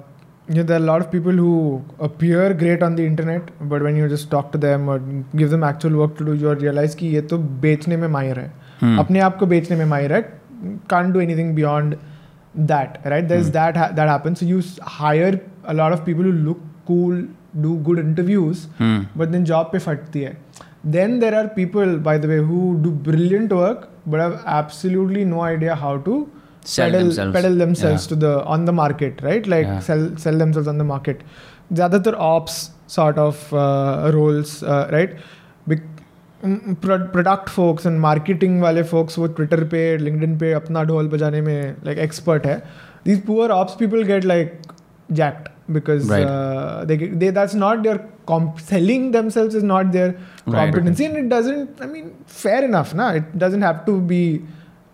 you 0.50 0.56
know, 0.56 0.64
there 0.64 0.78
are 0.78 0.84
a 0.84 0.86
lot 0.86 1.02
of 1.02 1.12
people 1.12 1.32
who 1.32 1.84
appear 2.00 2.54
great 2.54 2.84
on 2.84 2.96
the 2.96 3.06
internet 3.06 3.52
but 3.62 3.82
when 3.82 3.96
you 3.96 4.08
just 4.10 4.30
talk 4.30 4.52
to 4.52 4.58
them 4.58 4.90
or 4.90 5.00
give 5.36 5.50
them 5.50 5.64
actual 5.64 5.98
work 5.98 6.18
to 6.18 6.26
do 6.26 6.34
you 6.34 6.54
realize 6.54 6.96
ki 6.96 7.12
ye 7.16 7.22
to 7.22 7.38
bechne 7.38 8.00
mein 8.00 8.12
mahir 8.16 8.40
hai 8.42 8.50
hmm. 8.80 8.98
apne 9.04 9.22
aap 9.28 9.38
ko 9.44 9.52
bechne 9.54 9.78
mein 9.84 9.90
mahir 9.94 10.16
hai 10.16 10.24
can't 10.96 11.14
do 11.14 11.24
anything 11.28 11.54
beyond 11.62 11.98
that 12.74 13.00
right 13.14 13.30
there's 13.30 13.48
hmm. 13.48 13.58
that 13.60 13.80
ha- 13.84 13.92
that 14.02 14.14
happens 14.16 14.44
so 14.44 14.46
you 14.46 14.62
hire 14.98 15.40
a 15.64 15.74
lot 15.74 15.98
of 15.98 16.06
people 16.10 16.30
who 16.32 16.36
look 16.50 16.68
cool 16.92 17.24
do 17.56 17.76
good 17.86 18.00
interviews 18.00 18.66
but 19.18 19.28
then 19.28 19.44
job 19.46 19.70
पे 19.72 19.80
फटती 19.80 20.22
है। 20.22 20.38
Then 20.88 21.20
there 21.20 21.36
are 21.36 21.48
people 21.56 21.96
by 22.06 22.20
the 22.20 22.26
way 22.26 22.38
who 22.40 22.74
do 22.84 22.92
brilliant 23.04 23.54
work 23.54 23.88
but 24.08 24.20
have 24.20 24.40
absolutely 24.58 25.26
no 25.26 25.42
idea 25.42 25.76
how 25.76 25.98
to 26.08 26.26
sell 26.68 27.12
peddle 27.34 27.60
themselves 27.60 28.10
to 28.10 28.16
the 28.16 28.24
on 28.48 28.66
the 28.66 28.70
market 28.82 29.24
right 29.24 29.48
like 29.48 29.68
sell 29.84 30.16
sell 30.16 30.40
themselves 30.40 30.68
on 30.70 30.78
the 30.78 30.82
market 30.88 31.24
ज़्यादातर 31.74 32.14
ops 32.24 32.54
sort 32.96 33.18
of 33.18 33.50
roles 34.14 34.60
right 34.64 35.18
product 36.42 37.50
folks 37.50 37.86
and 37.86 38.00
marketing 38.00 38.62
वाले 38.62 38.84
folks 38.84 39.18
वो 39.20 39.28
Twitter 39.28 39.64
पे 39.68 39.86
LinkedIn 39.98 40.38
पे 40.40 40.52
अपना 40.54 40.84
ढोल 40.84 41.08
बजाने 41.10 41.42
में 41.42 41.76
like 41.86 41.98
expert 42.00 42.46
है। 42.46 42.58
These 43.06 43.26
poor 43.26 43.52
ops 43.52 43.76
people 43.80 44.04
get 44.04 44.26
like 44.26 44.60
jacked 45.12 45.48
because 45.72 46.10
Right. 46.10 46.24
uh, 46.24 46.86
they, 46.86 46.98
they 46.98 47.30
that's 47.30 47.54
not 47.54 47.84
their 47.84 48.00
comp- 48.26 48.60
selling 48.60 49.12
themselves 49.12 49.56
is 49.56 49.64
not 49.64 49.92
their 49.92 50.16
Right. 50.46 50.74
competency 50.74 51.06
and 51.06 51.16
it 51.18 51.30
doesn't 51.30 51.82
I 51.82 51.86
mean 51.86 52.14
fair 52.26 52.64
enough 52.66 52.94
na 52.94 53.12
it 53.12 53.38
doesn't 53.38 53.62
have 53.62 53.86
to 53.86 54.00
be 54.02 54.42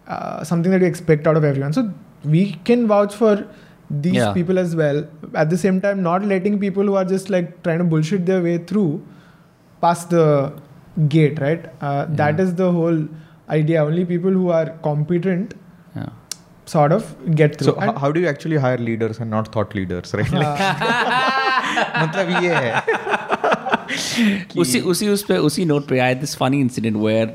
uh, 0.07 0.43
something 0.43 0.71
that 0.71 0.81
you 0.81 0.87
expect 0.87 1.25
out 1.27 1.37
of 1.37 1.43
everyone 1.43 1.73
so 1.73 1.89
we 2.23 2.53
can 2.65 2.87
vouch 2.87 3.15
for 3.15 3.45
these 3.89 4.15
Yeah. 4.15 4.33
people 4.33 4.59
as 4.59 4.75
well 4.75 5.07
at 5.33 5.49
the 5.49 5.57
same 5.57 5.81
time 5.81 6.03
not 6.03 6.23
letting 6.23 6.59
people 6.59 6.83
who 6.83 6.95
are 6.95 7.05
just 7.05 7.29
like 7.31 7.63
trying 7.63 7.79
to 7.79 7.83
bullshit 7.83 8.25
their 8.27 8.41
way 8.41 8.57
through 8.59 9.01
past 9.81 10.09
the 10.11 10.53
gate 11.07 11.39
right 11.39 11.65
uh, 11.81 12.05
that 12.09 12.37
Yeah. 12.37 12.43
is 12.45 12.53
the 12.55 12.71
whole 12.71 13.01
idea 13.49 13.83
only 13.83 14.05
people 14.05 14.31
who 14.31 14.49
are 14.59 14.69
competent 14.83 15.53
Yeah 15.53 15.58
sort 16.72 16.92
of 16.96 17.08
get 17.40 17.56
through 17.60 17.72
so 17.72 17.74
h- 17.86 17.96
how 18.02 18.10
do 18.16 18.20
you 18.24 18.28
actually 18.32 18.58
hire 18.66 18.78
leaders 18.88 19.18
and 19.24 19.30
not 19.36 19.48
thought 19.56 19.74
leaders 19.78 20.14
right 20.20 20.30
like 20.42 20.62
uh, 20.68 22.02
मतलब 22.02 22.30
ये 22.44 22.54
है 22.54 22.70
उसी 24.62 24.80
उसी 24.92 25.08
उस 25.08 25.22
पे 25.28 25.36
उसी 25.48 25.64
note 25.72 25.86
पे 25.88 25.98
I 26.06 26.14
this 26.22 26.36
funny 26.36 26.60
incident 26.60 26.96
where 26.96 27.34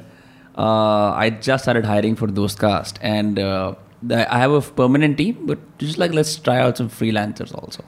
I 0.59 1.31
just 1.43 1.61
started 1.63 1.85
hiring 1.85 2.15
for 2.21 2.31
दोस्त 2.41 2.59
cast 2.59 2.99
and 3.03 3.39
I 3.39 4.39
have 4.39 4.55
a 4.59 4.63
permanent 4.77 5.15
team 5.17 5.45
but 5.47 5.83
just 5.83 5.99
like 5.99 6.11
let's 6.19 6.39
try 6.43 6.59
out 6.61 6.77
some 6.83 6.87
freelancers 6.99 7.53
also 7.63 7.83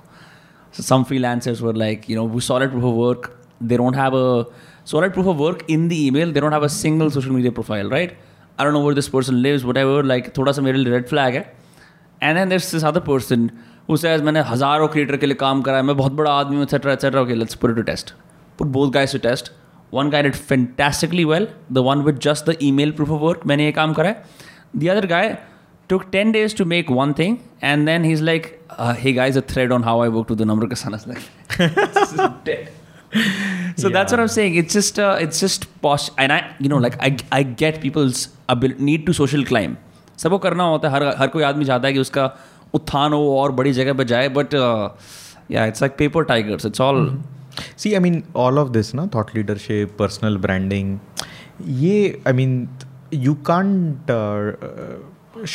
So 0.74 0.84
some 0.88 1.02
freelancers 1.08 1.62
were 1.68 1.72
like, 1.80 2.04
you 2.10 2.16
know, 2.18 2.22
we 2.34 2.42
solid 2.44 2.70
proof 2.74 2.84
of 2.90 3.00
work. 3.00 3.26
They 3.70 3.78
don't 3.80 3.98
have 4.02 4.14
a 4.20 4.28
solid 4.92 5.14
proof 5.16 5.26
of 5.32 5.42
work 5.46 5.64
in 5.76 5.82
the 5.94 5.98
email. 6.04 6.30
They 6.38 6.44
don't 6.46 6.56
have 6.58 6.66
a 6.68 6.70
single 6.76 7.10
social 7.16 7.34
media 7.38 7.52
profile, 7.58 7.90
right? 7.94 8.14
I 8.59 8.67
know 8.73 8.81
वो 8.81 8.93
this 8.95 9.09
person 9.09 9.43
person 9.43 9.65
whatever 9.77 10.05
like 10.05 10.33
थोड़ा 10.37 10.53
सा 10.53 10.63
मेरे 10.63 10.79
लिए 10.79 10.93
red 10.93 11.07
flag 11.09 11.35
है. 11.35 11.41
And 12.21 12.39
an 12.39 12.49
this 12.49 12.85
other 12.85 13.01
person 13.09 13.51
उसे 13.89 14.11
as 14.11 14.23
मैंने 14.23 14.41
हज़ारों 14.49 14.87
creator 14.89 15.17
के 15.17 15.27
लिए 15.27 15.35
काम 15.35 15.61
करा 15.63 15.77
है, 15.77 15.83
मैं 15.83 15.97
बहुत 15.97 16.13
बड़ा 16.13 16.31
आदमी 16.33 16.57
हूँ 16.57 16.63
etcetera 16.65 16.93
etcetera 16.93 17.21
okay 17.23 17.35
let's 17.35 17.55
put 17.55 17.75
to 17.77 17.83
test 17.83 18.13
put 18.59 18.69
both 18.77 18.91
guys 18.93 19.13
to 19.13 19.19
test 19.29 19.51
one 19.95 20.11
guy 20.11 20.27
it 20.27 20.35
fantastically 20.37 21.25
well 21.25 21.49
the 21.73 21.79
one 21.87 22.03
with 22.03 22.19
just 22.23 22.51
the 22.51 22.57
email 22.79 22.93
proof 22.93 23.11
of 23.11 23.21
work 23.23 23.47
मैंने 23.47 23.65
ये 23.65 23.73
काम 23.73 23.93
करा 23.95 24.09
है. 24.09 24.25
The 24.77 24.89
other 24.89 25.07
guy 25.07 25.37
took 25.91 26.05
ten 26.13 26.33
days 26.33 26.57
to 26.57 26.65
make 26.65 26.91
one 26.91 27.13
thing 27.19 27.37
and 27.65 27.87
then 27.87 28.05
he 28.05 28.13
is 28.13 28.23
like 28.25 28.47
he 28.81 29.13
guys 29.13 29.39
a 29.39 29.43
thread 29.51 29.73
on 29.73 29.85
how 29.85 30.03
I 30.03 30.09
work 30.09 30.27
to 30.29 30.35
the 30.35 30.43
number 30.43 30.67
के 30.67 30.75
सन 30.75 30.99
like 31.07 32.69
so 33.77 33.89
yeah. 33.89 33.95
that's 33.97 34.13
what 34.13 34.21
I'm 34.21 34.33
saying. 34.37 34.57
It's 34.63 34.79
just 34.81 34.99
uh, 34.99 35.17
it's 35.27 35.41
just 35.41 35.67
posh, 35.83 36.09
and 36.19 36.33
I 36.33 36.41
you 36.59 36.71
know 36.73 36.81
like 36.87 36.97
I 37.09 37.11
I 37.41 37.43
get 37.65 37.81
people's 37.81 38.29
need 38.91 39.07
to 39.11 39.19
social 39.23 39.45
climb. 39.53 39.77
सबको 40.19 40.39
करना 40.39 40.65
होता 40.65 40.89
है 40.89 40.95
हर 40.95 41.05
हर 41.19 41.29
कोई 41.29 41.43
आदमी 41.43 41.65
चाहता 41.65 41.89
है 41.89 41.95
कि 41.95 42.01
उसका 42.01 42.25
उत्थान 42.75 43.13
हो 43.13 43.23
और 43.39 43.53
बड़ी 43.53 43.73
जगह 43.73 43.93
पर 43.95 44.05
जाए 44.13 44.29
बट 44.37 44.55
या 45.51 45.65
it's 45.67 45.83
like 45.83 45.97
paper 45.99 46.25
tiger 46.31 46.67
it's 46.67 46.81
all 46.81 47.01
see 47.79 47.93
I 47.95 48.01
mean 48.01 48.23
all 48.45 48.59
of 48.59 48.69
this 48.79 48.95
ना 48.95 49.07
थॉट 49.15 49.35
लीडरशिप 49.37 49.97
पर्सनल 49.99 50.37
ब्रांडिंग 50.47 50.99
ये 51.85 51.99
I 52.27 52.33
mean 52.41 52.69
you 53.15 53.35
can't 53.51 54.11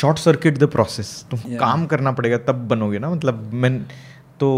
short 0.00 0.18
circuit 0.18 0.58
the 0.58 0.68
process 0.72 1.10
तुम 1.30 1.40
yeah. 1.40 1.58
काम 1.60 1.86
करना 1.86 2.12
पड़ेगा 2.18 2.36
तब 2.48 2.66
बनोगे 2.68 2.98
ना 2.98 3.10
मतलब 3.10 3.50
मैन 3.64 3.78
तो 4.40 4.50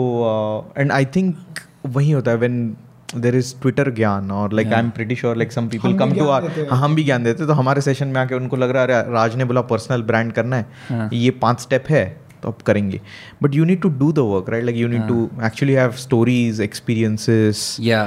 एंड 0.78 0.92
आई 0.92 1.04
थिंक 1.16 1.60
वही 1.86 2.10
होता 2.10 2.30
है 2.30 2.36
वेन 2.36 2.76
there 3.16 3.34
is 3.40 3.52
ट्विटर 3.62 3.90
ज्ञान 3.94 4.30
और 4.30 4.52
like 4.52 4.72
I 4.72 4.80
am 4.80 4.90
pretty 4.90 5.16
sure 5.16 5.36
like 5.36 5.52
some 5.52 5.68
people 5.68 5.96
come 5.98 6.12
to 6.12 6.28
are 6.28 6.44
हम 6.70 6.94
भी 6.94 7.04
ज्ञान 7.04 7.24
देते 7.24 7.46
तो 7.46 7.52
हमारे 7.52 7.80
सेशन 7.80 8.08
में 8.08 8.20
आके 8.20 8.34
उनको 8.34 8.56
लग 8.56 8.70
रहा 8.70 8.82
है 8.82 9.12
राज 9.12 9.36
ने 9.36 9.44
बोला 9.44 9.60
पर्सनल 9.60 10.02
ब्रांड 10.02 10.32
करना 10.32 10.56
है। 10.56 10.66
हाँ. 10.88 11.08
ये 11.12 11.30
पाँच 11.30 11.60
स्टेप 11.60 11.84
है 11.90 12.04
तो 12.42 12.48
अब 12.48 12.58
करेंगे। 12.66 13.00
But 13.42 13.54
you 13.54 13.64
need 13.64 13.80
to 13.80 13.88
do 13.88 14.12
the 14.12 14.18
work 14.18 14.50
right 14.50 14.64
like 14.64 14.76
you 14.76 14.88
need 14.88 15.08
to 15.08 15.30
actually 15.44 15.72
have 15.72 15.92
stories 15.92 16.60
experiences 16.60 17.76
या 17.80 18.02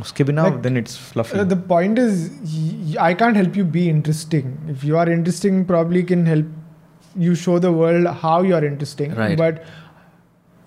उसके 0.00 0.24
बिना 0.24 0.48
then 0.48 0.76
it's 0.76 0.98
fluffy 1.12 1.38
the 1.38 1.58
point 1.72 1.98
is, 1.98 2.22
y- 2.54 3.00
I 3.08 3.14
can't 3.22 3.36
help 3.36 3.58
you 3.60 3.64
be 3.78 3.88
interesting. 3.94 4.54
If 4.74 4.84
you 4.90 5.02
are 5.02 5.08
interesting, 5.16 5.64
probably 5.72 6.02
can 6.12 6.24
help 6.26 6.54
you 7.26 7.34
show 7.42 7.58
the 7.58 7.72
world 7.72 8.08
how 8.22 8.36
you 8.48 8.56
are 8.56 8.64
interesting. 8.68 9.14
Right. 9.18 9.38
But 9.42 9.60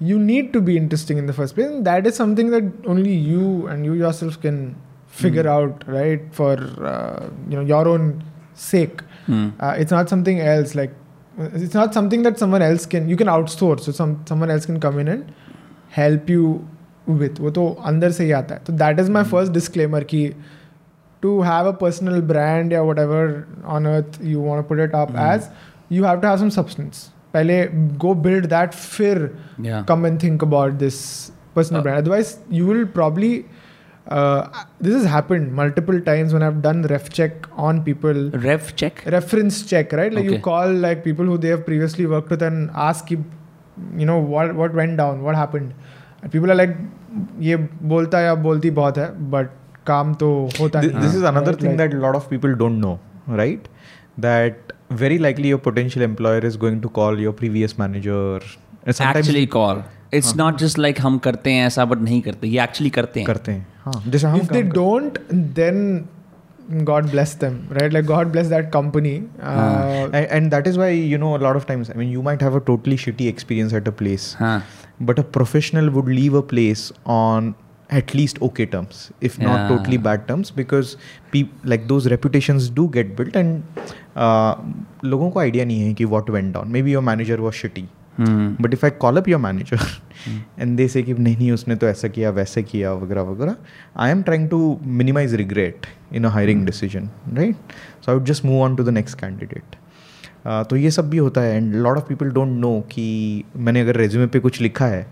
you 0.01 0.19
need 0.19 0.53
to 0.53 0.61
be 0.61 0.77
interesting 0.77 1.19
in 1.19 1.27
the 1.27 1.33
first 1.33 1.55
place. 1.55 1.67
And 1.67 1.87
that 1.87 2.07
is 2.07 2.17
something 2.17 2.51
that 2.51 2.65
only 2.87 3.13
you 3.13 3.67
and 3.69 3.85
you 3.85 3.95
yourself 3.95 4.41
can 4.41 4.77
figure 5.07 5.49
out, 5.49 5.85
right? 5.87 6.23
For 6.35 6.53
uh, 6.85 7.31
you 7.49 7.57
know 7.57 7.63
your 7.63 7.87
own 7.89 8.25
sake. 8.55 9.01
Hmm. 9.27 9.51
Uh, 9.61 9.75
it's 9.79 9.91
not 9.91 10.09
something 10.09 10.41
else. 10.41 10.75
Like 10.75 10.93
uh, 11.39 11.49
it's 11.55 11.75
not 11.75 11.95
something 11.95 12.23
that 12.23 12.39
someone 12.39 12.63
else 12.63 12.87
can. 12.87 13.09
You 13.09 13.17
can 13.17 13.29
outsource. 13.29 13.81
So 13.81 13.93
some 13.93 14.23
someone 14.27 14.51
else 14.51 14.67
can 14.67 14.81
come 14.81 14.99
in 14.99 15.09
and 15.09 15.33
help 15.91 16.29
you 16.29 16.67
with. 17.07 17.41
वो 17.41 17.51
तो 17.51 17.69
अंदर 17.87 18.11
से 18.13 18.25
ही 18.25 18.33
आता 18.33 18.55
है. 18.55 18.65
So 18.67 18.73
that 18.73 19.01
is 19.01 19.11
my 19.11 19.25
first 19.25 19.53
disclaimer 19.53 20.03
कि 20.13 20.35
to 21.23 21.41
have 21.43 21.67
a 21.67 21.73
personal 21.73 22.21
brand 22.21 22.73
या 22.73 22.85
whatever 22.87 23.47
on 23.65 23.87
earth 23.87 24.19
you 24.21 24.41
want 24.41 24.63
to 24.63 24.69
put 24.71 24.79
it 24.79 24.95
up 24.95 25.15
as, 25.15 25.49
you 25.89 26.05
have 26.05 26.21
to 26.21 26.29
have 26.29 26.39
some 26.39 26.51
substance. 26.51 27.11
पहले 27.34 27.58
go 28.04 28.14
build 28.28 28.50
that 28.56 28.74
फिर 28.84 29.24
Yeah. 29.68 29.84
come 29.94 30.06
and 30.10 30.20
think 30.26 30.46
about 30.50 30.78
this 30.84 31.00
personal 31.56 31.82
Uh, 31.82 31.84
brand. 31.88 32.02
Otherwise, 32.04 32.38
you 32.60 32.66
will 32.72 32.86
probably. 33.00 33.32
Uh, 34.18 34.64
this 34.86 34.94
has 34.98 35.04
happened 35.14 35.52
multiple 35.58 36.00
times 36.06 36.32
when 36.36 36.44
I've 36.46 36.62
done 36.62 36.80
ref 36.92 37.10
check 37.18 37.48
on 37.66 37.82
people. 37.88 38.22
Rev 38.46 38.70
check. 38.76 39.04
Reference 39.16 39.60
check, 39.72 39.92
right? 40.00 40.16
Like 40.20 40.26
okay. 40.26 40.36
you 40.36 40.40
call 40.48 40.72
like 40.86 41.04
people 41.04 41.26
who 41.26 41.38
they 41.38 41.52
have 41.56 41.66
previously 41.68 42.08
worked 42.14 42.32
with 42.36 42.46
and 42.48 42.72
ask, 42.86 43.12
you 43.16 43.20
you 44.04 44.08
know, 44.12 44.18
what 44.36 44.56
what 44.62 44.74
went 44.82 44.98
down, 45.02 45.22
what 45.28 45.36
happened, 45.36 45.74
and 46.24 46.32
people 46.38 46.52
are 46.56 46.58
like, 46.62 46.76
ये 47.50 47.56
बोलता 47.92 48.20
या 48.22 48.34
बोलती 48.48 48.72
बहुत 48.80 48.98
है, 48.98 49.08
but 49.36 49.54
काम 49.88 50.14
तो 50.24 50.32
होता 50.60 50.82
Th- 50.82 50.94
नहीं 50.94 51.04
this 51.04 51.14
है, 51.14 51.20
is 51.20 51.28
another 51.30 51.54
right? 51.54 51.62
thing 51.62 51.78
Like- 51.78 51.92
that 51.92 51.94
a 52.00 52.02
lot 52.08 52.16
of 54.89 54.93
people 54.93 55.07
don't 55.07 55.19
know, 55.19 55.29
right? 55.29 55.49
That 55.49 55.49
very 55.49 55.49
likely 55.49 55.49
your 55.49 55.59
potential 55.59 56.03
employer 56.03 56.45
is 56.45 56.57
going 56.57 56.81
to 56.81 56.89
call 56.89 57.21
your 57.21 57.33
previous 57.33 57.79
manager. 57.79 58.41
And 58.87 58.97
sometimes 58.97 59.29
Actually 59.29 59.47
call. 59.47 59.85
It's 60.13 60.35
not 60.35 60.59
just 60.59 60.79
like 60.79 60.99
हम 61.01 61.19
करते 61.19 61.51
हैं 61.51 61.67
ऐसा 61.67 61.85
but 61.85 61.99
नहीं 61.99 62.23
करते 62.23 62.49
ये 62.49 62.59
actually 62.67 62.91
करते 62.91 63.21
हैं 63.21 63.27
करते 63.27 63.53
हैं 63.53 63.67
हाँ 63.85 64.03
जैसे 64.09 64.27
हम 64.27 64.41
if 64.41 64.49
they 64.49 64.63
काम 64.63 64.73
don't 64.73 65.19
then 65.55 66.05
god 66.85 67.11
bless 67.11 67.35
them 67.35 67.69
right 67.71 67.93
like 67.93 68.07
god 68.07 68.33
bless 68.33 68.49
that 68.49 68.73
company 68.73 69.23
uh, 69.43 70.09
and, 70.13 70.27
and 70.27 70.51
that 70.51 70.67
is 70.67 70.79
why 70.79 70.89
you 70.89 71.19
know 71.19 71.37
a 71.37 71.39
lot 71.39 71.57
of 71.57 71.67
times 71.67 71.91
i 71.91 71.93
mean 71.93 72.09
you 72.09 72.23
might 72.23 72.41
have 72.41 72.55
a 72.55 72.61
totally 72.61 72.97
shitty 72.97 73.29
experience 73.29 73.73
at 73.73 73.87
a 73.87 73.93
place 73.93 74.35
हाँ 74.35 74.65
but 75.01 75.19
a 75.19 75.23
professional 75.23 75.91
would 75.91 76.07
leave 76.07 76.35
a 76.35 76.43
place 76.43 76.93
on 77.05 77.55
at 77.90 78.12
least 78.14 78.40
okay 78.42 78.66
terms 78.72 78.98
if 79.22 79.38
not 79.40 79.54
Yeah. 79.54 79.70
totally 79.70 79.98
bad 80.08 80.26
terms 80.28 80.52
because 80.52 80.96
peop- 81.32 81.64
like 81.66 81.88
those 81.88 82.10
reputations 82.14 82.68
do 82.80 82.88
get 82.98 83.16
built 83.20 83.40
and 83.42 83.80
uh, 84.16 84.56
लोगों 85.06 85.30
को 85.32 85.44
idea 85.44 85.66
नहीं 85.66 85.80
है 85.82 85.94
कि 85.94 86.06
what 86.06 86.30
went 86.36 86.54
down. 86.58 86.76
Maybe 86.76 86.94
your 86.96 87.08
manager 87.14 87.40
was 87.48 87.64
shitty. 87.64 87.86
But 88.20 88.74
if 88.74 88.86
I 88.86 88.92
call 89.02 89.18
up 89.18 89.28
your 89.30 89.40
manager 89.40 89.80
and 90.60 90.76
they 90.78 90.88
say 90.88 91.02
कि 91.04 91.14
नहीं 91.14 91.36
नहीं 91.36 91.52
उसने 91.52 91.76
तो 91.76 91.88
ऐसा 91.88 92.08
किया 92.08 92.30
वैसे 92.40 92.64
किया 92.64 92.92
वगैरह 92.94 93.22
वगैरह 93.30 93.56
I 94.04 94.12
am 94.12 94.24
trying 94.24 94.50
to 94.50 94.60
minimise 95.00 95.36
regret 95.42 95.86
in 96.16 96.24
a 96.24 96.30
hiring 96.30 96.66
decision 96.66 97.10
right 97.34 97.56
so 98.06 98.12
I 98.12 98.18
would 98.18 98.26
just 98.28 98.46
move 98.46 98.62
on 98.64 98.76
to 98.76 98.84
the 98.84 98.90
next 98.94 99.20
candidate 99.20 99.76
तो 100.70 100.76
ये 100.76 100.92
सब 100.92 101.10
भी 101.10 101.18
होता 101.18 101.42
है 101.42 101.56
and 101.58 101.76
lot 101.76 101.98
of 101.98 102.08
people 102.08 102.32
don't 102.32 102.60
know 102.60 102.80
कि 102.92 103.08
मैंने 103.58 103.82
अगर 103.82 103.96
रेज्यूमे 103.96 104.28
पे 104.34 104.40
कुछ 104.40 104.62
लिखा 104.62 104.86
है 104.88 105.06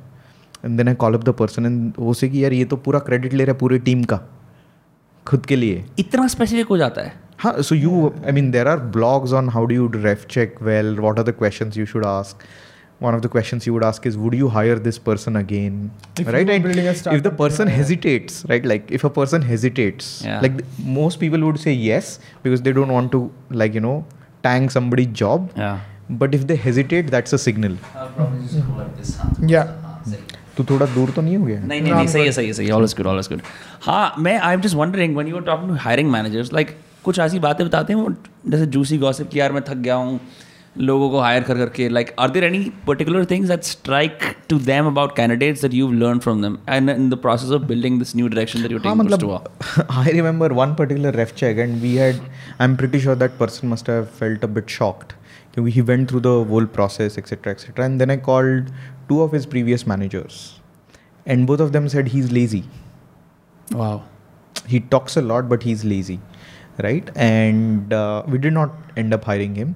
and 0.66 0.78
then 0.78 0.88
I 0.88 0.96
call 0.96 1.14
up 1.14 1.24
the 1.24 1.30
person 1.40 1.66
and 1.66 1.94
वो 2.00 2.14
से 2.14 2.30
कि 2.30 2.44
यार 2.44 2.54
ये 2.54 2.66
तो 2.66 2.76
पूरा 2.78 3.00
क्रेडिट 3.00 3.34
ले 3.34 3.44
रहा 3.44 3.54
है 3.54 3.60
पूरी 3.60 3.80
टीम 3.80 4.04
का 4.04 4.20
खुद 5.26 5.46
के 5.46 5.56
लिए। 5.56 5.84
इतना 6.00 6.28
स्पेसिफिक 6.28 6.68
हो 6.68 6.78
जाता 6.78 7.02
है? 7.02 7.14
हाँ 7.40 7.62
so 7.62 7.76
you 7.76 8.08
I 8.26 8.32
mean 8.32 8.52
there 8.52 8.68
are 8.68 8.78
blogs 8.78 9.34
on 9.34 9.50
how 9.50 9.66
do 9.66 9.76
you 9.76 9.92
ref 9.96 10.26
check 10.30 10.56
well 10.62 10.96
what 11.00 11.20
are 11.20 11.26
the 11.26 11.34
question 11.40 11.72
you 11.78 11.86
should 11.86 12.06
ask 12.06 12.44
one 13.04 13.14
of 13.14 13.22
the 13.22 13.28
question 13.28 13.60
you 13.68 13.74
would 13.74 13.84
ask 13.84 14.08
is 14.08 14.18
would 14.18 14.36
you 14.36 14.48
hire 14.48 14.80
this 14.80 14.98
person 14.98 15.36
again 15.36 15.92
right 16.28 16.50
and 16.50 16.66
if 16.68 17.22
the 17.22 17.36
person 17.40 17.68
hesitates 17.68 18.46
right 18.46 18.66
like 18.66 18.88
if 18.92 19.06
a 19.08 19.10
person 19.10 19.44
hesitates 19.44 20.22
like 20.26 20.62
most 20.80 21.20
people 21.20 21.44
would 21.44 21.58
say 21.58 21.74
yes 21.74 22.20
because 22.44 22.62
they 22.62 22.72
don't 22.72 22.90
want 22.90 23.12
to 23.12 23.30
like 23.52 23.76
you 23.76 23.82
know 23.82 24.00
tank 24.44 24.70
somebody 24.70 25.06
job 25.22 25.50
but 26.12 26.36
if 26.36 26.44
they 26.44 26.56
hesitate 26.64 27.10
that's 27.12 27.34
a 27.34 27.38
signal 27.38 27.78
तो 30.58 30.64
थोड़ा 30.70 30.86
दूर 30.86 31.12
तो 31.12 31.22
नहीं 31.22 31.38
हो 31.38 31.46
गया? 31.46 31.60
नहीं 31.62 31.82
नहीं 31.82 31.94
नहीं 31.94 32.08
सही 32.08 32.26
है 32.26 32.32
सही 32.32 32.48
है 32.48 32.54
सही 32.54 32.68
है 32.68 32.74
all 32.74 32.84
is 32.84 32.96
good 32.98 33.08
all 33.08 33.20
is 33.20 33.30
good 33.30 33.42
हाँ 33.82 34.14
मैं 34.20 34.38
I 34.40 34.54
am 34.54 34.62
just 34.62 34.76
wondering 34.76 35.16
when 35.16 35.28
you 35.28 35.36
are 35.36 35.44
talking 35.44 35.70
to 35.70 35.76
hiring 35.84 36.12
managers 36.12 36.54
like 36.54 36.76
कुछ 37.04 37.20
ऐसी 37.20 37.40
बातें 37.40 37.66
बताते 37.68 37.94
हैं 37.94 38.18
जैसे 38.50 38.66
जूसी 38.76 38.98
गॉसिप 38.98 39.30
कि 39.30 39.40
यार 39.40 39.52
मैं 39.52 39.64
थक 39.68 39.78
गया 39.88 39.96
हूँ 39.96 40.20
लोगों 40.80 41.10
को 41.10 41.20
हायर 41.20 41.44
कर 41.44 41.58
करके 41.58 41.88
like 41.90 42.14
are 42.20 42.30
there 42.30 42.44
any 42.44 42.60
particular 42.88 43.26
things 43.26 43.50
that 43.50 43.64
strike 43.64 44.20
to 44.50 44.58
them 44.66 44.88
about 44.88 45.16
candidates 45.16 45.62
that 45.62 45.74
you 45.74 45.92
learn 45.92 46.20
from 46.26 46.42
them 46.42 46.58
and 46.70 46.90
in 46.90 47.10
the 47.10 47.18
process 47.22 47.52
of 47.52 47.64
building 47.68 48.00
this 48.00 48.16
new 48.16 48.28
direction 48.28 48.62
that 48.62 48.72
you 48.72 48.78
हाँ 48.78 48.84
टेकिंग 48.84 49.02
मतलब 49.02 49.50
I 50.02 50.12
remember 50.18 50.50
one 50.60 50.76
particular 50.82 51.14
ref 51.20 51.34
check 51.42 51.64
and 51.66 51.82
we 51.86 51.94
had 52.02 52.20
I'm 52.66 52.78
pretty 52.82 53.02
sure 53.06 53.16
that 53.24 53.40
person 53.40 53.74
must 53.76 53.94
have 53.94 54.12
felt 54.22 54.46
a 54.50 54.52
bit 54.58 54.78
shocked. 54.80 55.16
Because 55.56 55.76
he 55.76 55.82
went 55.82 56.10
through 56.10 56.20
the 56.24 56.36
whole 56.50 56.68
process 56.74 57.16
etc 57.20 57.54
etc 57.54 57.86
and 57.86 58.02
then 58.02 58.12
I 58.16 58.18
called 58.26 58.68
two 59.09 59.21
of 59.27 59.33
his 59.39 59.47
previous 59.55 59.87
managers 59.95 60.39
and 61.27 61.47
both 61.53 61.61
of 61.67 61.73
them 61.79 61.89
said 61.97 62.09
he's 62.17 62.31
lazy 62.41 62.63
wow 63.83 64.01
he 64.73 64.79
talks 64.95 65.17
a 65.21 65.23
lot 65.33 65.49
but 65.53 65.63
he's 65.69 65.83
lazy 65.93 66.19
right 66.87 67.11
and 67.27 67.93
uh, 68.01 68.23
we 68.33 68.39
did 68.47 68.53
not 68.59 68.75
end 69.03 69.15
up 69.17 69.25
hiring 69.31 69.55
him 69.61 69.71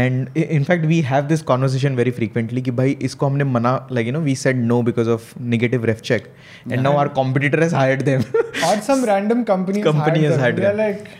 and 0.00 0.28
i- 0.40 0.44
in 0.56 0.64
fact 0.68 0.84
we 0.90 0.98
have 1.10 1.24
this 1.32 1.42
conversation 1.50 1.96
very 2.00 2.12
frequently 2.18 2.62
कि 2.66 2.74
भाई 2.80 2.92
इसको 3.08 3.26
हमने 3.30 3.44
मना 3.54 3.72
like 3.98 4.10
you 4.10 4.14
know 4.16 4.22
we 4.28 4.34
said 4.42 4.60
no 4.72 4.78
because 4.90 5.10
of 5.14 5.26
negative 5.54 5.86
ref 5.90 6.02
check 6.10 6.28
and 6.70 6.86
now 6.88 6.92
our 7.02 7.08
competitor 7.18 7.60
has 7.64 7.74
hired 7.80 8.04
them 8.10 8.24
or 8.68 8.74
some 8.90 9.04
random 9.12 9.42
company 9.52 9.82
Company 9.88 10.22
has 10.26 10.34
them. 10.36 10.44
hired 10.44 10.62
they're 10.64 10.76
them. 10.76 10.84
like 10.86 11.10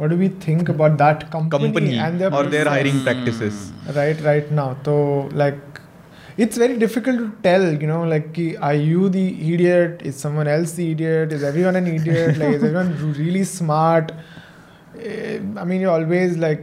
what 0.00 0.10
do 0.14 0.16
we 0.24 0.28
think 0.46 0.68
about 0.76 0.94
that 1.04 1.24
company, 1.32 1.66
company 1.72 1.98
and 2.06 2.20
their 2.20 2.32
or 2.34 2.44
their 2.54 2.64
process? 2.68 2.76
hiring 2.76 3.02
practices. 3.08 3.58
right 4.00 4.22
right 4.30 4.54
now 4.62 4.68
so 4.88 4.94
like 5.44 5.75
it's 6.36 6.56
very 6.56 6.76
difficult 6.82 7.18
to 7.18 7.30
tell 7.42 7.64
you 7.84 7.86
know 7.86 8.02
like 8.12 8.32
ki, 8.34 8.56
are 8.56 8.74
you 8.74 9.08
the 9.08 9.24
idiot 9.54 10.00
is 10.10 10.16
someone 10.16 10.48
else 10.48 10.72
the 10.72 10.90
idiot 10.92 11.32
is 11.32 11.42
everyone 11.42 11.76
an 11.76 11.86
idiot 11.86 12.38
like 12.38 12.54
is 12.60 12.62
everyone 12.62 12.94
really 13.24 13.44
smart 13.44 14.12
Eh, 15.10 15.38
i 15.60 15.64
mean 15.68 15.80
you're 15.82 15.90
always 15.90 16.36
like 16.42 16.60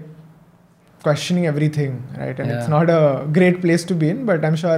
questioning 1.03 1.45
everything 1.51 1.93
right 2.17 2.39
and 2.39 2.51
it's 2.51 2.67
Yeah. 2.67 2.73
not 2.73 2.89
a 2.95 3.25
great 3.37 3.57
place 3.63 3.83
to 3.91 3.95
be 4.03 4.09
in 4.13 4.19
but 4.29 4.45
i'm 4.49 4.55
sure 4.61 4.77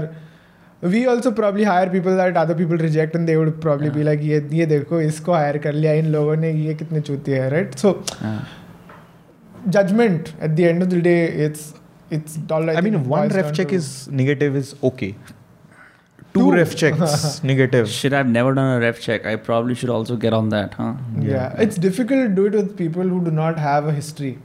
we 0.93 1.01
also 1.13 1.31
probably 1.39 1.65
hire 1.69 1.89
people 1.95 2.15
that 2.19 2.37
other 2.43 2.55
people 2.61 2.77
reject 2.85 3.15
and 3.19 3.27
they 3.31 3.35
would 3.41 3.51
probably 3.65 3.91
be 3.97 4.03
like 4.09 4.21
ये 4.29 4.39
ये 4.59 4.65
देखो 4.71 5.01
इसको 5.01 5.33
hire 5.39 5.59
कर 5.63 5.73
लिया 5.73 5.93
इन 6.03 6.07
लोगों 6.15 6.35
ने 6.45 6.51
ये 6.51 6.73
कितने 6.81 7.01
चूतिया 7.09 7.43
है 7.43 7.49
right 7.55 7.77
so 7.83 7.93
judgment 9.77 10.33
at 10.41 10.55
the 10.55 10.67
end 10.67 10.81
of 10.81 10.89
the 10.89 11.01
day 11.01 11.19
it's 11.47 11.73
it's 12.09 12.37
all 12.49 12.69
I 12.69 12.81
mean, 12.81 12.93
think 12.93 13.07
one 13.07 13.21
boils 13.21 13.35
ref 13.35 13.45
down 13.45 13.53
check 13.53 13.69
to- 13.69 13.75
is 13.75 14.07
negative 14.23 14.55
is 14.55 14.75
okay. 14.91 15.15
Two, 16.33 16.39
Two. 16.39 16.51
ref 16.51 16.75
checks 16.75 17.43
negative. 17.43 17.89
Shit, 17.89 18.13
I've 18.13 18.27
never 18.27 18.53
done 18.53 18.69
a 18.75 18.79
ref 18.79 19.01
check. 19.01 19.25
I 19.25 19.35
probably 19.35 19.75
should 19.75 19.89
also 19.89 20.15
get 20.15 20.33
on 20.33 20.47
that, 20.49 20.73
huh? 20.75 20.93
yeah. 21.19 21.31
Yeah. 21.31 21.65
it's 21.65 21.77
difficult 21.77 22.21
to 22.27 22.29
do 22.29 22.45
it 22.45 22.53
with 22.53 22.77
people 22.77 23.03
who 23.03 23.19
do 23.25 23.31
not 23.31 23.59
have 23.59 23.87
a 23.87 23.91
history 23.91 24.37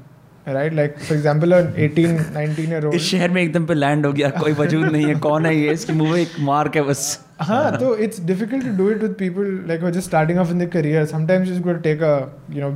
right 0.54 0.72
like 0.78 0.98
for 1.06 1.14
example 1.14 1.52
an 1.52 1.72
18 1.76 2.16
19 2.34 2.68
year 2.72 2.80
old 2.86 2.94
इस 2.94 3.02
शहर 3.10 3.30
में 3.36 3.40
एकदम 3.42 3.64
पे 3.66 3.74
land 3.74 4.06
हो 4.06 4.12
गया 4.12 4.28
कोई 4.30 4.52
वजूद 4.58 4.84
नहीं 4.84 5.06
है 5.06 5.14
कौन 5.24 5.46
है 5.46 5.54
ये 5.56 5.72
इसकी 5.72 5.92
मुंह 5.92 6.12
में 6.12 6.20
एक 6.20 6.36
मार्क 6.48 6.76
है 6.76 6.82
बस 6.90 7.00
हाँ 7.48 7.62
so 7.80 7.88
it's 8.06 8.20
difficult 8.28 8.66
to 8.66 8.74
do 8.82 8.86
it 8.92 9.02
with 9.06 9.16
people 9.22 9.48
like 9.70 9.80
who 9.80 9.88
are 9.88 9.94
just 9.96 10.08
starting 10.10 10.38
off 10.42 10.52
in 10.54 10.62
their 10.64 10.70
career 10.76 11.02
sometimes 11.14 11.48
you 11.48 11.54
just 11.54 11.64
got 11.64 11.80
to 11.80 11.82
take 11.88 12.04
a 12.10 12.12
you 12.48 12.60
know 12.60 12.70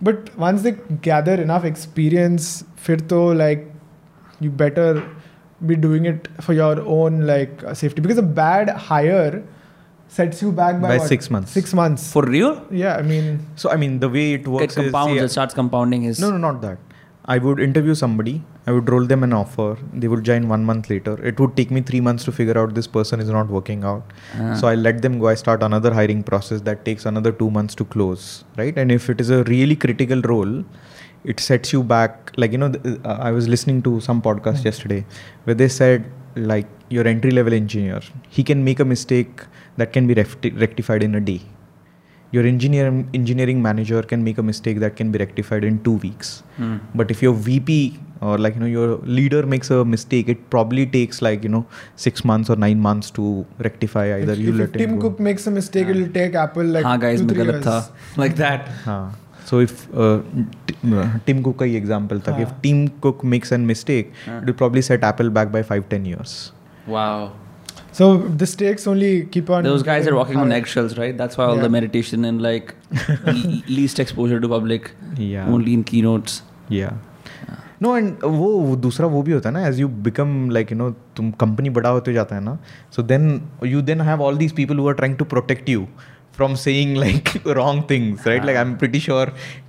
but 0.00 0.36
once 0.36 0.62
they 0.62 0.72
gather 1.02 1.34
enough 1.34 1.64
experience 1.64 2.64
firto 2.76 3.36
like 3.36 3.70
you 4.40 4.50
better 4.50 5.02
be 5.64 5.74
doing 5.74 6.04
it 6.04 6.28
for 6.40 6.52
your 6.52 6.80
own 6.82 7.26
like 7.26 7.62
uh, 7.64 7.72
safety 7.72 8.02
because 8.02 8.18
a 8.18 8.22
bad 8.22 8.68
hire 8.68 9.42
sets 10.08 10.42
you 10.42 10.52
back 10.52 10.80
by, 10.80 10.88
by 10.88 10.98
what? 10.98 11.08
six 11.08 11.30
months. 11.30 11.52
Six 11.52 11.74
months 11.74 12.12
for 12.12 12.24
real? 12.24 12.64
Yeah, 12.70 12.96
I 12.96 13.02
mean. 13.02 13.46
So 13.56 13.70
I 13.70 13.76
mean, 13.76 13.98
the 14.00 14.08
way 14.08 14.34
it 14.34 14.46
works 14.46 14.76
it 14.76 14.82
compounds. 14.82 15.12
Is, 15.12 15.16
yeah. 15.16 15.24
It 15.24 15.28
starts 15.30 15.54
compounding 15.54 16.04
Is 16.04 16.20
No, 16.20 16.30
no, 16.30 16.36
not 16.36 16.60
that. 16.62 16.78
I 17.28 17.38
would 17.38 17.58
interview 17.58 17.94
somebody. 17.94 18.42
I 18.68 18.72
would 18.72 18.88
roll 18.88 19.04
them 19.04 19.24
an 19.24 19.32
offer. 19.32 19.76
They 19.92 20.06
would 20.06 20.22
join 20.24 20.48
one 20.48 20.64
month 20.64 20.88
later. 20.88 21.14
It 21.26 21.40
would 21.40 21.56
take 21.56 21.72
me 21.72 21.80
three 21.80 22.00
months 22.00 22.24
to 22.24 22.32
figure 22.32 22.56
out 22.56 22.74
this 22.74 22.86
person 22.86 23.20
is 23.20 23.28
not 23.28 23.48
working 23.48 23.82
out. 23.82 24.12
Ah. 24.38 24.54
So 24.54 24.68
I 24.68 24.76
let 24.76 25.02
them 25.02 25.18
go. 25.18 25.26
I 25.28 25.34
start 25.34 25.62
another 25.62 25.92
hiring 25.92 26.22
process 26.22 26.60
that 26.62 26.84
takes 26.84 27.04
another 27.04 27.32
two 27.32 27.50
months 27.50 27.74
to 27.76 27.84
close, 27.84 28.44
right? 28.56 28.78
And 28.78 28.92
if 28.92 29.10
it 29.10 29.20
is 29.20 29.30
a 29.30 29.42
really 29.44 29.74
critical 29.74 30.22
role, 30.22 30.64
it 31.24 31.40
sets 31.40 31.72
you 31.72 31.82
back. 31.82 32.30
Like 32.36 32.52
you 32.52 32.58
know, 32.58 32.70
th- 32.70 33.00
uh, 33.04 33.18
I 33.20 33.32
was 33.32 33.48
listening 33.48 33.82
to 33.82 34.00
some 34.00 34.22
podcast 34.22 34.64
yesterday 34.64 35.04
where 35.44 35.54
they 35.54 35.68
said 35.68 36.10
like 36.36 36.68
your 36.90 37.08
entry 37.08 37.32
level 37.32 37.52
engineer, 37.52 38.00
he 38.28 38.44
can 38.44 38.62
make 38.62 38.78
a 38.78 38.84
mistake 38.84 39.40
that 39.78 39.92
can 39.92 40.06
be 40.06 40.14
recti- 40.14 40.50
rectified 40.60 41.02
in 41.02 41.14
a 41.16 41.20
day 41.20 41.40
Your 42.35 42.45
engineer 42.47 42.85
engineering 43.13 43.61
manager 43.61 44.01
can 44.01 44.23
make 44.23 44.37
a 44.37 44.43
mistake 44.43 44.79
that 44.79 44.95
can 44.95 45.11
be 45.11 45.19
rectified 45.19 45.65
in 45.65 45.83
two 45.83 45.95
weeks. 46.03 46.43
Hmm. 46.57 46.77
But 46.95 47.11
if 47.11 47.21
your 47.21 47.33
VP 47.33 47.99
or 48.21 48.37
like 48.37 48.53
you 48.55 48.61
know 48.61 48.67
your 48.67 48.97
leader 48.99 49.45
makes 49.45 49.69
a 49.69 49.83
mistake, 49.83 50.29
it 50.29 50.49
probably 50.49 50.85
takes 50.85 51.21
like 51.21 51.43
you 51.43 51.49
know 51.49 51.65
six 51.95 52.23
months 52.23 52.49
or 52.49 52.55
nine 52.55 52.79
months 52.79 53.11
to 53.17 53.45
rectify. 53.59 54.05
Either 54.19 54.31
if, 54.33 54.39
you 54.39 54.53
if 54.53 54.59
let 54.59 54.75
him 54.75 54.79
Tim 54.83 54.99
go. 54.99 55.09
Cook 55.09 55.19
makes 55.19 55.47
a 55.47 55.51
mistake 55.51 55.87
it'll 55.87 56.07
take 56.13 56.35
Apple 56.35 56.63
like 56.77 56.85
हाँ 56.85 56.99
guys 57.01 57.19
two, 57.19 57.25
मैं 57.25 57.33
three 57.35 57.45
गलत 57.45 57.63
था 57.65 57.73
years. 57.73 58.17
like 58.23 58.35
that 58.37 58.71
हाँ 58.85 59.01
so 59.51 59.59
if 59.59 59.85
uh, 59.93 60.21
T- 60.67 60.75
uh, 60.93 61.05
Tim 61.27 61.43
Cook 61.43 61.57
का 61.59 61.65
ही 61.65 61.79
example 61.81 62.25
था 62.27 62.37
कि 62.37 62.43
if 62.43 62.49
हाँ. 62.49 62.61
Tim 62.63 62.87
Cook 63.01 63.23
makes 63.35 63.51
a 63.51 63.57
mistake, 63.57 64.13
हाँ. 64.25 64.41
it 64.41 64.45
will 64.45 64.59
probably 64.63 64.87
set 64.89 65.03
Apple 65.03 65.29
back 65.39 65.51
by 65.59 65.63
five 65.73 65.87
ten 65.95 66.05
years. 66.13 66.39
wow 66.87 67.31
So 67.99 68.05
the 68.41 68.47
stakes 68.49 68.85
only 68.89 69.11
keep 69.35 69.49
on. 69.55 69.65
those 69.69 69.83
guys 69.87 69.97
are 70.01 70.03
getting 70.05 70.17
walking 70.19 70.37
on 70.43 70.51
higher. 70.51 70.59
eggshells 70.61 70.93
right 70.99 71.17
that's 71.21 71.39
why 71.39 71.45
all 71.45 71.57
the 71.63 71.69
Yeah. 71.69 71.73
meditation 71.77 72.27
and 72.29 72.43
like 72.45 72.69
le- 72.91 73.63
least 73.79 73.99
exposure 74.03 74.39
to 74.45 74.51
public 74.53 74.91
Yeah. 75.31 75.49
only 75.55 75.73
in 75.79 75.83
keynotes 75.91 76.37
Yeah. 76.77 76.99
No 77.83 77.95
and 77.97 78.23
वो 78.23 78.47
वो 78.47 78.75
दूसरा 78.85 79.07
वो 79.15 79.21
भी 79.27 79.31
होता 79.31 79.49
है 79.49 79.53
ना 79.53 79.67
as 79.67 79.79
you 79.79 79.87
become 80.07 80.49
like 80.57 80.71
you 80.71 80.77
know 80.77 80.89
तुम 81.17 81.31
company 81.43 81.69
बड़ा 81.77 81.89
होते 81.89 82.13
जाता 82.13 82.35
है 82.35 82.41
ना 82.43 82.57
so 82.95 83.03
then 83.11 83.23
you 83.65 83.81
then 83.87 84.01
have 84.09 84.21
all 84.23 84.37
these 84.37 84.51
people 84.55 84.77
who 84.79 84.87
are 84.89 84.93
trying 84.99 85.15
to 85.17 85.25
protect 85.33 85.69
you 85.69 85.85
from 86.38 86.56
saying 86.64 86.94
like 87.04 87.28
wrong 87.58 87.78
things 87.92 88.24
right 88.30 88.44
like 88.48 88.56
i'm 88.62 88.72
pretty 88.82 88.98
sure 89.06 89.26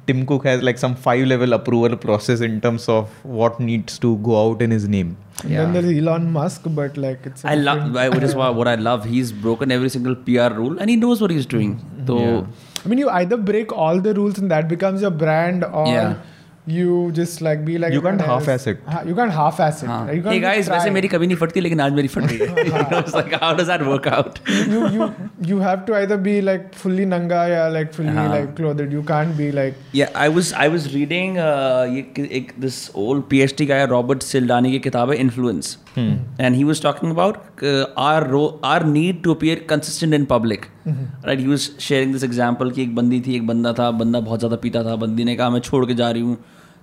tim 0.07 0.26
cook 0.31 0.44
has 0.49 0.61
like 0.69 0.77
some 0.84 0.95
five 1.06 1.23
level 1.34 1.53
approval 1.57 1.95
process 2.06 2.41
in 2.48 2.60
terms 2.65 2.88
of 2.98 3.10
what 3.39 3.60
needs 3.69 3.98
to 4.06 4.18
go 4.27 4.35
out 4.44 4.61
in 4.68 4.72
his 4.80 4.88
name 4.98 5.15
And 5.44 5.52
then 5.56 5.73
there's 5.73 5.98
Elon 5.98 6.23
Musk, 6.35 6.64
but 6.77 6.95
like 7.02 7.26
it's. 7.30 7.44
a 7.44 7.49
I 7.49 7.56
love, 7.65 7.81
which 8.14 8.23
is 8.27 8.31
why 8.39 8.45
what 8.60 8.69
I 8.72 8.73
love. 8.85 9.03
He's 9.10 9.31
broken 9.44 9.73
every 9.76 9.89
single 9.95 10.15
PR 10.30 10.48
rule, 10.60 10.80
and 10.85 10.89
he 10.94 10.95
knows 11.02 11.22
what 11.26 11.34
he's 11.35 11.45
doing. 11.52 11.76
Mm-hmm. 11.76 12.07
So 12.07 12.15
Yeah. 12.22 12.81
I 12.84 12.89
mean, 12.94 13.02
you 13.03 13.11
either 13.19 13.38
break 13.49 13.76
all 13.84 14.02
the 14.07 14.14
rules 14.19 14.39
and 14.39 14.49
that 14.56 14.68
becomes 14.72 15.06
your 15.07 15.11
brand, 15.11 15.68
or 15.81 15.85
Yeah. 15.91 16.15
You 16.69 17.11
just 17.11 17.41
like 17.41 17.65
be 17.65 17.77
like 17.77 17.94
you 17.94 18.02
can't 18.02 18.22
half 18.22 18.49
ass 18.49 18.68
it 18.68 18.80
you 19.07 19.15
can't 19.15 19.31
half 19.31 19.61
ass 19.61 19.84
it 19.84 20.15
you 20.15 20.23
can't 20.23 20.41
guys 20.41 20.69
वैसे 20.69 20.89
मेरी 20.89 21.07
कभी 21.07 21.27
नहीं 21.27 21.38
फटती 21.38 21.60
लेकिन 21.60 21.80
आज 21.80 21.94
मेरी 21.94 22.07
फट 22.07 22.23
गई 22.23 22.38
like 29.52 29.76
एक 32.31 32.53
रॉबर्ट 33.89 34.23
सिल्डानी 34.23 34.72
की 34.72 34.80
किताब 34.80 35.11
है 35.11 35.18
influence 35.18 35.77
and 35.98 36.56
he 36.56 36.64
was 36.64 36.81
talking 36.81 37.11
about 37.11 37.38
are 37.98 38.30
are 38.65 38.85
need 38.85 39.23
to 39.23 39.34
appear 39.34 39.65
consistent 39.69 40.14
in 40.14 40.26
public 40.26 40.65
right 40.88 41.39
you 41.39 41.49
was 41.49 41.69
sharing 41.80 42.14
this 42.14 42.23
example 42.23 42.72
कि 42.72 42.84
एक 42.84 42.95
बंदी 42.95 43.22
थी 43.22 43.35
एक 43.35 43.48
बंदा 43.48 43.73
था 43.73 43.91
बंदा 43.91 44.19
बहुत 44.19 44.39
ज़्यादा 44.39 44.56
पीता 44.56 44.84
था 44.84 44.95
बंदी 44.95 45.23
ने 45.23 45.35
कहा 45.35 45.49
मैं 45.49 45.60
छोड़ 45.60 45.85
के 45.85 45.94
जा 45.94 46.11
रही 46.11 46.22
हूँ 46.22 46.38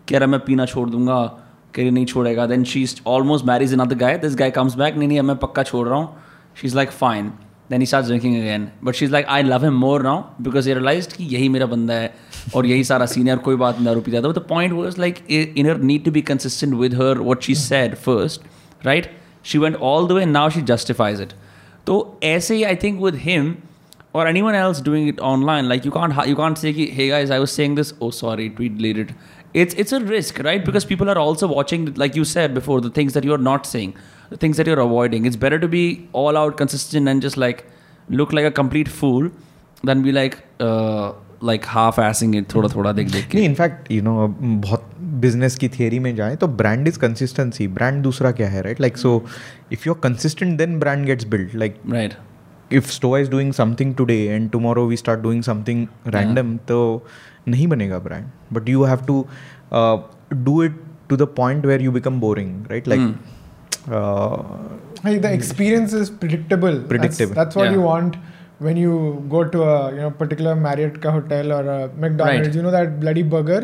कह 0.09 0.19
रहा 0.19 0.29
मैं 0.29 0.41
पीना 0.47 0.67
छोड़ 0.67 0.89
दूँगा, 0.91 1.23
कह 1.75 1.83
रही, 1.83 1.91
नहीं 1.91 2.07
छोड़ेगा. 2.07 2.47
Then 2.47 2.65
she 2.65 2.83
is 2.83 2.95
almost 3.07 3.45
marriage 3.47 3.73
in 3.73 3.81
other 3.81 3.97
guy 3.97 4.19
this 4.19 4.37
guy 4.37 4.51
comes 4.51 4.75
back 4.77 4.97
नहीं 4.97 5.09
नहीं 5.09 5.21
मैं 5.21 5.37
पक्का 5.37 5.63
छोड़ 5.63 5.87
रहा 5.89 5.99
हूँ. 5.99 6.17
She 6.61 6.67
is 6.67 6.77
like 6.77 6.91
fine 6.91 7.33
then 7.71 7.81
he 7.81 7.87
start 7.87 8.07
drinking 8.07 8.37
again 8.37 8.69
but 8.85 8.95
she 8.95 9.05
is 9.05 9.13
like 9.13 9.27
I 9.27 9.43
love 9.43 9.65
him 9.65 9.75
more 9.81 10.03
now 10.03 10.23
because 10.43 10.69
ये 10.69 10.75
realise 10.75 11.09
कि 11.17 11.25
यही 11.35 11.49
मेरा 11.49 11.67
बंदा 11.67 11.95
है 11.95 12.15
और 12.57 12.67
यही 12.67 12.85
सारा 12.85 13.07
सीनियर 13.07 13.39
कोई 13.47 13.57
बात 13.57 13.81
नहीं 13.81 13.95
रुपी 13.95 14.11
जाता 14.11 14.29
था 14.29 14.33
the 14.33 14.45
point 14.49 14.73
was 14.73 15.01
like 15.01 15.19
in 15.31 15.71
her 15.71 15.79
need 15.91 16.05
to 16.05 16.11
be 16.11 16.23
consistent 16.33 16.75
with 16.81 16.95
her 17.03 17.19
what 17.19 17.43
she 17.43 17.55
said 17.55 17.95
first 18.07 18.87
right 18.87 19.11
she 19.45 19.59
went 19.59 19.77
all 19.77 20.09
the 20.09 20.13
way 20.13 20.25
now 20.25 20.51
she 20.51 20.63
justifies 20.73 21.21
it 21.21 21.33
तो 21.87 22.19
ऐसे 22.25 22.57
ही 22.57 22.63
I 22.65 22.77
think 22.83 23.01
with 23.03 23.15
him 23.23 23.55
or 24.19 24.25
anyone 24.31 24.57
else 24.57 24.81
doing 24.87 25.07
it 25.11 25.21
online, 25.29 25.69
like 25.71 25.87
you 25.87 25.93
can't 25.93 26.27
you 26.29 26.35
can't 26.41 26.59
say 26.59 26.71
hey 26.99 27.07
guys, 27.13 27.31
i 27.37 27.39
was 27.45 27.55
saying 27.59 27.73
this. 27.79 27.89
Oh 28.01 28.11
sorry, 28.19 28.45
tweet 28.59 28.77
deleted. 28.81 29.09
it's 29.63 29.75
it's 29.83 29.97
a 29.97 30.01
risk 30.13 30.39
right? 30.47 30.65
Because 30.69 30.85
people 30.93 31.11
are 31.15 31.19
also 31.25 31.49
watching 31.55 31.89
like 32.03 32.17
you 32.21 32.25
said 32.35 32.55
before 32.55 32.81
the 32.87 32.93
things 33.01 33.17
that 33.17 33.27
you're 33.31 33.45
not 33.49 33.69
saying 33.73 33.97
the 34.31 34.39
things 34.45 34.61
that 34.61 34.71
you're 34.71 34.85
avoiding. 34.85 35.27
It's 35.31 35.41
better 35.45 35.59
to 35.65 35.69
be 35.75 35.85
all 36.13 36.41
out 36.45 36.57
consistent 36.63 37.13
and 37.13 37.27
just 37.27 37.41
like 37.47 37.67
look 38.21 38.33
like 38.39 38.49
a 38.53 38.55
complete 38.63 38.89
fool 38.89 39.29
than 39.91 40.03
be 40.03 40.13
like 40.13 40.37
uh, 40.61 41.13
like 41.41 41.65
half 41.77 42.01
assing 42.09 42.35
it 42.41 42.55
थोड़ा 42.55 42.69
थोड़ा 42.75 42.93
देख 42.93 43.11
देख 43.13 43.29
के। 43.29 43.39
नहीं 43.39 43.49
in fact 43.49 43.91
you 43.93 44.03
know 44.03 44.27
बहुत 44.67 44.91
business 45.25 45.57
की 45.57 45.69
theory 45.69 45.99
में 45.99 46.15
जाएं 46.17 46.37
तो 46.37 46.47
ब्रांड 46.61 46.89
इज 46.89 46.97
कंसिस्टेंसी 46.97 47.67
ब्रांड 47.79 48.03
दूसरा 48.03 48.31
क्या 48.39 48.49
है 48.49 48.63
right 48.63 48.81
like 48.81 48.97
so 48.99 49.25
if 49.73 49.87
you 49.87 49.93
are 49.93 50.01
consistent 50.01 50.57
then 50.59 50.79
brand 50.81 51.05
gets 51.07 51.25
build 51.35 51.55
like 51.55 51.77
right 51.91 52.15
if 52.73 52.91
Stoa 52.91 53.19
is 53.19 53.31
doing 53.31 53.53
something 53.53 53.95
today 53.95 54.19
and 54.25 54.51
tomorrow 54.51 54.87
we 54.87 54.97
start 54.97 55.21
doing 55.21 55.43
something 55.43 55.87
random 56.07 56.57
तो 56.57 56.81
नहीं 57.49 57.67
बनेगा 57.69 57.99
brand 58.05 58.57
but 58.57 58.69
you 58.75 58.83
have 58.91 59.07
to 59.11 59.17
uh, 59.79 59.97
do 60.49 60.55
it 60.67 60.73
to 61.09 61.17
the 61.23 61.27
point 61.41 61.67
where 61.71 61.81
you 61.87 61.93
become 61.97 62.21
boring 62.21 62.53
right 62.71 62.87
like 62.87 63.03
uh, 63.99 64.37
Hey, 65.07 65.19
the 65.19 65.31
experience 65.39 65.93
is 65.93 66.11
predictable. 66.11 66.73
That's- 66.77 66.89
Predictable. 66.93 67.35
That's, 67.39 67.57
what 67.61 67.67
Yeah. 67.67 67.73
you 67.73 67.83
want 67.87 68.15
when 68.67 68.79
you 68.83 68.93
go 69.35 69.41
to 69.57 69.63
a 69.63 69.75
you 69.95 70.01
know 70.03 70.11
particular 70.21 70.55
Marriott 70.67 70.95
ka 71.03 71.11
hotel 71.17 71.53
or 71.57 71.61
a 71.73 71.77
McDonald's. 72.05 72.47
Right. 72.47 72.57
You 72.59 72.63
know 72.67 72.71
that 72.77 72.95
bloody 73.03 73.25
burger. 73.35 73.59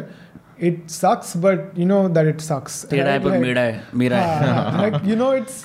It 0.70 0.90
sucks, 0.97 1.35
but 1.47 1.78
you 1.82 1.86
know 1.93 2.01
that 2.19 2.27
it 2.32 2.43
sucks. 2.48 2.77
है 2.93 3.07
right? 3.09 3.24
Like- 3.31 3.40
मेरा 3.47 3.62
है 3.69 3.82
मेरा 4.02 4.19
हाँ, 4.43 4.82
like 4.82 4.98
you 5.12 5.16
know 5.23 5.31
it's 5.40 5.57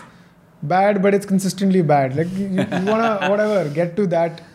bad, 0.64 1.02
but 1.08 1.14
it's 1.20 1.26
consistently 1.34 1.82
bad. 1.94 2.16
Like 2.22 2.32
you, 2.44 2.48
you 2.62 2.86
wanna 2.94 3.12
whatever 3.34 3.60
get 3.80 3.96
to 3.98 4.08
that 4.16 4.40
हाँ 4.40 4.55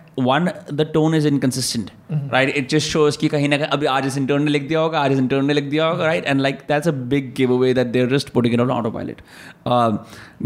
one 0.17 0.49
the 0.73 0.87
tone 0.93 1.15
is 1.15 1.27
inconsistent 1.27 1.91
right 2.33 2.49
it 2.49 2.69
just 2.69 2.87
shows 2.87 3.17
की 3.17 3.27
कहीं 3.27 3.49
ना 3.49 3.57
कहीं 3.57 3.67
अभी 3.69 3.85
आज 3.87 4.05
इस 4.05 4.17
इंटर्न 4.17 4.43
ने 4.43 4.51
लिख 4.51 4.67
दिया 4.67 4.79
होगा 4.79 4.99
आज 4.99 5.11
इस 5.11 5.19
इंटर्न 5.19 5.45
ने 5.45 5.53
लिख 5.53 5.63
दिया 5.63 5.85
होगा 5.85 6.05
right 6.05 6.25
and 6.25 6.41
like 6.41 6.59
that's 6.67 6.87
a 6.87 6.91
big 7.09 7.33
giveaway 7.53 7.73
that 7.73 7.87
there 7.87 8.09
just 8.09 8.29
putting 8.29 8.53
in 8.53 8.61
autopilot 8.91 9.21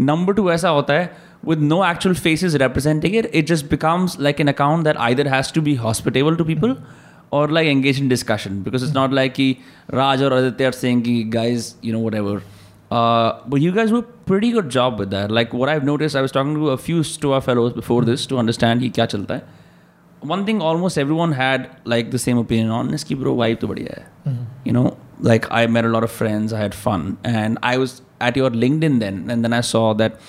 number 0.02 0.34
two 0.34 0.50
ऐसा 0.50 0.68
होता 0.68 0.94
है 0.94 1.10
with 1.44 1.60
no 1.62 1.84
actual 1.84 2.14
face 2.16 2.44
is 2.44 2.56
representing 2.58 3.16
it 3.16 3.30
it 3.34 3.46
just 3.46 3.70
becomes 3.70 4.16
like 4.20 4.40
an 4.40 4.48
account 4.48 4.84
that 4.84 4.96
either 4.98 5.28
has 5.28 5.52
to 5.54 5.62
be 5.62 5.74
hospitable 5.76 6.36
to 6.36 6.44
people 6.44 6.76
और 7.32 7.50
like 7.52 7.68
engage 7.68 8.00
in 8.00 8.08
discussion 8.08 8.62
because 8.62 8.84
it's 8.84 8.94
not 8.94 9.12
like 9.12 9.32
कि 9.32 9.56
राज 9.90 10.22
और 10.22 10.32
आदित्य 10.32 10.70
सिंह 10.72 11.02
की 11.02 11.22
guys 11.30 11.74
you 11.84 11.92
know 11.92 12.06
whatever 12.14 12.42
Uh, 12.90 13.40
but 13.46 13.60
you 13.60 13.72
guys 13.72 13.90
do 13.90 13.96
a 13.96 14.02
pretty 14.02 14.52
good 14.52 14.68
job 14.68 14.98
with 14.98 15.10
that. 15.10 15.30
Like 15.30 15.52
what 15.52 15.68
I've 15.68 15.84
noticed, 15.84 16.14
I 16.14 16.20
was 16.20 16.32
talking 16.32 16.54
to 16.54 16.70
a 16.70 16.78
few 16.78 17.02
Stoa 17.02 17.40
fellows 17.40 17.72
before 17.72 18.04
this 18.04 18.26
to 18.26 18.38
understand 18.38 18.80
he 18.80 18.90
kya 18.90 19.08
chalta. 19.08 19.40
है. 19.40 19.42
One 20.20 20.46
thing 20.46 20.60
almost 20.60 20.98
everyone 20.98 21.32
had 21.32 21.68
like 21.84 22.10
the 22.10 22.18
same 22.18 22.38
opinion 22.38 22.70
on 22.70 22.94
is 22.94 23.04
कि 23.04 23.18
bro 23.18 23.34
vibe 23.34 23.60
to 23.60 23.68
बढ़िया 23.68 23.98
hai. 23.98 24.06
Mm-hmm. 24.28 24.44
You 24.64 24.72
know, 24.72 24.96
like 25.20 25.50
I 25.50 25.66
met 25.66 25.84
a 25.84 25.88
lot 25.88 26.04
of 26.04 26.10
friends, 26.10 26.52
I 26.52 26.60
had 26.60 26.74
fun, 26.74 27.18
and 27.24 27.58
I 27.62 27.76
was 27.76 28.00
at 28.20 28.36
your 28.36 28.50
LinkedIn 28.50 29.00
then, 29.00 29.30
and 29.30 29.44
then 29.44 29.52
I 29.52 29.60
saw 29.60 29.92
that 29.94 30.20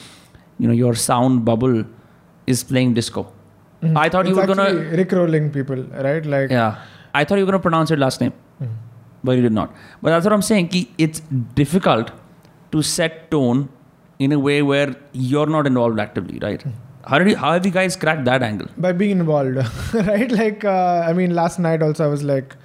you 0.57 0.67
know 0.67 0.73
your 0.73 0.93
sound 0.95 1.45
bubble 1.45 1.83
is 2.47 2.63
playing 2.63 2.93
disco. 2.95 3.31
Mm-hmm. 3.81 3.97
I 3.97 4.09
thought 4.09 4.25
it's 4.25 4.35
you 4.35 4.41
were 4.41 4.47
gonna 4.47 4.69
rickrolling 5.01 5.53
people, 5.53 5.83
right? 6.09 6.25
Like 6.25 6.49
yeah, 6.49 6.83
I 7.13 7.23
thought 7.23 7.37
you 7.37 7.45
were 7.45 7.51
gonna 7.51 7.67
pronounce 7.71 7.91
your 7.91 7.99
last 7.99 8.19
name, 8.19 8.33
mm-hmm. 8.61 8.73
but 9.23 9.33
you 9.33 9.43
did 9.43 9.53
not. 9.53 9.75
But 10.01 10.09
that's 10.09 10.25
what 10.25 10.33
I'm 10.33 10.41
saying. 10.41 10.69
Ki 10.69 10.89
it's 10.97 11.19
difficult 11.63 12.11
to 12.71 12.81
set 12.81 13.29
tone 13.31 13.69
in 14.19 14.31
a 14.31 14.39
way 14.39 14.61
where 14.61 14.95
you're 15.13 15.45
not 15.47 15.67
involved 15.67 15.99
actively, 15.99 16.39
right? 16.39 16.63
How 17.05 17.19
did 17.19 17.29
you, 17.29 17.37
how 17.37 17.53
have 17.53 17.65
you 17.65 17.71
guys 17.71 17.95
cracked 17.95 18.25
that 18.25 18.43
angle? 18.43 18.67
by 18.77 18.91
being 18.91 19.11
involved, 19.19 19.55
right? 19.93 20.31
Like, 20.31 20.65
uh, 20.65 21.03
I 21.07 21.13
mean, 21.13 21.33
last 21.33 21.59
night 21.59 21.81
also 21.81 22.03
I 22.03 22.07
was 22.07 22.23
like 22.23 22.55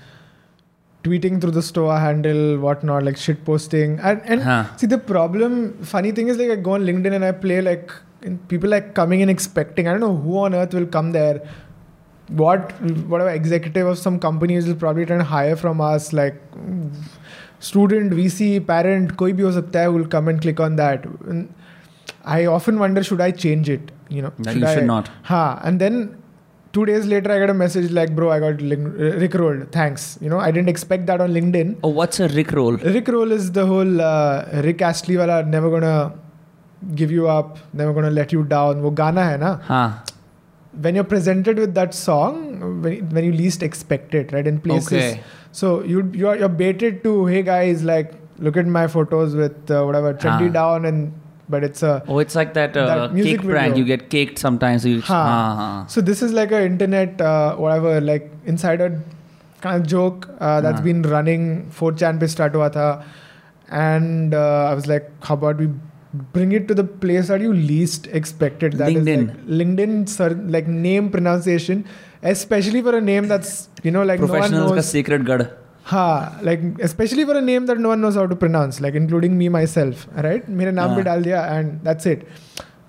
tweeting 1.04 1.40
through 1.40 1.50
the 1.52 1.62
Stoa 1.62 1.98
handle, 2.00 2.58
whatnot, 2.58 3.02
like 3.04 3.16
shit 3.16 3.44
posting. 3.44 3.98
And, 4.00 4.20
and 4.24 4.42
Huh. 4.42 4.64
see, 4.76 4.86
the 4.86 4.98
problem, 4.98 5.82
funny 5.84 6.12
thing 6.12 6.28
is, 6.28 6.38
like, 6.38 6.50
I 6.50 6.56
go 6.56 6.72
on 6.74 6.82
LinkedIn 6.82 7.12
and 7.12 7.24
I 7.24 7.32
play, 7.32 7.60
like, 7.60 7.92
and 8.22 8.46
people 8.48 8.70
like 8.70 8.94
coming 8.94 9.20
in 9.20 9.28
expecting, 9.28 9.88
I 9.88 9.92
don't 9.92 10.00
know 10.00 10.16
who 10.16 10.38
on 10.38 10.54
earth 10.54 10.74
will 10.74 10.86
come 10.86 11.10
there. 11.12 11.42
What, 12.28 12.72
whatever 13.08 13.30
executive 13.30 13.86
of 13.86 13.98
some 13.98 14.18
companies 14.20 14.66
will 14.66 14.76
probably 14.76 15.04
try 15.04 15.16
and 15.16 15.24
hire 15.24 15.56
from 15.56 15.80
us, 15.80 16.12
like, 16.12 16.40
student, 17.61 18.14
VC, 18.14 18.65
parent, 18.65 19.18
koi 19.18 19.34
bhi 19.34 19.41
ho 19.41 19.51
sakta 19.51 19.80
hai, 19.80 19.88
will 19.88 20.07
come 20.07 20.27
and 20.27 20.41
click 20.41 20.59
on 20.59 20.76
that. 20.77 21.05
And 21.27 21.53
I 22.23 22.45
often 22.45 22.80
wonder, 22.80 23.03
should 23.03 23.22
I 23.22 23.31
change 23.31 23.69
it? 23.69 23.91
You 24.09 24.22
know, 24.22 24.31
No, 24.38 24.51
you 24.51 24.68
should 24.68 24.85
not. 24.85 25.09
Ha, 25.23 25.59
and 25.64 25.80
then 25.80 26.18
two 26.73 26.85
days 26.85 27.05
later, 27.05 27.31
I 27.31 27.39
got 27.39 27.49
a 27.49 27.53
message 27.53 27.91
like, 27.91 28.15
"Bro, 28.15 28.31
I 28.31 28.39
got 28.39 28.61
link- 28.61 28.93
rickrolled. 29.23 29.72
Thanks." 29.72 30.18
You 30.22 30.30
know, 30.30 30.39
I 30.39 30.51
didn't 30.51 30.69
expect 30.69 31.05
that 31.07 31.19
on 31.22 31.34
LinkedIn. 31.38 31.76
Oh, 31.84 31.89
what's 31.89 32.19
a 32.19 32.27
Rick 32.30 32.51
roll? 32.51 32.77
Rickroll 32.77 33.31
is 33.31 33.51
the 33.51 33.65
whole 33.65 34.01
uh, 34.01 34.45
Rick 34.68 34.81
Astley 34.81 35.18
wala 35.18 35.43
never 35.43 35.69
gonna 35.69 36.14
give 36.95 37.11
you 37.11 37.27
up, 37.27 37.57
never 37.73 37.93
gonna 37.93 38.11
let 38.11 38.31
you 38.31 38.43
down. 38.43 38.81
वो 38.81 38.91
गाना 39.01 39.26
है 39.30 39.38
ना? 39.38 39.59
Huh. 39.72 39.89
When 40.85 40.95
you're 40.95 41.09
presented 41.11 41.57
with 41.57 41.73
that 41.73 41.93
song, 41.93 42.81
when, 42.81 43.09
when 43.09 43.23
you 43.23 43.31
least 43.31 43.64
expect 43.64 44.14
it, 44.14 44.31
right? 44.31 44.45
In 44.45 44.59
places. 44.59 44.93
Okay. 44.93 45.22
So 45.52 45.82
you 45.84 46.10
you 46.12 46.28
are 46.28 46.36
you're 46.36 46.48
baited 46.48 47.02
to 47.04 47.26
hey 47.26 47.42
guys 47.42 47.82
like 47.84 48.14
look 48.38 48.56
at 48.56 48.66
my 48.66 48.86
photos 48.86 49.34
with 49.36 49.70
uh, 49.70 49.82
whatever 49.84 50.14
trendy 50.14 50.48
ah. 50.48 50.52
down 50.52 50.84
and 50.84 51.12
but 51.48 51.62
it's 51.62 51.82
a 51.82 52.02
oh 52.08 52.18
it's 52.18 52.34
like 52.34 52.54
that, 52.54 52.76
uh, 52.76 53.08
that 53.08 53.22
cake 53.22 53.42
brand. 53.42 53.76
you 53.76 53.84
get 53.84 54.08
caked 54.08 54.38
sometimes 54.38 54.86
you, 54.86 55.02
so 55.02 56.00
this 56.00 56.22
is 56.22 56.32
like 56.32 56.50
an 56.50 56.62
internet 56.62 57.20
uh, 57.20 57.54
whatever 57.56 58.00
like 58.00 58.30
insider 58.46 59.02
kind 59.62 59.80
of 59.80 59.86
joke 59.86 60.28
uh, 60.40 60.60
that's 60.60 60.80
been 60.80 61.02
running. 61.14 61.70
4chan 61.80 62.20
pe 62.20 62.28
start 62.34 62.60
hua 62.60 62.68
tha. 62.76 62.86
And 63.80 64.34
uh, 64.34 64.70
I 64.70 64.74
was 64.74 64.86
like 64.92 65.10
how 65.28 65.34
about 65.40 65.64
we 65.64 65.68
bring 66.36 66.52
it 66.52 66.66
to 66.68 66.74
the 66.78 66.84
place 67.04 67.28
that 67.28 67.44
you 67.48 67.52
least 67.52 68.08
expected? 68.20 68.78
That 68.80 68.90
LinkedIn. 68.96 69.28
Like 69.28 69.46
LinkedIn 69.60 70.08
sir, 70.14 70.30
like 70.56 70.72
name 70.86 71.10
pronunciation 71.10 71.86
especially 72.34 72.81
for 72.89 72.95
a 72.97 73.01
name 73.09 73.27
that's 73.31 73.53
you 73.88 73.91
know 73.95 74.03
like 74.11 74.19
no 74.19 74.27
one 74.27 74.35
Professionals 74.35 74.72
का 74.72 74.76
knows 74.81 74.91
secret 74.97 75.26
gad. 75.31 75.43
हाँ 75.89 76.43
like 76.47 76.64
especially 76.85 77.26
for 77.27 77.35
a 77.39 77.41
name 77.49 77.68
that 77.68 77.81
no 77.84 77.91
one 77.93 78.01
knows 78.05 78.15
how 78.22 78.26
to 78.31 78.38
pronounce 78.39 78.80
like 78.85 78.95
including 79.01 79.38
me 79.41 79.49
myself 79.57 80.01
right 80.26 80.49
मेरा 80.61 80.72
नाम 80.80 80.89
भी 80.95 81.01
हाँ. 81.01 81.03
डाल 81.05 81.23
दिया 81.23 81.43
and 81.57 81.77
that's 81.89 82.09
it 82.14 82.26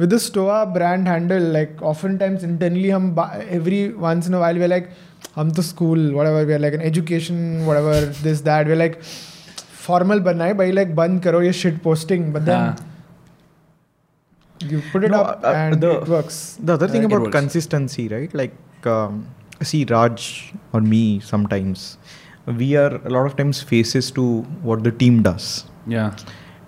with 0.02 0.10
the 0.14 0.18
Stoa 0.24 0.56
brand 0.78 1.10
handle 1.12 1.46
like 1.58 1.80
oftentimes 1.92 2.46
internally 2.48 2.90
हम 2.96 3.06
ba- 3.20 3.30
every 3.58 3.80
once 4.06 4.30
in 4.32 4.34
a 4.38 4.42
while 4.44 4.60
we're 4.64 4.72
like 4.74 4.90
हम 5.36 5.50
तो 5.58 5.62
school 5.68 6.02
whatever 6.18 6.42
we're 6.50 6.58
like 6.66 6.76
an 6.80 6.84
education 6.90 7.40
whatever 7.70 7.94
this 8.26 8.42
that 8.50 8.72
we're 8.72 8.80
like 8.84 9.00
formal 9.86 10.20
बनना 10.30 10.44
है 10.44 10.54
भाई 10.54 10.72
like 10.72 10.94
बंद 10.96 11.22
करो 11.24 11.40
ये 11.42 11.52
shit 11.62 11.80
posting 11.82 12.32
but 12.32 12.42
then 12.48 12.54
हाँ. 12.56 12.76
you 14.72 14.80
put 14.92 15.04
it 15.04 15.10
No, 15.10 15.20
up 15.22 15.44
uh, 15.44 15.52
and 15.58 15.80
the- 15.82 15.92
it 16.02 16.08
works 16.08 16.38
The 16.70 16.74
other 16.74 16.88
thing 16.88 17.02
Like 17.02 17.10
it 17.10 17.14
about 17.14 17.26
works. 17.26 17.36
consistency, 17.40 18.08
right? 18.08 18.32
Like, 18.40 18.54
um, 18.84 19.26
see, 19.62 19.84
Raj 19.84 20.52
or 20.72 20.80
me 20.80 21.20
sometimes, 21.20 21.98
we 22.46 22.76
are 22.76 22.96
a 23.04 23.10
lot 23.10 23.26
of 23.26 23.36
times 23.36 23.62
faces 23.62 24.10
to 24.12 24.42
what 24.62 24.84
the 24.84 24.90
team 24.92 25.22
does. 25.22 25.64
Yeah. 25.86 26.14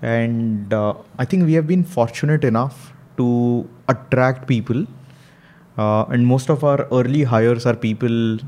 And 0.02 0.72
uh, 0.72 0.94
I 1.18 1.24
think 1.24 1.44
we 1.44 1.52
have 1.54 1.66
been 1.66 1.84
fortunate 1.84 2.44
enough 2.44 2.92
to 3.16 3.68
attract 3.88 4.46
people. 4.48 4.86
Uh, 5.78 6.04
and 6.10 6.26
most 6.26 6.50
of 6.50 6.64
our 6.64 6.86
early 6.92 7.22
hires 7.24 7.64
are 7.66 7.74
people 7.74 8.38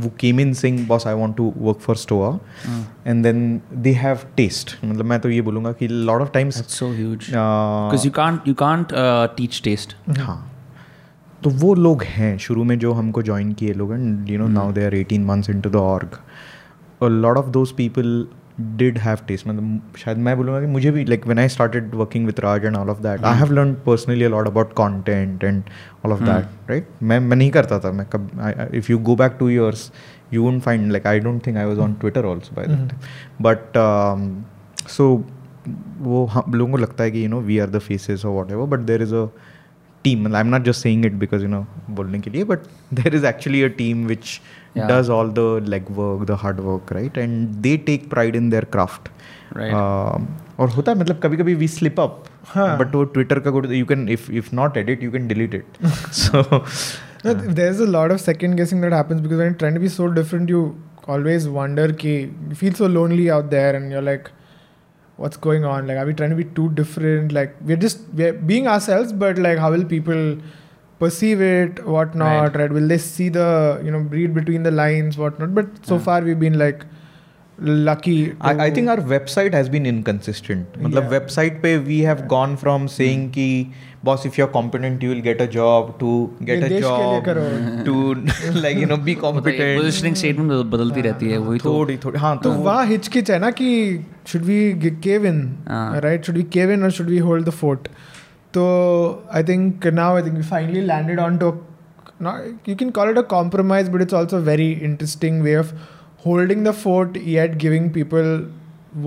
who 0.00 0.10
came 0.18 0.38
in 0.38 0.54
saying, 0.54 0.84
boss, 0.84 1.06
I 1.06 1.14
want 1.14 1.36
to 1.38 1.44
work 1.44 1.80
for 1.80 1.94
Stoa. 1.94 2.38
Mm. 2.64 2.84
And 3.04 3.24
then 3.24 3.62
they 3.72 3.92
have 3.94 4.26
taste. 4.36 4.76
मतलब 4.84 5.04
मैं 5.04 5.18
तो 5.20 5.30
ये 5.30 5.42
बोलूँगा 5.42 5.72
कि 5.78 5.88
a 5.88 5.92
lot 6.10 6.20
of 6.20 6.32
times 6.32 6.56
That's 6.60 6.74
so 6.74 6.90
huge. 6.92 7.32
uh, 7.32 7.88
Because 7.88 8.04
you 8.04 8.10
can't 8.18 8.46
you 8.46 8.54
can't 8.54 8.92
uh, 8.92 9.28
teach 9.38 9.62
taste. 9.62 9.94
हाँ 10.18 10.36
तो 11.43 11.49
वो 11.49 11.73
लोग 11.75 12.03
हैं 12.03 12.37
शुरू 12.37 12.63
में 12.63 12.77
जो 12.79 12.91
हमको 12.93 13.21
ज्वाइन 13.21 13.51
किए 13.53 13.73
लोग 13.73 13.93
and 13.93 14.29
you 14.29 14.39
know 14.39 14.47
now 14.49 14.71
they 14.71 14.85
are 14.85 14.95
18 14.95 15.19
months 15.25 15.49
into 15.49 15.69
the 15.69 15.75
org 15.75 16.17
lot 17.03 17.37
of 17.37 17.49
those 17.49 17.71
people 17.71 18.27
did 18.77 18.97
have 18.97 19.17
test 19.27 19.47
मतलब 19.47 19.93
शायद 19.97 20.17
मैं 20.17 20.35
बोलूँगा 20.37 20.59
कि 20.61 20.67
मुझे 20.67 20.91
भी 20.91 21.05
like 21.05 21.25
when 21.25 21.39
I 21.39 21.49
started 21.49 21.95
working 21.95 22.25
with 22.25 22.39
Raj 22.39 22.65
and 22.65 22.75
all 22.77 22.89
of 22.89 23.01
that 23.01 23.23
I 23.23 23.37
have 23.37 23.51
learn 23.53 23.73
personally 23.85 24.23
a lot 24.23 24.47
about 24.47 24.73
content 24.73 25.43
and 25.43 25.63
all 26.05 26.11
of 26.11 26.23
that 26.23 26.69
right 26.69 26.87
मैं 27.01 27.19
मैं 27.19 27.37
नहीं 27.37 27.51
करता 27.51 27.79
था 27.79 27.91
मैं 27.91 28.05
कब 28.15 28.69
if 28.73 28.91
you 28.91 28.97
go 28.99 29.15
back 29.15 29.35
two 29.39 29.49
years 29.49 29.91
you 30.33 30.43
won't 30.43 30.61
find 30.61 30.91
like 30.91 31.07
I 31.07 31.19
don't 31.19 31.45
think 31.47 31.57
I 31.57 31.65
was 31.65 31.79
on 31.79 31.93
Twitter 31.93 32.25
also 32.25 32.55
by 32.55 32.65
that 32.67 32.93
but 33.41 33.77
so 34.89 35.13
वो 35.99 36.25
हम 36.25 36.53
लोगों 36.53 36.71
को 36.71 36.77
लगता 36.77 37.03
है 37.03 37.11
कि 37.11 37.23
you 37.23 37.29
know 37.29 37.39
we 37.41 37.57
are 37.59 37.69
the 37.69 37.79
faces 37.79 38.25
और 38.25 38.31
whatever 38.51 38.67
but 38.67 38.85
there 38.85 39.01
is 39.01 39.15
a 39.15 39.27
team 40.07 40.25
and 40.27 40.37
i'm 40.37 40.49
not 40.55 40.63
just 40.69 40.81
saying 40.87 41.03
it 41.09 41.19
because 41.23 41.43
you 41.47 41.51
know 41.53 41.65
bolne 41.99 42.19
ke 42.25 42.33
liye 42.35 42.47
but 42.51 42.67
there 42.99 43.13
is 43.19 43.27
actually 43.33 43.63
a 43.69 43.75
team 43.83 44.07
which 44.13 44.41
Yeah. 44.79 44.87
does 44.89 45.09
all 45.13 45.29
the 45.37 45.45
legwork 45.71 46.21
the 46.27 46.35
hard 46.41 46.59
work 46.65 46.91
right 46.97 47.17
and 47.21 47.55
they 47.63 47.73
take 47.87 48.03
pride 48.13 48.35
in 48.39 48.45
their 48.53 48.67
craft 48.75 49.09
Right. 49.57 49.73
um, 49.79 50.27
और 50.59 50.69
होता 50.75 50.91
है 50.91 50.97
मतलब 50.99 51.19
कभी 51.23 51.37
कभी 51.37 51.53
we 51.61 51.67
slip 51.67 51.99
up 51.99 52.23
हाँ. 52.53 52.77
But 52.79 52.95
वो 52.95 53.03
Twitter 53.15 53.39
का 53.47 53.73
you 53.75 53.85
can 53.85 54.07
if 54.09 54.31
if 54.41 54.49
not 54.55 54.77
edit 54.77 55.03
you 55.03 55.11
can 55.11 55.27
delete 55.27 55.55
it 55.55 55.81
so 56.19 56.43
a 57.25 57.89
lot 57.95 58.11
of 58.11 58.21
second 58.21 58.55
guessing 58.59 58.81
that 58.85 58.93
happens 58.99 59.21
because 59.25 59.41
when 59.41 59.49
you're 59.49 59.57
trying 59.63 59.73
to 59.73 59.79
be 59.79 59.89
so 59.95 60.07
different, 60.19 60.49
you 60.49 60.61
always 61.07 61.47
wonder, 61.57 61.91
ki, 62.03 62.13
you 62.49 62.55
feel 62.55 62.73
so 62.73 62.87
lonely 62.87 63.29
out 63.29 63.49
there, 63.51 63.75
and 63.79 63.91
you're 63.91 64.01
like, 64.01 64.31
what's 65.21 65.37
going 65.37 65.65
on? 65.65 65.87
Like, 65.87 65.97
are 65.97 66.05
we 66.05 66.13
trying 66.13 66.31
to 66.31 66.35
be 66.35 66.45
too 66.59 66.69
different? 66.79 67.31
Like, 67.31 67.55
we're 67.61 67.77
just 67.85 68.01
we're 68.21 68.33
being 68.33 68.67
ourselves, 68.67 69.13
but 69.13 69.37
like, 69.47 69.57
how 69.65 69.71
will 69.71 69.85
people 69.85 70.37
perceive 70.99 71.41
it? 71.41 71.85
Whatnot? 71.85 72.55
Right. 72.55 72.61
Right. 72.63 72.71
Will 72.79 72.87
they 72.87 72.97
see 72.97 73.29
the 73.29 73.81
you 73.83 73.91
know 73.91 73.99
read 74.17 74.33
between 74.33 74.63
the 74.63 74.71
lines? 74.71 75.17
Whatnot? 75.17 75.55
But 75.59 75.85
so 75.85 75.99
far, 75.99 76.21
we've 76.21 76.39
been 76.39 76.57
like 76.65 76.85
lucky. 77.61 78.33
I, 78.41 78.51
I 78.65 78.69
to- 78.69 78.75
think 78.75 78.89
our 78.89 78.97
website 79.13 79.53
has 79.53 79.69
been 79.69 79.85
inconsistent. 79.85 80.77
मतलब 80.83 81.09
website 81.11 81.61
पे 81.61 81.73
we 81.85 81.99
have 82.09 82.27
gone 82.27 82.55
from 82.63 82.87
saying 82.97 83.29
कि 83.37 83.47
boss 84.05 84.25
if 84.29 84.37
you're 84.39 84.51
competent 84.53 85.03
you 85.03 85.09
will 85.13 85.21
get 85.27 85.41
a 85.41 85.47
job 85.55 85.91
to 85.99 86.11
get 86.49 86.57
ये 86.57 86.65
a 86.65 86.69
देश 86.69 86.83
के 86.83 86.97
लिए 86.97 87.19
job 87.19 87.25
करो। 87.27 87.43
to 87.85 88.55
like 88.65 88.77
you 88.83 88.87
know 88.91 88.97
be 89.09 89.15
competent. 89.25 89.77
Positioning 89.79 90.15
statement 90.23 90.51
बदलती 90.71 91.01
रहती 91.09 91.29
है 91.31 91.37
वही 91.37 91.59
तो 91.59 91.73
थोड़ी 91.73 91.97
थोड़ी 92.05 92.19
हाँ 92.19 92.35
तो 92.43 92.53
तो 92.53 92.61
वहाँ 92.61 92.85
हिचकिच 92.93 93.31
है 93.31 93.39
ना 93.39 93.51
कि 93.61 93.69
शुड 94.27 94.41
वी 94.51 94.91
केव 95.03 95.25
इन 95.25 95.41
हाँ. 95.67 95.99
Right 96.07 96.25
should 96.25 96.37
we 96.37 96.43
cave 96.57 96.71
in 96.71 96.83
और 96.83 96.91
should 96.99 97.09
we 97.09 97.17
hold 97.29 97.45
the 97.47 97.51
fort 97.61 97.87
तो 98.53 98.63
I 99.35 99.43
think 99.49 99.87
now 100.01 100.15
I 100.15 100.21
think 100.21 100.35
we 100.37 100.43
finally 100.49 100.81
landed 100.93 101.19
on 101.19 101.37
to 101.43 101.57
you 102.69 102.73
can 102.79 102.89
call 102.95 103.09
it 103.11 103.17
a 103.19 103.21
compromise 103.29 103.87
but 103.93 104.01
it's 104.05 104.15
also 104.17 104.39
a 104.39 104.45
very 104.47 104.65
interesting 104.87 105.37
way 105.45 105.53
of 105.61 105.69
holding 106.25 106.63
the 106.63 106.73
fort 106.81 107.17
yet 107.35 107.57
giving 107.63 107.89
people 107.97 108.29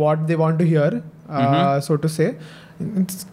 what 0.01 0.27
they 0.29 0.37
want 0.43 0.59
to 0.59 0.67
hear 0.73 0.91
uh, 0.91 1.43
Mhm. 1.43 1.83
so 1.89 1.97
to 2.05 2.11
say 2.17 2.29
it's 3.03 3.27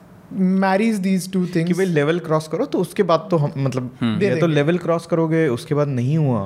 marries 0.64 1.00
these 1.06 1.28
two 1.36 1.46
कि 1.54 1.74
भाई 1.74 1.86
level 1.86 2.20
cross 2.28 2.48
करो 2.48 2.66
तो 2.74 2.80
उसके 2.80 3.04
बाद 3.04 3.28
तो 3.32 3.38
हम 3.38 3.54
मतलब 3.58 3.90
हम्म। 4.02 4.20
दे 4.20 4.28
या 4.28 4.36
तो। 4.40 4.48
लेवल 4.48 4.78
क्रॉस 4.78 5.06
करोगे 5.12 5.48
उसके 5.56 5.76
बाद 5.76 5.88
नहीं 5.88 6.18
हुआ 6.18 6.44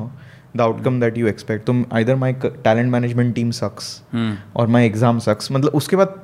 the 0.56 0.62
outcome 0.62 1.00
that 1.00 1.18
you 1.18 1.28
expect 1.28 1.66
तुम 1.66 1.86
either 1.94 2.16
my 2.16 2.34
talent 2.44 2.92
management 2.92 3.34
team 3.36 3.52
sucks 3.60 3.90
hmm 4.14 4.38
और 4.56 4.68
माई 4.76 4.86
एग्ज़ाम 4.86 5.20
सक्स 5.28 5.52
मतलब 5.52 5.76
उसके 5.82 5.96
बाद 5.96 6.16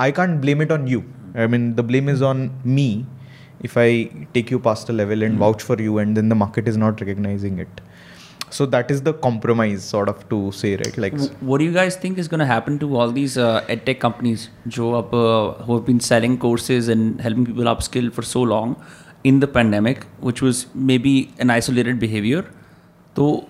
I 0.00 0.12
can't 0.18 0.40
blame 0.40 0.62
it 0.62 0.72
on 0.72 0.88
you 0.88 1.02
I 1.36 1.46
mean 1.46 1.72
the 1.74 1.80
blame 1.92 2.10
is 2.10 2.24
on 2.24 2.50
me 2.66 2.90
if 3.60 3.76
I 3.76 4.10
take 4.34 4.50
you 4.50 4.58
past 4.60 4.88
a 4.88 4.92
level 4.92 5.22
and 5.22 5.38
vouch 5.38 5.62
for 5.62 5.76
you 5.82 5.98
and 5.98 6.16
then 6.16 6.28
the 6.28 6.34
market 6.34 6.68
is 6.68 6.76
not 6.76 7.00
recognizing 7.00 7.58
it. 7.58 7.80
So 8.49 8.65
that 8.67 8.91
is 8.91 9.01
the 9.01 9.13
compromise 9.13 9.83
sort 9.83 10.09
of 10.09 10.17
to 10.29 10.51
say, 10.51 10.75
right? 10.75 10.97
Like 10.97 11.13
W- 11.13 11.35
What 11.41 11.57
do 11.57 11.65
you 11.65 11.71
guys 11.73 11.95
think 11.95 12.19
is 12.19 12.27
going 12.27 12.39
to 12.39 12.45
happen 12.45 12.77
to 12.79 12.89
all 12.97 13.09
these 13.11 13.37
uh, 13.37 13.61
edtech 13.67 13.99
companies, 13.99 14.49
Joe, 14.67 14.93
up, 14.95 15.13
uh, 15.13 15.53
who 15.63 15.75
have 15.75 15.85
been 15.85 15.99
selling 15.99 16.37
courses 16.37 16.87
and 16.87 17.19
helping 17.21 17.47
people 17.47 17.63
upskill 17.63 18.11
for 18.13 18.21
so 18.21 18.43
long 18.43 18.75
in 19.23 19.39
the 19.39 19.47
pandemic, 19.47 20.05
which 20.19 20.41
was 20.43 20.67
maybe 20.75 21.33
an 21.39 21.49
isolated 21.49 21.99
behavior? 21.99 22.45
So, 23.15 23.47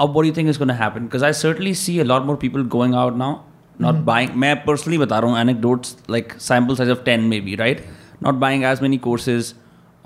uh, 0.00 0.06
what 0.06 0.22
do 0.22 0.28
you 0.28 0.34
think 0.34 0.48
is 0.48 0.58
going 0.58 0.68
to 0.68 0.74
happen? 0.74 1.06
Because 1.06 1.22
I 1.22 1.30
certainly 1.30 1.74
see 1.74 2.00
a 2.00 2.04
lot 2.04 2.26
more 2.26 2.36
people 2.36 2.64
going 2.64 2.94
out 2.94 3.16
now, 3.16 3.32
not 3.78 4.04
buying. 4.04 4.30
मैं 4.44 4.54
personally 4.66 4.98
बता 4.98 5.18
रहा 5.18 5.30
हूँ 5.30 5.38
anecdotes 5.38 5.96
like 6.08 6.34
sample 6.50 6.76
size 6.82 6.88
of 6.88 7.04
10 7.04 7.28
maybe, 7.28 7.54
right? 7.56 7.80
Not 8.20 8.40
buying 8.40 8.64
as 8.64 8.80
many 8.80 8.98
courses, 8.98 9.54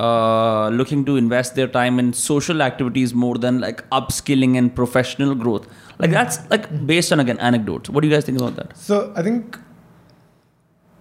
uh, 0.06 0.70
looking 0.82 1.06
to 1.08 1.16
invest 1.22 1.56
their 1.62 1.68
time 1.78 2.00
in 2.04 2.12
social 2.20 2.62
activities 2.68 3.14
more 3.24 3.38
than 3.46 3.60
like 3.64 3.82
upskilling 4.00 4.58
and 4.62 4.74
professional 4.82 5.34
growth. 5.44 5.68
Like 6.04 6.12
that's 6.18 6.40
like 6.54 6.70
based 6.92 7.12
on 7.18 7.20
again 7.26 7.40
anecdotes. 7.50 7.90
What 7.90 8.02
do 8.02 8.08
you 8.12 8.14
guys 8.16 8.26
think 8.30 8.40
about 8.44 8.56
that? 8.62 8.78
So 8.86 9.02
I 9.16 9.26
think 9.30 9.58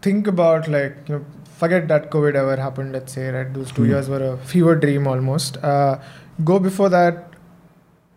think 0.02 0.26
about 0.26 0.68
like 0.68 0.96
you 1.08 1.16
know, 1.16 1.24
forget 1.58 1.88
that 1.88 2.10
COVID 2.10 2.34
ever 2.34 2.56
happened. 2.56 2.92
Let's 2.92 3.12
say 3.12 3.28
right, 3.30 3.52
those 3.52 3.72
two 3.72 3.84
Hmm. 3.84 3.90
years 3.90 4.08
were 4.08 4.22
a 4.32 4.36
fever 4.54 4.74
dream 4.86 5.06
almost. 5.06 5.58
Uh, 5.72 5.98
go 6.44 6.58
before 6.58 6.88
that, 6.88 7.24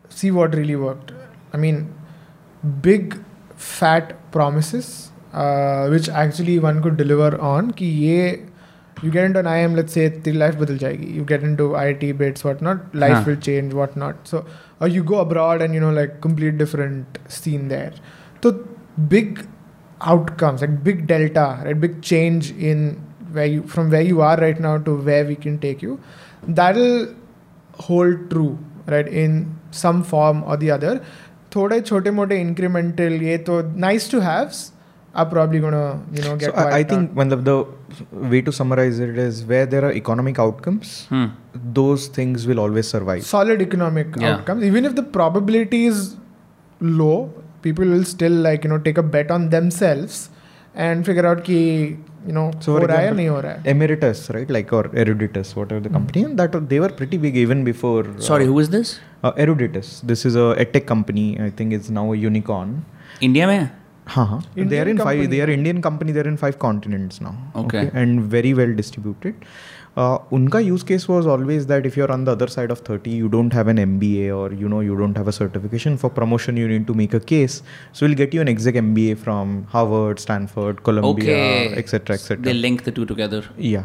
see 0.10 0.32
what 0.32 0.56
really 0.56 0.76
worked. 0.76 1.14
I 1.54 1.58
mean, 1.58 1.94
big 2.82 3.18
fat 3.56 4.14
promises 4.32 5.12
uh, 5.34 5.88
which 5.90 6.10
actually 6.10 6.60
one 6.60 6.82
could 6.82 6.98
deliver 6.98 7.30
on. 7.42 7.72
कि 7.72 7.86
ये 7.86 8.26
you 9.04 9.12
get 9.12 9.26
into 9.26 9.48
I 9.50 9.60
M 9.60 9.76
let's 9.76 9.94
तेरी 9.94 10.38
life 10.38 10.56
बदल 10.56 10.78
जाएगी 10.78 11.08
you 11.18 11.24
get 11.26 11.44
into 11.44 11.74
I 11.76 11.94
T 11.94 12.12
BITS 12.22 12.46
what 12.46 12.62
not 12.64 12.96
life 12.96 13.28
will 13.28 13.36
change 13.38 13.74
what 13.74 13.98
not 13.98 14.28
so 14.28 14.46
और 14.82 14.90
you 14.90 15.04
go 15.04 15.16
abroad 15.16 15.62
and 15.62 15.76
you 15.76 15.82
know 15.82 15.92
like 15.92 16.20
complete 16.24 16.54
different 16.58 17.18
scene 17.32 17.68
there 17.68 18.02
तो 18.44 18.52
big 19.00 19.40
outcomes 20.02 20.64
एक 20.64 20.70
big 20.84 21.06
delta 21.08 21.48
at 21.68 21.78
big 21.78 22.00
change 22.02 22.54
in 22.60 22.96
way 23.32 23.46
you 23.46 23.62
from 23.62 23.90
way 23.90 24.02
you 24.04 24.20
are 24.22 24.40
right 24.40 24.60
now 24.62 24.78
to 24.84 24.96
way 25.02 25.22
we 25.24 25.36
can 25.44 25.58
take 25.58 25.84
you 25.84 25.98
that 26.50 26.76
will 26.76 27.08
hold 27.90 28.30
true 28.30 28.48
right 28.90 29.08
in 29.08 29.46
some 29.74 30.02
form 30.02 30.42
और 30.42 30.58
the 30.58 30.70
other 30.70 31.00
थोड़े 31.56 31.80
छोटे 31.82 32.12
मोटे 32.12 32.40
incremental 32.42 33.14
ये 33.24 33.38
तो 33.48 33.62
nice 33.78 34.12
to 34.12 34.20
haves 34.20 34.72
are 35.15 35.27
probably 35.27 35.59
gonna 35.65 35.85
you 36.17 36.23
know 36.25 36.37
get 36.37 36.51
so 36.51 36.55
I, 36.55 36.63
I 36.63 36.71
wiped 36.77 36.91
think 36.91 37.11
out. 37.11 37.17
मतलब 37.21 37.45
the 37.45 37.57
way 38.33 38.41
to 38.49 38.53
summarize 38.53 38.99
it 39.07 39.17
is 39.19 39.45
where 39.53 39.67
there 39.75 39.85
are 39.89 39.93
economic 40.01 40.39
outcomes, 40.45 40.91
Hmm. 41.13 41.27
those 41.79 42.07
things 42.19 42.47
will 42.51 42.61
always 42.65 42.89
survive. 42.97 43.23
solid 43.35 43.63
economic 43.69 44.09
Yeah. 44.17 44.29
outcomes 44.33 44.65
even 44.71 44.85
if 44.91 44.95
the 45.01 45.07
probability 45.19 45.81
is 45.93 46.03
low 46.81 47.17
people 47.63 47.87
will 47.95 48.05
still 48.11 48.37
like 48.49 48.65
you 48.65 48.71
know 48.73 48.79
take 48.91 48.99
a 48.99 49.07
bet 49.17 49.31
on 49.37 49.49
themselves 49.57 50.19
and 50.89 51.05
figure 51.11 51.27
out 51.31 51.43
कि 51.49 51.59
you 52.29 52.35
know 52.37 52.45
So, 52.67 52.73
हो 52.73 52.79
for 52.79 52.87
रहा 52.87 52.99
है 52.99 53.05
या 53.07 53.11
example, 53.11 53.17
नहीं 53.17 53.29
हो 53.29 53.41
रहा 53.41 53.53
है 53.53 53.73
Emeritus, 53.75 54.21
right? 54.37 54.51
Like 54.59 54.73
or 54.79 54.85
Eruditus, 55.03 55.51
whatever 55.59 55.81
the 55.89 55.93
company, 55.97 56.23
and 56.29 56.39
that 56.43 56.55
they 56.73 56.81
were 56.85 56.91
pretty 57.01 57.19
big 57.25 57.37
even 57.43 57.65
before. 57.69 58.03
uh, 58.13 58.21
Sorry, 58.29 58.47
who 58.53 58.59
is 58.65 58.71
this? 58.77 58.93
Uh, 59.25 59.33
Eruditus. 59.45 59.91
This 60.13 60.25
is 60.31 60.37
a 60.45 60.47
edtech 60.65 60.87
company. 60.93 61.27
I 61.49 61.51
think 61.61 61.73
it's 61.79 61.91
now 62.01 62.07
a 62.13 62.17
unicorn. 62.29 62.73
India 63.31 63.47
में? 63.53 63.61
हाँ 64.08 64.26
हाँ 64.28 64.42
they 64.56 64.80
are 64.80 64.88
Indian 64.88 64.90
in 64.90 64.98
five 64.98 65.30
they 65.30 65.40
are 65.42 65.50
Indian 65.50 65.82
company 65.82 66.12
they're 66.12 66.28
in 66.28 66.38
five 66.38 66.60
continents 66.60 67.22
now. 67.22 67.36
Okay. 67.56 67.90
and 67.94 68.22
very 68.22 68.54
well 68.54 68.74
distributed. 68.74 69.36
Uh, 69.96 70.18
unka 70.32 70.60
use 70.66 70.82
case 70.82 71.08
was 71.08 71.28
always 71.28 71.68
that 71.68 71.86
if 71.86 71.96
you're 71.96 72.12
on 72.12 72.24
the 72.26 72.32
other 72.32 72.48
side 72.48 72.72
of 72.72 72.80
30 72.80 73.12
you 73.12 73.30
don't 73.30 73.54
have 73.54 73.68
an 73.68 73.78
MBA 73.78 74.36
or 74.36 74.52
you 74.52 74.68
know 74.68 74.80
you 74.80 74.98
don't 74.98 75.16
have 75.16 75.28
a 75.28 75.32
certification 75.32 75.98
for 75.98 76.10
promotion 76.10 76.58
you 76.58 76.68
need 76.68 76.88
to 76.88 76.96
make 76.96 77.14
a 77.14 77.20
case. 77.20 77.62
So 77.92 78.06
we'll 78.08 78.16
get 78.16 78.34
you 78.34 78.42
an 78.42 78.48
exec 78.50 78.74
MBA 78.76 79.18
from 79.20 79.66
Harvard 79.70 80.20
Stanford 80.20 80.84
Columbia 80.84 81.36
Okay. 81.36 81.74
etc 81.76 82.16
etc 82.16 82.44
They 82.44 82.54
link 82.56 82.84
the 82.86 82.92
two 82.92 83.06
together. 83.06 83.44
yeah 83.58 83.84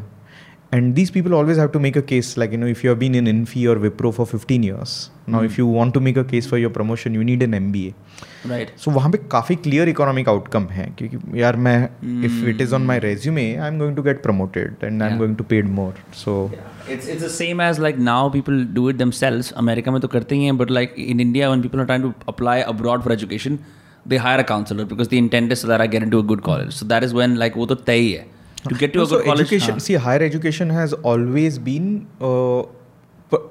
and 0.75 0.95
these 0.99 1.11
people 1.15 1.33
always 1.39 1.59
have 1.61 1.71
to 1.73 1.79
make 1.81 1.97
a 1.99 2.01
case 2.11 2.29
like 2.41 2.53
you 2.55 2.59
know 2.61 2.69
if 2.75 2.83
you 2.83 2.89
have 2.91 2.99
been 3.01 3.15
in 3.19 3.27
Infi 3.31 3.65
or 3.71 3.75
Wipro 3.81 4.11
for 4.19 4.25
15 4.29 4.63
years 4.67 4.93
now 5.33 5.41
if 5.49 5.57
you 5.59 5.67
want 5.67 5.93
to 5.97 6.01
make 6.07 6.17
a 6.17 6.23
case 6.31 6.47
for 6.53 6.57
your 6.61 6.71
promotion 6.77 7.17
you 7.19 7.25
need 7.31 7.43
an 7.49 7.59
MBA 7.65 7.93
right 8.47 8.69
so 8.79 8.91
वहाँ 8.91 9.09
पे 9.11 9.17
काफ़ी 9.31 9.55
clear 9.55 9.89
economic 9.89 10.29
outcome 10.29 10.63
है 10.69 10.85
क्योंकि 10.97 11.41
यार 11.41 11.55
मैं 11.67 11.77
if 12.25 12.47
it 12.49 12.61
is 12.61 12.73
on 12.75 12.81
my 12.85 12.99
resume 12.99 13.43
I 13.55 13.67
am 13.67 13.77
going 13.79 13.95
to 13.95 14.03
get 14.03 14.21
promoted 14.23 14.83
and 14.83 15.01
I 15.01 15.07
am 15.07 15.13
Yeah. 15.13 15.19
Going 15.19 15.35
to 15.37 15.43
paid 15.51 15.69
more 15.75 16.01
so 16.23 16.33
It's 16.93 17.07
it's 17.13 17.23
the 17.23 17.29
same 17.33 17.61
as 17.65 17.77
like 17.83 17.99
now 18.07 18.17
people 18.31 18.57
do 18.77 18.89
it 18.91 18.97
themselves. 19.01 19.51
America 19.61 19.91
में 19.91 19.99
तो 20.01 20.07
करते 20.15 20.35
ही 20.35 20.45
हैं, 20.45 20.57
but 20.61 20.73
like 20.77 20.97
in 21.03 21.23
India 21.25 21.51
when 21.51 21.63
people 21.65 21.83
are 21.83 21.87
trying 21.91 22.05
to 22.07 22.11
apply 22.33 22.55
abroad 22.73 23.05
for 23.05 23.13
education, 23.15 23.57
they 24.13 24.19
hire 24.25 24.41
a 24.43 24.47
counselor 24.49 24.87
because 24.89 25.11
the 25.13 25.21
intent 25.25 25.55
is 25.57 25.63
so 25.65 25.69
that 25.69 25.83
I 25.85 25.87
get 25.93 26.07
into 26.07 26.21
a 26.23 26.27
good 26.33 26.43
college. 26.49 26.73
So 26.79 26.87
that 26.93 27.07
is 27.09 27.15
when 27.19 27.37
like 27.43 27.57
वो 27.57 27.65
तो 27.65 27.75
तय 27.91 28.03
ही 28.05 28.11
है. 28.11 28.25
to 28.72 28.80
get 28.82 28.96
to 28.96 28.98
no, 28.98 29.04
a 29.04 29.08
good 29.08 29.20
so 29.20 29.22
college. 29.26 29.46
Education, 29.46 29.74
huh? 29.74 29.86
See, 29.86 30.00
higher 30.08 30.26
education 30.32 30.74
has 30.78 30.98
always 31.12 31.62
been. 31.70 31.94
Uh, 32.32 32.66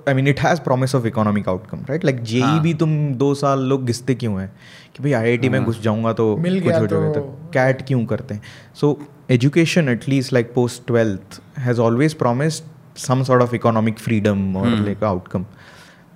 I 0.09 0.13
mean 0.13 0.27
it 0.27 0.39
has 0.39 0.59
promise 0.61 0.93
of 0.95 1.05
economic 1.07 1.49
outcome 1.49 1.79
right 1.89 2.05
like 2.05 2.21
JEE 2.29 2.59
भी 2.59 2.73
तुम 2.73 2.93
दो 3.15 3.33
साल 3.35 3.59
लोग 3.69 3.85
घिसते 3.85 4.13
क्यों 4.15 4.39
हैं? 4.41 4.47
कि 4.95 5.03
भाई 5.03 5.11
आईआईटी 5.13 5.49
में 5.49 5.57
हाँ। 5.59 5.65
घुस 5.67 5.81
जाऊँगा 5.81 6.13
तो 6.13 6.25
मिल 6.37 6.57
गया 6.59 6.79
कुछ 6.79 6.89
तो। 6.89 7.21
कैट 7.53 7.81
क्यों 7.87 8.05
करते 8.05 8.33
हैं? 8.33 8.41
So 8.75 8.89
education 9.31 9.89
at least 9.89 10.33
like 10.33 10.51
post 10.53 10.85
twelfth 10.87 11.39
has 11.57 11.79
always 11.81 12.13
promised 12.23 12.97
some 13.01 13.23
sort 13.23 13.43
of 13.43 13.55
economic 13.55 13.99
freedom 13.99 14.55
और 14.57 14.67
लाइक 14.67 15.03
आउटकम 15.03 15.45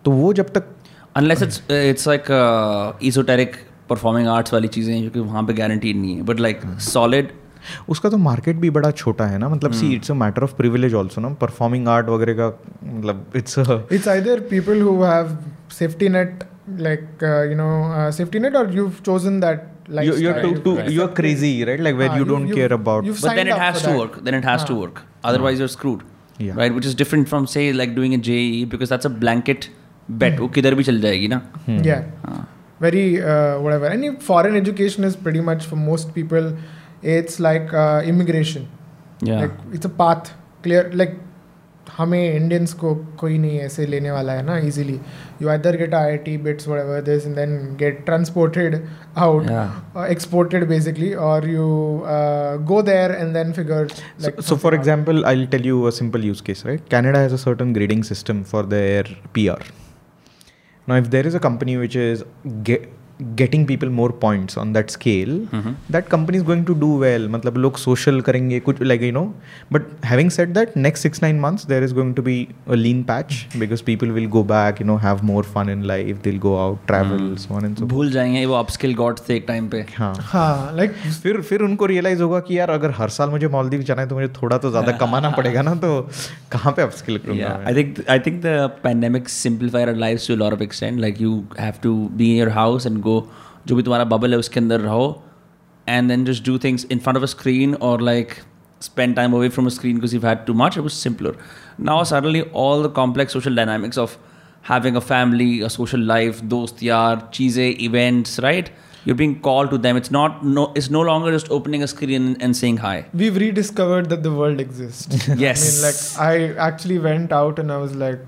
तो 0.06 0.12
वो 0.12 0.34
जब 0.34 0.50
तक 0.54 0.74
unless 1.16 1.44
it's 1.44 1.62
it's 1.72 2.08
like 2.08 3.00
esoteric 3.04 3.56
performing 3.90 4.28
arts 4.28 4.54
वाली 4.54 4.68
चीज़ें 4.68 5.04
जो 5.04 5.10
कि 5.10 5.20
वहाँ 5.20 5.44
पे 5.44 5.54
गारंटीड 5.54 5.98
नहीं 5.98 6.16
है। 6.16 6.24
बट 6.24 6.40
लाइक 6.40 6.62
सॉलिड 6.90 7.32
उसका 7.90 8.10
तो 8.10 8.18
मार्केट 8.18 8.56
भी 8.56 8.70
बड़ा 8.70 8.92
छोटा 8.92 9.26
है 9.26 9.38
ना 9.38 9.50
मतलब 9.50 9.72
see 9.72 9.94
it's 9.96 10.12
a 10.12 10.14
matter 10.14 10.44
of 10.44 10.54
privilege 10.58 10.96
also 10.96 11.22
ना 11.22 11.30
परफॉर्मिंग 11.42 11.88
आर्ट 11.88 12.10
वगैरह 12.10 12.34
का 12.40 12.48
मतलब 12.84 13.26
it's 13.36 13.60
it's 13.60 14.08
either 14.08 14.40
people 14.50 14.82
who 14.82 15.02
have 15.04 15.38
safety 15.80 16.10
net 16.10 16.44
like 16.80 17.24
you 17.24 17.58
know 17.58 18.12
safety 18.12 18.40
net 18.40 18.56
और 18.56 18.74
you 18.76 18.86
have 18.86 18.96
chosen 19.06 19.40
that 19.40 19.68
lifestyle 19.90 20.26
you 20.26 20.34
are 20.34 20.42
to 20.42 20.54
to 20.62 20.78
you 20.92 21.02
are 21.02 21.14
crazy 21.22 21.64
right 21.64 21.82
like 21.82 21.96
where 21.96 22.18
you 22.18 22.24
don't 22.26 22.54
care 22.54 22.74
about 22.74 23.06
but 23.06 23.36
then 23.36 23.48
it 23.48 23.60
has 23.60 23.86
to 23.86 24.00
work 24.00 24.20
then 24.24 24.36
it 24.36 24.46
has 24.46 24.66
to 24.68 24.76
work 24.82 25.04
otherwise 25.26 25.60
you 25.60 25.66
are 25.66 25.72
screwed 25.78 26.10
Yeah. 26.42 26.56
Right, 26.56 26.74
which 26.74 26.86
is 26.86 26.96
different 26.96 27.30
from 27.30 27.46
say 27.46 27.72
like 27.72 27.94
doing 27.96 28.14
a 28.14 28.18
JE 28.18 28.66
because 28.66 28.90
that's 28.90 29.06
a 29.06 29.10
blanket 29.10 29.70
bet. 30.10 30.38
Hmm. 30.38 30.46
Okay, 30.46 30.62
bhi 30.62 30.86
chal 30.86 30.96
jayegi 30.96 31.30
na. 31.30 31.40
Hmm. 31.66 31.84
Yeah, 31.84 32.06
ah. 32.26 32.48
very 32.80 33.22
uh, 33.22 33.60
whatever. 33.60 33.86
Any 33.86 34.16
foreign 34.16 34.56
education 34.56 35.04
is 35.04 35.16
pretty. 35.16 35.42
it's 37.17 37.39
like 37.49 37.73
uh, 37.85 38.01
immigration 38.15 38.67
yeah 39.31 39.41
like 39.45 39.57
it's 39.79 39.89
a 39.93 39.95
path 40.03 40.35
clear 40.67 40.91
like 41.03 41.17
हमें 41.97 42.23
Indians 42.35 42.73
को 42.79 42.95
कोई 43.19 43.37
नहीं 43.39 43.59
ऐसे 43.67 43.85
लेने 43.87 44.11
वाला 44.11 44.33
है 44.33 44.43
ना 44.47 44.57
easily 44.69 44.99
you 45.43 45.49
either 45.49 45.77
get 45.77 45.95
I 45.95 46.11
I 46.11 46.17
T 46.25 46.37
bits 46.47 46.67
whatever 46.69 46.97
this 47.09 47.27
and 47.29 47.39
then 47.41 47.53
get 47.83 48.01
transported 48.09 48.75
out 49.27 49.47
Yeah. 49.51 49.77
uh, 50.01 50.07
exported 50.15 50.67
basically 50.73 51.11
or 51.29 51.37
you 51.53 51.69
uh, 52.15 52.57
go 52.73 52.81
there 52.91 53.13
and 53.21 53.39
then 53.39 53.53
figure 53.61 53.81
so, 53.95 54.03
like 54.27 54.43
so 54.43 54.43
for 54.43 54.57
something 54.57 54.67
out. 54.73 54.79
example 54.81 55.25
i'll 55.33 55.47
tell 55.55 55.71
you 55.71 55.79
a 55.93 55.95
simple 56.01 56.27
use 56.31 56.43
case 56.51 56.65
right 56.71 56.91
canada 56.97 57.23
has 57.27 57.39
a 57.39 57.41
certain 57.47 57.73
grading 57.79 58.03
system 58.11 58.43
for 58.53 58.65
their 58.75 59.05
pr 59.39 59.59
now 60.89 61.01
if 61.05 61.11
there 61.17 61.27
is 61.33 61.39
a 61.43 61.45
company 61.49 61.77
which 61.85 61.97
is 62.09 62.25
ge- 62.71 62.83
getting 63.36 63.66
people 63.68 63.90
more 63.90 64.12
points 64.22 64.58
on 64.58 64.74
that 64.74 64.90
scale 64.90 65.48
that 65.54 66.08
company 66.08 66.38
is 66.38 66.44
going 66.44 66.66
to 66.66 66.74
do 66.80 66.98
well 66.98 67.28
मतलब 67.30 67.58
लोग 67.58 67.78
social 67.78 68.22
करेंगे 68.22 68.60
कुछ 68.60 68.82
like 68.82 69.04
you 69.04 69.12
know 69.12 69.24
but 69.74 70.06
having 70.06 70.30
set 70.32 70.50
that 70.50 70.78
next 70.78 71.04
six 71.04 71.24
nine 71.24 71.40
months 71.40 71.66
there 71.66 71.84
is 71.84 71.94
going 71.94 72.16
to 72.16 72.22
be 72.22 72.48
a 72.70 72.76
lean 72.76 73.04
patch 73.04 73.34
because 73.58 73.84
people 73.84 74.12
will 74.12 74.28
go 74.28 74.44
back 74.44 74.82
you 74.82 74.88
know 74.88 74.96
have 74.98 75.24
more 75.24 75.44
fun 75.54 75.70
in 75.70 75.84
life 75.84 76.22
they'll 76.24 76.38
go 76.40 76.56
out 76.58 76.86
travel 76.88 77.36
भूल 77.86 78.12
जाएँगे 78.12 78.46
वो 78.46 78.56
upskill 78.56 78.96
God 78.96 79.20
थे 79.30 79.36
एक 79.36 79.46
time 79.48 79.68
पे। 79.70 79.86
हाँ। 79.98 80.14
हाँ 80.22 80.76
like 80.76 80.92
फिर 81.24 81.42
फिर 81.42 81.62
उनको 81.62 81.86
रियलाइज़ 81.86 82.22
होगा 82.22 82.40
कि 82.40 82.58
यार 82.60 82.70
अगर 82.70 82.92
हर 82.98 83.10
साल 83.10 83.30
मुझे 83.30 83.48
मालदीव 83.48 83.82
जाना 83.82 84.02
है 84.02 84.08
तो 84.08 84.16
मुझे 84.16 84.28
थोड़ा 84.42 84.58
तो 84.58 84.70
ज़्यादा 84.72 84.92
कमाना 84.98 85.30
पड़ेगा 85.38 85.62
ना 85.62 85.74
तो 85.76 85.90
कहाँ 86.52 86.74
पे 86.74 86.82
अपस्किल 86.82 87.18
करूँगा 87.18 87.60
I 87.68 87.76
think 87.76 88.04
I 88.10 88.20
think 88.20 88.42
the 88.42 88.56
pandemic 88.84 89.30
simplifier 89.30 89.96
life 89.96 90.28
to 90.28 90.36
lot 90.36 90.54
of 90.54 90.64
extent 90.64 91.00
like 91.00 91.22
you 91.22 91.44
have 91.60 91.74
to 91.84 91.94
be 92.14 92.32
in 92.32 92.40
your 92.40 92.50
house 92.50 92.86
and 92.88 93.00
go 93.02 93.11
your 93.11 93.11
house 93.11 93.17
and 93.17 93.25
go 93.25 93.31
जो 93.67 93.77
भी 93.77 93.83
तुम्हारा 93.83 94.05
bubble 94.05 94.31
है 94.31 94.39
उसके 94.39 94.61
अंदर 94.61 94.81
रहो 94.81 95.23
and 95.89 96.11
then 96.11 96.25
just 96.25 96.43
do 96.43 96.59
things 96.59 96.85
in 96.85 97.01
front 97.01 97.17
of 97.17 97.23
a 97.23 97.29
screen 97.29 97.75
or 97.75 97.99
like 97.99 98.43
spend 98.81 99.17
time 99.17 99.33
away 99.33 99.49
from 99.49 99.67
a 99.67 99.71
screen 99.71 99.95
because 99.95 100.13
you've 100.13 100.23
had 100.23 100.47
too 100.47 100.55
much. 100.55 100.77
It 100.77 100.81
was 100.81 100.93
simpler. 100.93 101.37
Now 101.79 102.03
suddenly 102.03 102.43
all 102.43 102.83
the 102.83 102.91
complex 102.91 103.33
social 103.33 103.55
dynamics 103.55 103.97
of 103.97 104.19
having 104.63 104.97
a 104.97 105.01
family, 105.01 105.61
a 105.61 105.71
social 105.71 106.01
life, 106.01 106.49
dost 106.49 106.77
yaar, 106.77 107.33
cheese, 107.33 107.59
events, 107.59 108.39
right? 108.41 108.71
You're 109.05 109.15
being 109.15 109.41
called 109.41 109.71
to 109.71 109.79
them. 109.79 109.97
It's 109.97 110.11
not 110.11 110.45
no. 110.45 110.73
It's 110.75 110.91
no 110.91 111.01
longer 111.01 111.31
just 111.31 111.51
opening 111.51 111.83
a 111.83 111.87
screen 111.87 112.15
and, 112.15 112.43
and 112.43 112.57
saying 112.57 112.79
hi. 112.79 113.07
we've 113.15 113.37
rediscovered 113.37 114.09
that 114.09 114.23
the 114.23 114.33
world 114.33 114.61
exists 114.61 115.29
Yes. 115.29 115.85
I 116.19 116.33
mean, 116.33 116.47
like 116.49 116.57
I 116.57 116.61
actually 116.61 116.99
went 116.99 117.33
out 117.33 117.59
and 117.59 117.71
I 117.71 117.77
was 117.77 117.95
like, 117.95 118.19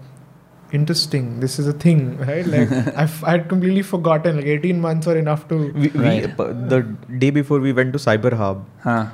interesting. 0.74 1.40
This 1.40 1.58
is 1.60 1.68
a 1.68 1.74
thing, 1.74 2.18
right? 2.18 2.46
Like 2.46 2.72
I've, 3.04 3.24
I'd 3.24 3.48
completely 3.50 3.82
forgotten. 3.84 4.38
Like 4.38 4.46
18 4.46 4.82
months 4.82 5.08
were 5.08 5.18
enough 5.18 5.48
to. 5.50 5.58
we, 5.72 5.88
we, 5.90 5.90
Right. 6.06 6.28
p- 6.38 6.52
the 6.74 6.82
day 7.24 7.30
before 7.30 7.60
we 7.60 7.74
went 7.74 7.94
to 7.94 8.00
cyber 8.00 8.34
hub 8.34 8.66
Huh. 8.82 9.06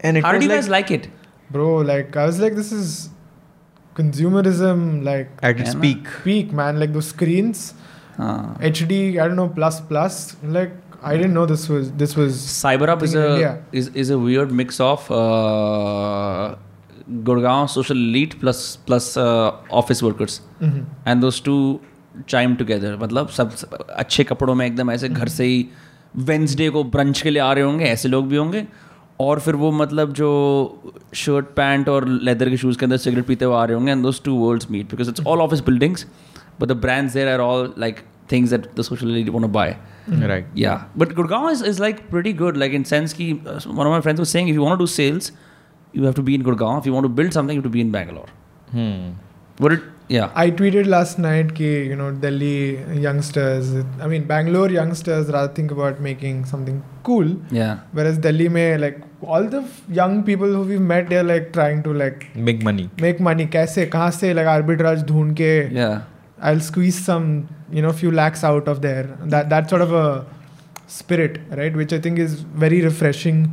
and 0.00 0.16
it 0.16 0.24
How 0.24 0.32
was 0.32 0.40
did 0.40 0.44
you 0.44 0.48
like, 0.54 0.58
guys 0.64 0.68
like 0.68 0.90
it? 0.90 1.08
Bro, 1.50 1.76
like 1.92 2.16
I 2.16 2.26
was 2.26 2.40
like, 2.40 2.54
this 2.54 2.72
is 2.72 3.10
consumerism, 3.94 5.02
like 5.04 5.28
at 5.42 5.58
its 5.60 5.74
Yeah, 5.74 5.80
peak 5.80 6.06
peak, 6.24 6.52
man. 6.52 6.78
Like 6.80 6.92
those 6.92 7.08
screens, 7.08 7.74
Huh. 8.16 8.54
HD, 8.60 9.20
I 9.20 9.26
don't 9.28 9.36
know, 9.36 9.48
plus 9.48 9.80
plus. 9.80 10.36
Like 10.42 10.72
I 11.02 11.16
didn't 11.16 11.34
know 11.34 11.46
this 11.46 11.68
was 11.68 11.92
this 11.92 12.16
was. 12.16 12.36
CyberHub 12.36 13.02
is 13.02 13.14
a 13.14 13.26
India. 13.32 13.62
is, 13.72 13.88
is 14.04 14.10
a 14.10 14.18
weird 14.18 14.50
mix 14.52 14.80
of 14.80 15.08
uh, 15.10 16.56
Gurgaon 17.10 17.66
social 17.66 17.96
lead 17.96 18.40
plus 18.40 18.78
plus 18.86 19.18
office 19.72 20.02
workers 20.02 20.40
and 21.08 21.20
those 21.20 21.42
to 21.44 21.80
chime 22.28 22.54
together 22.54 22.98
मतलब 23.02 23.28
सब 23.28 23.52
अच्छे 23.90 24.24
कपड़ों 24.24 24.54
में 24.54 24.66
एकदम 24.66 24.90
ऐसे 24.90 25.08
घर 25.08 25.28
से 25.28 25.44
ही 25.44 25.66
Wednesday 26.16 26.70
को 26.70 26.84
ब्रंच 26.84 27.20
के 27.20 27.30
लिए 27.30 27.42
आ 27.42 27.52
रहे 27.52 27.64
होंगे 27.64 27.84
ऐसे 27.84 28.08
लोग 28.08 28.28
भी 28.28 28.36
होंगे। 28.36 28.66
और 29.20 29.40
फिर 29.40 29.54
वो 29.54 29.72
मतलब 29.72 30.12
जो 30.12 30.92
शर्ट 31.14 31.46
पैंट 31.46 31.88
और 31.88 32.08
लेदर 32.08 32.50
के 32.50 32.56
शूज़ 32.56 32.78
के 32.78 32.86
अंदर 32.86 32.96
सिगरेट 32.96 33.26
पीते 33.26 33.44
हुए 33.44 33.56
आ 33.56 33.64
रहे 33.64 33.74
होंगे 33.74 33.92
and 33.92 34.02
those 34.02 34.24
two 34.24 34.34
worlds 34.34 34.70
meet 34.70 34.90
because 34.90 35.10
it's 35.10 35.26
all 35.26 35.38
office 35.38 35.60
buildings 35.60 36.06
but 36.60 36.68
the 36.68 36.72
brands 36.72 37.12
there 37.12 37.28
are 37.28 37.38
all 37.38 37.74
like 37.78 37.96
things 38.32 38.50
that 38.50 38.70
the 38.76 38.82
social 38.82 39.06
lead 39.06 39.28
want 39.28 39.44
to 39.44 39.52
buy 39.52 39.76
right 40.10 40.50
yeah 40.58 40.86
but 40.98 41.14
Gurgaon 41.14 41.50
is 41.50 41.64
is 41.64 41.80
like 41.80 41.98
very 42.12 42.32
good 42.32 42.56
like 42.56 42.74
in 42.74 42.82
sense 42.82 43.12
की 43.12 43.32
one 43.32 43.66
of 43.66 43.88
my 43.88 44.00
friends 44.00 44.20
was 44.20 44.28
saying 44.28 44.48
if 44.48 44.56
you 44.56 44.62
want 44.62 44.74
to 44.74 44.78
do 44.78 44.86
sales 44.86 45.32
you 45.92 46.04
have 46.04 46.14
to 46.14 46.22
be 46.22 46.34
in 46.34 46.42
Gurgaon. 46.42 46.78
If 46.78 46.86
you 46.86 46.92
want 46.92 47.04
to 47.04 47.08
build 47.08 47.32
something, 47.32 47.54
you 47.54 47.62
have 47.62 47.70
to 47.70 47.76
be 47.78 47.80
in 47.80 47.90
Bangalore. 47.90 48.28
Hmm. 48.72 49.12
Would 49.60 49.72
it? 49.72 49.82
Yeah. 50.08 50.30
I 50.34 50.50
tweeted 50.50 50.86
last 50.86 51.18
night 51.18 51.48
that 51.48 51.60
you 51.60 51.94
know 51.94 52.12
Delhi 52.12 52.78
youngsters, 52.98 53.84
I 54.00 54.06
mean 54.06 54.24
Bangalore 54.24 54.70
youngsters 54.70 55.26
rather 55.28 55.52
think 55.52 55.70
about 55.70 56.00
making 56.00 56.46
something 56.46 56.82
cool. 57.02 57.36
Yeah. 57.50 57.80
Whereas 57.92 58.18
Delhi 58.18 58.48
may 58.48 58.78
like 58.78 59.00
all 59.20 59.44
the 59.44 59.68
young 59.90 60.22
people 60.22 60.46
who 60.46 60.62
we've 60.62 60.80
met, 60.80 61.10
they're 61.10 61.24
like 61.24 61.52
trying 61.52 61.82
to 61.82 61.92
like 61.92 62.34
make 62.34 62.62
money. 62.62 62.88
Make 62.98 63.20
money. 63.20 63.46
Kaise? 63.46 63.90
Kahan 63.90 64.12
se? 64.12 64.32
Like 64.32 64.46
arbitrage 64.46 65.04
dhoond 65.06 65.36
ke. 65.36 65.70
Yeah. 65.72 66.02
I'll 66.40 66.60
squeeze 66.60 66.98
some 67.04 67.48
you 67.70 67.82
know 67.82 67.92
few 67.92 68.10
lakhs 68.10 68.44
out 68.44 68.68
of 68.68 68.80
there. 68.80 69.04
That 69.24 69.50
that 69.50 69.68
sort 69.68 69.82
of 69.82 69.92
a 69.92 70.24
spirit, 70.86 71.40
right? 71.50 71.74
Which 71.76 71.92
I 71.92 72.00
think 72.00 72.18
is 72.18 72.40
very 72.40 72.80
refreshing 72.80 73.52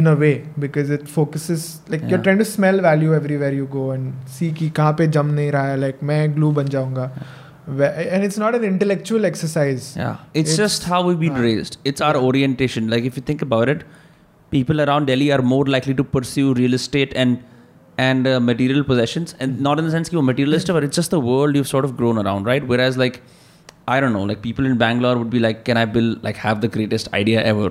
in 0.00 0.06
a 0.12 0.14
way 0.22 0.34
because 0.64 0.90
it 0.96 1.08
focuses 1.16 1.66
like 1.88 2.02
yeah. 2.02 2.08
you're 2.10 2.22
trying 2.28 2.38
to 2.44 2.48
smell 2.54 2.80
value 2.86 3.14
everywhere 3.18 3.52
you 3.58 3.66
go 3.74 3.90
and 3.96 4.32
see 4.38 4.52
ki 4.60 4.70
kahan 4.78 4.96
pe 5.02 5.10
jam 5.18 5.34
nahi 5.40 5.52
raha 5.58 5.74
hai 5.74 5.82
like 5.84 6.02
main 6.12 6.34
glue 6.40 6.54
ban 6.60 6.72
jaunga. 6.78 7.10
And 7.68 8.24
it's 8.24 8.36
not 8.40 8.54
an 8.54 8.64
intellectual 8.66 9.24
exercise. 9.28 9.86
Yeah. 9.96 10.18
It's, 10.34 10.50
it's 10.50 10.56
just 10.56 10.84
how 10.84 11.04
we've 11.06 11.18
been 11.18 11.38
uh, 11.38 11.46
raised. 11.46 11.78
It's 11.84 12.00
our 12.08 12.16
orientation. 12.16 12.90
Like 12.96 13.08
if 13.12 13.16
you 13.20 13.22
think 13.30 13.42
about 13.42 13.72
it 13.74 13.82
people 14.50 14.80
around 14.80 15.06
delhi 15.06 15.30
are 15.32 15.42
more 15.42 15.64
likely 15.74 15.94
to 15.94 16.04
pursue 16.04 16.54
real 16.54 16.74
estate 16.74 17.12
and 17.14 17.42
and 17.98 18.26
uh, 18.26 18.38
material 18.38 18.84
possessions 18.84 19.34
and 19.40 19.56
mm. 19.56 19.60
not 19.60 19.78
in 19.78 19.84
the 19.86 19.90
sense 19.90 20.12
you're 20.12 20.22
materialist 20.22 20.68
but 20.68 20.84
it's 20.84 20.96
just 20.96 21.10
the 21.10 21.20
world 21.20 21.56
you've 21.56 21.68
sort 21.68 21.84
of 21.84 21.96
grown 21.96 22.18
around 22.18 22.44
right? 22.44 22.66
Whereas 22.66 22.96
like 22.96 23.22
i 23.88 24.00
don't 24.00 24.12
know 24.12 24.22
like 24.28 24.42
people 24.42 24.66
in 24.66 24.76
bangalore 24.76 25.16
would 25.16 25.30
be 25.30 25.38
like 25.38 25.64
can 25.66 25.76
i 25.80 25.84
build 25.84 26.24
like 26.24 26.36
have 26.36 26.60
the 26.60 26.68
greatest 26.68 27.12
idea 27.14 27.42
ever? 27.42 27.70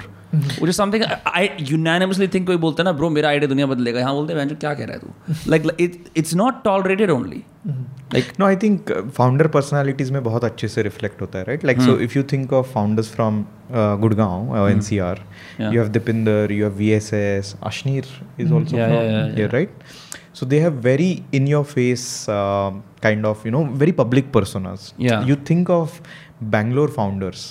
वो 0.59 0.65
जो 0.65 0.71
something 0.71 1.03
I 1.27 1.49
unanimously 1.71 2.27
think 2.27 2.47
कोई 2.47 2.57
बोलता 2.57 2.83
है 2.83 2.85
ना 2.85 2.91
bro 2.97 3.09
मेरा 3.09 3.29
idea 3.29 3.49
दुनिया 3.49 3.67
बदलेगा. 3.67 3.99
यहाँ 3.99 4.13
बोलते 4.13 4.33
हैं 4.33 4.55
क्या 4.55 4.73
कह 4.73 4.85
रहा 4.85 4.93
है 4.93 4.99
तू? 4.99 5.51
Like 5.51 6.07
it's 6.17 6.35
not 6.35 6.63
tolerated 6.63 7.09
only 7.11 7.43
like 7.67 8.25
no 8.39 8.45
I 8.45 8.55
think 8.63 8.91
founder 9.17 9.47
personalities 9.55 10.11
में 10.11 10.23
बहुत 10.23 10.43
अच्छे 10.43 10.67
से 10.67 10.81
रिफ्लेक्ट 10.83 11.21
होता 11.21 11.39
है 11.39 11.45
right 11.45 11.65
like 11.65 11.81
so 11.81 11.97
if 11.99 12.17
you 12.17 12.23
think 12.31 12.53
of 12.53 12.71
founders 12.73 13.11
from 13.11 13.43
Gurgaon 14.01 14.67
N 14.69 14.81
C 14.81 14.97
R 15.07 15.21
you 15.61 15.71
have 15.71 15.87
Deepinder 15.91 16.51
you 16.51 16.65
have 16.65 16.75
V 16.77 16.89
S 16.91 17.13
S 17.13 17.55
Ashneer 17.63 18.05
is 18.39 18.53
also 18.53 18.77
right 19.53 19.83
so 20.33 20.45
they 20.45 20.59
have 20.59 20.79
very 20.83 21.11
in 21.33 21.47
your 21.47 21.63
face 21.63 22.25
kind 22.29 23.25
of 23.25 23.47
you 23.47 23.51
know 23.51 23.63
very 23.83 23.91
public 23.91 24.31
persons 24.31 24.93
you 25.01 25.35
think 25.49 25.69
of 25.69 25.99
Bangalore 26.43 26.89
founders 26.95 27.45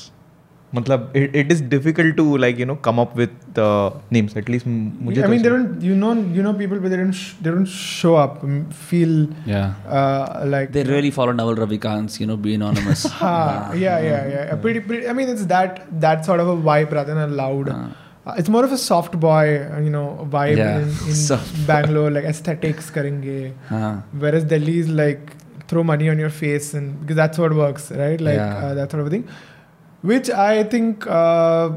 मतलब 0.76 1.16
it, 1.20 1.36
it 1.36 1.52
is 1.54 1.62
difficult 1.70 2.16
to 2.18 2.24
like 2.42 2.60
you 2.62 2.66
know 2.70 2.76
come 2.88 3.00
up 3.04 3.16
with 3.20 3.32
uh, 3.68 3.90
names 4.18 4.36
at 4.42 4.50
least 4.54 4.68
m- 4.68 4.76
मुझे 5.06 5.22
I 5.22 5.26
तो 5.26 5.30
mean, 5.32 5.42
they 5.46 5.50
ऐसा- 5.50 5.56
don't. 5.56 5.82
You 5.88 5.96
know, 6.02 6.12
you 6.38 6.44
know 6.48 6.54
people, 6.60 6.80
but 6.84 6.92
they 6.92 7.00
don't. 7.02 7.12
Sh- 7.22 7.34
they 7.46 7.54
don't 7.56 7.72
show 7.78 8.12
up. 8.24 8.36
mm, 8.50 8.60
Feel 8.90 9.16
Yeah. 9.54 9.74
uh, 10.02 10.44
like 10.54 10.72
They 10.76 10.84
really 10.90 11.12
follow 11.16 11.34
Naval 11.40 11.56
Ravikant's, 11.64 12.20
you 12.24 12.28
know, 12.32 12.38
be 12.46 12.54
anonymous. 12.60 13.06
Ha, 13.24 13.32
yeah, 13.86 13.98
yeah, 14.10 14.28
yeah. 14.36 14.54
A 14.58 14.60
Pretty, 14.68 14.84
pretty. 14.92 15.08
I 15.08 15.18
mean, 15.22 15.34
it's 15.34 15.48
that 15.56 15.82
that 16.06 16.24
sort 16.32 16.40
of 16.46 16.54
a 16.54 16.56
vibe 16.70 16.94
rather 17.00 17.16
than 17.16 17.26
a 17.32 17.36
loud. 17.42 17.74
Uh, 17.78 17.82
Uh, 18.30 18.34
it's 18.40 18.50
more 18.54 18.62
of 18.68 18.72
a 18.76 18.78
soft 18.80 19.14
boy, 19.22 19.44
uh, 19.76 19.78
you 19.84 19.92
know, 19.94 20.08
vibe 20.34 20.58
Yeah, 20.58 20.80
in, 20.80 20.90
in 21.12 21.16
soft 21.20 21.52
boy. 21.60 21.62
Bangalore, 21.70 22.10
like 22.16 22.26
aesthetics 22.32 22.90
karenge. 22.98 23.30
uh, 23.78 23.94
Whereas 24.24 24.44
Delhi 24.52 24.76
is 24.82 24.90
like 24.98 25.32
throw 25.72 25.84
money 25.92 26.10
on 26.14 26.20
your 26.24 26.30
face 26.42 26.68
and 26.80 26.92
because 27.04 27.18
that's 27.22 27.42
what 27.44 27.56
works, 27.60 27.88
right? 28.02 28.22
Like 28.28 28.36
Yeah. 28.42 28.66
uh, 28.66 28.74
that 28.80 28.92
sort 28.96 29.02
of 29.06 29.08
a 29.12 29.14
thing. 29.16 29.24
which 30.13 30.31
I 30.31 30.65
think 30.65 31.07
uh, 31.07 31.71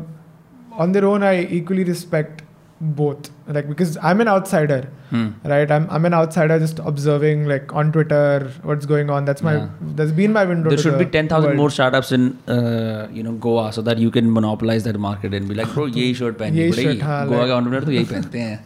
on 0.74 0.92
their 0.92 1.06
own 1.06 1.24
I 1.24 1.46
equally 1.60 1.84
respect 1.84 2.44
both. 2.80 3.30
Like 3.48 3.68
because 3.70 3.98
i'm 3.98 4.22
an 4.22 4.28
outsider 4.28 4.82
hmm. 5.10 5.30
right? 5.44 5.72
I'm, 5.72 5.90
I'm 5.90 6.06
an 6.06 6.14
outsider 6.14 6.60
just 6.60 6.80
observing 6.80 7.46
like 7.46 7.74
on 7.74 7.92
twitter 7.92 8.52
what's 8.64 8.86
going 8.86 9.10
on. 9.10 9.26
That's 9.26 9.42
my 9.42 9.56
yeah. 9.56 9.70
that's 9.82 10.12
been 10.12 10.34
my 10.34 10.46
window 10.46 10.70
there 10.70 10.78
should 10.78 10.94
the 10.94 11.06
be 11.06 11.12
10000 11.12 11.56
more 11.56 11.70
startups 11.70 12.12
in 12.12 12.38
uh, 12.48 13.08
you 13.12 13.24
know 13.24 13.34
goa 13.34 13.72
so 13.74 13.82
that 13.82 13.98
you 13.98 14.12
can 14.12 14.32
monopolize 14.32 14.84
that 14.84 15.00
market 15.00 15.34
and 15.34 15.48
be 15.48 15.56
like 15.56 15.74
bro 15.74 15.86
ye 16.00 16.14
shirt 16.14 16.38
pehni 16.38 16.72
goa 17.00 17.48
ka 17.48 17.58
entrepreneur 17.60 17.86
to 17.86 17.94
yahi 17.94 18.06
pehnte 18.14 18.42
hain. 18.42 18.60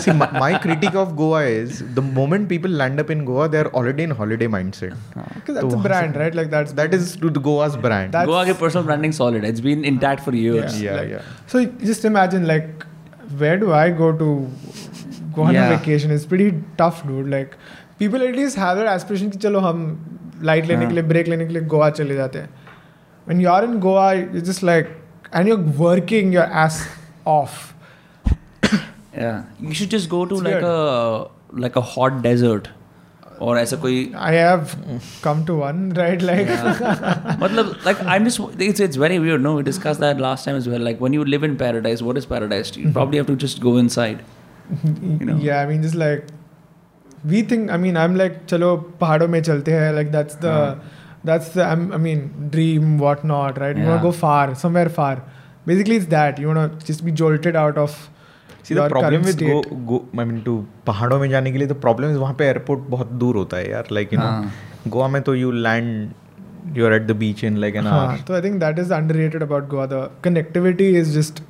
See, 0.00 0.12
my, 0.12 0.30
my 0.38 0.58
critique 0.58 0.94
of 0.94 1.16
Goa 1.16 1.42
is 1.44 1.82
the 1.94 2.00
moment 2.02 2.48
people 2.48 2.70
land 2.70 3.00
up 3.00 3.10
in 3.10 3.24
Goa, 3.24 3.48
they 3.48 3.58
are 3.58 3.66
already 3.80 4.04
in 4.04 4.10
holiday 4.10 4.46
mindset. 4.46 4.94
Because 5.14 5.54
that's 5.56 5.66
तो 5.66 5.70
a 5.70 5.76
वहाँ 5.76 5.82
brand, 5.82 6.16
right? 6.16 6.34
Like 6.34 6.50
that's 6.50 6.72
That 6.72 6.94
is 6.94 7.16
to 7.16 7.30
the 7.30 7.40
Goa's 7.40 7.76
brand. 7.76 8.12
That's- 8.12 8.26
Goa 8.26 8.44
के 8.46 8.54
personal 8.58 8.86
branding 8.86 9.12
solid. 9.12 9.44
It's 9.44 9.60
been 9.60 9.84
intact 9.84 10.24
for 10.28 10.34
years. 10.34 10.80
yeah, 10.82 10.96
like- 11.00 11.10
yeah. 11.10 11.20
So 11.46 11.64
just 11.90 12.04
imagine 12.04 12.46
like 12.46 12.86
where 13.42 13.58
do 13.58 13.72
I 13.72 13.90
go 13.90 14.12
to 14.22 14.30
go 15.34 15.42
on 15.42 15.54
Yeah. 15.54 15.68
a 15.68 15.76
vacation? 15.76 16.10
It's 16.10 16.26
pretty 16.26 16.48
tough, 16.78 17.04
dude. 17.06 17.28
Like 17.28 17.56
people 17.98 18.22
at 18.22 18.34
least 18.34 18.56
have 18.56 18.78
that 18.78 18.86
aspiration 18.86 19.30
कि 19.30 19.38
चलो 19.38 19.60
हम 19.60 19.84
light 20.42 20.66
लेने 20.66 20.80
हाँ. 20.80 20.88
के 20.88 20.94
लिए 20.94 21.04
break 21.04 21.28
लेने 21.28 21.46
के 21.46 21.52
लिए 21.52 21.62
गोवा 21.62 21.90
चले 21.90 22.14
जाते 22.14 22.38
हैं. 22.38 22.48
When 23.28 23.40
you're 23.40 23.62
in 23.64 23.78
Goa, 23.80 24.14
you're 24.14 24.46
just 24.50 24.62
like 24.62 24.90
and 25.32 25.46
you're 25.46 25.62
working 25.84 26.32
your 26.32 26.48
ass 26.64 26.80
off. 27.26 27.74
yeah. 29.17 29.43
You 29.59 29.73
should 29.73 29.89
just 29.89 30.09
go 30.09 30.25
to 30.25 30.35
it's 30.35 30.43
like 30.43 30.53
weird. 30.53 30.63
a 30.63 31.27
like 31.51 31.75
a 31.75 31.81
hot 31.81 32.21
desert 32.21 32.69
or 33.39 33.57
as 33.57 33.71
a 33.73 33.77
koi 33.77 34.11
i 34.27 34.31
have 34.33 34.75
come 35.21 35.45
to 35.45 35.55
one 35.55 35.89
right? 35.99 36.21
Like 36.21 36.47
yeah. 36.47 37.37
like 37.85 38.01
i'm 38.03 38.25
just 38.25 38.39
it's, 38.59 38.79
it's 38.79 38.95
very 38.95 39.19
weird 39.19 39.41
no? 39.41 39.55
We 39.55 39.63
discussed 39.63 39.99
that 39.99 40.19
last 40.19 40.45
time 40.45 40.55
as 40.55 40.67
well. 40.67 40.79
Like 40.79 40.99
when 40.99 41.13
you 41.13 41.23
live 41.23 41.43
in 41.43 41.57
paradise 41.57 42.01
what 42.01 42.17
is 42.17 42.25
paradise 42.25 42.75
you? 42.75 42.85
Mm-hmm. 42.85 42.93
Probably 42.93 43.17
have 43.17 43.27
to 43.27 43.35
just 43.35 43.61
go 43.61 43.77
inside 43.77 44.23
you 44.83 45.25
know? 45.25 45.37
Yeah 45.37 45.61
i 45.61 45.65
mean 45.65 45.81
just 45.81 45.95
like 45.95 46.27
we 47.25 47.41
think 47.41 47.71
i 47.71 47.77
mean 47.77 47.97
i'm 47.97 48.15
like 48.15 48.45
chalo 48.47 48.69
pahadon 48.99 49.29
mein 49.35 49.47
chalte 49.49 49.73
hai 49.79 49.89
like 49.91 50.11
that's 50.11 50.35
the 50.35 50.53
yeah. 50.57 50.75
that's 51.29 51.49
the 51.55 51.63
I'm, 51.63 51.91
i 51.93 51.97
mean 51.97 52.49
dream 52.49 52.97
whatnot 52.97 53.59
right? 53.59 53.75
Yeah. 53.75 53.83
you 53.83 53.89
want 53.89 54.01
to 54.01 54.07
go 54.09 54.11
far 54.11 54.55
somewhere 54.55 54.89
far. 54.89 55.23
Basically 55.65 55.97
it's 55.97 56.05
that. 56.07 56.37
You 56.39 56.47
want 56.47 56.79
to 56.79 56.85
just 56.85 57.03
be 57.05 57.11
jolted 57.11 57.57
out 57.61 57.77
of 57.77 57.95
The 58.75 58.87
problem 58.89 59.21
current 59.23 59.25
with 59.25 59.39
go, 59.39 59.61
state. 59.61 59.85
go 59.87 59.97
I 60.21 60.25
mean 60.29 60.43
to 60.45 60.53
पहाड़ों 60.87 61.19
में 61.19 61.29
जाने 61.29 61.51
के 61.51 61.57
लिए 61.57 61.67
तो 61.67 61.75
problem 61.85 62.11
is 62.11 62.17
वहाँ 62.17 62.33
पे 62.39 62.45
airport 62.45 62.79
बहुत 62.89 63.11
दूर 63.23 63.35
होता 63.35 63.57
है 63.57 63.69
यार 63.71 63.87
लाइक 63.91 64.13
यू 64.13 64.19
हाँ. 64.19 64.41
नो 64.41 64.89
गोवा 64.91 65.07
में 65.15 65.21
तो 65.29 65.35
you 65.35 65.51
land 65.51 66.77
you 66.77 66.85
are 66.85 66.93
at 66.93 67.05
the 67.07 67.11
beach 67.25 67.43
in 67.43 67.57
like 67.57 67.75
an 67.75 67.87
हाँ, 67.87 67.99
hour 68.07 68.17
so 68.29 68.35
I 68.39 68.41
think 68.47 68.59
that 68.65 68.79
is 68.85 68.91
underrated 68.99 69.45
about 69.49 69.69
Goa 69.75 69.87
the 69.93 70.01
connectivity 70.27 70.89
is 71.03 71.13
just 71.19 71.41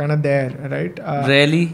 kind 0.00 0.12
of 0.16 0.22
there 0.28 0.50
right 0.74 1.00
uh, 1.14 1.16
Really? 1.32 1.64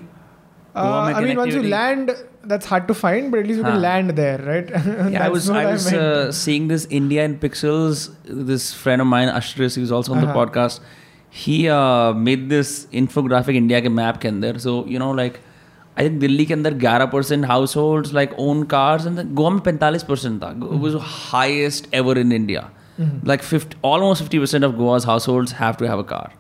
uh, 0.75 0.83
Goa 0.83 1.05
में 1.07 1.15
I 1.15 1.21
mean 1.27 1.43
once 1.43 1.55
you 1.55 1.63
connectivity- 1.63 1.71
land 1.71 2.15
that's 2.53 2.71
hard 2.73 2.87
to 2.89 2.95
find 3.03 3.31
but 3.33 3.41
at 3.45 3.47
least 3.51 3.59
you 3.59 3.65
हाँ. 3.65 3.73
can 3.75 3.83
land 3.89 4.15
there 4.23 4.39
right 4.51 4.71
Yeah, 4.77 5.25
I 5.25 5.29
was 5.37 5.51
I 5.63 5.65
was 5.71 5.91
meant. 5.91 6.03
uh, 6.05 6.33
seeing 6.43 6.69
this 6.75 6.87
India 7.01 7.25
in 7.31 7.35
pixels. 7.45 8.05
This 8.53 8.69
friend 8.85 9.05
of 9.05 9.09
mine, 9.13 9.33
Ashtris, 9.41 9.77
who's 9.81 9.93
also 9.99 10.15
on 10.17 10.23
the 10.25 10.31
Uh-huh. 10.31 10.39
podcast. 10.39 10.81
He 11.33 11.59
made 12.17 12.49
this 12.49 12.71
infographic 12.95 13.57
India 13.57 13.81
के 13.81 13.89
map 13.89 14.17
के 14.17 14.29
अंदर 14.29 14.59
so 14.59 14.85
you 14.89 14.99
know 14.99 15.13
like 15.15 15.39
I 15.99 16.09
think 16.09 16.21
Delhi 16.21 16.45
के 16.47 16.55
अंदर 16.55 16.75
11 16.79 17.11
percent 17.13 17.45
household 17.77 18.09
like 18.15 18.39
own 18.41 18.63
cars 18.73 19.07
and 19.07 19.23
Goa 19.35 19.51
में 19.51 19.61
पैंतालीस 19.61 20.03
percent 20.03 20.43
था 20.43 20.53
was 20.57 20.97
highest 21.03 21.95
ever 21.95 22.19
in 22.19 22.33
India 22.33 22.69
like 23.01 23.41
almost 23.85 24.23
fifty 24.23 24.39
percent 24.39 24.65
of 24.65 24.75
Goa's 24.77 25.07
household 25.29 25.51
have 25.61 25.75
to 25.79 25.87
have 25.87 25.99
a 25.99 26.07
car 26.11 26.37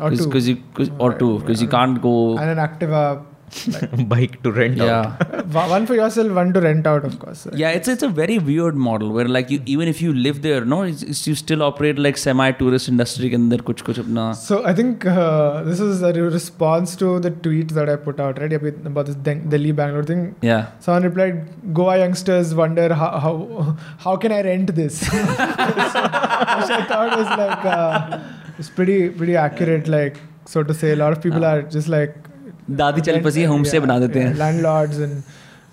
or 0.00 0.10
two, 0.10 0.38
you, 0.38 0.58
or 0.98 1.18
two, 1.18 1.38
because 1.38 1.62
you 1.62 1.68
can't 1.68 2.00
go 2.02 2.36
and 2.36 2.50
an 2.50 2.58
Activa 2.58 3.18
uh, 3.18 3.22
like, 3.68 4.08
bike 4.12 4.42
to 4.42 4.52
rent 4.52 4.76
yeah. 4.76 5.16
out. 5.54 5.70
one 5.70 5.86
for 5.86 5.94
yourself, 5.94 6.32
one 6.32 6.52
to 6.52 6.60
rent 6.60 6.86
out, 6.86 7.04
of 7.04 7.18
course. 7.18 7.46
Right? 7.46 7.56
Yeah, 7.56 7.70
it's 7.70 7.88
it's 7.88 8.02
a 8.02 8.08
very 8.08 8.38
weird 8.38 8.76
model 8.76 9.12
where 9.12 9.28
like 9.36 9.50
you, 9.50 9.62
even 9.66 9.88
if 9.88 10.00
you 10.02 10.12
live 10.12 10.42
there, 10.42 10.64
no, 10.64 10.82
it's, 10.82 11.02
it's 11.02 11.26
you 11.26 11.34
still 11.34 11.62
operate 11.62 11.98
like 11.98 12.16
semi 12.16 12.50
tourist 12.52 12.88
industry 12.88 13.32
and 13.34 13.52
there 13.52 13.58
kuch 13.70 13.84
kuch 13.88 14.02
apna. 14.04 14.34
So 14.34 14.64
I 14.64 14.74
think 14.74 15.06
uh, 15.06 15.62
this 15.62 15.80
is 15.80 16.02
a 16.02 16.12
response 16.12 16.96
to 16.96 17.20
the 17.20 17.30
tweet 17.30 17.70
that 17.70 17.88
I 17.88 17.96
put 17.96 18.20
out 18.20 18.40
right 18.40 18.52
about 18.52 19.06
this 19.06 19.16
Delhi 19.16 19.72
Bangalore 19.72 20.04
thing. 20.04 20.34
Yeah. 20.42 20.70
Someone 20.80 21.04
replied, 21.04 21.74
"Goa 21.80 21.98
youngsters 21.98 22.54
wonder 22.54 22.92
how 22.92 23.10
how, 23.26 23.76
how 23.98 24.16
can 24.16 24.32
I 24.32 24.42
rent 24.42 24.74
this?" 24.74 25.02
Which 25.12 26.72
I 26.78 26.84
thought 26.88 27.18
was 27.18 27.28
like 27.44 27.64
uh, 27.64 28.20
it's 28.58 28.70
pretty 28.70 29.08
pretty 29.08 29.36
accurate, 29.36 29.88
like 29.88 30.16
so 30.44 30.62
to 30.62 30.74
say. 30.74 30.92
A 30.92 30.96
lot 30.96 31.12
of 31.12 31.22
people 31.22 31.44
are 31.44 31.62
just 31.62 31.88
like 31.88 32.14
दादी 32.70 33.00
चल 33.00 33.20
पसी 33.22 33.44
homestay 33.46 33.78
yeah, 33.78 33.86
बना 33.86 33.98
देते 33.98 34.20
हैं 34.20 35.22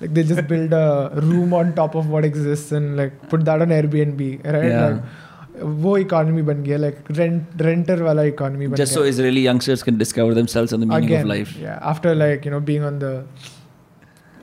like 0.01 0.13
they 0.13 0.23
just 0.23 0.47
build 0.47 0.73
a 0.73 1.11
room 1.23 1.53
on 1.53 1.73
top 1.73 1.95
of 1.95 2.07
what 2.09 2.25
exists 2.25 2.71
and 2.71 2.97
like 2.97 3.17
put 3.29 3.45
that 3.45 3.61
on 3.61 3.69
Airbnb, 3.69 4.21
right? 4.45 4.71
Yeah. 4.75 4.87
Like, 4.87 5.19
वो 5.61 5.97
economy 5.97 6.41
बन 6.41 6.61
गया 6.63 6.77
like 6.77 6.97
rent 7.11 7.61
renter 7.61 8.01
वाला 8.03 8.23
इकोनॉमी 8.23 8.67
बन 8.67 8.75
गया 8.75 9.07
Israeli 9.09 9.43
youngsters 9.47 9.83
can 9.87 9.97
discover 9.97 10.33
themselves 10.33 10.73
and 10.73 10.83
the 10.83 10.87
meaning 10.91 11.09
again 11.09 11.25
of 11.25 11.31
life. 11.31 11.51
yeah 11.63 11.89
after 11.91 12.13
like 12.15 12.45
you 12.45 12.53
know 12.53 12.61
being 12.69 12.85
on 12.89 12.97
the 13.03 13.11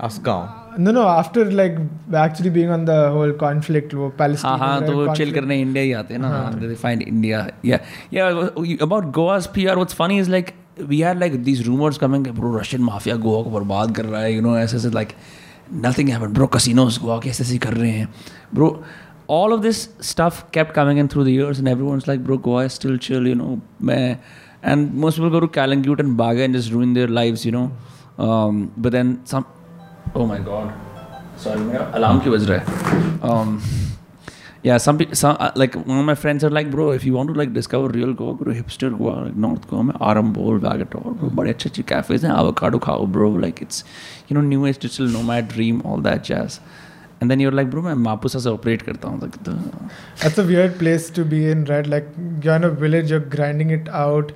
Assagao 0.06 0.82
no 0.86 0.92
no 0.96 1.06
after 1.12 1.44
like 1.60 1.78
actually 2.24 2.52
being 2.58 2.70
on 2.76 2.84
the 2.90 2.98
whole 3.16 3.32
conflict 3.42 3.94
वो 3.94 4.12
Palestine 4.18 4.50
हाँ 4.50 4.58
हाँ 4.58 4.86
तो 4.86 4.92
वो 4.92 5.06
chill 5.06 5.08
conflict. 5.08 5.34
करने 5.34 5.60
India 5.60 5.84
ही 5.84 5.92
आते 6.02 6.14
हैं 6.14 6.20
ना 6.20 6.28
हाँ. 6.28 6.52
they 6.60 6.78
find 6.84 7.08
India 7.08 7.42
yeah 7.64 7.78
yeah 8.18 8.84
about 8.88 9.10
Goa's 9.18 9.50
PR 9.58 9.76
what's 9.82 9.98
funny 10.02 10.18
is 10.26 10.30
like 10.36 10.54
we 10.82 11.02
are 11.02 11.16
like 11.18 11.42
this 11.44 11.66
rumours 11.66 11.98
coming 11.98 12.26
bro 12.26 12.56
Russian 12.58 12.82
mafia 12.82 13.16
Goa 13.16 13.42
को 13.42 13.50
बर्बाद 13.50 13.94
कर 13.96 14.04
रहा 14.04 14.20
है 14.20 14.34
यू 14.34 14.40
नो 14.42 14.56
ऐसे 14.58 14.76
ऐसे 14.76 14.90
like 14.90 15.08
nothing 15.74 16.08
happen 16.08 16.32
bro 16.32 16.46
casinos 16.46 16.98
Goa 17.02 17.18
के 17.18 17.30
ऐसे 17.30 17.44
ऐसे 17.44 17.58
कर 17.58 17.74
रहे 17.74 17.90
हैं। 17.90 18.08
Bro 18.54 18.82
all 19.30 19.52
of 19.52 19.60
this 19.60 19.82
stuff 20.10 20.42
kept 20.54 20.72
coming 20.72 20.98
in 20.98 21.08
through 21.08 21.24
the 21.24 21.28
years 21.28 21.58
and 21.58 21.68
everyone 21.82 21.98
like 22.08 22.24
bro 22.24 22.38
Goa 22.38 22.66
still 22.68 22.98
chill 22.98 23.26
you 23.26 23.34
know 23.34 23.58
my 23.82 23.96
and 24.64 24.94
most 24.94 25.18
people 25.18 25.30
go 25.30 25.40
to 25.40 25.46
Calangute 25.46 26.00
and 26.00 26.16
Baga 26.18 26.40
and 26.40 26.56
just 26.56 26.72
ruin 26.72 26.94
their 26.94 27.08
life 27.08 27.46
you 27.46 27.52
know 27.52 27.70
but 28.20 28.90
then 28.92 29.16
some 29.26 29.44
oh 30.16 30.26
my 30.26 30.38
god 30.38 30.70
sorry 31.44 31.60
मेरा 31.60 31.84
alarm 31.94 32.18
क्यों 32.18 32.34
बज 32.34 32.50
रहा 32.50 32.58
है? 32.58 33.87
yeah 34.63 34.77
some 34.77 34.97
people 34.97 35.15
some 35.15 35.35
uh, 35.39 35.51
like 35.55 35.75
one 35.75 35.97
of 35.99 36.05
my 36.05 36.15
friends 36.15 36.43
are 36.43 36.49
like 36.49 36.69
bro 36.71 36.91
if 36.91 37.03
you 37.03 37.13
want 37.13 37.29
to 37.29 37.35
like 37.39 37.51
discover 37.53 37.89
real 37.89 38.13
Goa 38.13 38.35
go 38.35 38.45
to 38.45 38.55
hipster 38.59 38.89
Goa 38.97 39.15
like 39.25 39.35
North 39.35 39.67
Goa 39.71 39.83
में 39.83 39.93
Arambol 40.09 40.59
Vagatol 40.67 41.17
bro 41.19 41.29
बड़े 41.39 41.49
अच्छे 41.53 41.69
अच्छे 41.69 41.83
cafes 41.91 42.23
हैं 42.23 42.31
avocado 42.37 42.79
खाओ 42.87 43.11
bro 43.17 43.29
like 43.45 43.61
it's 43.67 43.83
you 44.29 44.37
know 44.37 44.45
new 44.53 44.65
age 44.71 44.79
digital 44.87 45.13
nomad 45.17 45.53
dream 45.55 45.81
all 45.91 46.07
that 46.09 46.23
jazz 46.31 46.59
and 47.19 47.31
then 47.31 47.43
you're 47.45 47.55
like 47.59 47.69
bro 47.73 47.81
मैं 47.81 47.93
मापुसा 48.07 48.39
से 48.39 48.49
operate 48.57 48.83
करता 48.89 49.07
हूँ 49.09 49.21
like 49.21 49.37
the 49.49 49.57
that's 50.23 50.43
a 50.45 50.49
weird 50.53 50.77
place 50.79 51.09
to 51.19 51.25
be 51.35 51.45
in 51.51 51.65
right 51.73 51.93
like 51.95 52.11
you're 52.43 52.55
in 52.61 52.69
a 52.69 52.73
village 52.85 53.15
you're 53.15 53.27
grinding 53.37 53.77
it 53.79 53.89
out 54.05 54.33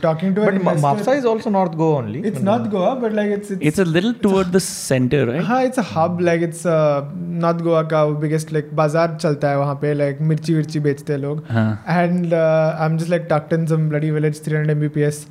Talking 0.00 0.34
to 0.34 0.40
but 0.40 0.54
an. 0.54 0.62
Mapusa 0.62 1.16
is 1.18 1.24
also 1.24 1.50
North 1.50 1.76
Goa 1.76 1.96
only. 1.96 2.20
It's 2.20 2.36
mm-hmm. 2.36 2.44
North 2.44 2.70
Goa, 2.70 2.96
but 2.96 3.12
like 3.12 3.30
it's 3.30 3.50
it's, 3.50 3.62
it's 3.62 3.78
a 3.78 3.84
little 3.84 4.14
toward 4.14 4.48
a, 4.48 4.50
the 4.50 4.60
center, 4.60 5.26
right? 5.26 5.42
हाँ 5.42 5.66
it's 5.66 5.78
a 5.78 5.82
hub 5.82 6.20
like 6.20 6.40
it's 6.40 6.64
uh, 6.64 7.06
North 7.14 7.62
Goa 7.62 8.14
biggest 8.14 8.52
like 8.52 8.74
bazaar. 8.74 9.08
Chalta 9.24 9.42
hai 9.42 9.56
wahan 9.56 9.80
pe 9.80 9.94
like 9.94 10.20
mirchi, 10.20 10.54
विर्ची 10.54 10.80
bechte 10.80 11.20
log. 11.20 11.44
And 11.86 12.32
uh, 12.32 12.76
I'm 12.78 12.98
just 12.98 13.10
like 13.10 13.28
tucked 13.28 13.52
in 13.52 13.66
some 13.66 13.88
bloody 13.88 14.10
village 14.10 14.38
300 14.38 14.78
Mbps 14.78 15.26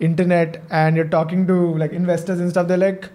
internet 0.00 0.62
and 0.70 0.96
you're 0.96 1.08
talking 1.08 1.46
to 1.46 1.74
like 1.76 1.92
investors 1.92 2.40
and 2.40 2.50
stuff. 2.50 2.68
They're 2.68 2.76
like 2.76 3.10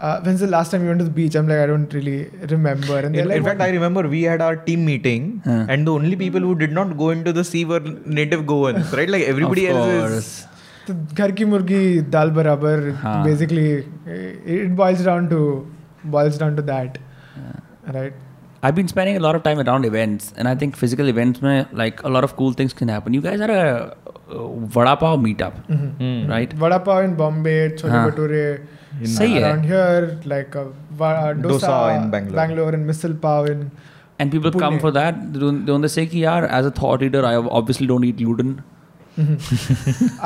uh, 0.00 0.20
when's 0.26 0.40
the 0.40 0.46
last 0.46 0.70
time 0.72 0.82
you 0.82 0.88
went 0.88 0.98
to 0.98 1.04
the 1.04 1.16
beach 1.18 1.34
I'm 1.34 1.48
like 1.48 1.58
I 1.58 1.66
don't 1.66 1.92
really 1.92 2.30
remember 2.52 2.98
and 2.98 3.14
they're 3.14 3.22
In, 3.22 3.28
like 3.28 3.36
in 3.38 3.44
fact, 3.44 3.60
I 3.60 3.70
remember 3.70 4.02
we 4.08 4.22
had 4.22 4.40
our 4.40 4.56
team 4.68 4.84
meeting, 4.84 5.26
Huh. 5.44 5.66
and 5.68 5.86
the 5.86 5.92
only 5.92 6.16
people 6.16 6.40
who 6.40 6.54
did 6.54 6.72
not 6.72 6.96
go 7.02 7.10
into 7.10 7.32
the 7.40 7.44
sea 7.44 7.64
were 7.64 7.80
native 8.20 8.46
Goans, 8.52 8.92
right? 9.00 9.10
Like 9.16 9.24
everybody 9.34 9.66
of 9.66 9.76
else 9.76 9.92
is. 9.92 10.00
course. 10.14 10.32
तो 10.86 10.94
घर 11.14 11.30
की 11.38 11.44
मुर्गी 11.44 11.82
दाल 12.16 12.30
बराबर 12.38 12.80
हाँ. 13.02 13.16
basically 13.24 13.66
it 14.56 14.74
boils 14.80 15.02
down 15.10 15.28
to 15.32 15.40
boils 16.16 16.38
down 16.38 16.56
to 16.56 16.62
that, 16.70 16.98
right? 17.98 18.14
I've 18.62 18.74
been 18.74 18.88
spending 18.88 19.16
a 19.16 19.20
lot 19.20 19.36
of 19.36 19.42
time 19.42 19.58
around 19.60 19.84
events, 19.88 20.32
and 20.36 20.48
I 20.48 20.54
think 20.62 20.76
physical 20.76 21.08
events, 21.08 21.40
mein, 21.42 21.66
like 21.72 22.02
a 22.02 22.10
lot 22.16 22.24
of 22.24 22.34
cool 22.40 22.52
things 22.52 22.74
can 22.80 22.88
happen. 22.88 23.14
You 23.14 23.22
guys 23.26 23.40
are 23.40 23.50
a 23.50 23.96
uh, 24.30 24.48
vada 24.78 24.96
pav 25.04 25.18
meetup, 25.20 25.54
Mm-hmm. 25.76 26.30
right? 26.30 26.52
Vada 26.64 26.78
pav 26.88 27.04
in 27.04 27.14
Bombay, 27.22 27.56
chole 27.82 27.90
हाँ. 27.92 28.02
सही 29.03 29.33
है. 29.33 29.53
here, 29.69 30.05
like 30.33 30.55
a 30.55 30.65
va- 31.01 31.15
uh, 31.23 31.33
dosa, 31.33 31.67
Dosa 31.67 31.95
in 31.97 32.09
Bangalore. 32.11 32.69
and 32.73 32.87
misal 32.91 33.15
pav 33.27 33.49
in. 33.55 33.65
And 34.19 34.31
people 34.31 34.51
come 34.59 34.75
Pune. 34.75 34.81
for 34.81 34.91
that. 34.91 35.17
Don't, 35.39 35.65
don't 35.65 35.81
they 35.81 35.91
say 35.95 36.05
कि 36.13 36.23
यार 36.25 36.49
as 36.59 36.65
a 36.65 36.71
thought 36.71 37.01
leader, 37.01 37.25
I 37.25 37.35
obviously 37.61 37.87
don't 37.87 38.05
eat 38.11 38.17
gluten. 38.23 38.55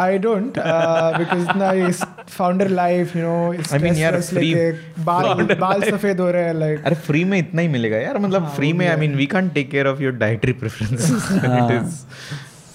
I 0.03 0.17
don't 0.17 0.55
uh, 0.57 1.15
because 1.17 1.47
now 1.61 1.71
it's 1.87 2.03
founder 2.27 2.67
life, 2.69 3.15
you 3.15 3.21
know. 3.21 3.51
It's 3.51 3.73
I 3.73 3.79
mean, 3.83 3.95
यार, 3.95 4.17
free- 4.29 5.03
बाल 5.09 5.43
बाल 5.59 5.81
सफ़ेद 5.89 6.19
हो 6.19 6.29
रहे 6.31 6.43
हैं 6.43 6.53
like 6.61 6.85
अरे 6.85 6.95
फ्री 7.07 7.23
में 7.33 7.37
इतना 7.37 7.61
ही 7.61 7.67
मिलेगा 7.77 7.97
यार 7.97 8.17
मतलब 8.19 8.43
हाँ, 8.43 8.55
फ्री 8.55 8.71
वो 8.71 8.77
में 8.79 8.85
आई 8.85 8.91
है। 8.91 8.99
Mean 8.99 9.15
we 9.15 9.25
can't 9.33 9.53
take 9.53 9.69
care 9.71 9.87
of 9.87 10.01
your 10.03 10.13
dietary 10.23 10.53
preferences 10.63 11.27
it 11.31 11.71
is 11.81 11.99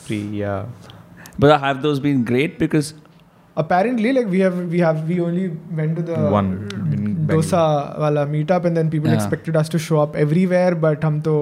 free 0.07 0.21
But 1.43 1.53
have 1.61 1.79
those 1.83 1.99
been 2.03 2.19
great 2.27 2.59
because 2.59 2.89
apparently 3.57 4.13
like 4.13 4.29
we 4.35 4.41
have 4.41 4.57
we 4.75 4.81
have 4.81 5.09
we 5.09 5.21
only 5.21 5.47
went 5.81 5.97
to 5.97 6.03
the 6.03 6.17
one 6.39 6.49
mm, 6.69 7.13
dosa 7.29 7.63
wala 8.05 8.27
meetup 8.35 8.65
and 8.65 8.77
then 8.77 8.91
people 8.91 9.11
yeah. 9.11 9.21
expected 9.21 9.57
us 9.63 9.69
to 9.75 9.79
show 9.79 10.01
up 10.05 10.17
everywhere 10.25 10.75
but 10.87 11.09
hum 11.09 11.23
to 11.31 11.37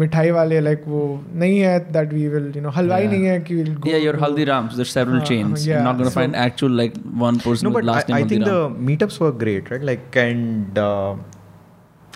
मिठाई 0.00 0.30
वाले 0.30 0.60
like 0.60 0.82
वो 0.86 1.02
नहीं 1.34 1.58
है 1.58 1.78
that 1.92 2.12
we 2.12 2.26
will 2.28 2.52
you 2.56 2.62
know 2.62 2.70
हलवाई 2.70 3.06
नहीं 3.08 3.26
है 3.26 3.38
कि 3.40 3.54
will 3.54 3.74
go 3.74 3.90
या 3.90 3.98
your 3.98 4.18
Haldiram's 4.22 4.74
there 4.74 4.86
several 4.86 5.20
chains 5.28 5.66
you 5.66 5.74
are 5.74 5.82
not 5.82 5.96
gonna 5.96 6.10
find 6.16 6.34
actual 6.44 6.76
like 6.76 6.94
one 7.22 7.36
person 7.44 7.68
with 7.76 7.84
last 7.84 8.10
name 8.10 8.16
I 8.16 8.28
think 8.30 8.44
the 8.44 8.76
meetups 8.88 9.20
were 9.22 9.30
great 9.44 9.70
right 9.72 9.84
like 9.84 10.16
and 10.16 10.78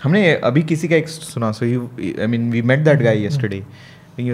हमने 0.03 0.35
अभी 0.51 0.62
किसी 0.74 0.89
का 0.89 0.97
एक 0.97 1.09
सुना 1.09 1.51
so 1.53 1.66
you 1.66 1.89
I 1.99 2.27
mean 2.27 2.51
we 2.53 2.62
met 2.73 2.85
that 2.85 3.03
guy 3.03 3.24
yesterday 3.27 3.57
I 3.57 4.19
think 4.19 4.31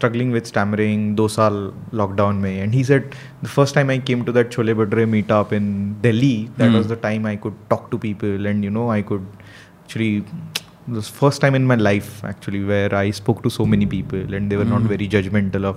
struggling 0.00 0.30
with 0.36 0.46
stammering 0.52 1.00
do 1.20 1.26
saal 1.36 1.58
lockdown 2.00 2.36
may 2.44 2.54
and 2.64 2.78
he 2.78 2.84
said 2.90 3.16
the 3.46 3.52
first 3.56 3.74
time 3.78 3.90
i 3.96 3.98
came 4.10 4.22
to 4.28 4.34
that 4.38 4.54
chole 4.56 4.72
bhature 4.80 5.06
meetup 5.16 5.52
in 5.58 5.66
delhi 6.06 6.36
that 6.60 6.70
mm. 6.70 6.78
was 6.78 6.88
the 6.94 7.00
time 7.08 7.26
i 7.32 7.36
could 7.44 7.58
talk 7.74 7.84
to 7.92 7.98
people 8.08 8.50
and 8.52 8.68
you 8.68 8.72
know 8.78 8.86
i 8.98 9.02
could 9.10 9.26
actually 9.82 10.12
the 10.96 11.02
first 11.22 11.40
time 11.42 11.54
in 11.58 11.64
my 11.70 11.76
life 11.88 12.12
actually 12.30 12.62
where 12.70 12.92
i 13.00 13.08
spoke 13.18 13.42
to 13.46 13.50
so 13.58 13.64
many 13.72 13.86
people 13.96 14.38
and 14.38 14.50
they 14.50 14.58
were 14.60 14.68
mm. 14.68 14.76
not 14.76 14.82
hmm. 14.86 14.94
very 14.94 15.06
judgmental 15.16 15.64
of 15.70 15.76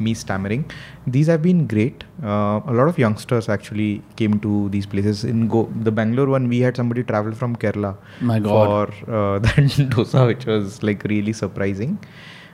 me 0.00 0.14
stammering. 0.14 0.64
These 1.06 1.26
have 1.26 1.42
been 1.42 1.66
great. 1.66 2.04
Uh, 2.22 2.60
a 2.66 2.72
lot 2.72 2.88
of 2.88 2.98
youngsters 2.98 3.48
actually 3.48 4.02
came 4.16 4.40
to 4.40 4.68
these 4.70 4.86
places. 4.86 5.24
In 5.24 5.48
Go- 5.48 5.70
the 5.82 5.92
bangalore 5.92 6.28
one 6.28 6.48
we 6.48 6.60
had 6.60 6.76
somebody 6.76 7.02
travel 7.02 7.32
from 7.32 7.56
kerala 7.56 7.96
for 8.20 8.88
uh, 9.12 9.38
that 9.46 9.56
dosa 9.94 10.26
which 10.26 10.46
was 10.46 10.82
like 10.82 11.04
really 11.04 11.32
surprising. 11.32 11.98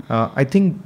Uh, 0.09 0.31
I 0.35 0.45
think 0.45 0.77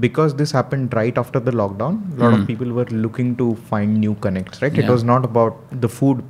because 0.00 0.34
this 0.34 0.50
happened 0.50 0.92
right 0.94 1.16
after 1.16 1.38
the 1.38 1.52
lockdown 1.52 1.98
a 2.16 2.22
lot 2.22 2.30
mm. 2.30 2.34
of 2.34 2.40
hmm. 2.40 2.46
people 2.46 2.72
were 2.72 2.86
looking 2.86 3.36
to 3.36 3.54
find 3.70 3.96
new 3.96 4.14
connects 4.16 4.60
right 4.60 4.74
yeah. 4.74 4.84
it 4.84 4.90
was 4.90 5.04
not 5.04 5.24
about 5.24 5.56
the 5.80 5.88
food 5.88 6.24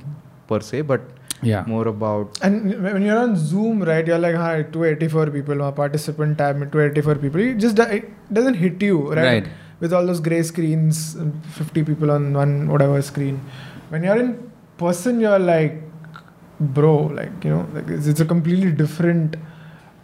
per 0.47 0.59
se 0.59 0.81
but 0.81 1.01
yeah 1.41 1.63
more 1.67 1.87
about 1.87 2.37
and 2.41 2.81
when 2.83 3.01
you're 3.01 3.17
on 3.17 3.35
zoom 3.35 3.81
right 3.83 4.05
you're 4.07 4.19
like 4.19 4.35
hi 4.35 4.61
284 4.61 5.27
people 5.31 5.55
my 5.55 5.71
participant 5.71 6.37
time, 6.37 6.59
284 6.59 7.15
people 7.15 7.41
it 7.41 7.55
just 7.55 7.79
it 7.79 8.11
doesn't 8.33 8.55
hit 8.55 8.81
you 8.81 9.13
right, 9.13 9.25
right. 9.25 9.47
with 9.79 9.93
all 9.93 10.05
those 10.05 10.19
gray 10.19 10.41
screens 10.43 11.17
50 11.53 11.83
people 11.83 12.11
on 12.11 12.33
one 12.33 12.67
whatever 12.67 13.01
screen 13.01 13.41
when 13.89 14.03
you're 14.03 14.19
in 14.19 14.51
person 14.77 15.19
you're 15.19 15.39
like 15.39 15.81
bro 16.59 16.95
like 17.19 17.43
you 17.43 17.51
know 17.51 17.67
like 17.73 17.87
it's, 17.87 18.07
it's 18.07 18.19
a 18.19 18.25
completely 18.25 18.71
different 18.71 19.35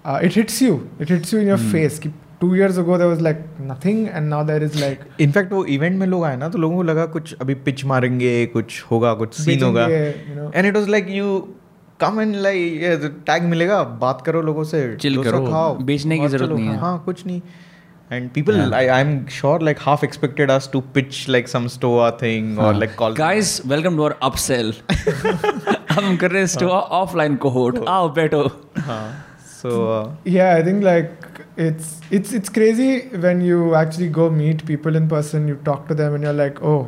uh, 0.05 0.19
it 0.21 0.33
hits 0.33 0.61
you 0.61 0.89
it 0.99 1.09
hits 1.09 1.31
you 1.33 1.39
in 1.39 1.47
your 1.47 1.57
mm. 1.57 1.71
face 1.71 1.99
Two 2.43 2.53
years 2.55 2.77
ago 2.77 2.95
there 2.99 3.09
was 3.09 3.19
like 3.25 3.41
nothing, 3.65 3.99
and 4.09 4.33
now 4.35 4.43
there 4.47 4.63
is 4.67 4.73
like 4.79 5.03
in fact 5.21 5.51
वो 5.53 5.63
event 5.73 5.97
में 5.99 6.05
लोग 6.07 6.23
आए 6.25 6.37
ना 6.37 6.49
तो 6.49 6.57
लोगों 6.59 6.75
को 6.75 6.83
लगा 6.83 7.05
कुछ 7.13 7.33
अभी 7.41 7.53
पिच 7.67 7.83
मारेंगे 7.91 8.45
कुछ 8.53 8.83
होगा 8.91 9.13
कुछ 9.13 9.33
सीन 9.41 9.63
होगा. 9.63 9.87
And 9.87 10.65
it 10.65 10.77
was 10.77 10.89
like 10.89 11.09
you 11.09 11.37
come 12.01 12.21
and 12.21 12.35
like 12.35 13.23
tag 13.27 13.43
मिलेगा 13.43 13.83
बात 14.01 14.21
करो 14.25 14.41
लोगों 14.41 14.63
से 14.63 14.81
Chill 15.01 15.15
डोसा 15.15 15.31
करो, 15.31 15.45
खाओ 15.45 15.75
बेचने 15.91 16.19
की 16.19 16.27
ज़रूरत 16.27 16.55
नहीं 16.55 16.67
है। 16.67 16.77
हाँ 16.79 17.03
कुछ 17.05 17.25
नहीं 17.25 17.41
and 18.11 18.29
people 18.33 18.57
Yeah. 18.57 18.73
I, 18.77 18.81
i'm 18.95 19.13
sure 19.35 19.59
like 19.67 19.79
half 19.79 20.03
expected 20.03 20.51
us 20.55 20.65
to 20.73 20.81
pitch 20.95 21.19
like 21.35 21.47
some 21.47 21.69
stoa 21.75 22.09
thing 22.23 22.49
or 22.57 22.65
हाँ. 22.65 22.79
like 22.79 22.95
call 22.97 23.15
Guys, 23.19 23.53
welcome 23.73 23.95
to 23.99 24.03
our 24.07 24.17
upsell. 24.29 24.73
हम 25.91 26.17
कर 26.17 26.31
रहे 26.31 26.41
हैं 26.41 26.49
store 26.55 26.81
offline 26.99 27.37
cohort. 27.45 27.85
आओ 27.87 28.09
बैठो. 28.13 28.41
हाँ. 28.77 29.03
so 29.62 29.70
uh, 29.92 30.02
yeah 30.24 30.54
i 30.56 30.62
think 30.68 30.82
like 30.88 31.40
it's 31.66 31.88
it's 32.18 32.32
it's 32.38 32.52
crazy 32.58 32.90
when 33.26 33.40
you 33.48 33.74
actually 33.82 34.08
go 34.18 34.28
meet 34.40 34.64
people 34.72 34.98
in 35.02 35.08
person 35.12 35.48
you 35.52 35.56
talk 35.70 35.88
to 35.88 35.94
them 36.02 36.14
and 36.18 36.28
you're 36.28 36.36
like 36.40 36.60
oh 36.72 36.78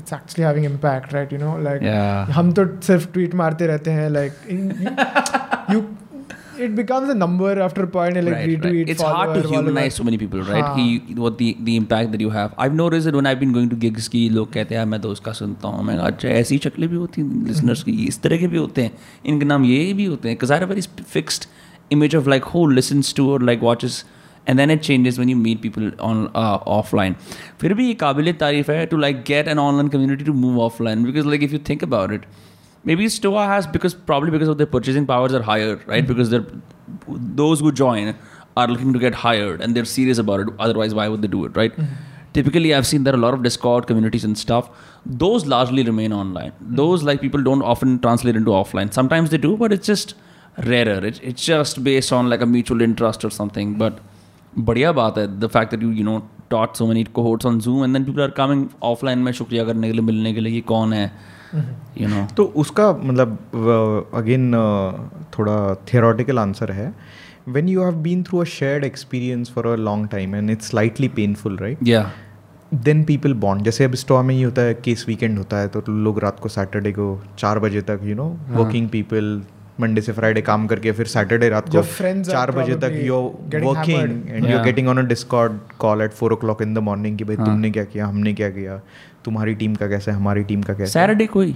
it's 0.00 0.12
actually 0.18 0.44
having 0.48 0.64
impact 0.72 1.12
right 1.18 1.32
you 1.36 1.38
know 1.44 1.54
like 1.68 1.86
Yeah. 1.86 2.34
हम 2.40 2.52
तो 2.58 2.66
सिर्फ 2.90 3.12
tweet 3.12 3.34
मारते 3.44 3.66
रहते 3.66 3.90
हैं 4.00 4.10
like 4.18 4.44
you 5.74 5.82
it 6.64 6.74
becomes 6.78 7.10
a 7.12 7.14
number 7.14 7.50
after 7.66 7.84
a 7.84 7.90
point 7.92 8.18
and 8.20 8.26
like 8.28 8.34
right, 8.34 8.48
retweet 8.50 8.64
right. 8.80 8.88
It's 8.94 9.02
hard 9.02 9.28
to 9.34 9.34
follower, 9.34 9.42
follower. 9.44 9.62
humanize 9.62 9.94
so 9.98 10.04
many 10.08 10.18
people, 10.22 10.42
right? 10.48 10.64
हाँ. 10.64 10.74
कि 10.78 11.16
what 11.24 11.38
the 11.38 11.46
the 11.68 11.76
impact 11.82 12.10
that 12.14 12.24
you 12.24 12.32
have. 12.34 12.52
I've 12.64 12.74
noticed 12.80 13.10
it 13.12 13.16
when 13.20 13.28
I've 13.30 13.40
been 13.44 13.54
going 13.58 13.70
to 13.70 13.78
gigs 13.84 14.08
कि 14.14 14.28
लोग 14.34 14.52
कहते 14.52 14.74
हैं 14.74 14.84
मैं 14.92 15.00
तो 15.00 15.10
उसका 15.16 15.32
सुनता 15.40 15.68
हूँ 15.68 15.84
मैं 15.84 15.96
कहा, 15.96 16.06
अच्छा 16.06 16.28
ऐसी 16.42 16.58
शक्लें 16.66 16.88
भी 16.88 16.96
होती 16.96 17.22
हैं 17.22 17.44
listeners 17.52 17.82
की 17.88 17.96
इस 18.06 18.20
तरह 18.22 18.36
के 18.44 18.46
भी 18.54 18.58
होते 18.58 18.82
हैं 18.82 18.92
इनके 19.32 19.46
नाम 19.54 19.64
ये 19.64 19.92
भी 20.02 20.04
होते 20.12 20.28
हैं 20.28 20.38
because 20.38 20.54
I 20.56 20.60
have 20.60 20.68
a 20.68 20.74
very 20.74 20.86
fixed 21.16 21.48
image 21.90 22.14
of 22.14 22.26
like 22.26 22.44
who 22.54 22.66
listens 22.80 23.12
to 23.12 23.30
or 23.30 23.38
like 23.38 23.62
watches 23.62 24.04
and 24.46 24.58
then 24.58 24.70
it 24.70 24.82
changes 24.82 25.18
when 25.18 25.28
you 25.28 25.36
meet 25.36 25.60
people 25.62 25.90
on 26.10 26.28
uh, 26.34 26.58
offline 26.76 27.16
फिर 27.60 27.74
भी 27.74 27.86
ये 27.86 27.94
काबिल 28.04 28.32
तारीफ 28.42 28.70
है 28.70 28.86
to 28.90 29.00
like 29.06 29.24
get 29.24 29.50
an 29.54 29.58
online 29.64 29.90
community 29.96 30.24
to 30.24 30.36
move 30.44 30.62
offline 30.68 31.04
because 31.10 31.26
like 31.32 31.42
if 31.48 31.52
you 31.52 31.58
think 31.70 31.82
about 31.88 32.16
it 32.18 32.30
maybe 32.84 33.08
Stoa 33.08 33.46
has 33.46 33.66
because 33.66 33.94
probably 33.94 34.30
because 34.30 34.48
of 34.48 34.58
their 34.58 34.66
purchasing 34.66 35.06
powers 35.06 35.34
are 35.34 35.42
higher, 35.42 35.80
right? 35.86 36.06
Because 36.06 36.30
they're 36.30 36.46
those 37.08 37.60
who 37.60 37.72
join 37.72 38.14
are 38.56 38.68
looking 38.68 38.92
to 38.92 38.98
get 38.98 39.14
hired 39.14 39.60
and 39.60 39.74
they're 39.74 39.84
serious 39.84 40.18
about 40.18 40.40
it. 40.40 40.48
Otherwise, 40.58 40.94
why 40.94 41.08
would 41.08 41.22
they 41.22 41.28
do 41.28 41.44
it, 41.44 41.56
right? 41.56 41.72
Typically, 42.32 42.74
I've 42.74 42.86
seen 42.86 43.04
there 43.04 43.14
are 43.14 43.16
a 43.16 43.20
lot 43.20 43.34
of 43.34 43.42
Discord 43.42 43.86
communities 43.86 44.24
and 44.24 44.38
stuff. 44.38 44.70
Those 45.04 45.46
largely 45.46 45.82
remain 45.82 46.12
online. 46.12 46.52
Those 46.60 47.02
like 47.02 47.20
people 47.20 47.42
don't 47.42 47.62
often 47.62 47.98
translate 48.00 48.36
into 48.36 48.50
offline. 48.50 48.92
Sometimes 48.92 49.30
they 49.30 49.38
do, 49.38 49.56
but 49.56 49.72
it's 49.72 49.86
just 49.86 50.14
rarer. 50.57 51.05
It, 51.05 51.19
it's 51.23 51.45
just 51.45 51.83
based 51.83 52.11
on 52.13 52.29
like 52.29 52.41
a 52.41 52.45
mutual 52.45 52.81
interest 52.81 53.25
or 53.25 53.29
something. 53.29 53.77
But 53.77 53.99
बढ़िया 54.57 54.91
बात 54.91 55.17
है 55.17 55.27
the 55.39 55.49
fact 55.49 55.71
that 55.71 55.81
you 55.81 55.91
you 55.99 56.03
know 56.03 56.21
taught 56.49 56.77
so 56.77 56.87
many 56.87 57.03
cohorts 57.17 57.45
on 57.45 57.59
Zoom 57.61 57.83
and 57.83 57.95
then 57.95 58.05
people 58.05 58.23
are 58.23 58.33
coming 58.41 58.65
offline 58.89 59.23
में 59.27 59.31
शुक्रिया 59.31 59.63
करने 59.65 59.87
के 59.87 59.93
लिए 59.93 60.01
मिलने 60.05 60.33
के 60.33 60.39
लिए 60.39 60.53
ये 60.53 60.61
कौन 60.73 60.93
है 60.93 61.11
you 62.01 62.09
know 62.13 62.25
तो 62.37 62.43
उसका 62.63 62.91
मतलब 63.03 64.11
अगेन 64.15 64.51
थोड़ा 65.37 65.57
थियोरटिकल 65.93 66.39
आंसर 66.39 66.71
है 66.71 66.93
when 67.55 67.67
you 67.71 67.81
have 67.85 67.97
been 68.03 68.23
through 68.27 68.41
a 68.41 68.45
shared 68.51 68.85
experience 68.85 69.51
for 69.55 69.65
a 69.71 69.77
long 69.87 70.07
time 70.13 70.37
and 70.37 70.53
it's 70.53 70.71
slightly 70.73 71.09
painful 71.19 71.57
right 71.65 71.83
yeah 71.93 72.13
then 72.73 73.03
people 73.05 73.33
bond 73.41 73.63
जैसे 73.63 73.83
अब 73.83 73.95
स्टोर 73.95 74.23
में 74.23 74.33
ही 74.35 74.41
होता 74.41 74.61
है 74.61 74.73
केस 74.85 75.05
वीकेंड 75.07 75.37
होता 75.37 75.57
है 75.57 75.67
तो 75.75 75.81
लोग 75.87 76.19
रात 76.19 76.39
को 76.39 76.49
सैटरडे 76.49 76.91
को 76.91 77.05
चार 77.39 77.59
बजे 77.59 77.81
तक 77.89 77.99
you 78.03 78.15
know 78.15 78.25
working 78.51 78.89
people 78.89 79.41
Monday 79.81 80.01
से 80.01 80.11
फ्राइडे 80.11 80.41
काम 80.41 80.67
करके 80.67 80.91
फिर 80.91 81.07
सैटरडे 81.07 81.49
रात 81.49 81.69
को 81.69 81.81
चार 82.23 82.51
बजे 82.51 82.75
तक 82.75 82.99
you 83.03 83.21
working 83.55 84.29
and 84.29 84.49
you 84.49 84.59
getting 84.63 84.87
on 84.87 84.97
a 84.97 85.07
Discord 85.07 85.59
call 85.79 86.01
at 86.01 86.13
four 86.13 86.33
o 86.33 86.57
in 86.61 86.73
the 86.73 86.87
morning 86.89 87.17
की 87.17 87.23
भाई 87.23 87.35
हाँ। 87.35 87.45
तुमने 87.45 87.71
क्या 87.71 87.83
किया 87.83 88.07
हमने 88.07 88.33
क्या 88.33 88.49
किया 88.49 88.81
तुम्हारी 89.25 89.55
टीम 89.55 89.75
का 89.75 89.87
कैसा 89.87 90.11
है 90.11 90.17
हमारी 90.17 90.43
टीम 90.43 90.61
का 90.61 90.73
कैसा 90.73 90.99
सैटरडे 90.99 91.27
कोई? 91.27 91.55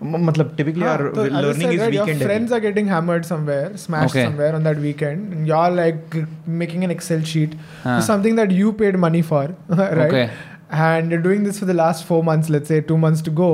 मतलब 0.00 0.54
typically 0.56 0.84
are 0.84 1.02
learning 1.02 1.72
is 1.72 1.82
weekend 1.82 2.22
friends 2.22 2.52
are 2.52 2.60
getting 2.60 2.88
hammered 2.88 3.24
somewhere 3.24 3.76
smash 3.76 4.12
somewhere 4.12 4.54
on 4.54 4.64
that 4.64 4.78
weekend 4.78 5.32
and 5.32 5.48
you 5.48 5.54
are 5.54 5.72
like 5.72 6.26
making 6.58 6.84
an 6.84 6.90
Excel 6.90 7.22
sheet 7.24 7.54
something 7.86 8.36
that 8.36 8.52
you 8.52 8.72
paid 8.72 8.96
money 8.96 9.22
for 9.22 9.54
right 9.70 10.14
and 10.74 11.14
doing 11.14 11.44
this 11.44 11.60
for 11.60 11.68
the 11.68 11.74
last 11.74 12.08
4 12.08 12.22
months 12.24 12.50
let's 12.50 12.68
say 12.68 12.84
2 12.90 12.98
months 12.98 13.24
to 13.24 13.32
go 13.32 13.50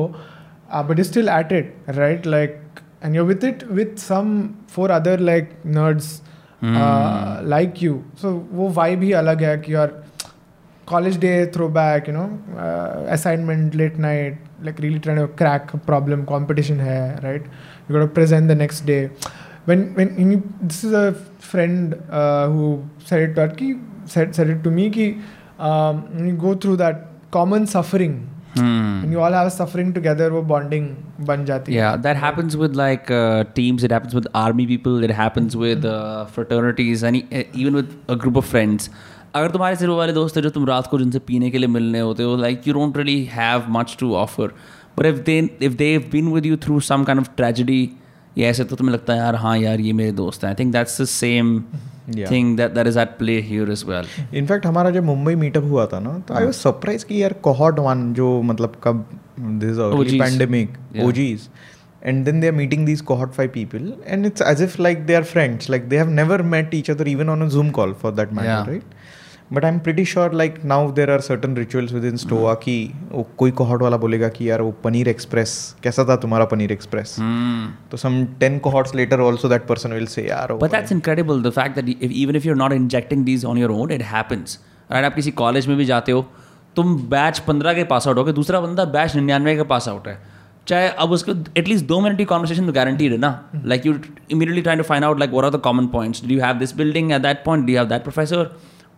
but 0.74 0.98
you 0.98 1.04
still 1.04 1.28
at 1.28 1.52
it 1.52 1.74
right 1.88 2.26
like 2.26 2.80
and 3.02 3.14
you're 3.14 3.24
with 3.24 3.44
it 3.44 3.68
with 3.68 3.98
some 3.98 4.30
four 4.68 4.90
other 4.90 5.16
like 5.18 5.62
nerds 5.64 6.20
mm. 6.62 6.76
uh, 6.76 7.42
like 7.42 7.82
you 7.82 8.04
so 8.22 8.34
wo 8.60 8.70
vibe 8.80 9.04
hi 9.08 9.12
alag 9.20 9.44
hai 9.48 9.56
ki 9.66 9.76
your 9.76 9.90
college 10.92 11.18
day 11.26 11.36
throwback 11.56 12.08
you 12.10 12.16
know 12.18 12.28
uh, 12.64 13.04
assignment 13.16 13.78
late 13.82 13.98
night 14.06 14.66
like 14.66 14.82
really 14.86 15.00
trying 15.06 15.20
to 15.24 15.28
crack 15.42 15.74
a 15.78 15.80
problem 15.92 16.26
competition 16.32 16.82
hai 16.88 16.98
right 17.28 17.46
you 17.84 17.94
got 17.96 18.04
to 18.08 18.12
present 18.18 18.54
the 18.54 18.58
next 18.64 18.86
day 18.92 19.02
when 19.70 19.94
when 19.98 20.08
in, 20.22 20.42
this 20.60 20.82
is 20.84 20.92
a 21.04 21.06
friend 21.52 21.96
uh, 22.10 22.48
who 22.48 22.66
said 23.08 23.22
it 23.28 23.34
to 23.38 23.70
said 24.14 24.34
said 24.34 24.48
it 24.54 24.62
to 24.66 24.70
me 24.78 24.90
ki 24.98 25.08
um, 25.68 25.96
you 26.26 26.36
go 26.46 26.54
through 26.54 26.76
that 26.84 27.08
common 27.30 27.66
suffering 27.74 28.14
Hmm. 28.54 28.88
when 29.02 29.12
you 29.14 29.20
all 29.26 29.34
have 29.36 29.46
suffering 29.52 29.92
together 29.98 30.24
वो 30.30 30.40
bonding 30.48 30.88
बन 31.28 31.44
जाती 31.44 31.74
है 31.74 31.78
Yeah, 31.80 32.00
that 32.06 32.18
happens 32.22 32.56
with 32.62 32.74
like 32.80 33.10
uh, 33.18 33.44
teams. 33.58 33.84
It 33.88 33.94
happens 33.96 34.16
with 34.18 34.26
army 34.40 34.66
people. 34.72 35.06
It 35.08 35.14
happens 35.20 35.56
with 35.62 35.86
uh, 35.92 36.26
fraternities, 36.34 37.04
and 37.10 37.20
e- 37.22 37.44
even 37.62 37.78
with 37.80 37.94
a 38.14 38.18
group 38.24 38.40
of 38.42 38.50
friends. 38.50 38.88
अगर 39.34 39.50
तुम्हारे 39.50 39.76
सिर्फ़ 39.76 39.92
वाले 39.92 40.12
दोस्त 40.12 40.36
हैं 40.36 40.42
जो 40.42 40.50
तुम 40.56 40.66
रात 40.66 40.86
को 40.86 40.98
जिनसे 40.98 41.18
पीने 41.30 41.50
के 41.50 41.58
लिए 41.58 41.68
मिलने 41.76 42.00
होते 42.00 42.22
हो 42.22 42.36
like 42.36 42.68
you 42.68 42.74
don't 42.74 42.96
really 42.96 43.24
have 43.32 43.70
much 43.76 43.96
to 44.00 44.12
offer 44.14 44.52
but 44.98 45.06
if 45.06 45.20
they 45.30 45.38
if 45.62 45.74
they 45.76 45.96
been 46.12 46.28
with 46.32 46.46
you 46.46 46.56
through 46.64 46.80
some 46.90 47.04
kind 47.04 47.20
of 47.20 47.30
tragedy 47.36 47.80
या 48.38 48.48
ऐसे 48.48 48.64
तो 48.64 48.76
तुम्हें 48.76 48.94
लगता 48.94 49.12
है 49.12 49.18
यार 49.18 49.34
हाँ 49.44 49.56
यार 49.58 49.80
ये 49.80 49.92
मेरे 50.02 50.12
दोस्त 50.20 50.44
हैं 50.44 50.50
I 50.50 50.54
think 50.58 50.72
that's 50.72 51.00
the 51.02 51.04
same. 51.04 51.56
Thing 52.30 52.56
that 52.56 52.70
that 52.74 52.86
is 52.86 52.98
at 52.98 53.16
play 53.18 53.40
here 53.48 53.70
as 53.72 53.84
well 53.88 54.06
in fact 54.38 54.66
हमारा 54.66 54.90
जब 54.90 55.04
मुंबई 55.04 55.34
मीटअप 55.44 55.64
हुआ 55.70 55.86
था 55.92 56.00
ना 56.00 56.18
तो 56.28 56.34
आई 56.34 56.44
वाज 56.44 56.54
सरप्राइज़ 56.54 57.04
कि 57.06 57.22
यार 57.22 57.32
कोहॉर्ट 57.48 57.78
वन 57.78 58.12
जो 58.14 58.30
मतलब 58.52 58.80
कब 58.84 59.04
this 59.40 59.78
early 59.78 60.10
OGs. 60.10 60.18
Pandemic. 60.22 60.76
OGs 61.04 61.48
and 62.10 62.26
then 62.28 62.38
they 62.42 62.48
are 62.50 62.54
meeting 62.54 62.80
these 62.86 63.02
cohort 63.08 63.34
5 63.34 63.50
people 63.56 63.84
and 64.14 64.28
it's 64.28 64.42
as 64.52 64.60
if 64.64 64.72
like 64.86 65.02
they 65.10 65.16
are 65.18 65.26
friends 65.32 65.66
like 65.74 65.84
they 65.92 65.98
have 66.00 66.08
never 66.14 66.38
met 66.54 66.72
each 66.78 66.88
other 66.94 67.04
even 67.10 67.28
on 67.34 67.44
a 67.44 67.46
zoom 67.56 67.68
call 67.76 67.92
for 68.00 68.10
that 68.20 68.32
matter 68.38 68.54
Yeah. 68.54 68.70
right 68.70 68.96
but 69.54 69.64
i'm 69.68 69.78
pretty 69.86 70.04
sure 70.10 70.28
like 70.40 70.54
now 70.72 70.78
there 70.98 71.10
are 71.14 71.20
certain 71.24 71.54
rituals 71.60 71.90
within 71.96 72.18
stoa 72.22 72.54
कि 72.64 72.74
वो 73.12 73.26
कोई 73.38 73.50
cohort 73.60 73.82
वाला 73.82 73.96
बोलेगा 74.04 74.28
कि 74.36 74.48
यार 74.50 74.62
वो 74.62 74.70
paneer 74.84 75.08
express 75.08 75.54
कैसा 75.82 76.04
था 76.08 76.16
तुम्हारा 76.24 76.44
पनीर 76.52 76.72
एक्सप्रेस 76.72 77.16
Hmm. 77.20 77.64
तो 77.90 77.98
some 78.04 78.18
10 78.42 78.60
cohorts 78.66 78.94
later 79.00 79.20
also 79.26 79.50
that 79.54 79.66
person 79.70 79.96
will 79.98 80.08
say 80.14 80.26
यार 80.28 80.58
But 80.60 80.76
that's 80.76 80.94
incredible. 80.96 81.42
The 81.48 81.52
fact 81.58 81.80
that 81.80 81.88
if, 81.88 82.14
even 82.22 82.40
if 82.40 82.46
you're 82.48 82.60
not 82.62 82.76
injecting 82.78 83.24
these 83.30 83.44
on 83.52 83.60
your 83.62 83.72
own, 83.72 83.94
it 83.98 84.06
happens. 84.12 84.56
Right? 84.90 85.04
आप 85.04 85.14
किसी 85.14 85.30
कॉलेज 85.42 85.68
में 85.68 85.76
भी 85.76 85.84
जाते 85.84 86.12
हो 86.12 86.24
तुम 86.76 86.96
बैच 87.10 87.38
पंद्रह 87.48 87.74
के 87.74 87.84
पास 87.92 88.08
आउट 88.08 88.18
हो 88.18 88.24
गए 88.24 88.32
दूसरा 88.32 88.60
बंदा 88.60 88.84
बैच 88.96 89.14
निन्यानवे 89.16 89.56
के 89.56 89.62
पास 89.74 89.88
आउट 89.88 90.08
है 90.08 90.18
चाहे 90.68 90.88
अब 91.04 91.10
उसको 91.12 91.32
एटलीस्ट 91.58 91.84
दो 91.86 92.00
मिनट 92.00 92.18
की 92.18 92.24
कॉन्वर्सेशन 92.32 92.66
तो 92.66 92.72
गारंटीड 92.72 93.12
है 93.12 93.18
ना 93.18 93.30
like 93.72 93.86
you 93.86 93.94
immediately 94.30 94.62
trying 94.62 94.82
to 94.82 94.86
find 94.88 95.04
out 95.04 95.18
like 95.18 95.30
what 95.30 95.44
are 95.44 95.50
the 95.52 95.60
common 95.64 95.86
points 95.94 96.24
do 96.26 96.34
you 96.34 96.40
have 96.42 96.58
this 96.58 96.74
building 96.76 97.12
at 97.12 97.22
that 97.22 97.44
point 97.44 97.66
do 97.66 97.72
have 97.72 97.86
that 97.88 98.02
professor 98.02 98.50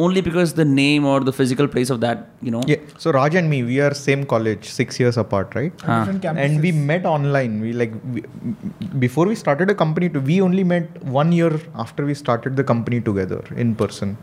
only 0.03 0.21
because 0.25 0.51
the 0.57 0.63
name 0.65 1.05
or 1.13 1.15
the 1.27 1.31
physical 1.37 1.67
place 1.71 1.89
of 1.93 1.97
that 2.01 2.19
you 2.47 2.51
know 2.55 2.61
Yeah. 2.71 2.83
So 3.05 3.11
Raj 3.15 3.35
and 3.39 3.49
me, 3.53 3.57
we 3.69 3.79
are 3.87 3.93
same 4.01 4.21
college, 4.33 4.69
six 4.75 4.99
years 5.01 5.17
apart, 5.23 5.55
right? 5.59 5.73
हाँ. 5.87 5.97
different 6.05 6.25
And 6.45 6.61
we 6.65 6.71
campuses. 6.71 6.85
met 6.91 7.05
online. 7.13 7.59
We 7.65 7.73
like 7.81 7.97
we, 8.13 8.23
before 9.05 9.25
we 9.31 9.35
started 9.41 9.69
a 9.69 9.75
company. 9.81 10.09
To, 10.15 10.21
we 10.31 10.39
only 10.47 10.63
met 10.73 11.03
one 11.19 11.33
year 11.39 11.51
after 11.85 12.05
we 12.11 12.13
started 12.21 12.55
the 12.61 12.63
company 12.73 13.01
together 13.09 13.41
in 13.65 13.75
person. 13.83 14.15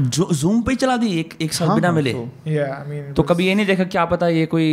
जो 0.00 0.26
zoom 0.34 0.60
पे 0.66 0.72
ही 0.72 0.76
चला 0.82 0.96
दी 0.96 1.08
एक 1.18 1.34
एक 1.42 1.52
साल 1.52 1.68
हाँ, 1.68 1.74
बिना 1.76 1.88
हाँ, 1.88 1.94
मिले 1.96 2.12
so- 2.12 2.28
yeah 2.52 2.72
I 2.80 2.88
mean 2.90 3.02
it 3.10 3.14
तो 3.16 3.22
was- 3.22 3.30
कभी 3.30 3.46
ये 3.46 3.54
नहीं 3.54 3.66
देखा 3.66 3.84
क्या 3.94 4.04
पता 4.12 4.28
ये 4.28 4.46
कोई 4.54 4.70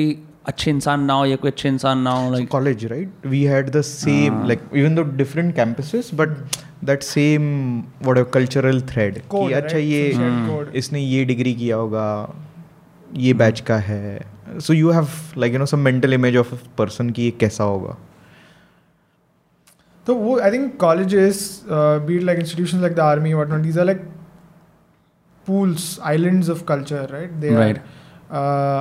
अच्छे 0.48 0.72
इंसान 0.72 1.04
ना 1.10 1.14
हो 1.14 1.26
या 1.26 1.36
कोई 1.44 1.52
अच्छे 1.52 1.70
इंसान 1.70 2.00
ना 2.08 2.12
हो 2.20 2.32
like 2.32 2.50
college, 2.56 2.86
right? 2.92 3.28
We 3.34 3.42
had 3.54 3.70
the 3.76 3.84
same 3.90 4.40
like 4.52 4.64
even 4.84 4.96
though 5.00 5.06
different 5.22 5.56
campuses, 5.60 6.10
but 6.22 6.34
that 6.85 7.03
same 7.03 7.43
what 8.03 8.31
cultural 8.33 8.81
thread 8.91 9.19
कि 9.35 9.53
अच्छा 9.53 9.79
ये 9.79 10.71
इसने 10.79 11.01
ये 11.01 11.25
डिग्री 11.25 11.55
किया 11.55 11.77
होगा 11.77 12.09
ये 13.15 13.33
बैच 13.35 13.61
का 13.61 13.77
है। 13.79 14.59
So 14.61 14.73
you 14.73 14.91
have 14.91 15.09
like 15.39 15.53
you 15.53 15.59
know 15.59 15.67
some 15.67 15.79
mental 15.81 16.15
image 16.15 16.37
of 16.37 16.55
person 16.79 17.11
की 17.11 17.31
कैसा 17.41 17.65
होगा। 17.65 17.97
तो 20.07 20.15
वो 20.15 20.39
I 20.41 20.51
think 20.53 20.77
college 20.81 21.15
be 22.07 22.19
like 22.19 22.39
institution 22.39 22.81
like 22.81 22.95
the 22.95 23.01
army 23.01 23.33
what 23.35 23.49
not 23.49 23.61
these 23.61 23.79
are 23.79 23.85
like 23.85 24.01
pools 25.47 25.99
island 26.05 26.49
of 26.51 26.63
culture 26.65 27.09
right 27.13 27.31
they 27.41 27.55
are 27.55 27.81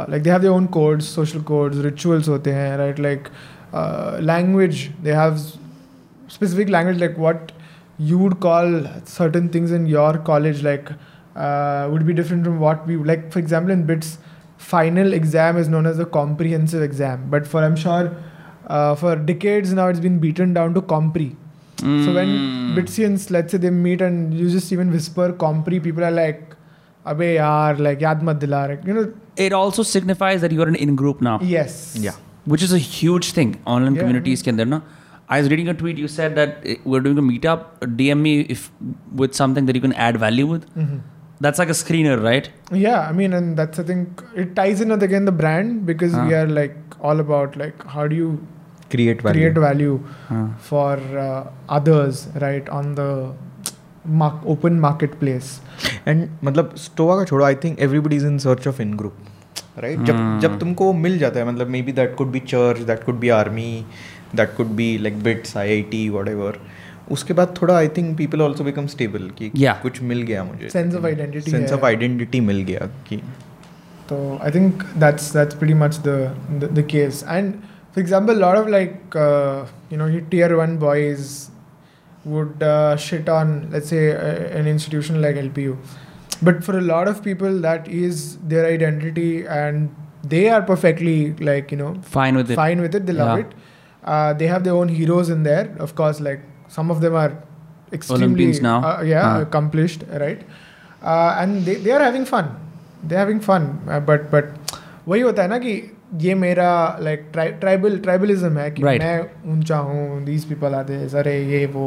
like 0.09 0.23
they 0.23 0.29
have 0.29 0.41
their 0.41 0.49
own 0.49 0.65
codes 0.75 1.13
social 1.15 1.41
codes 1.43 1.77
rituals 1.85 2.29
होते 2.29 2.51
हैं 2.53 2.77
right 2.77 2.99
like 2.99 3.27
language 4.23 4.87
they 5.03 5.13
have 5.13 5.37
specific 5.37 6.69
language 6.69 6.99
like 6.99 7.15
what 7.19 7.51
you 7.97 8.17
would 8.17 8.39
call 8.39 8.83
certain 9.05 9.49
things 9.49 9.71
in 9.71 9.85
your 9.85 10.17
college 10.17 10.61
like 10.63 10.91
uh, 11.35 11.87
would 11.91 12.05
be 12.05 12.13
different 12.13 12.43
from 12.43 12.59
what 12.59 12.85
we 12.87 12.97
like 12.97 13.31
for 13.31 13.39
example 13.39 13.71
in 13.71 13.85
bits 13.85 14.17
final 14.57 15.13
exam 15.13 15.57
is 15.57 15.67
known 15.67 15.85
as 15.85 15.99
a 15.99 16.05
comprehensive 16.05 16.81
exam 16.81 17.29
but 17.29 17.45
for 17.47 17.63
i'm 17.63 17.75
sure 17.75 18.15
uh, 18.67 18.95
for 18.95 19.15
decades 19.15 19.73
now 19.73 19.87
it's 19.87 19.99
been 19.99 20.19
beaten 20.19 20.53
down 20.53 20.73
to 20.73 20.81
compre 20.81 21.35
mm. 21.77 22.05
so 22.05 22.13
when 22.13 22.27
hmm. 22.27 22.77
bitsians 22.77 23.29
let's 23.31 23.51
say 23.51 23.57
they 23.57 23.69
meet 23.69 24.01
and 24.01 24.33
you 24.33 24.49
just 24.49 24.71
even 24.71 24.91
whisper 24.91 25.31
compre 25.33 25.81
people 25.83 26.03
are 26.03 26.11
like 26.11 26.55
Abe 27.07 27.37
yaar, 27.37 27.77
like 27.77 27.99
yaad 27.99 28.21
mat 28.23 28.39
dila, 28.39 28.59
you 28.85 28.93
know. 28.93 29.13
It 29.37 29.53
also 29.53 29.83
signifies 29.83 30.41
that 30.41 30.51
you 30.51 30.61
are 30.63 30.67
an 30.67 30.75
in 30.75 30.95
group 30.95 31.21
now. 31.21 31.39
Yes. 31.41 31.95
Yeah. 31.95 32.13
Which 32.45 32.63
is 32.63 32.73
a 32.73 32.79
huge 32.79 33.31
thing. 33.31 33.61
Online 33.65 33.93
yeah, 33.95 34.01
communities 34.01 34.41
can 34.41 34.55
there 34.57 34.65
na. 34.65 34.81
I 35.27 35.39
was 35.39 35.49
reading 35.49 35.67
a 35.67 35.73
tweet. 35.73 35.97
You 35.97 36.07
said 36.07 36.35
that 36.35 36.61
eh, 36.65 36.75
we're 36.83 36.99
doing 36.99 37.17
a 37.17 37.21
meetup. 37.21 37.79
DM 37.79 38.19
me 38.19 38.41
if 38.41 38.71
with 39.13 39.33
something 39.33 39.65
that 39.65 39.75
you 39.75 39.81
can 39.81 39.93
add 39.93 40.17
value 40.17 40.45
with. 40.45 40.69
Mm-hmm. 40.75 40.97
That's 41.41 41.59
like 41.59 41.69
a 41.69 41.73
screener, 41.73 42.21
right? 42.23 42.49
Yeah, 42.71 43.01
I 43.01 43.11
mean, 43.11 43.33
and 43.33 43.57
that's 43.57 43.79
I 43.79 43.83
think 43.83 44.23
it 44.35 44.55
ties 44.55 44.81
in 44.81 44.89
with 44.89 45.03
again 45.03 45.25
the 45.25 45.31
brand 45.31 45.85
because 45.85 46.13
we 46.13 46.33
ah. 46.33 46.41
are 46.41 46.47
like 46.47 46.75
all 47.01 47.19
about 47.19 47.57
like 47.57 47.83
how 47.85 48.07
do 48.07 48.15
you 48.15 48.47
create 48.89 49.21
value, 49.21 49.39
create 49.39 49.57
value 49.57 49.99
ah. 50.29 50.53
for 50.57 50.93
uh, 50.93 51.51
others, 51.67 52.27
right? 52.39 52.67
On 52.69 52.95
the 52.95 53.33
mark, 54.05 54.35
open 54.45 54.79
marketplace. 54.79 55.59
And 56.05 56.29
मतलब 56.43 56.75
Stoa 56.77 57.17
का 57.17 57.25
छोड़ो 57.25 57.61
think 57.61 57.79
everybody 57.79 58.15
is 58.15 58.23
in 58.23 58.39
search 58.39 58.65
of 58.65 58.79
in 58.79 58.95
group 58.95 59.13
right 59.75 59.83
right 59.83 59.99
जब 60.07 60.39
जब 60.41 60.59
तुमको 60.59 60.91
मिल 60.93 61.17
जाता 61.19 61.39
है 61.39 61.47
मतलब 61.47 61.67
maybe 61.67 61.95
that 61.95 62.15
could 62.15 62.31
be 62.31 62.39
church, 62.39 62.85
that 62.89 63.05
could 63.05 63.19
be 63.19 63.31
army. 63.31 63.85
That 64.35 64.55
could 64.57 64.67
be 64.75 64.97
like 64.97 65.21
BITS 65.23 65.57
I 65.57 65.69
I 65.69 65.81
T 65.91 66.07
whatever 66.29 66.59
उसके 67.11 67.33
बाद 67.33 67.53
थोड़ा 67.61 67.77
I 67.77 67.87
think 67.97 68.17
people 68.17 68.41
also 68.41 68.63
become 68.63 68.87
stable 68.87 69.29
कि 69.37 69.49
yeah. 69.55 69.81
कुछ 69.81 70.01
मिल 70.03 70.21
गया 70.21 70.43
मुझे। 70.43 70.69
Sense 70.69 70.95
of 70.95 71.05
identity 71.05 71.51
sense 71.51 71.71
of 71.73 71.85
identity 71.85 72.39
मिल 72.41 72.61
गया 72.63 72.89
कि। 73.09 73.17
तो 74.09 74.17
I 74.43 74.51
think 74.51 74.83
that's 74.97 75.31
that's 75.33 75.55
pretty 75.55 75.73
much 75.73 75.99
the 76.07 76.69
the 76.73 76.85
case 76.91 77.23
and 77.27 77.51
for 77.53 77.99
example 77.99 78.39
lot 78.39 78.57
of 78.57 78.69
like 78.69 79.17
you 79.91 79.97
know 79.97 80.07
tier 80.31 80.53
one 80.53 80.77
boys 80.77 81.27
would 82.27 82.63
shit 83.01 83.29
on 83.29 83.53
let's 83.73 83.89
say 83.89 83.99
an 84.59 84.67
institution 84.67 85.21
like 85.21 85.37
L 85.37 85.49
P 85.49 85.63
U 85.63 85.77
but 86.43 86.61
for 86.61 86.75
a 86.75 86.81
lot 86.81 87.07
of 87.07 87.21
people 87.23 87.61
that 87.61 87.87
is 88.03 88.25
their 88.45 88.65
identity 88.65 89.31
and 89.49 89.87
they 90.25 90.47
are 90.49 90.61
perfectly 90.61 91.35
like 91.41 91.73
you 91.73 91.79
know 91.79 91.93
fine 92.13 92.37
with 92.37 92.55
fine 92.55 92.81
with 92.81 92.95
it 92.95 93.01
they 93.01 93.13
love 93.13 93.37
it 93.39 93.53
Uh, 94.05 94.33
they 94.33 94.47
have 94.47 94.63
their 94.63 94.75
own 94.75 94.87
heroes 94.89 95.29
in 95.29 95.43
there. 95.43 95.65
Of 95.79 95.95
course, 95.95 96.19
like 96.21 96.41
some 96.69 96.91
of 96.91 97.01
them 97.01 97.15
are 97.15 97.31
extremely 97.91 98.25
Olympians 98.25 98.61
now. 98.61 98.77
Uh, 98.83 99.01
yeah, 99.03 99.23
Huh. 99.31 99.41
accomplished, 99.47 100.03
right? 100.23 100.41
Uh, 101.01 101.41
and 101.41 101.65
they, 101.65 101.75
they 101.75 101.91
are 101.91 102.03
having 102.03 102.25
fun. 102.25 102.49
They're 103.03 103.19
having 103.19 103.39
fun. 103.49 103.67
Uh, 103.89 103.99
but 104.11 104.29
but 104.31 104.53
वही 105.07 105.21
होता 105.21 105.41
है 105.41 105.47
ना 105.49 105.57
कि 105.65 105.73
ये 106.21 106.33
मेरा 106.35 106.67
like 107.01 107.29
tribal 107.35 107.97
tribalism 108.05 108.57
है 108.57 108.69
कि 108.71 108.83
Right. 108.83 109.01
मैं 109.01 109.53
ऊँचा 109.57 109.77
हूँ 109.87 110.23
दीज 110.25 110.45
पीपल 110.49 110.73
आर 110.75 110.83
दिस 110.83 111.15
अरे 111.21 111.33
ये 111.51 111.65
वो 111.75 111.85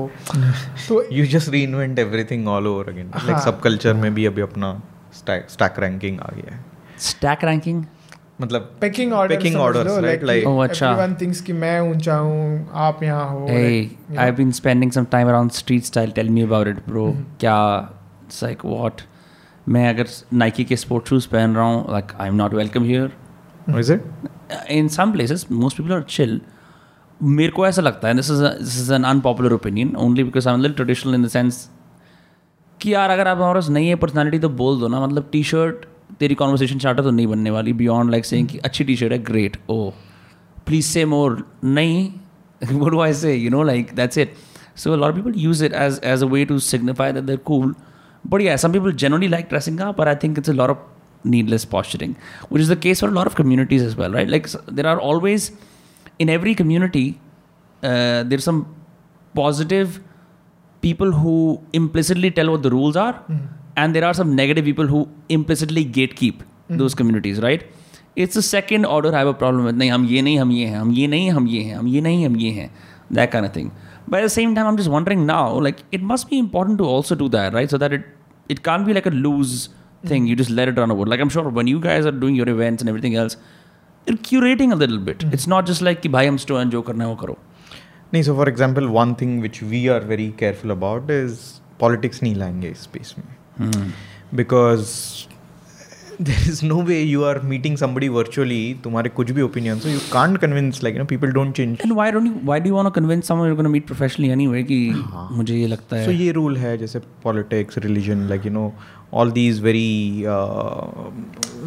तो 0.88 1.02
you 1.12 1.26
just 1.36 1.48
reinvent 1.62 1.98
everything 1.98 2.48
all 2.48 2.66
over 2.66 2.88
again 2.92 3.06
like 3.14 3.30
हाँ. 3.30 3.40
सब 3.44 3.60
कल्चर 3.60 3.94
में 4.02 4.12
भी 4.14 4.26
अभी 4.26 4.42
अपना 4.42 4.72
स्टैक 5.18 5.78
रैंकिंग 5.86 6.20
आ 6.20 6.30
गया 6.36 6.54
है 6.54 6.66
stack 7.06 7.44
ranking 7.48 7.80
मतलब 8.40 8.70
packing 8.80 9.12
order 9.12 9.36
packing 9.36 9.56
order 9.56 9.88
right 10.02 10.22
like 10.24 10.46
oh 10.46 10.62
अच्छा 10.64 10.90
एवरीवन 10.90 11.14
थिंक्स 11.20 11.40
कि 11.40 11.52
मैं 11.52 11.80
ऊँचा 11.80 12.16
हूँ 12.16 12.68
आप 12.72 13.02
यहाँ 13.02 13.28
हो 13.30 13.46
I 13.48 13.90
have 14.10 14.34
been 14.34 14.50
spending 14.52 14.92
some 14.92 15.04
time 15.04 15.28
around 15.28 15.50
street 15.50 15.84
style 15.84 16.10
tell 16.10 16.28
me 16.28 16.42
about 16.42 16.68
it 16.68 16.76
bro 16.88 17.06
क्या 17.40 17.56
इट्स 18.24 18.42
लाइक 18.44 18.64
व्हाट 18.64 19.02
मैं 19.68 19.88
अगर 19.88 20.06
नाइकी 20.32 20.64
के 20.64 20.76
स्पोर्ट 20.76 21.08
शूज़ 21.08 21.28
पहन 21.28 21.56
रहा 21.56 21.64
हूँ 21.64 21.92
like 21.92 22.12
I 22.20 22.28
am 22.28 22.34
not 22.34 22.54
welcome 22.54 22.84
here 22.84 23.12
is 23.78 23.92
it 23.92 24.04
in 24.70 24.88
some 24.88 25.12
places 25.12 25.46
most 25.52 25.76
people 25.76 25.92
are 25.92 26.02
chill 26.02 26.40
मेरे 27.22 27.52
को 27.52 27.66
ऐसा 27.66 27.82
लगता 27.82 28.08
है 28.08 28.14
this 28.14 28.30
is 28.30 28.42
this 28.44 28.80
is 28.80 28.92
an 28.94 29.04
unpopular 29.04 29.52
opinion 29.52 29.94
only 29.96 30.24
because 30.24 30.48
I 30.48 30.54
am 30.54 30.72
traditional 30.72 31.14
in 31.14 31.24
the 31.24 31.28
sense 31.28 31.68
कि 32.80 32.94
यार 32.94 33.10
अगर 33.10 33.28
आप 33.28 33.36
हमारे 33.36 33.60
पास 33.60 33.70
है 33.70 33.94
पर्सनैलिटी 33.94 34.38
तो 34.38 34.48
बोल 34.48 34.80
दो 34.80 34.88
ना। 34.88 35.00
मतलब 35.00 35.28
टी 35.32 35.42
शर्ट 35.42 35.86
तेरी 36.20 36.34
कॉन्वर्सेशन 36.34 36.78
चार्टर 36.78 37.02
तो 37.02 37.10
नहीं 37.10 37.26
बनने 37.26 37.50
वाली 37.50 37.72
बियॉन्ड 37.72 38.10
लाइक 38.10 38.24
सेइंग 38.24 38.48
कि 38.48 38.56
hmm. 38.56 38.64
अच्छी 38.64 38.84
टी 38.84 38.96
शर्ट 38.96 39.12
है 39.12 39.18
great 39.24 39.56
oh 39.70 39.90
please 40.66 40.86
say 40.86 41.04
more 41.04 41.44
नहीं 41.64 42.78
would 42.78 42.94
why 42.94 43.12
say 43.14 43.34
you 43.34 43.50
know 43.50 43.62
like 43.62 43.94
that's 43.96 44.18
it 44.18 44.34
so 44.76 44.96
lot 44.96 45.14
people 45.14 45.32
use 45.36 45.64
it 45.64 45.72
as 45.76 46.00
as 46.04 46.22
a 46.22 46.26
way 46.26 46.44
to 46.44 46.58
signify 46.66 47.12
that 47.12 47.24
their 47.24 47.36
cool 47.46 47.74
but 48.26 48.40
yeah 48.42 48.56
some 48.56 48.72
people 48.72 48.92
generally 48.94 49.28
like 49.28 49.48
dressing 49.48 49.80
up 49.80 50.00
I 50.00 50.14
think 50.22 50.38
it's 50.38 50.50
a 50.50 50.52
lot 50.52 50.70
of 50.70 51.28
needless 51.28 51.64
posturing 51.72 52.14
which 52.52 52.62
is 52.62 52.72
the 52.72 52.78
case 52.78 53.00
for 53.00 53.10
lot 53.10 53.26
of 53.26 53.36
communities 53.36 53.84
is 53.84 53.96
well 53.96 54.12
right 54.12 54.28
like 54.28 54.46
there 54.72 54.86
are 54.86 54.96
always 55.12 55.50
in 56.20 56.28
every 56.28 56.54
community 56.54 57.04
there 57.82 58.40
some 58.40 58.60
positive 59.34 60.00
people 60.82 61.12
who 61.12 61.34
implicitly 61.74 62.30
tell 62.30 62.48
what 62.48 62.62
the 62.62 62.66
rules 62.66 62.96
are 62.96 63.14
and 63.77 63.95
there 63.95 64.05
are 64.05 64.13
some 64.13 64.35
negative 64.35 64.65
people 64.65 64.87
who 64.87 65.07
implicitly 65.29 65.85
gatekeep 65.85 66.41
those 66.69 66.93
communities, 66.95 67.39
right? 67.39 67.63
it's 68.15 68.35
a 68.35 68.41
second 68.41 68.85
order 68.85 69.13
I 69.13 69.19
have 69.19 69.27
a 69.27 69.33
problem 69.33 69.65
with 69.65 69.75
नहीं 69.75 69.91
हम 69.91 70.05
ये 70.05 70.21
नहीं 70.21 70.39
हम 70.39 70.51
ये 70.51 70.65
हैं 70.65 70.79
हम 70.79 70.91
ये 70.93 71.07
नहीं 71.07 71.29
हम 71.31 71.47
ये 71.47 71.61
हैं 71.63 71.75
हम 71.75 71.87
ये 71.87 72.01
नहीं 72.01 72.25
हम 72.25 72.35
ये 72.37 72.49
हैं 72.51 72.69
that 73.17 73.31
kind 73.31 73.45
of 73.45 73.53
thing 73.53 73.71
but 74.07 74.19
at 74.19 74.23
the 74.23 74.33
same 74.35 74.53
time 74.55 74.67
I'm 74.67 74.77
just 74.77 74.91
wondering 74.95 75.25
now 75.25 75.59
like 75.67 75.81
it 75.91 76.03
must 76.11 76.29
be 76.29 76.39
important 76.39 76.77
to 76.77 76.89
also 76.95 77.15
do 77.15 77.29
that 77.29 77.53
right 77.53 77.73
so 77.75 77.79
that 77.83 77.95
it 77.97 78.05
it 78.55 78.63
can't 78.63 78.85
be 78.85 78.93
like 78.93 79.07
a 79.07 79.15
loose 79.25 79.69
thing 80.11 80.27
you 80.27 80.35
just 80.35 80.53
let 80.59 80.67
it 80.67 80.77
run 80.77 80.91
over 80.91 81.05
like 81.05 81.25
I'm 81.25 81.29
sure 81.29 81.49
when 81.49 81.67
you 81.73 81.79
guys 81.79 82.05
are 82.05 82.15
doing 82.23 82.35
your 82.35 82.49
events 82.49 82.85
and 82.85 82.89
everything 82.89 83.15
else 83.15 83.37
you're 84.07 84.17
curating 84.29 84.73
a 84.73 84.75
little 84.75 84.99
bit 85.11 85.25
it's 85.31 85.47
not 85.55 85.65
just 85.65 85.87
like 85.89 86.01
कि 86.01 86.09
भाई 86.17 86.27
हम 86.27 86.37
स्टो 86.45 86.63
जो 86.63 86.81
करना 86.81 87.03
है 87.03 87.09
वो 87.09 87.15
करो 87.25 87.37
नहीं 88.13 88.23
so 88.23 88.35
for 88.41 88.49
example 88.53 88.89
one 89.01 89.15
thing 89.21 89.39
which 89.45 89.63
we 89.73 89.87
are 89.95 90.01
very 90.15 90.31
careful 90.43 90.79
about 90.79 91.15
is 91.21 91.39
politics 91.83 92.23
नहीं 92.23 92.35
लाएंगे 92.35 92.69
इस 92.69 92.87
space 92.87 93.17
में 93.17 93.36
because 93.60 94.86
there 96.22 96.48
is 96.50 96.64
no 96.66 96.80
way 96.82 97.00
you 97.00 97.22
are 97.24 97.38
meeting 97.46 97.76
somebody 97.76 98.08
virtually 98.08 98.62
तुम्हारे 98.84 99.10
कुछ 99.16 99.30
भी 99.30 99.42
ओपिनियंस 99.42 99.84
हो 99.84 99.90
you 99.90 99.98
can't 100.12 100.38
convince 100.38 100.82
like 100.84 100.94
you 100.94 101.00
know 101.00 101.06
people 101.08 101.32
don't 101.32 101.54
change 101.56 101.78
and 101.84 101.92
why 101.92 102.12
don't 102.12 102.42
why 102.44 102.60
do 102.60 102.68
you 102.68 102.74
want 102.74 102.86
to 102.86 103.00
convince 103.00 103.28
someone 103.28 103.48
you 103.48 103.56
gonna 103.56 103.68
meet 103.68 103.86
professionally 103.86 104.28
anyway 104.30 104.62
कि 104.70 104.78
मुझे 105.32 105.56
ये 105.56 105.66
लगता 105.66 105.96
है 105.96 106.04
सो 106.04 106.10
ये 106.10 106.30
रूल 106.32 106.56
है 106.56 106.76
जैसे 106.78 106.98
politics 107.24 107.78
religion 107.78 108.26
like 108.28 108.46
you 108.46 108.52
know 108.52 108.72
all 109.14 109.30
these 109.32 109.60
very 109.62 110.24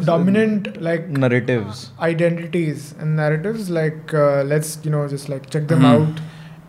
dominant 0.06 0.68
like 0.86 1.08
narratives 1.22 1.80
identities 2.06 2.86
and 3.00 3.16
narratives 3.16 3.68
like 3.76 4.14
uh, 4.14 4.42
let's 4.52 4.70
you 4.86 4.92
know 4.94 5.02
just 5.12 5.28
like 5.32 5.44
check 5.54 5.66
them 5.72 5.84
mm-hmm. 5.84 6.06
out 6.06 6.22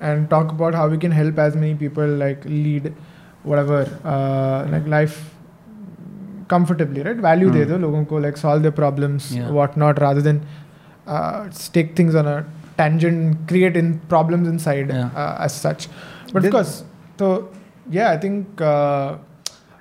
and 0.10 0.30
talk 0.34 0.52
about 0.56 0.78
how 0.80 0.88
we 0.94 1.00
can 1.06 1.16
help 1.20 1.40
as 1.46 1.56
many 1.56 1.76
people 1.84 2.16
like 2.24 2.46
lead 2.46 2.90
whatever 3.44 3.80
uh, 4.04 4.68
like 4.72 4.88
life 4.88 5.34
comfortably 6.48 7.02
right 7.02 7.18
value 7.18 7.50
mm. 7.50 7.54
they 7.54 7.66
do 7.66 7.78
logon 7.86 8.06
ko 8.06 8.16
like 8.26 8.38
solve 8.38 8.62
their 8.66 8.78
problems 8.84 9.36
yeah. 9.36 9.50
whatnot 9.58 10.00
rather 10.06 10.22
than 10.22 10.46
uh, 11.08 11.50
take 11.78 11.96
things 11.96 12.16
on 12.16 12.28
a 12.28 12.46
tangent 12.78 13.48
create 13.48 13.76
in 13.82 14.00
problems 14.16 14.48
inside 14.48 14.90
yeah. 14.90 15.10
uh, 15.22 15.46
as 15.48 15.54
such 15.54 15.88
but 16.32 16.42
Did 16.42 16.48
of 16.48 16.54
course 16.54 16.74
so 17.20 17.50
yeah 17.90 18.10
i 18.12 18.18
think 18.18 18.62
uh, 18.62 19.18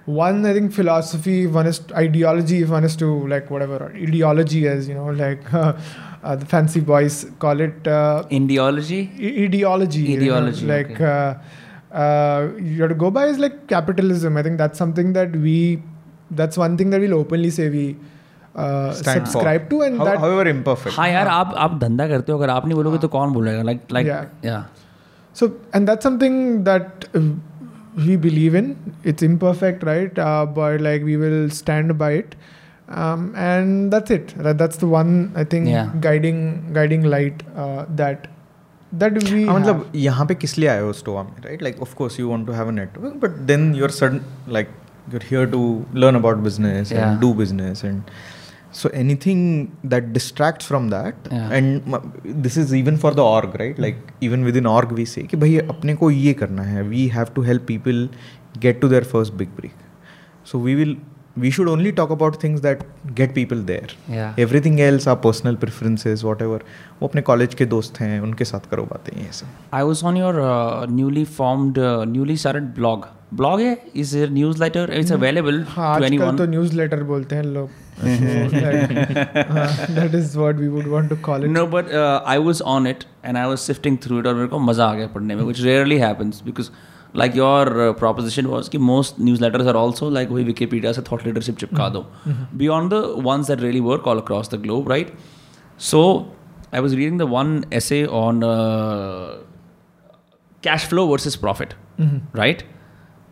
one 0.04 0.44
i 0.50 0.52
think 0.52 0.72
philosophy 0.72 1.38
one 1.46 1.66
is 1.72 1.80
ideology 2.04 2.62
if 2.62 2.70
one 2.76 2.84
is 2.84 2.96
to 2.96 3.08
like 3.28 3.50
whatever 3.50 3.92
ideology 3.94 4.66
as 4.74 4.88
you 4.88 4.94
know 4.94 5.10
like 5.24 5.52
uh, 5.54 5.72
uh, 6.22 6.36
the 6.36 6.46
fancy 6.46 6.80
boys 6.80 7.26
call 7.38 7.60
it 7.60 7.86
uh, 7.86 8.24
ideology 8.32 9.02
ideology 9.46 10.16
ideology 10.16 10.62
you 10.62 10.66
know, 10.66 10.74
like. 10.76 11.00
Uh, 11.00 11.34
uh, 11.91 11.97
uh, 12.03 12.51
you 12.59 12.81
have 12.81 12.89
to 12.91 12.95
go 13.05 13.09
by 13.17 13.25
is 13.33 13.39
like 13.45 13.55
capitalism 13.67 14.37
I 14.37 14.43
think 14.43 14.57
that's 14.57 14.77
something 14.85 15.13
that 15.19 15.35
we 15.47 15.81
that's 16.41 16.57
one 16.57 16.77
thing 16.77 16.89
that 16.95 16.99
we'll 17.01 17.13
openly 17.19 17.49
say 17.57 17.69
we 17.69 17.85
uh, 18.55 18.91
stand 18.91 19.25
for. 19.27 19.31
subscribe 19.31 19.69
to 19.69 19.81
and 19.87 19.97
How- 19.99 20.05
that 20.09 20.17
however 20.25 20.45
imperfect 20.55 20.95
हाँ 20.97 21.07
यार 21.09 21.27
आप 21.35 21.53
आप 21.67 21.77
धंधा 21.79 22.07
करते 22.07 22.31
हो 22.31 22.37
अगर 22.37 22.49
आप 22.49 22.65
नहीं 22.65 22.75
बोलोगे 22.75 22.97
तो 23.05 23.07
कौन 23.15 23.33
बोलेगा 23.33 23.61
लाइक 23.71 23.81
लाइक 23.99 24.07
Yeah. 24.07 24.25
या 24.49 24.65
So, 25.39 25.47
and 25.77 25.87
that's 25.89 26.05
something 26.05 26.37
that 26.67 27.03
uh, 27.17 27.19
we 28.05 28.13
believe 28.21 28.55
in. 28.59 28.69
It's 29.11 29.25
imperfect, 29.27 29.83
right? 29.89 30.17
Uh, 30.27 30.45
but 30.55 30.81
like 30.85 31.03
we 31.09 31.17
will 31.23 31.43
stand 31.57 31.93
by 31.99 32.07
it, 32.21 32.33
um, 33.01 33.27
and 33.35 33.93
that's 33.95 34.15
it. 34.15 34.33
That, 34.47 34.57
that's 34.61 34.77
the 34.85 34.89
one 34.93 35.11
I 35.35 35.43
think 35.51 35.69
Yeah. 35.73 35.91
guiding 36.07 36.39
guiding 36.77 37.03
light 37.15 37.43
uh, 37.65 37.85
that 38.01 38.25
that 38.94 39.22
we 39.22 39.44
मतलब 39.44 39.92
यहाँ 39.94 40.26
पे 40.26 40.34
किस 40.34 40.56
लिए 40.58 40.68
आए 40.68 40.80
हो 40.80 40.92
Stoa 40.92 41.22
में 41.22 41.32
right 41.44 41.62
like 41.62 41.80
of 41.82 41.94
course 41.94 42.20
you 42.20 42.28
want 42.28 42.46
to 42.46 42.52
have 42.52 42.68
a 42.68 42.72
network 42.72 43.14
but 43.22 43.36
then 43.46 43.74
you 43.74 43.84
are 43.84 43.90
sudden 43.90 44.20
like 44.48 44.68
you 45.08 45.18
are 45.18 45.24
here 45.30 45.46
to 45.50 45.62
learn 45.94 46.16
about 46.16 46.36
business 46.40 46.92
and 46.92 47.18
do 47.20 47.32
business 47.34 47.84
and 47.84 48.02
so 48.72 48.88
anything 48.94 49.66
that 49.86 50.04
distract 50.12 50.62
from 50.62 50.90
that 50.90 51.32
and 51.32 51.96
this 52.42 52.58
is 52.58 52.74
even 52.76 52.96
for 52.96 53.14
the 53.14 53.18
org 53.18 53.56
right 53.56 53.80
like 53.80 54.06
even 54.22 54.44
with 54.44 54.56
in 54.56 54.66
org 54.66 54.92
we 54.92 55.06
say 55.06 55.22
कि 55.22 55.36
भाई 55.36 55.56
अपने 55.58 55.94
को 55.94 56.10
ये 56.10 56.32
करना 56.34 56.62
है 56.62 56.82
we 56.82 57.06
have 57.08 57.32
to 57.34 57.42
help 57.42 57.66
people 57.66 58.08
get 58.58 58.80
to 58.80 58.88
their 58.88 59.04
first 59.04 59.34
big 59.34 59.48
break 59.56 59.72
so 60.46 60.58
we 60.58 60.74
will 60.74 60.96
we 61.36 61.50
should 61.50 61.68
only 61.68 61.90
talk 61.98 62.10
about 62.10 62.34
things 62.40 62.60
that 62.60 62.80
get 63.18 63.34
people 63.34 63.60
there. 63.68 63.86
Yeah. 64.08 64.34
Everything 64.38 64.80
else 64.86 65.06
are 65.06 65.16
personal 65.16 65.56
preferences, 65.62 66.24
whatever. 66.24 66.58
वो 67.00 67.08
अपने 67.08 67.22
college 67.28 67.54
के 67.54 67.66
दोस्त 67.66 68.00
हैं 68.00 68.20
उनके 68.20 68.44
साथ 68.44 68.68
करो 68.70 68.82
बातें 68.90 69.16
ये 69.20 69.32
सब। 69.32 69.46
I 69.74 69.82
was 69.82 70.04
on 70.06 70.16
your 70.16 70.34
newly 70.90 71.24
formed 71.38 71.78
newly 72.08 72.36
started 72.36 72.64
blog 72.74 73.06
blog 73.34 73.60
है? 73.60 73.76
Is 73.96 74.16
news 74.32 74.62
letter 74.62 74.92
it's 74.94 75.12
available 75.12 75.64
आजकल 75.78 76.36
तो 76.38 76.46
न्यूज़ 76.50 76.76
लेटर 76.76 77.02
बोलते 77.12 77.36
हैं 77.36 77.44
लोग। 77.44 77.68
That 79.94 80.14
is 80.14 80.38
what 80.38 80.56
we 80.56 80.68
would 80.68 80.86
want 80.92 81.08
to 81.10 81.16
call 81.24 81.44
it 81.44 81.50
no 81.50 81.66
but 81.66 81.92
I 82.26 82.38
was 82.38 82.62
on 82.76 82.86
it 82.86 83.04
and 83.24 83.36
I 83.36 83.46
was 83.48 83.58
sifting 83.58 83.98
through 84.04 84.18
it 84.18 84.26
और 84.26 84.34
मेरे 84.34 84.48
को 84.48 84.58
मज़ा 84.58 84.86
आ 84.86 84.94
गया 84.94 85.06
पढ़ने 85.14 85.34
में 85.34 85.42
which 85.44 85.60
rarely 85.62 85.98
happens 85.98 86.42
because 86.46 86.70
like 87.16 87.36
your 87.36 87.68
proposition 87.98 88.46
was 88.46 88.70
कि 88.70 88.78
most 88.78 89.20
newsletters 89.42 89.66
are 89.66 89.74
also 89.74 90.10
like 90.10 90.30
वही 90.30 90.44
विकीपीडिया 90.44 90.92
से 90.92 91.02
थॉट 91.02 91.26
लीडरशिप 91.26 91.56
चिपका 91.56 91.88
mm-hmm. 91.88 92.26
दो। 92.26 92.58
Beyond 92.58 92.92
the 92.92 93.04
ones 93.26 93.48
that 93.48 93.60
really 93.60 93.80
work 93.80 94.06
all 94.08 94.18
across 94.18 94.54
the 94.54 94.60
globe 94.60 94.90
right 94.90 95.12
so 95.80 96.02
I 96.74 96.80
was 96.80 96.96
reading 96.96 97.18
the 97.18 97.28
one 97.30 97.64
essay 97.72 98.04
on 98.04 98.40
cash 100.62 100.86
flow 100.86 101.06
versus 101.06 101.36
profit 101.36 101.74
right 102.36 102.62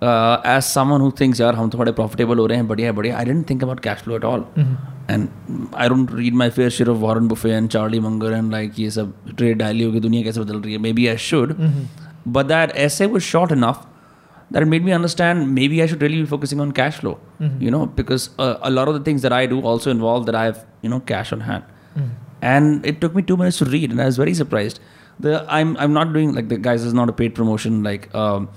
as 0.03 0.63
someone 0.63 1.01
who 1.01 1.11
things 1.21 1.41
यार 1.41 1.55
हम 1.55 1.69
तो 1.71 1.79
बड़े 1.79 1.93
profitable 1.93 2.39
हो 2.39 2.47
रहे 2.47 2.59
हैं 2.59 2.67
बढ़िया 2.69 2.93
बढ़िया 2.93 3.17
I 3.19 3.25
don't 3.25 3.49
think 3.51 3.65
about 3.65 3.81
cash 3.81 3.99
flow 3.99 4.17
at 4.17 4.25
all 4.25 4.45
and 4.59 5.29
I 5.77 5.89
don't 5.89 6.15
read 6.15 6.35
my 6.35 6.51
fair 6.51 6.71
share 6.71 6.91
of 6.91 6.99
Warren 6.99 7.29
Buffett 7.29 7.51
and 7.51 7.69
Charlie 7.69 8.01
Munger 8.01 8.33
and 8.33 8.53
like 8.53 8.81
ये 8.81 8.91
सब 8.91 9.13
ट्रेड 9.37 9.59
डायली 9.59 9.85
होगी 9.85 10.01
दुनिया 10.01 10.23
कैसे 10.23 10.41
बदल 10.41 10.61
रही 10.61 10.73
है 10.73 10.79
maybe 10.93 11.07
I 11.07 11.17
should 11.17 11.55
but 12.26 12.48
that 12.48 12.72
essay 12.86 13.08
was 13.18 13.24
short 13.24 13.52
enough 13.52 13.86
that 14.52 14.64
it 14.64 14.68
made 14.74 14.84
me 14.88 14.92
understand 14.92 15.54
maybe 15.56 15.82
I 15.84 15.86
should 15.88 16.02
really 16.02 16.20
be 16.22 16.26
focusing 16.26 16.60
on 16.66 16.72
cash 16.72 16.98
flow 16.98 17.20
you 17.60 17.72
know 17.72 17.86
because 17.86 18.30
uh, 18.40 18.58
a 18.62 18.70
lot 18.72 18.88
of 18.88 18.94
the 18.94 19.00
things 19.08 19.22
that 19.22 19.34
I 19.34 19.46
do 19.46 19.62
also 19.62 19.92
involve 19.92 20.26
that 20.28 20.36
I 20.36 20.46
have 20.46 20.66
you 20.82 20.90
know 20.90 21.00
cash 21.00 21.32
on 21.34 21.42
hand 21.42 21.64
and 22.42 22.86
it 22.86 23.02
took 23.02 23.16
me 23.16 23.22
two 23.24 23.38
minutes 23.38 23.58
to 23.60 23.66
read 23.66 23.92
and 23.92 24.02
I 24.02 24.06
was 24.06 24.18
very 24.18 24.34
surprised 24.34 24.80
the 25.20 25.46
I'm 25.58 25.76
I'm 25.78 25.94
not 25.94 26.14
doing 26.14 26.34
like 26.38 26.50
the 26.50 26.58
guys 26.58 26.84
is 26.84 26.94
not 26.94 27.10
a 27.10 27.14
paid 27.14 27.36
promotion 27.36 27.84
like 27.84 28.14
um, 28.24 28.50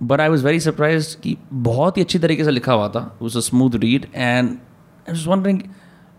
but 0.00 0.20
I 0.20 0.28
was 0.28 0.42
very 0.42 0.60
surprised 0.60 1.16
कि 1.22 1.36
बहुत 1.68 1.96
ही 1.96 2.02
अच्छी 2.02 2.18
तरीके 2.18 2.44
से 2.44 2.50
लिखा 2.50 2.72
हुआ 2.72 2.88
था 2.96 3.02
it 3.16 3.24
was 3.28 3.36
a 3.36 3.42
smooth 3.42 3.80
read 3.84 4.08
and 4.14 4.60
I 5.08 5.16
was 5.16 5.26
wondering 5.32 5.58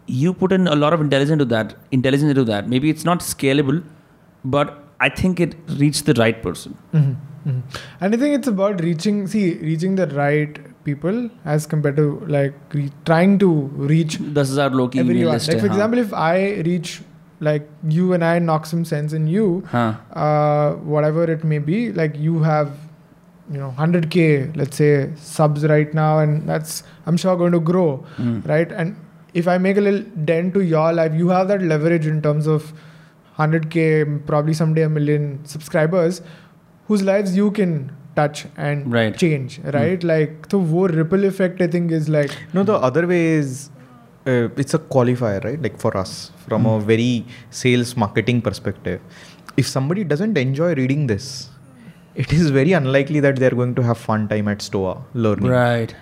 you 0.07 0.33
put 0.33 0.51
in 0.57 0.67
a 0.67 0.75
lot 0.75 0.93
of 0.97 1.01
intelligence 1.01 1.31
into 1.37 1.45
that 1.53 1.75
intelligence 1.91 2.35
into 2.35 2.43
that 2.51 2.69
maybe 2.73 2.89
it's 2.89 3.07
not 3.11 3.25
scalable 3.29 3.81
but 4.57 4.75
I 5.02 5.08
think 5.20 5.40
it 5.40 5.54
reached 5.82 6.06
the 6.06 6.14
right 6.14 6.42
person. 6.42 6.76
Mm-hmm. 6.94 7.48
Mm-hmm. 7.48 7.60
And 8.00 8.14
I 8.14 8.18
think 8.18 8.36
it's 8.38 8.48
about 8.48 8.80
reaching, 8.80 9.26
see, 9.26 9.54
reaching 9.54 9.96
the 9.96 10.06
right 10.08 10.60
people 10.84 11.30
as 11.44 11.66
compared 11.66 11.96
to 11.96 12.20
like 12.26 12.54
re- 12.72 12.92
trying 13.04 13.38
to 13.40 13.50
reach. 13.92 14.18
This 14.18 14.50
is 14.50 14.58
our 14.58 14.70
Loki 14.70 15.00
everyone. 15.00 15.32
Like, 15.32 15.42
for 15.42 15.56
uh-huh. 15.56 15.66
example, 15.66 15.98
if 15.98 16.14
I 16.14 16.36
reach 16.70 17.02
like 17.40 17.68
you 17.88 18.12
and 18.12 18.24
I 18.24 18.38
knock 18.38 18.66
some 18.66 18.84
sense 18.84 19.12
in 19.12 19.26
you, 19.26 19.64
huh. 19.68 19.94
uh, 20.12 20.72
whatever 20.94 21.24
it 21.24 21.42
may 21.42 21.58
be, 21.58 21.92
like 21.92 22.16
you 22.16 22.40
have 22.42 22.78
you 23.50 23.58
know 23.58 23.74
100k 23.76 24.56
let's 24.56 24.76
say 24.76 25.10
subs 25.16 25.64
right 25.64 25.92
now 25.92 26.20
and 26.20 26.48
that's 26.48 26.84
i'm 27.06 27.16
sure 27.16 27.36
going 27.36 27.50
to 27.50 27.58
grow 27.58 28.04
mm. 28.16 28.46
right 28.48 28.70
and 28.70 28.96
if 29.34 29.48
i 29.48 29.58
make 29.58 29.76
a 29.76 29.80
little 29.80 30.00
dent 30.24 30.54
to 30.54 30.60
your 30.60 30.92
life 30.92 31.12
you 31.12 31.28
have 31.28 31.48
that 31.48 31.60
leverage 31.60 32.06
in 32.06 32.22
terms 32.22 32.46
of 32.46 32.72
100k, 33.37 34.25
probably 34.25 34.53
someday 34.53 34.83
a 34.83 34.89
million 34.89 35.39
subscribers, 35.45 36.21
whose 36.87 37.03
lives 37.03 37.35
you 37.37 37.51
can 37.51 37.91
touch 38.15 38.45
and 38.57 38.91
Right. 38.91 39.15
change, 39.15 39.59
right? 39.73 40.03
Like, 40.03 40.47
so 40.51 40.57
wo 40.59 40.87
ripple 40.87 41.23
effect, 41.25 41.61
I 41.61 41.67
think, 41.67 41.91
is 41.91 42.09
like, 42.09 42.31
No, 42.53 42.63
the 42.63 42.73
other 42.75 43.05
way 43.07 43.25
is 43.33 43.69
uh, 44.25 44.49
it's 44.57 44.73
a 44.73 44.79
qualifier, 44.79 45.43
right? 45.43 45.61
Like 45.61 45.77
for 45.79 45.95
us, 45.95 46.31
from 46.47 46.65
a 46.65 46.79
very 46.79 47.25
sales 47.51 47.95
marketing 47.95 48.41
perspective, 48.41 48.99
if 49.55 49.67
somebody 49.67 50.03
doesn't 50.03 50.37
enjoy 50.37 50.73
reading 50.75 51.07
this, 51.07 51.49
it 52.15 52.33
is 52.33 52.49
very 52.49 52.73
unlikely 52.73 53.19
that 53.19 53.35
they're 53.37 53.51
going 53.51 53.75
to 53.75 53.83
have 53.83 53.97
fun 53.97 54.27
time 54.27 54.47
at 54.47 54.61
Stoa 54.61 54.97
learning. 55.13 55.49
right 55.51 55.95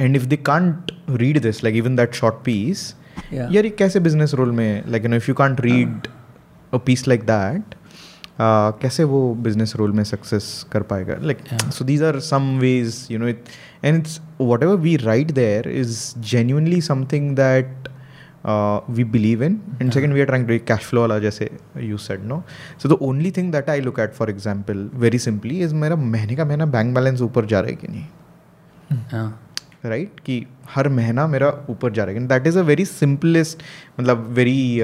And 0.00 0.16
if 0.16 0.28
they 0.28 0.36
can't 0.36 0.90
read 1.06 1.36
this, 1.42 1.62
like 1.62 1.74
even 1.74 1.96
that 1.96 2.14
short 2.20 2.42
piece, 2.46 2.94
yeah 3.30 3.48
यार 3.56 3.64
ये 3.64 3.70
कैसे 3.80 4.00
business 4.04 4.32
role 4.38 4.52
में 4.60 4.88
like 4.94 5.04
you 5.04 5.10
know 5.12 5.16
if 5.22 5.28
you 5.28 5.34
can't 5.40 5.60
read 5.66 6.08
A 6.73 6.77
piece 6.77 7.07
like 7.07 7.21
that 7.23 7.75
कैसे 8.81 9.03
वो 9.03 9.33
business 9.43 9.75
role 9.75 9.91
में 9.91 10.03
success 10.03 10.65
कर 10.71 10.81
पाएगा? 10.91 11.15
Like 11.21 11.37
so 11.73 11.85
these 11.85 12.03
are 12.03 12.19
some 12.19 12.57
ways 12.59 13.07
you 13.11 13.19
know 13.19 13.27
it 13.27 13.43
and 13.83 13.97
it's 13.97 14.19
whatever 14.63 14.75
we 14.75 14.95
write 14.97 15.31
there 15.31 15.67
is 15.69 15.97
genuinely 16.29 16.81
something 16.81 17.35
that 17.35 17.89
we 18.89 19.03
believe 19.03 19.43
in 19.43 19.59
and 19.81 19.91
second 19.91 20.13
we 20.13 20.19
are 20.19 20.25
trying 20.25 20.47
to 20.47 20.57
cash 20.67 20.85
flow 20.85 21.01
वाला 21.01 21.19
जैसे 21.19 21.49
you 21.77 21.97
said 21.97 22.23
no 22.23 22.41
so 22.83 22.89
the 22.89 22.97
only 23.01 23.31
thing 23.31 23.51
that 23.51 23.69
I 23.69 23.81
look 23.81 23.99
at 23.99 24.13
for 24.13 24.29
example 24.29 24.89
very 24.95 25.19
simply 25.19 25.59
is 25.63 25.75
मेरा 25.75 25.95
महीने 25.95 26.35
का 26.35 26.45
महीना 26.45 26.65
bank 26.77 26.95
balance 26.95 27.21
ऊपर 27.21 27.45
जा 27.45 27.59
रहा 27.59 27.69
है 27.69 27.75
कि 27.75 27.87
नहीं? 27.87 28.05
राइट 29.85 30.19
कि 30.25 30.45
हर 30.69 30.89
महीना 30.89 31.25
मेरा 31.27 31.47
ऊपर 31.69 31.91
जा 31.93 32.03
रहा 32.03 32.15
है 32.15 32.27
that 32.27 32.47
is 32.47 32.57
a 32.59 32.61
very 32.61 32.85
simplest 32.85 33.63
मतलब 33.99 34.25
very 34.37 34.81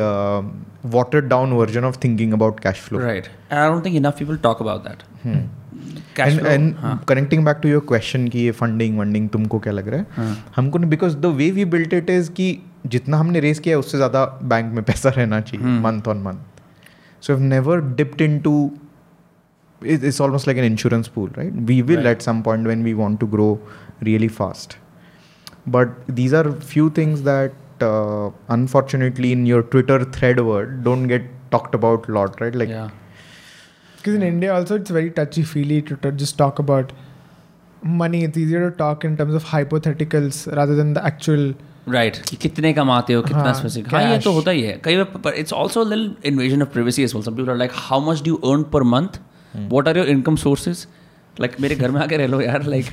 water 0.96 1.22
down 1.28 1.54
version 1.54 1.84
of 1.86 1.98
thinking 2.04 2.34
about 2.34 2.60
cash 2.60 2.82
flow 2.82 3.00
I 3.00 3.68
don't 3.68 3.84
think 3.88 3.98
enough 4.02 4.18
people 4.20 4.38
talk 4.46 4.62
about 4.66 4.88
that. 4.88 5.04
Cash 6.18 6.38
and 6.40 6.46
and. 6.46 6.76
Connecting 7.08 7.44
back 7.46 7.58
to 7.64 7.70
your 7.70 7.86
question 7.88 8.28
कि 8.28 8.40
ये 8.40 8.52
फंडिंग 8.62 8.98
वंडिंग 9.00 9.28
तुमको 9.30 9.60
क्या 9.60 9.74
लग 9.74 9.88
रहा 9.88 10.00
है 10.00 10.06
हाँ. 10.16 10.54
हमको 10.56 10.80
because 10.80 11.18
the 11.18 11.26
way 11.42 11.50
we 11.52 11.66
built 11.76 11.94
it 11.94 12.10
is 12.10 12.32
कि 12.32 12.48
जितना 12.88 13.18
हमने 13.18 13.40
रेस 13.40 13.60
किया 13.60 13.76
है 13.76 13.80
उससे 13.80 13.98
ज़्यादा 13.98 14.26
बैंक 14.44 14.74
में 14.74 14.84
पैसा 14.84 15.10
रहना 15.10 15.42
चाहिए. 15.42 15.80
Month 15.82 16.08
on 16.08 16.22
month 16.24 16.62
so 17.24 17.34
have 17.34 17.44
never 17.44 17.82
dipped 17.96 18.22
into 18.40 18.56
it's 19.82 20.20
almost 20.26 20.48
like 20.50 20.60
an 20.60 20.66
insurance 20.66 21.10
pool 21.16 21.34
right 21.38 21.58
we 21.70 21.76
will 21.88 22.00
Right. 22.04 22.12
at 22.12 22.24
some 22.26 22.38
point 22.44 22.70
when 22.70 22.86
we 22.88 22.94
want 23.00 23.18
to 23.24 23.28
grow 23.34 23.48
really 24.08 24.30
fast 24.38 24.76
but 25.67 25.89
these 26.21 26.33
are 26.33 26.45
few 26.71 26.89
things 26.91 27.23
that 27.23 27.53
uh, 27.89 28.31
unfortunately 28.49 29.33
in 29.33 29.45
your 29.47 29.62
twitter 29.75 29.99
thread 30.17 30.41
word 30.49 30.83
don't 30.89 31.07
get 31.12 31.29
talked 31.51 31.75
about 31.75 32.09
a 32.09 32.12
lot 32.12 32.41
right 32.41 32.55
like 32.55 32.69
yeah. 32.69 32.89
Because 33.97 34.15
in 34.15 34.23
India 34.23 34.53
also 34.55 34.77
it's 34.77 34.91
very 34.91 35.11
touchy 35.11 35.43
feely 35.43 35.83
to, 35.83 35.97
to 35.97 36.11
just 36.12 36.39
talk 36.39 36.59
about 36.59 36.93
money. 37.83 38.21
It's 38.25 38.39
easier 38.39 38.71
to 38.71 38.77
talk 38.77 39.05
in 39.05 39.17
terms 39.17 39.35
of 39.35 39.45
hypotheticals 39.45 40.39
rather 40.59 40.77
than 40.79 40.95
the 40.95 41.03
actual. 41.11 41.53
Right 41.89 42.17
कि 42.29 42.37
कितने 42.37 42.73
कमाते 42.73 43.12
हो 43.15 43.23
कितना 43.23 43.43
हाँ, 43.43 43.53
specific 43.55 43.95
हाँ 43.95 44.03
ये 44.03 44.19
तो 44.19 44.31
cash. 44.31 44.35
होता 44.35 44.51
ही 44.51 44.62
है 44.62 44.81
कई 44.85 44.97
बार 44.97 45.35
इट्स 45.35 45.53
ऑल्सो 45.53 45.85
लिल 45.91 46.11
invasion 46.27 46.62
of 46.62 46.73
privacy 46.73 47.03
as 47.03 47.15
well 47.15 47.23
some 47.25 47.37
people 47.37 47.51
are 47.51 47.57
like 47.57 47.71
how 47.75 48.01
much 48.11 48.23
do 48.25 48.35
earn 48.51 48.62
per 48.73 48.83
month 48.95 49.21
what 49.57 49.89
are 49.89 49.99
your 49.99 50.09
income 50.09 50.37
sources 50.45 50.87
like 51.40 51.56
मेरे 51.62 51.76
घर 51.76 51.91
में 51.91 51.99
आके 52.02 52.18
रह 52.18 52.28
लो 52.28 52.40
यार 52.41 52.64
like 52.64 52.86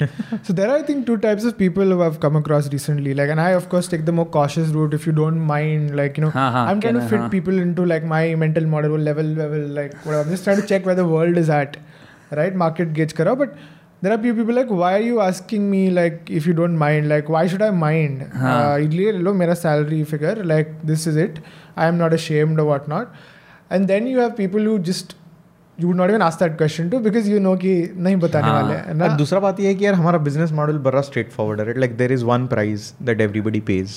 So 0.46 0.54
there 0.58 0.68
are 0.68 0.78
I 0.78 0.82
think 0.86 1.06
two 1.10 1.16
types 1.24 1.44
of 1.50 1.56
people 1.58 1.94
who 1.94 2.02
I've 2.06 2.18
come 2.24 2.38
across 2.40 2.70
recently. 2.72 3.14
Like, 3.20 3.32
and 3.34 3.42
I 3.42 3.50
of 3.58 3.68
course 3.74 3.90
take 3.92 4.06
the 4.06 4.14
more 4.20 4.26
cautious 4.36 4.72
route 4.76 4.96
if 4.98 5.06
you 5.08 5.14
don't 5.18 5.44
mind. 5.50 5.94
Like 6.00 6.18
you 6.20 6.24
know, 6.24 6.32
हाँ, 6.38 6.50
हाँ, 6.56 6.64
I'm 6.70 6.80
trying 6.86 6.98
to 7.00 7.04
fit 7.12 7.20
हाँ. 7.20 7.30
people 7.36 7.60
into 7.66 7.86
like 7.92 8.08
my 8.14 8.22
mental 8.44 8.66
model 8.72 8.96
level 9.10 9.30
level 9.42 9.68
like 9.80 9.94
whatever. 10.08 10.24
I'm 10.24 10.34
just 10.36 10.48
trying 10.50 10.60
to 10.62 10.66
check 10.72 10.90
where 10.90 10.98
the 11.02 11.06
world 11.12 11.38
is 11.44 11.52
at, 11.58 11.78
right? 12.40 12.58
Market 12.64 12.92
gauge 13.00 13.14
karo, 13.22 13.36
but. 13.44 13.62
There 14.04 14.12
are 14.12 14.18
people 14.18 14.52
like, 14.52 14.68
why 14.68 14.94
are 14.94 15.02
you 15.08 15.20
asking 15.20 15.66
me 15.70 15.88
like 15.96 16.28
if 16.28 16.44
you 16.44 16.52
don't 16.60 16.76
mind? 16.76 17.08
Like, 17.08 17.28
why 17.28 17.42
should 17.46 17.62
I 17.62 17.70
mind? 17.70 18.24
हाँ. 18.32 18.54
Uh, 18.80 19.22
लो 19.26 19.32
मेरा 19.32 19.56
salary 19.56 20.02
figure. 20.02 20.34
Like, 20.52 20.72
this 20.84 21.06
is 21.06 21.14
it. 21.24 21.38
I 21.76 21.86
am 21.86 21.98
not 21.98 22.12
ashamed 22.12 22.58
or 22.58 22.64
whatnot. 22.64 23.14
And 23.70 23.86
then 23.86 24.08
you 24.08 24.18
have 24.18 24.36
people 24.36 24.58
who 24.58 24.80
just 24.80 25.14
you 25.78 25.88
would 25.88 25.96
not 25.96 26.10
even 26.10 26.22
ask 26.24 26.38
that 26.38 26.56
question 26.58 26.88
to 26.90 26.98
because 27.04 27.28
you 27.28 27.38
know 27.44 27.56
कि 27.58 27.70
नहीं 27.96 28.16
बताने 28.16 28.46
हाँ. 28.46 28.62
वाले 28.62 28.74
हैं 28.74 28.94
ना? 28.94 29.06
दूसरा 29.16 29.40
बात 29.40 29.60
ये 29.60 29.66
है 29.66 29.74
कि 29.74 29.86
यार 29.86 29.94
हमारा 29.94 30.18
बिज़नेस 30.18 30.52
मॉडल 30.52 30.78
बड़ा 30.78 31.00
स्ट्रेट 31.00 31.30
फॉरवर्ड 31.32 31.60
है 31.60 31.78
like 31.80 31.96
there 31.96 32.12
is 32.12 32.24
one 32.24 32.46
price 32.46 32.92
that 33.02 33.20
everybody 33.20 33.60
pays 33.60 33.94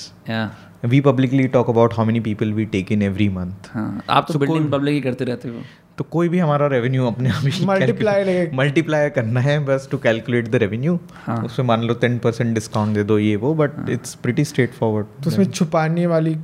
we 0.84 1.00
publicly 1.00 1.46
talk 1.48 1.70
about 1.70 1.94
how 1.94 2.06
many 2.06 2.20
people 2.20 2.52
we 2.52 2.64
take 2.66 2.92
in 2.92 3.02
every 3.02 3.28
month 3.28 3.76
आप 4.10 4.26
तो 4.32 4.38
बिल्डिंग 4.38 4.60
कोई- 4.60 4.72
पब्लिक 4.72 4.94
ही 4.94 5.00
करते 5.00 5.24
रहते 5.24 5.48
हो। 5.48 5.60
तो 5.98 6.04
कोई 6.04 6.28
भी 6.28 6.38
हमारा 6.38 6.66
रेवेन्यू 6.66 7.06
अपने 7.06 7.30
आप 7.30 7.42
ही 7.44 7.64
Multiply 7.66 8.16
like- 8.26 8.54
मल्टीप्लाई 8.54 9.10
करना 9.10 9.40
है 9.40 9.58
बस 9.64 9.88
टू 9.90 9.98
कैलकुलेट 9.98 10.48
द 10.48 10.56
रेवेन्यू. 10.56 10.98
उसमें 11.44 11.66
मान 11.66 11.82
लो 11.82 11.94
टेन 11.94 12.18
परसेंट 12.18 12.54
डिस्काउंट 12.54 12.94
दे 12.94 13.04
दो 13.04 13.18
ये 13.18 13.36
वो 13.36 13.54
but 13.54 13.88
it's 13.90 14.14
pretty 14.14 14.44
straight 14.44 14.72
forward 14.72 15.06
तो 15.24 15.30
उसमें 15.30 15.50
छुपाने 15.50 16.06
वाली 16.06 16.36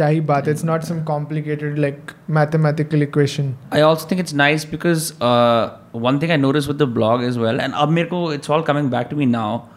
it's 0.00 0.62
not 0.62 0.84
some 0.84 1.04
complicated 1.04 1.78
like 1.78 2.14
mathematical 2.28 3.02
equation. 3.02 3.56
I 3.70 3.80
also 3.80 4.06
think 4.06 4.20
it's 4.20 4.32
nice 4.32 4.64
because 4.64 5.20
uh, 5.20 5.78
one 5.92 6.20
thing 6.20 6.30
i 6.30 6.36
noticed 6.36 6.68
with 6.68 6.78
the 6.78 6.86
blog 6.86 7.22
as 7.22 7.38
well 7.38 7.60
and 7.60 7.74
ab 7.74 7.88
mereko 7.88 8.34
it's 8.34 8.48
all 8.48 8.62
coming 8.62 8.88
back 8.88 9.10
to 9.10 9.16
me 9.16 9.26
now. 9.26 9.68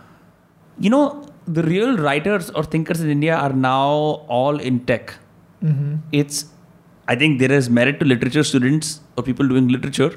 You 0.80 0.90
know 0.90 1.30
the 1.46 1.64
real 1.64 1.98
writers 1.98 2.50
or 2.52 2.64
thinkers 2.64 3.02
in 3.02 3.10
india 3.10 3.36
are 3.36 3.54
now 3.54 3.88
all 4.40 4.60
in 4.60 4.80
tech. 4.92 5.16
Mm-hmm. 5.64 5.96
It's 6.12 6.46
i 7.08 7.16
think 7.16 7.40
there 7.40 7.52
is 7.52 7.70
merit 7.70 8.00
to 8.00 8.06
literature 8.06 8.44
students 8.44 9.02
or 9.18 9.24
people 9.24 9.48
doing 9.48 9.68
literature 9.68 10.14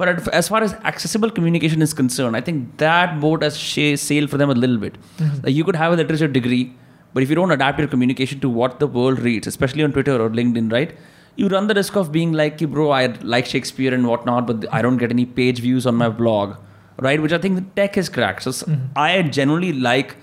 but 0.00 0.28
as 0.32 0.48
far 0.48 0.62
as 0.62 0.72
accessible 0.90 1.30
communication 1.30 1.82
is 1.82 1.92
concerned, 1.92 2.34
I 2.34 2.40
think 2.40 2.78
that 2.78 3.20
boat 3.20 3.42
has 3.42 3.58
sh- 3.58 3.96
sailed 3.96 4.30
for 4.30 4.38
them 4.38 4.48
a 4.48 4.54
little 4.54 4.78
bit. 4.78 4.96
Mm-hmm. 5.18 5.48
You 5.48 5.62
could 5.62 5.76
have 5.76 5.92
a 5.92 5.96
literature 5.96 6.26
degree, 6.26 6.74
but 7.12 7.22
if 7.22 7.28
you 7.28 7.34
don't 7.34 7.50
adapt 7.50 7.78
your 7.78 7.88
communication 7.88 8.40
to 8.40 8.48
what 8.48 8.78
the 8.80 8.86
world 8.86 9.18
reads, 9.20 9.46
especially 9.46 9.82
on 9.82 9.92
Twitter 9.92 10.20
or 10.20 10.30
LinkedIn, 10.30 10.72
right? 10.72 10.96
You 11.36 11.48
run 11.48 11.66
the 11.66 11.74
risk 11.74 11.96
of 11.96 12.12
being 12.12 12.32
like, 12.32 12.58
"Ki, 12.58 12.66
bro, 12.66 12.90
I 12.90 13.06
like 13.34 13.46
Shakespeare 13.46 13.94
and 13.94 14.06
whatnot, 14.06 14.46
but 14.46 14.66
I 14.72 14.82
don't 14.82 14.96
get 14.96 15.10
any 15.10 15.26
page 15.26 15.60
views 15.60 15.86
on 15.86 15.96
my 15.96 16.08
blog, 16.08 16.56
right? 16.98 17.20
Which 17.20 17.32
I 17.32 17.38
think 17.38 17.56
the 17.56 17.64
tech 17.80 17.94
has 17.96 18.08
cracked. 18.08 18.42
So 18.42 18.50
s- 18.50 18.62
mm-hmm. 18.62 18.86
I 18.96 19.22
generally 19.22 19.72
like 19.72 20.16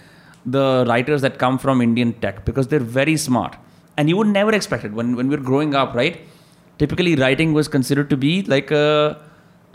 the 0.46 0.86
writers 0.88 1.22
that 1.22 1.38
come 1.38 1.58
from 1.58 1.82
Indian 1.82 2.14
tech 2.14 2.46
because 2.46 2.68
they're 2.68 2.80
very 2.80 3.18
smart. 3.18 3.56
And 3.98 4.10
you 4.10 4.18
would 4.18 4.28
never 4.28 4.54
expect 4.54 4.86
it 4.86 4.94
when, 4.94 5.16
when 5.16 5.28
we 5.28 5.36
were 5.36 5.44
growing 5.44 5.74
up, 5.76 5.96
right? 5.96 6.22
Typically, 6.78 7.16
writing 7.16 7.54
was 7.54 7.68
considered 7.68 8.10
to 8.12 8.18
be 8.18 8.44
like 8.44 8.70
a, 8.72 9.18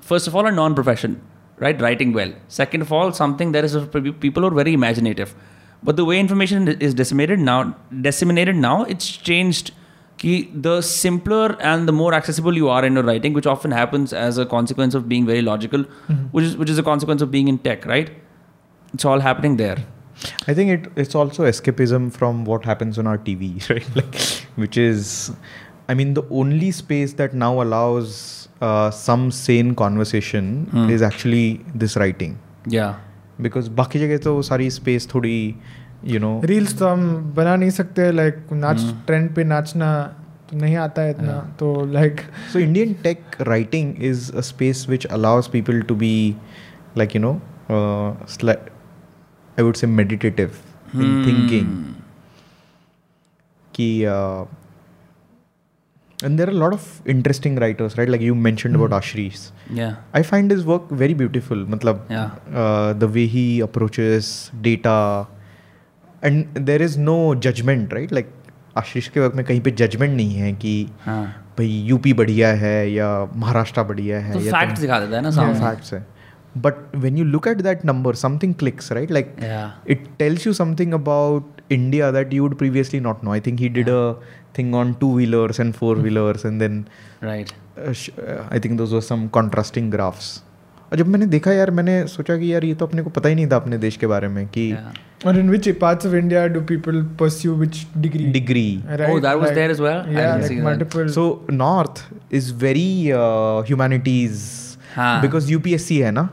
first 0.01 0.29
of 0.29 0.37
all, 0.37 0.47
a 0.47 0.53
non 0.53 0.75
profession, 0.75 1.21
right? 1.59 1.81
Writing 1.81 2.13
well. 2.13 2.33
Second 2.49 2.83
of 2.83 2.93
all, 2.93 3.13
something 3.13 3.53
that 3.53 3.65
is, 3.65 3.77
people 4.21 4.47
are 4.47 4.51
very 4.51 4.75
imaginative. 4.75 5.35
But 5.83 5.97
the 5.97 6.05
way 6.05 6.19
information 6.21 6.69
is 6.69 6.95
disseminated 6.95 7.41
now, 7.41 7.75
disseminated 8.01 8.57
now, 8.57 8.85
it's 8.85 9.09
changed. 9.31 9.73
Ki 10.19 10.33
the 10.67 10.81
simpler 10.83 11.57
and 11.69 11.89
the 11.89 11.93
more 11.93 12.15
accessible 12.15 12.57
you 12.57 12.69
are 12.69 12.85
in 12.85 12.93
your 12.99 13.03
writing, 13.03 13.33
which 13.33 13.47
often 13.47 13.73
happens 13.73 14.13
as 14.13 14.39
a 14.39 14.45
consequence 14.47 14.95
of 14.95 15.09
being 15.09 15.25
very 15.27 15.43
logical, 15.43 15.85
which 16.31 16.45
is 16.45 16.57
which 16.57 16.71
is 16.75 16.79
a 16.79 16.85
consequence 16.89 17.23
of 17.27 17.31
being 17.33 17.49
in 17.49 17.59
tech, 17.59 17.87
right? 17.87 18.13
It's 18.95 19.05
all 19.05 19.21
happening 19.21 19.57
there. 19.57 19.79
I 20.47 20.55
think 20.55 20.71
it 20.77 20.93
it's 21.05 21.17
also 21.23 21.45
escapism 21.53 22.13
from 22.13 22.45
what 22.45 22.65
happens 22.65 22.99
on 23.05 23.07
our 23.15 23.19
TV, 23.19 23.49
right? 23.75 23.89
Like, 23.97 24.21
which 24.67 24.77
is, 24.77 25.33
I 25.89 25.95
mean, 25.95 26.15
the 26.15 26.23
only 26.43 26.71
space 26.71 27.15
that 27.15 27.35
now 27.35 27.61
allows 27.63 28.49
uh, 28.61 28.91
some 28.91 29.31
sane 29.33 29.75
conversation 29.75 30.53
Hmm. 30.77 30.91
is 30.91 31.03
actually 31.03 31.65
this 31.75 31.97
writing, 31.97 32.39
Yeah. 32.67 32.95
Because 33.41 33.71
बाकी 33.71 33.99
जगह 33.99 34.19
तो 34.19 34.41
सारी 34.43 34.71
space 34.71 35.09
थोड़ी 35.15 35.55
you 36.05 36.19
know 36.21 36.41
reels 36.45 36.79
तो 36.79 36.89
हम 36.89 37.33
बना 37.37 37.57
नहीं 37.57 37.71
सकते 37.71 38.11
लाइक 38.13 38.53
नाच 38.53 38.81
ट्रेंड 39.07 39.35
पे 39.35 39.45
नाचना 39.45 39.93
तो 40.51 40.57
नहीं 40.57 40.77
आता 40.77 41.03
है 41.03 41.11
इतना 41.11 41.39
तो 41.59 41.75
like 41.93 42.21
so 42.53 42.59
Indian 42.59 42.95
tech 43.03 43.37
writing 43.41 43.95
is 44.05 44.33
a 44.33 44.41
space 44.41 44.87
which 44.89 45.07
allows 45.07 45.49
people 45.49 45.81
to 45.83 45.95
be 45.95 46.15
like 46.99 47.17
you 47.17 47.23
know 47.23 47.33
I 49.59 49.65
would 49.65 49.75
say 49.75 49.87
meditative 49.87 50.51
in 50.95 51.25
thinking 51.27 51.95
कि 53.75 53.89
uh, 54.05 54.47
and 56.23 56.39
there 56.39 56.49
are 56.49 56.51
a 56.51 56.61
lot 56.65 56.73
of 56.73 57.03
interesting 57.07 57.57
writers 57.57 57.97
right? 57.99 58.09
Like 58.09 58.21
you 58.21 58.35
mentioned 58.35 58.77
mm. 58.77 58.85
about 58.85 59.03
Ashris 59.03 59.51
yeah. 59.71 59.97
I 60.13 60.23
find 60.23 60.51
his 60.51 60.65
work 60.65 60.89
very 60.91 61.15
beautiful. 61.15 61.57
Matlab 61.57 62.01
yeah. 62.11 62.31
uh, 62.55 62.93
the 62.93 63.09
way 63.09 63.27
he 63.27 63.61
approaches 63.61 64.51
data. 64.61 65.27
And 66.23 66.55
there 66.55 66.81
is 66.81 66.97
no 66.97 67.35
judgment 67.35 67.93
right? 67.93 68.11
Like 68.11 68.33
Ashish 68.77 69.09
के 69.15 69.21
वक्त 69.21 69.37
में 69.37 69.45
कहीं 69.45 69.61
पे 69.61 69.71
judgment 69.71 70.17
नहीं 70.17 70.35
है 70.35 70.53
कि 70.53 70.89
भाई 71.59 71.67
UP 71.67 72.13
बढ़िया 72.21 72.53
है 72.63 72.93
या 72.93 73.09
महाराष्ट्र 73.37 73.83
बढ़िया 73.83 74.21
है 74.21 74.33
तो 74.33 74.41
या 74.41 74.53
फैक्ट्स 74.53 74.83
है 74.83 75.21
ना 75.23 75.31
सामने 75.31 75.61
facts 75.61 75.93
है 75.93 76.07
but 76.65 76.75
when 77.03 77.19
you 77.19 77.25
look 77.25 77.47
at 77.51 77.61
that 77.67 77.85
number 77.91 78.13
something 78.13 78.55
clicks 78.63 78.91
right? 78.91 79.11
Like 79.11 79.35
yeah. 79.43 79.71
it 79.87 80.09
tells 80.19 80.47
you 80.47 80.53
something 80.53 80.93
about 80.93 81.63
india 81.77 82.11
that 82.13 82.33
you 82.33 82.43
would 82.43 82.57
previously 82.59 83.01
not 83.01 83.23
know. 83.23 83.33
I 83.33 83.41
think 83.41 83.61
he 83.61 83.69
did 83.69 83.87
yeah. 83.87 83.95
a 83.95 84.17
thing 84.55 84.75
on 84.75 84.95
two 85.03 85.11
wheelers 85.19 85.61
and 85.65 85.77
four 85.77 85.95
wheelers 85.97 86.45
and 86.45 86.65
then 86.65 86.79
right. 87.23 87.53
Uh, 87.77 87.91
uh, 87.91 88.41
i 88.51 88.59
think 88.59 88.81
those 88.81 88.93
were 88.93 89.07
some 89.11 89.29
contrasting 89.39 89.93
graphs. 89.97 90.33
और 90.93 90.99
जब 90.99 91.07
मैंने 91.09 91.27
देखा 91.27 91.53
यार 91.53 91.71
मैंने 91.71 92.07
सोचा 92.07 92.37
कि 92.39 92.53
यार 92.53 92.65
ये 92.65 92.75
तो 92.75 92.87
अपने 92.87 93.03
को 93.03 93.11
पता 93.11 93.29
ही 93.29 93.35
नहीं 93.35 93.47
था 93.51 93.57
अपने 93.57 93.79
देश 93.79 93.97
के 93.97 94.07
बारे 94.07 94.29
में 94.29 94.47
कि 94.57 94.65
और 95.27 95.39
in 95.39 95.49
which 95.51 95.69
parts 95.81 96.07
of 96.07 96.15
India 96.15 96.47
do 96.57 96.61
people 96.71 97.03
pursue 97.21 97.55
which 97.57 97.87
degree 97.97 98.25
degree 98.33 98.67
oh 99.11 99.21
that 99.21 99.37
was 99.43 99.51
there 99.51 99.71
as 99.71 99.81
well 99.81 100.63
multiple 100.65 101.09
so 101.15 101.25
north 101.51 102.05
is 102.33 102.53
very 102.65 102.91
humanities 103.11 104.43
because 104.99 105.51
UPSC 105.53 105.99
है 105.99 106.11
ना? 106.11 106.29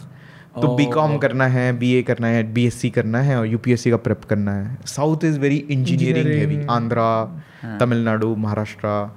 तो 0.56 0.68
Oh, 0.68 0.76
बी 0.78 0.86
कॉम 0.92 1.18
करना 1.18 1.46
है 1.48 1.72
बी 1.80 1.92
ए 1.96 2.02
करना 2.04 2.28
है 2.28 2.42
बी 2.54 2.66
एस 2.68 2.76
सी 2.82 2.90
करना 2.90 3.20
है 3.22 3.38
और 3.40 3.46
यूपीएससी 3.48 3.90
का 3.92 3.98
प्रेप 4.06 4.24
करना 4.30 4.54
है 4.54 4.78
south 4.88 5.24
is 5.26 5.40
very 5.40 5.58
engineering 5.72 6.28
heavy 6.28 6.56
Engineering. 6.56 6.72
Andhra 6.76 7.04
हाँ. 7.62 7.78
Tamil Nadu 7.80 8.36
Maharashtra 8.46 9.10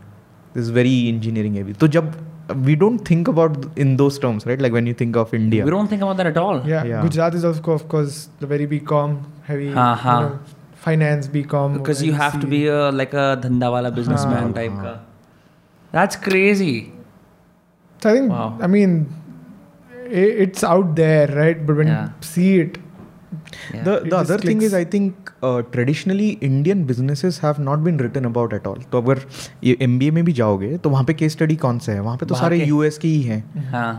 is 0.60 0.72
very 0.72 0.98
engineering 1.08 1.56
heavy 1.56 1.72
तो 1.80 1.88
जब 1.96 2.12
we 2.66 2.74
don't 2.76 3.00
think 3.10 3.28
about 3.28 3.78
in 3.78 3.94
those 3.96 4.20
terms 4.22 4.46
right 4.46 4.60
like 4.60 4.72
when 4.72 4.88
you 4.88 4.94
think 5.00 5.16
of 5.16 5.34
India 5.36 5.64
We 5.66 5.72
don't 5.74 5.92
think 5.94 6.02
about 6.08 6.20
that 6.22 6.30
at 6.32 6.40
all. 6.42 6.60
yeah, 6.72 6.84
Yeah. 6.90 7.02
Gujarat 7.06 7.38
is 7.40 7.46
also 7.50 7.76
of 7.76 7.86
course 7.94 8.18
the 8.42 8.50
very 8.52 8.66
BCom 8.74 9.16
heavy 9.48 9.70
हाँ, 9.78 9.94
हाँ. 10.04 10.18
you 10.20 10.28
know, 10.28 10.58
finance 10.84 11.30
BCom 11.36 11.78
Because 11.78 12.02
you 12.08 12.12
have 12.20 12.38
to 12.44 12.50
be 12.52 12.60
a 12.76 12.82
like 13.00 13.14
a 13.14 13.26
dhanda 13.46 13.72
wala 13.76 13.94
businessman 14.00 14.38
हाँ, 14.42 14.52
type 14.60 14.76
हाँ. 14.76 14.84
ka. 14.84 14.94
That's 15.92 16.20
crazy. 16.28 16.74
so 18.00 18.10
I 18.10 18.12
think 18.18 18.30
Wow. 18.36 18.46
I 18.60 18.70
mean 18.76 19.00
it's 20.10 20.64
out 20.64 20.94
there 20.96 21.26
right 21.28 21.66
but 21.66 21.76
when 21.76 21.86
Yeah. 21.86 22.06
you 22.06 22.28
see 22.28 22.50
it 22.60 22.78
Yeah. 23.74 23.82
The 23.84 23.92
the 24.10 24.16
other 24.16 24.36
thing 24.38 24.60
is. 24.66 24.74
I 24.74 24.84
think 24.84 25.30
uh, 25.42 25.62
traditionally 25.74 26.26
Indian 26.48 26.84
businesses 26.84 27.38
have 27.38 27.58
not 27.68 27.82
been 27.86 27.96
written 28.02 28.26
about 28.30 28.52
at 28.58 28.66
all. 28.70 28.78
तो 28.92 29.00
अगर 29.00 29.20
ये 29.64 29.76
MBA 29.86 30.10
में 30.12 30.24
भी 30.24 30.32
जाओगे 30.40 30.76
तो 30.84 30.90
वहाँ 30.90 31.04
पे 31.04 31.14
case 31.14 31.32
study 31.32 31.56
कौन 31.64 31.78
सा 31.86 31.92
है 31.92 32.00
वहाँ 32.00 32.16
पे 32.18 32.26
तो 32.26 32.34
सारे 32.34 32.58
यूएस 32.64 32.98
के 32.98 33.08
ही 33.08 33.22
हैं 33.22 33.70
हाँ 33.70 33.92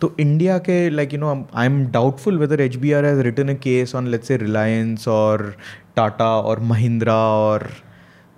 तो 0.00 0.14
इंडिया 0.20 0.58
के 0.68 0.78
like 0.90 1.12
you 1.14 1.20
know 1.20 1.32
I 1.54 1.66
am 1.66 1.84
doubtful 1.92 2.38
whether 2.38 2.60
H 2.60 2.76
B 2.84 2.92
R 2.92 3.04
has 3.04 3.20
written 3.28 3.48
a 3.48 3.58
case 3.62 3.94
on 3.94 4.06
let's 4.14 4.28
say 4.28 4.36
Reliance 4.36 5.08
और 5.08 5.54
टाटा 5.96 6.30
और 6.40 6.60
महिंद्रा 6.72 7.16
और 7.38 7.68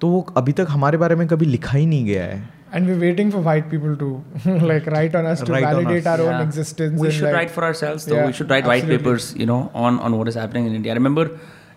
तो 0.00 0.08
वो 0.08 0.20
अभी 0.36 0.52
तक 0.60 0.66
हमारे 0.70 0.98
बारे 0.98 1.14
में 1.16 1.26
कभी 1.28 1.46
लिखा 1.46 1.78
ही 1.78 1.86
नहीं 1.86 2.04
गया 2.04 2.24
है 2.24 2.42
And 2.72 2.86
we're 2.86 2.98
waiting 3.00 3.30
for 3.30 3.40
white 3.40 3.68
people 3.70 3.96
to 3.96 4.08
like 4.70 4.86
write 4.86 5.14
on 5.14 5.26
us 5.26 5.40
to 5.42 5.52
Write 5.52 5.64
validate 5.64 6.06
us, 6.06 6.20
our 6.20 6.26
own 6.32 6.40
existence. 6.40 7.00
We 7.00 7.10
should 7.10 7.24
like, 7.24 7.34
write 7.34 7.50
for 7.50 7.64
ourselves, 7.64 8.04
though. 8.06 8.16
Yeah, 8.16 8.26
we 8.26 8.32
should 8.32 8.50
write 8.50 8.64
white 8.64 8.86
papers, 8.86 9.34
you 9.36 9.46
know, 9.46 9.70
on 9.74 9.98
on 9.98 10.16
what 10.18 10.28
is 10.28 10.34
happening 10.34 10.66
in 10.66 10.74
India. 10.74 10.92
I 10.92 10.94
remember, 10.94 11.24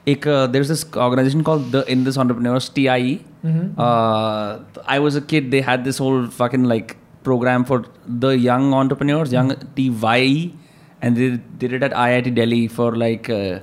ek, 0.05 0.27
uh, 0.27 0.47
there's 0.47 0.67
this 0.73 0.85
organization 0.95 1.43
called 1.43 1.71
the 1.71 1.83
Indus 1.95 2.17
Entrepreneurs 2.25 2.69
TIE. 2.69 3.21
Mhm. 3.43 3.73
Uh, 3.77 4.59
I 4.97 4.99
was 4.99 5.15
a 5.15 5.21
kid. 5.33 5.49
They 5.55 5.61
had 5.61 5.83
this 5.83 5.97
whole 5.97 6.27
fucking 6.41 6.65
like 6.75 6.95
program 7.23 7.65
for 7.65 7.85
the 8.25 8.37
young 8.37 8.73
entrepreneurs, 8.73 9.33
young 9.33 9.55
TYE, 9.79 10.53
and 11.01 11.17
they 11.17 11.29
did 11.63 11.73
it 11.73 11.83
at 11.89 11.93
IIT 12.05 12.35
Delhi 12.35 12.67
for 12.67 12.95
like 12.95 13.29
uh, 13.29 13.59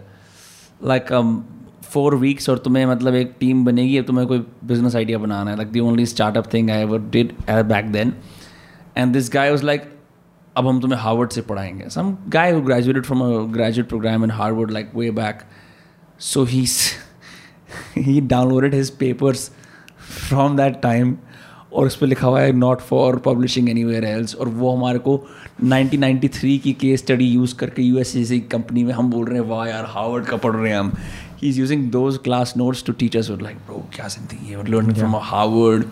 like 0.80 1.10
um 1.20 1.32
four 1.92 2.14
weeks 2.14 2.48
और 2.50 2.58
तुम्हें 2.58 2.84
मतलब 2.86 3.14
एक 3.14 3.32
team 3.40 3.64
बनेगी, 3.64 3.96
अब 3.98 4.04
तुम्हें 4.04 4.26
कोई 4.28 4.38
business 4.64 4.96
idea 4.96 5.18
बनाना 5.18 5.50
है। 5.50 5.56
Like 5.56 5.70
the 5.72 5.80
only 5.80 6.06
startup 6.06 6.52
thing 6.54 6.70
I 6.70 6.80
ever 6.80 7.00
did 7.10 7.32
back 7.50 7.86
then 7.92 8.12
and 8.98 9.12
this 9.12 9.30
guy 9.34 9.50
was 9.50 9.62
like 9.64 9.90
अब 10.56 10.66
हम 10.66 10.80
तुम्हें 10.80 10.98
हार्वर्ड 11.00 11.30
से 11.30 11.40
पढ़ाएँगे. 11.40 11.88
Some 11.90 12.16
guy 12.28 12.52
who 12.52 12.60
graduated 12.60 13.04
from 13.04 13.22
a 13.22 13.28
graduate 13.52 13.88
program 13.88 14.24
in 14.24 14.30
Harvard 14.30 14.70
like 14.70 14.90
way 14.96 15.10
back 15.10 15.42
so 16.20 16.44
he 16.44 16.64
he 17.96 18.20
downloaded 18.20 18.74
his 18.74 18.90
papers 18.90 19.50
from 20.28 20.56
that 20.56 20.80
time 20.82 21.16
और 21.72 21.86
उस 21.86 21.96
पर 21.96 22.06
लिखा 22.06 22.26
हुआ 22.26 22.40
है 22.40 22.52
not 22.52 22.80
for 22.80 23.16
publishing 23.16 23.68
anywhere 23.84 24.04
else 24.04 24.34
और 24.34 24.48
वो 24.48 24.74
हमारे 24.76 24.98
को 24.98 25.14
1993 25.64 26.58
की 26.58 26.72
केस 26.72 27.00
स्टडी 27.00 27.24
यूज़ 27.24 27.54
करके 27.54 27.82
यू 27.82 27.98
एस 27.98 28.30
कंपनी 28.52 28.84
में 28.84 28.92
हम 28.92 29.10
बोल 29.10 29.26
रहे 29.26 29.40
हैं, 29.40 29.46
वाह 29.48 29.66
यार 29.68 29.84
हार्वर्ड 29.88 30.24
का 30.24 30.36
पढ़ 30.36 30.56
रहे 30.56 30.72
हैं 30.72 30.78
हम। 30.78 30.92
He 31.41 31.49
is 31.49 31.59
using 31.59 31.89
those 31.91 32.17
class 32.23 32.53
notes 32.57 32.83
to 32.85 32.93
teachers 33.03 33.29
like 33.41 33.57
bro 33.67 33.85
क्या 33.95 34.07
समथिंग 34.07 34.49
ये 34.51 34.63
learning 34.71 34.95
from 34.95 35.15
Harvard 35.31 35.85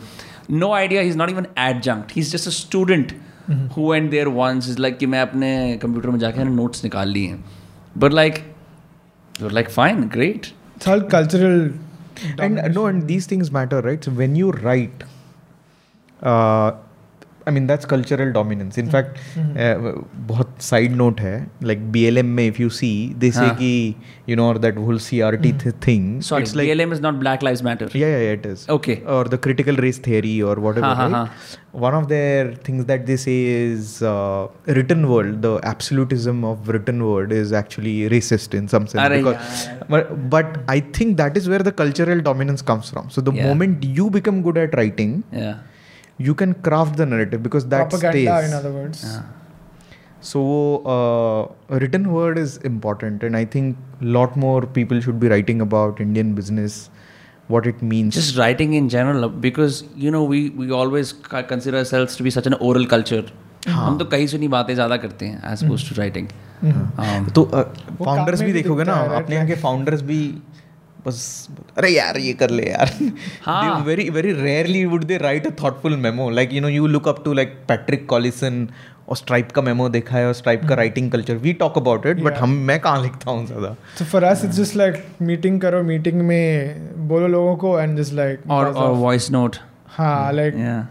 no 0.52 0.72
idea 0.74 1.02
he 1.02 1.10
is 1.10 1.18
not 1.18 1.30
even 1.30 1.48
adjunct 1.60 2.12
he 2.16 2.22
is 2.22 2.32
just 2.32 2.48
a 2.48 2.52
student 2.52 3.14
who 3.78 3.94
and 3.94 4.10
there 4.12 4.28
once 4.40 4.70
is 4.70 4.80
like 4.80 4.98
कि 4.98 5.06
मैं 5.06 5.22
अपने 5.22 5.54
computer 5.82 6.10
में 6.10 6.20
जाके 6.20 6.44
notes 6.44 6.84
निकाल 6.84 7.10
लिए 7.10 7.28
हैं 7.28 7.44
but 7.98 8.14
like 8.14 8.44
like 9.36 9.70
fine 9.70 10.04
great 10.10 10.48
It's 10.76 10.88
all 10.88 11.02
cultural. 11.04 11.60
and 12.40 12.60
uh, 12.60 12.68
no 12.68 12.86
and 12.88 13.08
these 13.08 13.26
things 13.26 13.52
matter 13.52 13.82
right 13.82 14.04
so 14.04 14.12
when 14.12 14.36
you 14.36 14.52
write 14.64 15.04
uh, 16.20 16.72
I 17.48 17.52
mean 17.52 17.66
that's 17.68 17.88
cultural 17.92 18.30
dominance. 18.36 18.78
In 18.82 18.90
fact, 18.92 19.18
uh, 19.64 19.80
बहुत 20.28 20.62
side 20.66 20.94
note 21.00 21.18
है 21.20 21.32
like 21.70 21.82
BLM 21.96 22.30
में 22.36 22.44
if 22.50 22.60
you 22.62 22.70
see 22.76 22.92
they 23.24 23.32
say 23.38 23.48
हाँ. 23.48 23.56
कि 23.58 23.72
you 24.32 24.38
know 24.40 24.46
that 24.66 24.78
whole 24.84 25.00
CRT 25.08 25.52
th- 25.64 25.76
thing. 25.86 26.06
Sorry, 26.28 26.44
it's 26.44 26.54
like 26.60 26.70
BLM 26.70 26.94
is 26.98 27.02
not 27.06 27.20
Black 27.24 27.44
Lives 27.48 27.64
Matter. 27.70 27.90
yeah, 27.94 28.14
yeah, 28.14 28.22
yeah, 28.28 28.38
it 28.38 28.46
is. 28.52 28.64
Okay. 28.78 28.96
Or 29.16 29.26
the 29.34 29.38
critical 29.48 29.76
race 29.88 30.00
theory 30.08 30.32
or 30.52 30.56
whatever. 30.68 30.94
हाँ, 31.02 31.10
हाँ, 31.16 31.24
right? 31.26 31.58
One 31.88 31.98
of 32.00 32.08
their 32.14 32.54
things 32.70 32.86
that 32.94 33.06
they 33.12 33.18
say 33.26 33.36
is 33.58 33.92
uh, 34.14 34.48
written 34.80 35.04
word. 35.10 35.42
The 35.42 35.54
absolutism 35.74 36.46
of 36.46 36.70
written 36.70 37.04
word 37.10 37.34
is 37.42 37.52
actually 37.52 37.98
racist 38.16 38.58
in 38.62 38.70
some 38.70 38.88
sense. 38.88 39.04
अरे 39.10 39.18
because, 39.22 39.68
यार. 39.68 39.90
but, 39.90 40.16
but 40.38 40.58
I 40.70 40.80
think 40.80 41.18
that 41.18 41.36
is 41.36 41.50
where 41.50 41.60
the 41.60 41.76
cultural 41.84 42.22
dominance 42.32 42.62
comes 42.62 42.90
from. 42.90 43.10
So 43.10 43.20
the 43.30 43.34
Yeah. 43.42 43.48
moment 43.52 43.84
you 44.02 44.10
become 44.20 44.42
good 44.50 44.58
at 44.66 44.82
writing, 44.84 45.24
Yeah. 45.44 45.54
You 46.27 46.35
can 46.35 46.55
craft 46.69 46.97
the 47.01 47.07
narrative 47.07 47.43
because 47.43 47.67
that 47.75 47.91
propaganda, 47.91 48.39
stays. 48.39 48.51
in 48.51 48.55
other 48.61 48.73
words. 48.77 49.03
Yeah. 49.05 49.23
So 50.21 50.41
uh, 50.93 51.75
a 51.75 51.79
written 51.79 52.13
word 52.13 52.39
is 52.39 52.57
important, 52.71 53.23
and 53.23 53.37
I 53.41 53.45
think 53.45 53.77
lot 54.19 54.37
more 54.37 54.61
people 54.79 55.01
should 55.01 55.21
be 55.25 55.29
writing 55.29 55.61
about 55.61 56.01
Indian 56.01 56.33
business, 56.39 56.79
what 57.47 57.69
it 57.73 57.83
means. 57.83 58.15
Just 58.17 58.37
writing 58.37 58.75
in 58.79 58.89
general, 58.89 59.29
because 59.29 59.85
you 60.07 60.11
know 60.17 60.25
we 60.25 60.41
we 60.63 60.73
always 60.73 61.13
consider 61.53 61.79
ourselves 61.85 62.17
to 62.17 62.27
be 62.29 62.35
such 62.39 62.51
an 62.53 62.59
oral 62.71 62.91
culture. 62.97 63.27
हम 63.69 63.97
तो 63.99 64.05
कहीं 64.11 64.27
सुनी 64.27 64.49
बातें 64.49 64.75
ज़्यादा 64.75 64.97
करते 64.97 65.27
हैं 65.27 65.53
as 65.53 65.65
to 65.89 65.95
writing 65.97 66.27
तो 67.35 67.45
founders 68.05 68.43
भी 68.43 68.53
देखोगे 68.53 68.85
ना 68.85 68.95
है, 68.95 69.23
अपने 69.23 69.35
यहाँ 69.35 69.47
के 69.47 69.55
फाउंडर्स 69.63 70.03
भी 70.11 70.19
बस 71.07 71.49
अरे 71.79 71.89
यार 71.91 72.17
ये 72.19 72.33
कर 72.43 72.51
ले 72.51 72.63
यार 72.71 72.91
हाँ. 73.45 73.81
Very 73.85 74.09
very 74.11 74.33
rarely 74.43 74.85
would 74.85 75.05
they 75.05 75.17
write 75.19 75.47
a 75.47 75.51
thoughtful 75.63 75.97
memo 76.07 76.29
like 76.31 76.53
you 76.53 76.61
know 76.61 76.69
you 76.69 76.87
look 76.87 77.09
up 77.09 77.23
to 77.25 77.33
like 77.33 77.55
Patrick 77.69 78.07
Collison 78.09 78.67
और 79.09 79.17
स्ट्राइप 79.17 79.53
का 79.57 79.63
मेमो 79.63 79.89
देखा 79.89 80.17
है 80.17 80.27
और 80.27 80.33
स्ट्राइप 80.35 80.65
का 80.69 80.75
writing 80.75 81.11
culture 81.13 81.37
we 81.45 81.53
talk 81.63 81.79
about 81.79 82.07
it 82.07 82.21
but. 82.23 82.37
हम 82.39 82.51
मैं 82.71 82.79
कहाँ 82.81 83.03
लिखता 83.03 83.31
हूँ 83.31 83.47
ज़्यादा 83.47 83.75
So 84.01 84.07
for 84.13 84.23
us, 84.31 84.43
it's 84.49 84.59
just 84.63 84.77
like 84.81 84.99
meeting 85.31 85.61
करो 85.61 85.83
meeting 85.91 86.23
में 86.31 87.09
बोलो 87.09 87.29
लोगों 87.29 87.57
को 87.65 87.79
and 87.83 88.01
just 88.03 88.17
like 88.21 88.51
और 88.59 88.73
और 88.73 88.93
वॉइस 89.07 89.31
नोट 89.33 89.57
हाँ 89.97 90.33
like 90.33 90.59
yeah 90.67 90.85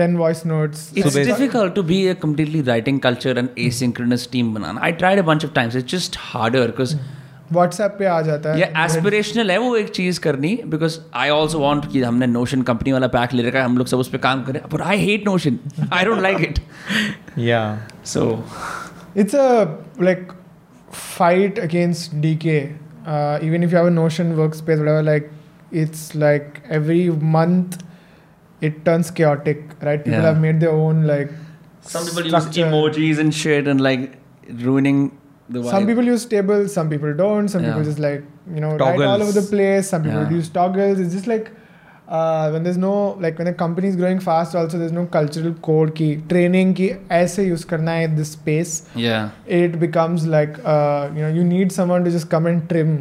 ten 0.00 0.16
voice 0.18 0.38
notes. 0.48 0.82
It's 0.96 1.06
basi- 1.06 1.26
difficult 1.26 1.74
to 1.78 1.82
be 1.88 1.96
a 2.10 2.14
completely 2.20 2.60
writing 2.68 3.00
culture 3.06 3.32
and 3.40 3.50
asynchronous 3.64 4.22
team 4.34 4.52
banana. 4.54 4.80
I 4.86 4.92
tried 5.02 5.18
a 5.22 5.24
bunch 5.30 5.44
of 5.48 5.52
times. 5.58 5.76
It's 5.80 5.92
just 5.94 6.16
harder 6.28 6.62
because 6.68 6.94
WhatsApp 7.54 7.98
पे 7.98 8.06
आ 8.06 8.20
जाता 8.22 8.52
है. 8.52 8.58
ये 8.60 8.72
aspirational 8.84 9.50
है 9.50 9.56
वो 9.58 9.76
एक 9.76 9.88
चीज़ 9.94 10.20
करनी 10.26 10.54
बिकॉज़ 10.74 10.98
आई 11.22 11.30
ऑल्सो 11.30 11.58
वॉन्ट 11.58 11.90
कि 11.92 12.02
हमने 12.02 12.26
नोशन 12.26 12.62
कंपनी 12.70 12.92
वाला 12.92 13.06
पैक 13.14 13.32
ले 13.34 13.42
रखा 13.48 13.58
है 13.58 13.64
हम 13.64 13.78
लोग 13.78 13.86
सब 13.92 13.98
उस 14.04 14.08
पर 14.10 14.18
काम 14.26 14.42
करें 14.44 14.60
but 14.72 14.80
I 14.82 14.98
hate 15.04 15.26
Notion 15.28 15.58
I 15.92 16.04
don't 16.04 16.20
like 16.22 16.40
it 16.50 16.58
या 17.48 17.62
so 18.14 18.28
It's 19.20 19.34
a 19.42 19.46
like 20.06 20.28
fight 20.98 21.56
against 21.62 22.12
DK. 22.24 22.52
Uh, 23.14 23.38
even 23.46 23.64
if 23.66 23.72
you 23.72 23.78
have 23.78 23.86
a 23.86 23.94
Notion 23.94 24.28
workspace, 24.40 24.82
whatever, 24.82 25.02
like 25.08 25.30
it's 25.82 26.02
like 26.24 26.60
every 26.76 26.98
month 27.34 27.78
it 28.68 28.78
turns 28.88 29.10
chaotic, 29.20 29.64
right? 29.88 30.04
People 30.04 30.18
Yeah. 30.18 30.28
have 30.28 30.40
made 30.44 30.60
their 30.66 30.76
own 30.84 31.02
like. 31.10 31.32
some 31.90 32.06
people 32.06 32.26
structure. 32.28 32.60
use 32.60 32.70
emojis 32.70 33.20
and 33.24 33.34
shit 33.40 33.68
and 33.74 33.84
like 33.88 34.02
ruining 34.64 34.98
the 35.49 35.59
vibe. 35.59 35.71
Some 35.71 35.85
people 35.91 36.03
use 36.13 36.25
tables, 36.25 36.73
some 36.73 36.89
people 36.95 37.13
don't. 37.21 37.47
Some 37.55 37.63
people 37.67 37.81
Yeah. 37.81 37.89
just 37.91 37.99
like 37.99 38.23
you 38.55 38.61
know 38.65 38.71
write 38.71 38.81
all 38.87 38.97
Toggles. 39.03 39.21
over 39.27 39.39
the 39.41 39.45
place. 39.51 39.89
Some 39.95 40.03
people 40.09 40.23
Yeah. 40.25 40.37
use 40.39 40.49
toggles. 40.59 40.99
It's 41.05 41.13
just 41.19 41.27
like 41.33 41.51
uh, 42.07 42.49
when 42.53 42.65
there's 42.67 42.77
no 42.81 42.93
like 43.25 43.39
when 43.41 43.47
a 43.51 43.53
company 43.59 43.87
is 43.91 43.95
growing 43.99 44.19
fast. 44.29 44.55
Also, 44.61 44.79
there's 44.81 44.95
no 44.97 45.03
cultural 45.17 45.53
code 45.67 45.93
की 45.99 46.09
training 46.33 46.73
की 46.79 46.89
ऐसे 47.19 47.45
use 47.51 47.63
करना 47.73 47.91
है 47.99 48.15
this 48.17 48.33
space. 48.37 48.73
yeah 49.03 49.29
It 49.59 49.77
becomes 49.85 50.25
like 50.33 50.59
uh, 50.73 51.09
you 51.15 51.23
know 51.25 51.31
you 51.39 51.45
need 51.51 51.71
someone 51.77 52.05
to 52.09 52.13
just 52.17 52.29
come 52.35 52.49
and 52.51 52.65
trim, 52.73 52.91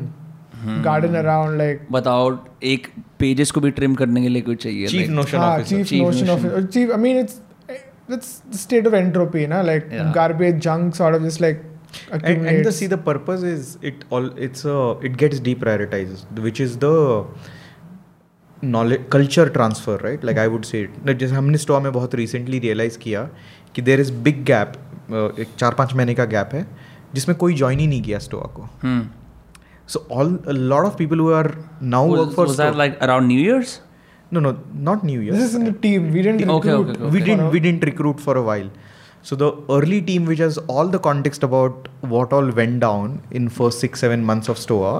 Hmm. 0.65 0.81
garden 0.85 1.17
around 1.23 1.59
like. 1.63 1.81
बताओ 1.93 2.31
एक 2.73 2.87
pages 3.21 3.51
को 3.57 3.61
भी 3.61 3.71
trim 3.81 3.95
करने 3.95 4.23
के 4.23 4.29
लिए 4.29 4.43
कुछ 4.43 4.63
चाहिए 4.63 4.87
चीफ 4.87 5.01
like- 5.01 5.15
नोशन 5.17 5.39
हाँ, 5.39 5.51
officer 5.59 5.77
chief, 5.77 5.89
Chief 5.91 6.05
notion 6.07 6.31
of 6.37 6.45
notion. 6.45 6.65
it. 6.65 6.71
Chief, 6.77 6.95
I 6.97 7.01
mean, 7.05 7.21
it's 7.25 7.41
it's 8.17 8.31
the 8.55 8.59
state 8.63 8.87
of 8.91 8.95
entropy, 9.03 9.47
na? 9.55 9.61
Like 9.69 9.93
Yeah. 9.99 10.09
garbage, 10.17 10.59
junk, 10.69 10.97
sort 11.03 11.15
of 11.19 11.23
just 11.29 11.41
like 11.45 11.63
and, 12.12 12.24
and 12.24 12.66
the 12.66 12.72
see 12.72 12.88
the 12.88 12.98
purpose 12.98 13.44
is 13.44 13.78
it 13.82 14.04
all 14.10 14.26
it's 14.48 14.66
a 14.66 14.98
it 15.10 15.18
gets 15.18 15.40
deprioritized 15.40 16.44
which 16.48 16.60
is 16.60 16.78
the 16.78 17.26
knowledge 18.62 19.10
culture 19.10 19.50
transfer 19.50 19.98
right 19.98 20.24
like 20.24 20.36
mm 20.36 20.42
-hmm. 20.42 20.46
i 20.46 20.54
would 20.54 20.66
knowledge 20.66 20.90
culture 20.92 21.00
transfer 21.00 21.04
right 21.04 21.06
like 21.06 21.08
I 21.08 21.14
would 21.14 21.14
say 21.14 21.14
जैसे 21.14 21.36
हमने 21.36 21.58
Stoa 21.58 21.80
में 21.80 21.92
बहुत 21.94 22.16
recently 22.16 22.60
realize 22.60 22.98
किया 22.98 23.30
कि 23.76 23.82
देर 23.82 24.00
is 24.00 24.12
big 24.14 24.44
gap 24.46 24.74
एक 25.40 25.48
चार 25.60 25.74
पाँच 25.74 25.94
महीने 25.94 26.14
का 26.16 26.26
गैप 26.26 26.50
है 26.54 26.66
जिसमें 27.16 27.38
कोई 27.38 27.54
ज्वाइन 27.54 27.80
ही 27.80 27.88
नहीं 27.88 28.02
किया 28.02 28.20
स्टोआ 28.20 28.50
को 28.58 28.70
so 29.88 30.08
all 30.12 30.40
lot 30.50 30.86
of 30.86 30.98
people 30.98 31.20
who 31.20 31.32
are 31.34 31.54
now 31.82 32.16
work 32.16 32.58
that 32.58 32.80
like 32.82 33.00
around 33.08 33.32
new 33.34 33.40
years 33.46 33.80
no 34.36 34.42
no 34.46 34.50
not 34.88 35.06
new 35.10 35.22
years 35.28 35.38
this 35.38 35.48
is 35.50 35.56
in 35.60 35.64
the 35.68 35.76
team 35.86 36.12
we 36.16 36.26
didn't 36.28 36.52
okay, 36.56 36.74
recruit 36.74 36.90
okay, 36.90 36.92
okay, 36.92 37.04
okay. 37.04 37.14
we 37.16 37.24
didn't 37.28 37.56
we 37.56 37.62
didn't 37.68 37.88
recruit 37.90 38.20
for 38.26 38.36
a 38.42 38.44
while 38.50 38.70
so 39.29 39.37
the 39.43 39.51
early 39.75 39.99
team 40.09 40.25
which 40.31 40.41
has 40.45 40.57
all 40.73 40.89
the 40.95 40.99
context 41.05 41.45
about 41.49 41.87
what 42.15 42.33
all 42.39 42.51
went 42.61 42.79
down 42.87 43.13
in 43.41 43.47
first 43.59 43.85
six 43.85 44.03
seven 44.07 44.27
months 44.31 44.55
of 44.55 44.59
stoa 44.65 44.95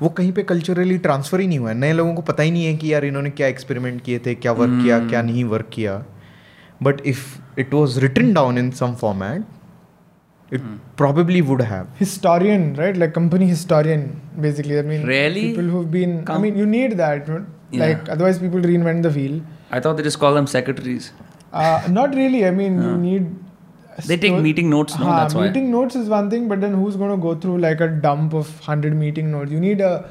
वो 0.00 0.08
कहीं 0.18 0.32
पे 0.32 0.42
culturally 0.42 0.96
transfer 1.06 1.40
ही 1.40 1.46
नहीं 1.46 1.58
हुआ 1.58 1.68
है 1.70 1.74
नए 1.78 1.92
लोगों 1.92 2.14
को 2.14 2.22
पता 2.28 2.42
ही 2.42 2.50
नहीं 2.50 2.64
है 2.66 2.74
कि 2.76 2.92
यार 2.92 3.04
इन्होंने 3.04 3.30
क्या 3.40 3.46
एक्सपेरिमेंट 3.48 4.00
किए 4.04 4.18
थे 4.26 4.34
क्या 4.44 4.52
वर्क 4.60 4.72
किया 4.82 4.98
क्या 5.08 5.22
नहीं 5.22 5.44
वर्क 5.52 5.68
किया 5.72 5.92
but 6.82 7.00
if 7.12 7.58
it 7.58 7.74
was 7.74 7.98
written 8.04 8.32
down 8.34 8.58
in 8.58 8.70
some 8.80 8.94
format 9.02 10.54
it 10.54 10.62
probably 11.02 11.40
would 11.50 11.62
have 11.68 11.86
historian, 12.00 12.64
right? 12.80 12.98
Like 13.02 13.14
company 13.18 13.46
historian, 13.52 14.02
basically. 14.46 14.78
I 14.80 14.82
mean, 14.90 15.06
Really? 15.12 15.44
people 15.48 15.70
who've 15.74 15.90
been. 15.94 16.12
I 16.18 16.24
Com- 16.32 16.44
mean, 16.46 16.58
you 16.62 16.66
need 16.74 16.96
that. 17.00 17.30
no? 17.32 17.38
Yeah. 17.78 17.84
Like 17.84 18.10
otherwise, 18.16 18.38
people 18.42 18.66
reinvent 18.72 19.08
the 19.08 19.12
wheel. 19.16 19.38
I 19.78 19.80
thought 19.86 19.96
they 20.02 20.06
just 20.08 20.20
call 20.26 20.38
them 20.40 20.50
secretaries 20.56 21.08
Uh, 21.62 21.80
not 21.96 22.14
really. 22.20 22.44
I 22.50 22.52
mean, 22.60 22.78
you 22.84 22.92
Yeah. 22.92 23.00
need. 23.06 23.32
they 24.05 24.15
take 24.17 24.31
sto- 24.31 24.41
meeting 24.41 24.69
notes, 24.69 24.97
no? 24.99 25.05
That's 25.05 25.33
why. 25.33 25.47
meeting 25.47 25.71
notes 25.71 25.95
is 25.95 26.07
one 26.09 26.29
thing, 26.29 26.47
but 26.47 26.61
then 26.61 26.73
who's 26.73 26.95
going 26.95 27.11
to 27.11 27.17
go 27.17 27.35
through 27.35 27.57
like 27.59 27.81
a 27.81 27.87
dump 27.87 28.33
of 28.33 28.47
100 28.59 28.95
meeting 28.95 29.31
notes? 29.31 29.51
You 29.51 29.59
need 29.59 29.81
a 29.81 30.09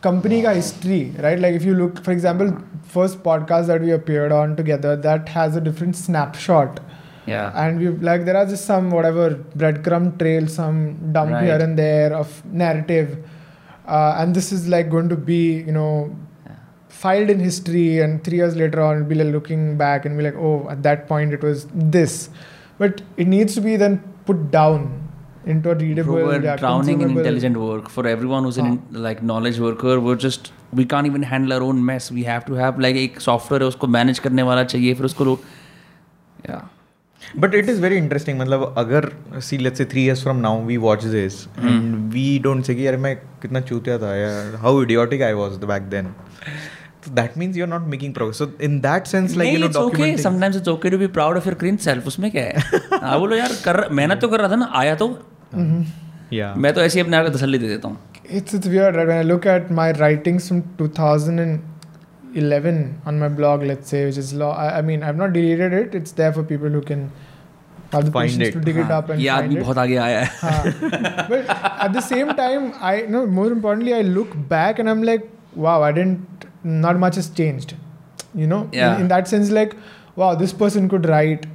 company 0.00 0.42
ka 0.42 0.52
history, 0.54 1.12
right? 1.18 1.38
Like 1.38 1.54
if 1.54 1.64
you 1.64 1.74
look, 1.74 2.02
for 2.04 2.12
example, 2.12 2.56
first 2.82 3.22
podcast 3.22 3.66
that 3.66 3.80
we 3.80 3.92
appeared 3.92 4.32
on 4.32 4.56
together, 4.56 4.96
that 4.96 5.28
has 5.28 5.56
a 5.56 5.60
different 5.60 5.96
snapshot. 5.96 6.80
Yeah. 7.26 7.52
And 7.54 7.78
we 7.78 7.88
like 7.88 8.24
there 8.24 8.36
are 8.36 8.46
just 8.46 8.64
some 8.64 8.90
whatever 8.90 9.30
breadcrumb 9.56 10.18
trail, 10.18 10.46
some 10.48 11.12
dump 11.12 11.32
Right. 11.32 11.44
here 11.44 11.58
and 11.58 11.78
there 11.78 12.14
of 12.14 12.42
narrative, 12.46 13.18
uh, 13.86 14.14
and 14.18 14.34
this 14.34 14.50
is 14.50 14.66
like 14.68 14.88
going 14.90 15.08
to 15.10 15.16
be 15.16 15.42
you 15.62 15.72
know 15.72 16.16
filed 16.97 17.29
in 17.29 17.39
history, 17.39 17.99
and 17.99 18.23
three 18.23 18.37
years 18.37 18.55
later 18.55 18.81
on, 18.81 18.97
we'll 18.99 19.09
be 19.13 19.15
like 19.15 19.31
looking 19.33 19.77
back 19.77 20.05
and 20.05 20.17
be 20.17 20.23
like, 20.23 20.35
oh, 20.35 20.67
at 20.69 20.83
that 20.83 21.07
point 21.07 21.33
it 21.33 21.41
was 21.43 21.67
this, 21.73 22.29
but 22.77 23.01
it 23.17 23.27
needs 23.27 23.55
to 23.55 23.61
be 23.61 23.75
then 23.75 23.97
put 24.25 24.51
down 24.51 24.85
into 25.45 25.69
a 25.71 25.75
readable, 25.75 26.13
Bro, 26.13 26.25
we're 26.27 26.41
yeah, 26.43 26.55
drowning 26.55 27.01
in 27.01 27.07
consumable- 27.07 27.19
intelligent 27.19 27.57
work. 27.57 27.89
For 27.89 28.07
everyone 28.07 28.43
who's 28.43 28.57
an 28.57 28.65
in, 28.67 29.01
like 29.07 29.23
knowledge 29.31 29.59
worker, 29.59 29.99
we're 29.99 30.15
just 30.25 30.51
we 30.81 30.85
can't 30.85 31.05
even 31.07 31.23
handle 31.31 31.53
our 31.53 31.63
own 31.63 31.83
mess. 31.89 32.11
We 32.11 32.23
have 32.23 32.45
to 32.45 32.53
have 32.59 32.79
like 32.85 32.95
एक 33.01 33.19
software 33.25 33.59
है 33.61 33.67
उसको 33.73 33.87
manage 33.97 34.19
करने 34.27 34.43
वाला 34.51 34.63
चाहिए 34.75 34.93
फिर 35.01 35.05
उसको 35.05 35.25
लोग 35.31 35.39
yeah 36.49 36.61
But 37.43 37.53
it 37.57 37.69
is 37.73 37.79
very 37.79 37.97
interesting. 38.03 38.37
मतलब 38.39 38.73
अगर 38.77 39.09
see 39.49 39.59
let's 39.65 39.81
say 39.81 39.85
three 39.93 40.05
years 40.07 40.23
from 40.27 40.41
now 40.45 40.53
we 40.71 40.77
watch 40.85 41.03
this 41.17 41.37
and 41.71 42.13
we 42.17 42.25
don't 42.47 42.69
say 42.69 42.75
कि 42.75 42.87
यार 42.87 42.97
मैं 43.05 43.15
कितना 43.41 43.61
चूतिया 43.71 43.97
था 43.99 44.15
यार 44.15 44.57
how 44.65 44.73
idiotic 44.87 45.25
I 45.29 45.33
was 45.41 45.57
back 45.73 45.89
then. 45.95 46.13
So 47.06 47.10
that 47.16 47.34
means 47.40 47.56
you're 47.56 47.68
not 47.72 47.84
making 47.90 48.12
progress. 48.14 48.38
So 48.42 48.46
in 48.68 48.72
that 48.86 49.10
sense, 49.14 49.34
like 49.40 49.50
you 49.52 49.58
know, 49.62 49.66
it's 49.72 49.80
okay 49.82 50.08
sometimes 50.22 50.56
it's 50.60 50.70
okay 50.76 50.90
to 50.94 50.98
be 51.02 51.08
proud 51.18 51.36
of 51.40 51.44
your 51.50 51.56
cringe 51.62 51.82
self 51.88 52.06
उसमें 52.12 52.28
क्या 52.30 52.44
है 52.44 52.52
हाँ 53.04 53.18
बोलो 53.20 53.36
यार 53.36 53.52
कर 53.64 53.76
मेहनत 54.00 54.20
तो 54.20 54.28
कर 54.28 54.40
रहा 54.40 54.48
था 54.52 54.56
ना 54.64 54.68
आया 54.82 54.94
तो 55.04 55.08
Yeah. 56.36 56.52
मैं 56.64 56.72
तो 56.74 56.80
ऐसे 56.82 56.98
ही 56.98 57.02
अपने 57.04 57.16
आप 57.16 57.24
को 57.26 57.30
तसल्ली 57.36 57.58
दे 57.58 57.68
देता 57.68 57.88
हूँ 57.88 57.96
It's 58.38 58.52
it's 58.56 58.68
weird 58.72 58.96
right? 58.96 59.06
when 59.10 59.18
I 59.18 59.22
look 59.28 59.44
at 59.52 59.70
my 59.76 59.84
writings 60.00 60.48
from 60.48 60.58
2011 60.78 63.00
on 63.06 63.18
my 63.18 63.28
blog, 63.28 63.62
let's 63.70 63.88
say, 63.94 64.04
which 64.06 64.18
is 64.22 64.32
law. 64.34 64.50
I, 64.64 64.78
I 64.78 64.82
mean, 64.88 65.02
I've 65.02 65.16
not 65.16 65.32
deleted 65.32 65.72
it. 65.78 65.94
It's 66.00 66.12
there 66.18 66.32
for 66.38 66.42
people 66.50 66.68
who 66.78 66.82
can 66.90 67.06
have 67.94 68.04
the 68.08 68.12
Find 68.16 68.28
patience 68.30 68.48
it. 68.48 68.52
to 68.58 68.64
dig 68.66 68.76
हाँ, 68.76 68.84
it 68.84 68.90
हाँ, 68.92 68.98
up 69.02 69.08
and 69.14 69.20
ये 69.22 69.28
आदमी 69.36 69.56
बहुत 69.60 69.78
आगे 69.84 69.96
आया 70.08 70.18
है 70.20 70.26
हाँ. 70.42 70.62
but 71.30 71.42
at 71.86 71.92
the 71.96 72.02
same 72.10 72.28
time, 72.42 72.64
I 72.90 72.92
no. 73.16 73.24
More 73.38 73.48
importantly, 73.56 73.94
I 73.94 74.02
look 74.18 74.30
back 74.52 74.74
and 74.84 74.92
I'm 74.94 75.02
like, 75.10 75.24
wow, 75.54 75.78
I 75.82 75.90
didn't. 76.00 76.44
Not 76.64 76.98
much 76.98 77.14
has 77.16 77.28
changed. 77.30 77.74
You 78.34 78.46
know, 78.46 78.68
Yeah. 78.72 78.94
in, 78.96 79.02
in 79.02 79.08
that 79.08 79.28
sense, 79.28 79.50
like, 79.50 79.74
wow, 80.16 80.34
this 80.34 80.52
person 80.52 80.88
could 80.88 81.06
write 81.08 81.46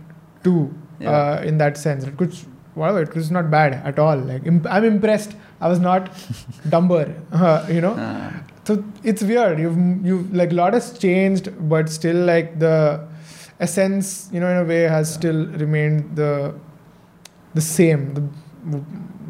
too. 0.44 0.74
Yeah. 1.00 1.12
Uh, 1.12 1.42
in 1.44 1.58
that 1.60 1.78
sense, 1.78 2.04
it 2.06 2.18
could. 2.18 2.34
Whatever, 2.76 3.02
it 3.04 3.14
was 3.16 3.30
not 3.30 3.52
bad 3.52 3.74
at 3.86 4.00
all. 4.00 4.18
Like, 4.18 4.48
imp- 4.48 4.66
I'm 4.68 4.84
impressed. 4.84 5.36
I 5.62 5.68
was 5.68 5.80
not 5.80 6.10
dumber. 6.70 7.14
Uh, 7.32 7.66
you 7.70 7.82
know. 7.82 7.94
हाँ. 7.94 8.44
So 8.66 8.84
it's 9.04 9.22
weird. 9.22 9.60
You've 9.60 9.78
you've 10.06 10.34
like 10.34 10.52
a 10.52 10.56
lot 10.56 10.74
has 10.74 10.98
changed, 10.98 11.50
but 11.70 11.90
still 11.90 12.16
like 12.16 12.58
the 12.60 13.06
essence, 13.60 14.30
you 14.34 14.40
know, 14.40 14.48
in 14.50 14.58
a 14.58 14.64
way 14.64 14.82
has 14.84 15.14
still 15.14 15.46
remained 15.64 16.16
the 16.16 16.56
the 17.54 17.62
same. 17.62 18.14
The, 18.16 18.82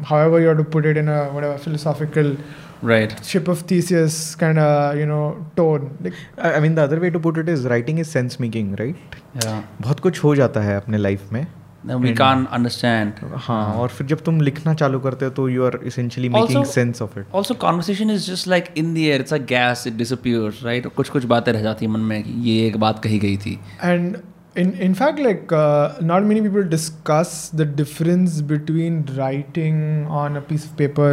however 0.04 0.40
you 0.40 0.46
have 0.46 0.58
to 0.58 0.64
put 0.64 0.86
it 0.86 0.96
in 0.96 1.08
a 1.08 1.24
whatever 1.32 1.58
philosophical 1.58 2.36
right 2.82 3.12
ship 3.24 3.48
of 3.48 3.60
Theseus 3.72 4.34
kind 4.36 4.58
of 4.58 4.96
you 4.96 5.06
know 5.06 5.24
tone. 5.56 5.90
Like 6.02 6.14
I 6.38 6.54
I 6.54 6.60
mean, 6.60 6.74
the 6.74 6.82
other 6.82 7.00
way 7.00 7.10
to 7.10 7.20
put 7.28 7.38
it 7.38 7.48
is 7.48 7.66
writing 7.72 7.98
is 7.98 8.10
sense 8.18 8.40
making, 8.46 8.72
right? 8.80 8.96
yeah 9.44 9.60
बहुत 9.82 10.00
कुछ 10.00 10.22
हो 10.24 10.34
जाता 10.36 10.60
है 10.62 10.76
अपने 10.76 10.98
life 10.98 11.32
में 11.32 11.46
then 11.88 12.02
we 12.02 12.08
And- 12.10 12.18
can't 12.18 12.50
understand 12.58 13.18
हाँ 13.46 13.64
और 13.78 13.88
फिर 13.96 14.06
जब 14.06 14.20
तुम 14.24 14.40
लिखना 14.40 14.74
चालू 14.82 15.00
करते 15.06 15.24
हो 15.24 15.30
तो 15.38 15.48
you 15.48 15.64
are 15.66 15.78
essentially 15.86 16.28
making 16.28 16.58
Also- 16.58 16.74
sense 16.74 17.02
of 17.02 17.18
it 17.18 17.32
also 17.40 17.56
conversation 17.64 18.10
is 18.18 18.28
just 18.32 18.48
like 18.52 18.70
in 18.82 18.92
the 18.98 19.08
air 19.14 19.24
it's 19.24 19.34
like 19.36 19.46
gas 19.54 19.82
it 19.90 19.98
disappears 20.02 20.62
right 20.68 20.86
कुछ 20.96 21.08
कुछ 21.16 21.24
बातें 21.34 21.52
रह 21.52 21.62
जाती 21.62 21.86
हैं 21.86 21.92
मन 21.92 22.00
में 22.12 22.22
कि 22.22 22.38
ये 22.50 22.66
एक 22.66 22.76
बात 22.86 23.02
कही 23.04 23.18
गई 23.26 23.36
थी 23.46 23.58
and 23.90 24.16
in 24.62 24.68
in 24.86 24.92
fact 25.00 25.20
like 25.26 25.52
uh, 25.60 25.86
not 26.12 26.26
many 26.30 26.42
people 26.42 26.66
discuss 26.74 27.30
the 27.60 27.64
difference 27.80 28.34
between 28.52 28.98
writing 29.16 29.80
on 30.22 30.36
a 30.40 30.42
piece 30.50 30.66
of 30.70 30.76
paper 30.82 31.10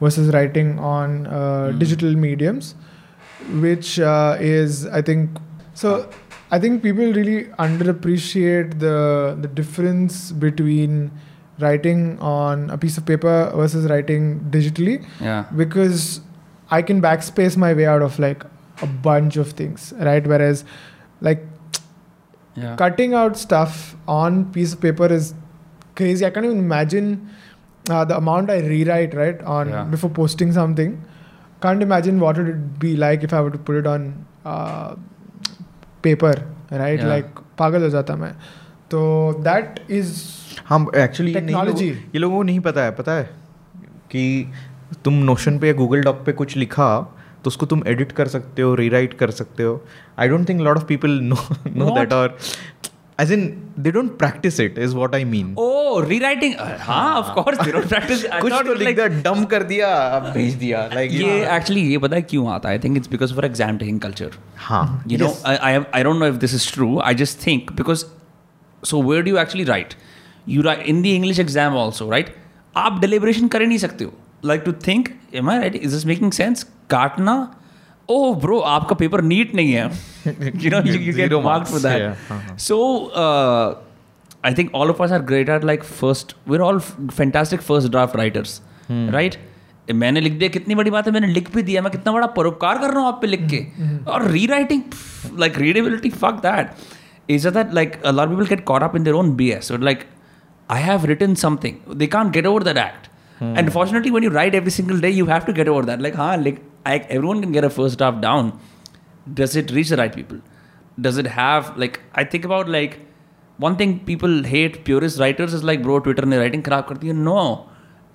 versus 0.00 0.32
writing 0.34 0.78
on 0.78 1.26
uh, 1.26 1.70
Hmm. 1.70 1.78
digital 1.78 2.14
mediums 2.26 2.74
which 3.64 3.98
uh, 4.00 4.36
is 4.40 4.86
i 4.86 5.00
think 5.02 5.38
so 5.74 5.92
i 6.50 6.58
think 6.64 6.82
people 6.82 7.12
really 7.18 7.38
underappreciate 7.66 8.78
the 8.84 8.96
the 9.44 9.48
difference 9.60 10.20
between 10.44 11.10
writing 11.64 12.18
on 12.20 12.68
a 12.70 12.78
piece 12.84 12.96
of 12.98 13.06
paper 13.10 13.34
versus 13.54 13.88
writing 13.90 14.24
digitally 14.56 14.96
yeah 15.20 15.44
because 15.64 16.20
I 16.76 16.82
can 16.82 17.00
backspace 17.02 17.56
my 17.62 17.72
way 17.78 17.86
out 17.86 18.02
of 18.02 18.18
like 18.18 18.42
a 18.82 18.86
bunch 19.04 19.36
of 19.42 19.52
things, 19.58 19.82
right? 20.06 20.26
Whereas, 20.26 20.64
like 21.26 21.44
yeah 22.56 22.74
cutting 22.76 23.14
out 23.14 23.36
stuff 23.36 23.94
on 24.08 24.40
piece 24.52 24.72
of 24.72 24.80
paper 24.80 25.06
is 25.18 25.32
crazy. 25.94 26.26
I 26.26 26.30
can't 26.30 26.44
even 26.46 26.58
imagine 26.58 27.30
uh, 27.90 28.04
the 28.04 28.16
amount 28.16 28.50
I 28.50 28.58
rewrite, 28.60 29.14
right, 29.14 29.42
on 29.56 29.68
Yeah. 29.68 29.84
before 29.94 30.10
posting 30.20 30.52
something. 30.52 30.94
Can't 31.62 31.82
imagine 31.82 32.20
what 32.20 32.38
would 32.38 32.78
be 32.78 32.94
like 32.96 33.22
if 33.22 33.32
I 33.32 33.40
were 33.40 33.50
to 33.50 33.58
put 33.70 33.76
it 33.76 33.86
on 33.86 34.06
uh, 34.44 34.94
paper, 36.02 36.34
right? 36.70 37.00
Yeah. 37.00 37.12
Like 37.14 37.42
पागल 37.58 37.82
हो 37.82 37.88
जाता 37.88 38.16
मैं. 38.16 38.32
तो 38.90 39.00
that 39.44 39.80
is 40.00 40.14
हम 40.68 40.90
actually 40.96 41.34
Technology. 41.34 41.90
ये 42.14 42.18
लोगों 42.18 42.36
को 42.36 42.42
नहीं 42.42 42.60
पता 42.60 42.84
है 42.84 42.90
पता 42.96 43.12
है 43.12 43.24
कि 44.10 44.52
तुम 45.04 45.14
नोशन 45.30 45.58
पे 45.58 45.66
या 45.66 45.72
गूगल 45.74 46.02
डॉक 46.02 46.22
पे 46.26 46.32
कुछ 46.40 46.56
लिखा 46.56 46.88
तो 47.44 47.48
उसको 47.48 47.66
तुम 47.66 47.82
एडिट 47.86 48.12
कर 48.18 48.28
सकते 48.28 48.62
हो 48.62 48.74
रीराइट 48.74 49.14
कर 49.18 49.30
सकते 49.30 49.62
हो 49.62 49.80
I 50.18 50.28
don't 50.28 50.48
think 50.48 50.60
lot 50.60 50.76
of 50.76 50.84
people 50.86 51.10
know 51.22 51.36
no 51.76 51.90
that 51.96 52.12
और 52.12 52.36
as 53.19 53.31
in 53.31 53.41
they 53.79 53.91
don't 53.91 54.17
practice 54.17 54.59
it 54.59 54.77
is 54.79 54.93
what 54.95 55.15
I 55.15 55.23
mean 55.31 55.53
oh 55.63 55.97
rewriting 56.09 56.53
uh, 56.65 56.67
हाँ 56.87 57.07
of 57.21 57.29
course 57.37 57.57
they 57.61 57.71
don't 57.75 57.89
practice 57.93 58.21
I 58.35 58.39
कुछ 58.41 58.51
thought 58.53 58.65
तो 58.65 58.71
it 58.73 58.77
was 58.77 58.79
लिख 58.79 58.87
like- 58.87 58.95
दिया 58.99 59.21
डम 59.23 59.43
कर 59.53 59.63
दिया 59.71 59.87
अब 60.17 60.31
भेज 60.33 60.53
दिया 60.61 60.85
लाइक 60.93 61.11
ये 61.11 61.39
एक्चुअली 61.55 61.81
ये 61.91 61.97
पता 62.05 62.15
है 62.15 62.21
क्यों 62.33 62.47
आता 62.53 62.69
है 62.69 62.75
I 62.75 62.79
think 62.83 62.97
it's 62.97 63.09
because 63.09 63.33
of 63.37 63.43
exam 63.45 63.77
taking 63.77 63.99
culture 64.01 64.37
हाँ 64.67 64.83
you 65.11 65.19
know 65.23 65.31
I, 65.51 65.55
I 65.69 65.71
have- 65.77 65.87
I 65.99 66.03
don't 66.07 66.23
know 66.23 66.31
if 66.33 66.39
this 66.45 66.55
is 66.59 66.67
true 66.77 66.93
i 67.09 67.13
just 67.23 67.43
think 67.47 67.73
because 67.81 68.05
so 68.83 69.01
where 69.09 69.25
do 69.27 69.33
you 69.35 69.41
actually 69.43 69.67
write 69.71 69.95
you 70.55 70.65
write 70.69 70.85
in 70.93 71.03
the 71.07 71.15
english 71.19 71.43
exam 71.45 71.77
also 71.83 72.09
right 72.15 72.31
आप 72.85 72.99
deliberation 73.01 73.49
कर 73.55 73.61
ही 73.61 73.67
नहीं 73.67 73.77
सकते 73.85 74.03
हो 74.03 74.13
like 74.51 74.63
to 74.67 74.73
think 74.87 75.09
am 75.41 75.49
I 75.53 75.57
right 75.63 75.75
is 75.87 75.95
this 75.97 76.05
making 76.11 76.31
sense 76.39 76.63
काटना 76.95 77.35
oh 78.10 78.34
bro 78.40 78.58
आपका 78.74 78.94
paper 78.94 79.22
neat 79.22 79.54
नहीं 79.54 79.72
है। 79.72 79.84
You 80.56 80.70
know 80.70 80.80
you 80.92 81.12
get 81.14 81.32
marks 81.44 81.70
for 81.70 81.80
that 81.80 82.58
so 82.58 82.78
I 84.44 84.54
think 84.54 84.74
all 84.74 84.90
of 84.90 85.02
us 85.02 85.12
are 85.12 85.22
great 85.22 85.50
all 85.50 85.64
like 85.64 85.84
first 85.84 86.36
we 86.48 86.56
are 86.56 86.62
all 86.62 86.78
fantastic 86.78 87.60
first 87.60 87.90
draft 87.90 88.16
writers 88.16 88.60
right 88.90 89.36
मैंने 89.94 90.20
लिख 90.20 90.32
दिया 90.32 90.48
कितनी 90.48 90.74
बड़ी 90.74 90.90
बात 90.90 91.06
है 91.06 91.12
मैंने 91.12 91.26
लिख 91.26 91.54
भी 91.54 91.62
दिया 91.62 91.82
मैं 91.82 91.90
कितना 91.92 92.12
बड़ा 92.12 92.26
परोपकार 92.26 92.78
कर 92.78 92.90
रहा 92.90 93.00
हूँ 93.00 93.08
आप 93.08 93.18
पे 93.22 93.26
लिख 93.26 93.40
के। 93.40 93.58
hmm, 93.58 93.82
hmm, 93.82 93.98
hmm. 93.98 94.08
और 94.08 94.26
rewriting 94.46 94.82
like 95.38 95.58
readability 95.58 96.10
fuck 96.10 96.40
that 96.46 97.30
is 97.30 97.48
that 97.48 97.74
like 97.74 98.02
a lot 98.06 98.28
people 98.28 98.46
get 98.46 98.64
caught 98.64 98.82
up 98.82 98.96
in 98.96 99.04
their 99.04 99.14
own 99.14 99.30
B 99.36 99.50
S 99.50 99.72
like 99.72 100.04
I 100.70 100.82
have 100.82 101.04
written 101.04 101.34
something 101.34 101.94
they 101.96 102.06
can't 102.06 102.30
get 102.30 102.46
over 102.46 102.62
that 102.62 102.78
act 102.78 103.52
and 103.58 103.70
fortunately 103.70 104.10
when 104.10 104.24
you 104.24 104.30
write 104.30 104.54
every 104.54 104.70
single 104.70 105.00
day 105.00 105.08
you 105.08 105.26
have 105.26 105.40
to 105.40 105.52
get 105.52 105.68
over 105.68 105.84
that 105.84 106.00
like 106.00 106.16
हाँ 106.16 106.36
I, 106.85 106.97
everyone 106.97 107.41
can 107.41 107.51
get 107.51 107.63
a 107.63 107.69
first 107.69 107.97
draft 107.97 108.21
down 108.21 108.51
does 109.39 109.55
it 109.55 109.71
reach 109.71 109.89
the 109.89 109.97
right 109.97 110.15
people 110.19 110.39
does 111.07 111.17
it 111.23 111.27
have 111.39 111.75
like 111.77 111.99
i 112.21 112.23
think 112.23 112.45
about 112.45 112.69
like 112.77 112.95
one 113.65 113.75
thing 113.81 113.91
people 114.07 114.33
hate 114.53 114.83
purist 114.87 115.19
writers 115.23 115.53
is 115.53 115.63
like 115.69 115.83
bro 115.83 115.99
twitter 116.07 116.25
ने 116.31 116.39
writing 116.43 116.63
खराब 116.69 116.87
करती 116.89 117.07
है 117.07 117.13
no 117.27 117.43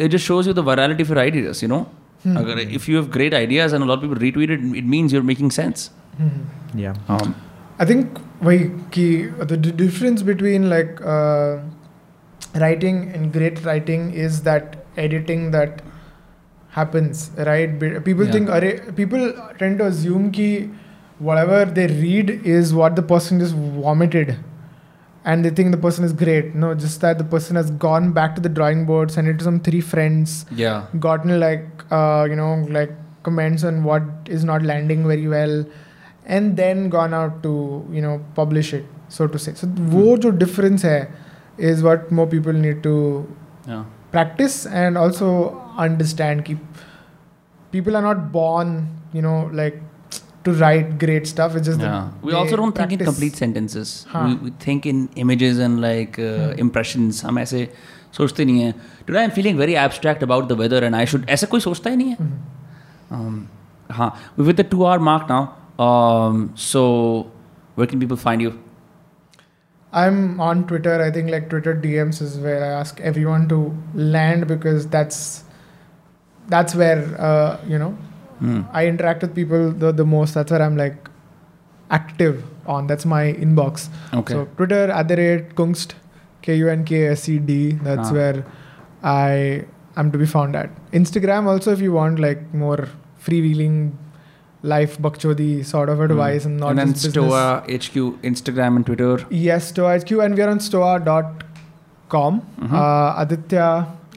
it 0.06 0.16
just 0.16 0.28
shows 0.30 0.48
you 0.50 0.54
the 0.60 0.66
virality 0.70 1.06
of 1.08 1.12
your 1.14 1.20
ideas 1.26 1.62
you 1.62 1.68
know 1.74 1.84
अगर 2.26 2.60
if 2.78 2.88
you 2.88 2.96
have 2.96 3.10
great 3.16 3.34
ideas 3.40 3.72
and 3.72 3.86
a 3.86 3.88
lot 3.90 3.98
of 3.98 4.04
people 4.06 4.22
retweet 4.26 4.52
it 4.56 4.64
it 4.82 4.86
means 4.96 5.12
you're 5.16 5.28
making 5.32 5.50
sense 5.58 5.88
या 6.84 6.94
um, 7.16 7.34
I 7.84 7.86
think 7.92 8.18
वही 8.42 8.58
कि 8.96 9.06
the 9.52 9.56
d- 9.66 9.74
difference 9.80 10.22
between 10.30 10.68
like 10.74 11.00
uh, 11.14 11.58
writing 12.62 12.98
and 13.14 13.32
great 13.32 13.62
writing 13.66 14.10
is 14.26 14.40
that 14.48 14.76
editing 15.04 15.50
that 15.56 15.82
happens, 16.78 17.30
right? 17.50 17.78
Be- 17.78 18.00
People 18.10 18.26
Yeah. 18.26 18.32
think, 18.32 18.48
"Arey," 18.58 18.72
people 19.00 19.24
tend 19.62 19.78
to 19.78 19.86
assume 19.92 20.30
कि 20.38 20.48
whatever 21.30 21.64
they 21.78 21.86
read 21.92 22.30
is 22.56 22.74
what 22.80 22.96
the 23.00 23.02
person 23.14 23.38
just 23.44 23.54
vomited, 23.84 24.34
and 25.24 25.44
they 25.44 25.50
think 25.60 25.72
the 25.76 25.80
person 25.86 26.04
is 26.08 26.12
great. 26.24 26.54
No, 26.64 26.74
just 26.84 27.00
that 27.06 27.18
the 27.22 27.28
person 27.36 27.56
has 27.60 27.70
gone 27.86 28.10
back 28.18 28.34
to 28.38 28.44
the 28.48 28.52
drawing 28.60 28.84
board, 28.90 29.10
sent 29.16 29.28
it 29.34 29.38
to 29.38 29.44
some 29.50 29.58
three 29.70 29.80
friends, 29.94 30.36
yeah 30.64 31.00
gotten 31.08 31.38
like 31.46 31.84
uh, 32.00 32.26
you 32.32 32.36
know 32.42 32.52
like 32.78 32.92
comments 33.28 33.64
on 33.72 33.82
what 33.90 34.02
is 34.38 34.44
not 34.52 34.62
landing 34.72 35.06
very 35.12 35.26
well 35.36 35.54
and 36.34 36.56
then 36.60 36.88
gone 36.92 37.14
out 37.20 37.42
to 37.46 37.54
you 37.96 38.02
know 38.04 38.12
publish 38.36 38.68
it 38.78 38.84
so 39.16 39.26
to 39.32 39.38
say 39.46 39.52
so 39.60 39.66
वो 39.94 40.04
जो 40.26 40.30
difference 40.42 40.84
है 40.90 41.00
is 41.70 41.82
what 41.86 42.08
more 42.18 42.26
people 42.36 42.56
need 42.66 42.80
to 42.86 42.94
Yeah. 43.72 43.82
practice 44.14 44.56
and 44.84 44.98
also 45.02 45.28
understand 45.84 46.44
keep 46.44 46.82
people 47.72 47.96
are 48.00 48.02
not 48.06 48.20
born 48.32 48.72
you 49.12 49.22
know 49.26 49.36
like 49.60 49.80
to 50.48 50.52
write 50.62 50.90
great 51.04 51.26
stuff 51.32 51.56
it's 51.60 51.66
just 51.68 51.80
Yeah. 51.80 51.92
that 51.94 52.24
We 52.26 52.32
they 52.32 52.38
also 52.40 52.56
don't 52.62 52.76
think 52.80 52.92
in 52.92 52.98
practice. 52.98 53.08
complete 53.12 53.36
sentences. 53.42 53.92
हाँ. 54.12 54.24
We, 54.28 54.34
we 54.46 54.50
think 54.64 54.86
in 54.90 55.00
images 55.24 55.58
and 55.68 55.80
like 55.86 56.18
uh, 56.26 56.28
Hmm. 56.34 56.60
impressions. 56.66 57.22
हम 57.24 57.38
ऐसे 57.38 57.62
सोचते 58.18 58.44
नहीं 58.44 58.60
हैं. 58.62 58.74
Today 59.08 59.22
I'm 59.24 59.32
feeling 59.38 59.58
very 59.62 59.74
abstract 59.84 60.22
about 60.26 60.46
the 60.52 60.56
weather 60.60 60.82
and 60.88 60.98
I 61.00 61.04
should. 61.12 61.26
ऐसा 61.36 61.46
कोई 61.54 61.60
सोचता 61.66 61.90
ही 61.90 61.96
नहीं 61.96 62.10
है. 62.10 62.16
Hmm. 62.20 63.18
Um, 63.18 63.40
हाँ. 63.98 64.08
We're 64.36 64.46
with 64.52 64.60
the 64.62 64.68
two 64.74 64.86
hour 64.86 65.00
mark 65.10 65.28
now. 65.34 65.42
Um, 65.88 66.38
so 66.68 66.84
where 67.74 67.90
can 67.94 68.00
people 68.06 68.22
find 68.28 68.46
you? 68.48 68.54
i'm 70.02 70.40
on 70.46 70.62
twitter 70.70 70.94
i 71.02 71.10
think 71.16 71.30
like 71.32 71.44
twitter 71.50 71.72
dms 71.82 72.20
is 72.24 72.32
where 72.46 72.62
i 72.64 72.70
ask 72.78 72.98
everyone 73.10 73.44
to 73.52 73.58
land 74.14 74.46
because 74.48 74.86
that's 74.94 75.20
that's 76.55 76.75
where 76.83 77.01
uh, 77.29 77.51
you 77.73 77.79
know 77.83 77.91
Hmm. 78.43 78.61
i 78.79 78.81
interact 78.91 79.21
with 79.23 79.33
people 79.39 79.65
the, 79.81 79.89
the 79.97 80.05
most 80.11 80.33
that's 80.37 80.51
where 80.53 80.61
i'm 80.67 80.77
like 80.77 81.09
active 81.97 82.37
on 82.75 82.87
that's 82.91 83.05
my 83.11 83.19
inbox 83.45 83.83
Okay. 84.19 84.33
So 84.35 84.45
Twitter 84.57 84.79
at 84.99 85.07
the 85.11 85.17
rate 85.19 85.51
Kunst 85.59 85.93
K 86.47 86.55
U 86.61 86.69
N 86.73 86.83
K 86.91 87.01
S 87.09 87.27
E 87.33 87.37
D. 87.49 87.57
That's 87.87 88.09
Ah. 88.09 88.13
where 88.17 88.37
I 89.03 89.65
am 90.03 90.09
to 90.13 90.17
be 90.23 90.27
found 90.33 90.55
at. 90.61 90.69
Instagram 91.01 91.45
also 91.53 91.71
if 91.77 91.81
you 91.87 91.91
want 91.97 92.19
like 92.25 92.41
more 92.63 92.79
freewheeling 93.25 93.77
life 94.73 94.97
bakchodi 95.07 95.49
sort 95.73 95.89
of 95.95 96.01
advice 96.07 96.45
and 96.51 96.57
not 96.65 96.73
Hmm. 96.73 96.79
and 96.85 96.95
then. 96.95 97.11
Stoa 97.13 97.45
HQ, 97.77 97.95
Instagram 98.31 98.75
and 98.81 98.85
Twitter. 98.91 99.13
Yes, 99.29 99.67
Stoa 99.75 99.93
HQ 99.99 100.11
and 100.27 100.35
we 100.41 100.41
are 100.47 100.49
on 100.55 100.59
stoa.com. 100.69 102.41
Mhm. 102.41 102.73
Uh, 102.83 103.21
Aditya 103.25 103.67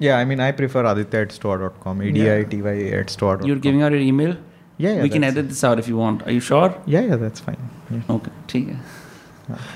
yeah, 0.06 0.18
I 0.18 0.24
mean, 0.24 0.40
I 0.40 0.50
prefer 0.62 0.84
aditya 0.92 1.20
at 1.26 1.32
stoa.com, 1.38 2.02
E-D-I-T-Y 2.08 2.72
yeah. 2.72 3.00
at 3.00 3.10
stoa.com. 3.16 3.46
You're 3.48 3.62
giving 3.68 3.82
out 3.82 3.92
your 3.92 4.00
email? 4.00 4.36
Yeah, 4.76 4.94
yeah 4.96 5.02
We 5.02 5.10
can 5.14 5.24
edit 5.24 5.48
this 5.48 5.62
out 5.64 5.78
if 5.78 5.88
you 5.88 5.96
want. 5.96 6.26
Are 6.26 6.32
you 6.32 6.40
sure? 6.40 6.74
Yeah, 6.86 7.00
yeah, 7.10 7.16
that's 7.24 7.40
fine. 7.48 7.58
Yeah. 7.90 8.14
Okay, 8.16 8.32
ठीक 8.48 8.68
है. 8.68 8.80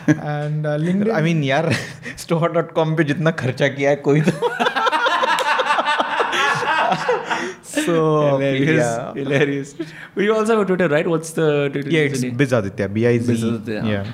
and 0.08 0.66
LinkedIn 0.80 1.10
I 1.14 1.22
mean 1.22 1.42
यार 1.44 1.70
Stoa 2.18 2.48
dot 2.52 2.70
com 2.74 2.94
पे 2.96 3.04
जितना 3.10 3.30
खर्चा 3.40 3.68
किया 3.68 3.90
है 3.90 3.96
कोई 4.08 4.20
तो 4.28 4.32
so 7.88 7.96
hilarious, 8.30 8.78
yeah. 8.78 9.12
hilarious. 9.14 9.74
But 10.14 10.24
you 10.24 10.34
also 10.34 10.54
have 10.54 10.62
a 10.62 10.66
Twitter, 10.70 10.88
right? 10.88 11.08
What's 11.14 11.32
the 11.38 11.68
Twitter? 11.74 11.90
Yeah, 11.96 12.12
it's 12.12 12.24
biz 12.42 12.54
Aditya. 12.60 12.88
B 12.88 13.06
I 13.06 13.18
Z. 13.18 13.36
Yeah. 13.66 14.06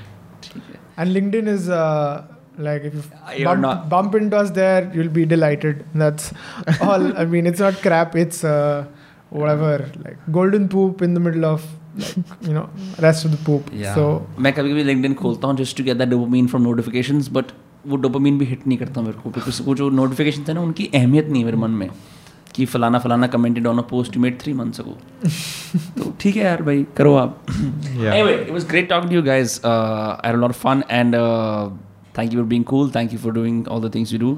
And 0.97 1.15
LinkedIn 1.17 1.49
is 1.49 1.69
uh, 1.69 2.34
like 2.58 2.84
if 2.84 2.94
you 2.96 3.04
You're 3.38 3.46
bump, 3.50 3.62
not- 3.62 3.90
bump 3.90 4.16
into 4.16 4.38
us 4.38 4.52
there, 4.52 4.92
you'll 4.94 5.14
be 5.18 5.26
delighted. 5.26 5.84
That's 5.96 6.32
all. 6.82 7.06
I 7.18 7.26
mean, 7.26 7.46
it's 7.52 7.60
not 7.60 7.82
crap. 7.88 8.16
It's 8.16 8.44
uh, 8.44 8.86
whatever, 9.30 9.74
like 10.06 10.18
golden 10.40 10.68
poop 10.76 11.02
in 11.02 11.14
the 11.14 11.22
middle 11.30 11.46
of 11.46 11.66
like 11.98 12.18
you 12.50 12.54
know 12.54 12.70
rest 13.08 13.26
of 13.26 13.32
the 13.32 13.42
poop. 13.50 13.72
Yeah. 13.74 13.96
So 13.96 14.06
मैं 14.40 14.54
कभी 14.54 14.72
कभी 14.74 14.84
LinkedIn 14.92 15.16
खोलता 15.24 15.48
हूँ 15.48 15.58
just 15.64 15.78
to 15.82 15.86
get 15.90 15.98
that 16.04 16.10
dopamine 16.16 16.50
from 16.54 16.64
notifications, 16.70 17.30
but 17.40 17.52
वो 17.88 17.98
dopamine 18.06 18.40
भी 18.40 18.46
hit 18.54 18.68
नहीं 18.68 18.78
करता 18.78 19.02
मेरे 19.02 19.20
को 19.24 19.32
because 19.40 19.62
वो 19.68 19.76
जो 19.82 19.90
notifications 20.04 20.50
है 20.50 20.54
ना 20.54 20.62
उनकी 20.62 20.90
अहमियत 20.96 21.28
नहीं 21.28 21.44
है 21.44 21.46
मेरे 21.46 21.58
मन 21.58 21.72
में 21.82 21.90
कि 22.56 22.66
फलाना 22.66 23.00
फलाना 23.00 23.30
commented 23.34 23.68
on 23.72 23.80
a 23.80 23.84
post 23.92 24.16
you 24.18 24.22
made 24.22 24.40
three 24.44 24.54
months 24.62 24.80
ago. 24.84 24.96
तो 25.98 26.14
ठीक 26.22 26.36
है 26.36 26.44
यार 26.44 26.62
भाई 26.70 26.86
करो 26.98 27.16
आप. 27.16 27.38
Yeah. 27.50 28.14
Anyway, 28.16 28.34
it 28.48 28.54
was 28.58 28.66
great 28.74 28.90
talking 28.90 29.10
to 29.10 29.16
you 29.16 29.22
guys. 29.28 29.60
Uh, 29.64 30.18
I 30.24 30.28
had 30.28 30.36
a 30.36 30.42
lot 30.46 30.56
of 30.56 30.58
fun 30.66 30.84
and 30.90 31.16
uh, 31.16 31.70
thank 32.15 32.33
you 32.33 32.39
for 32.41 32.45
being 32.55 32.65
cool. 32.65 32.89
Thank 32.89 33.13
you 33.13 33.19
for 33.19 33.33
doing 33.33 33.67
all 33.69 33.81
the 33.81 33.91
things 33.91 34.13
you 34.13 34.19
do. 34.19 34.33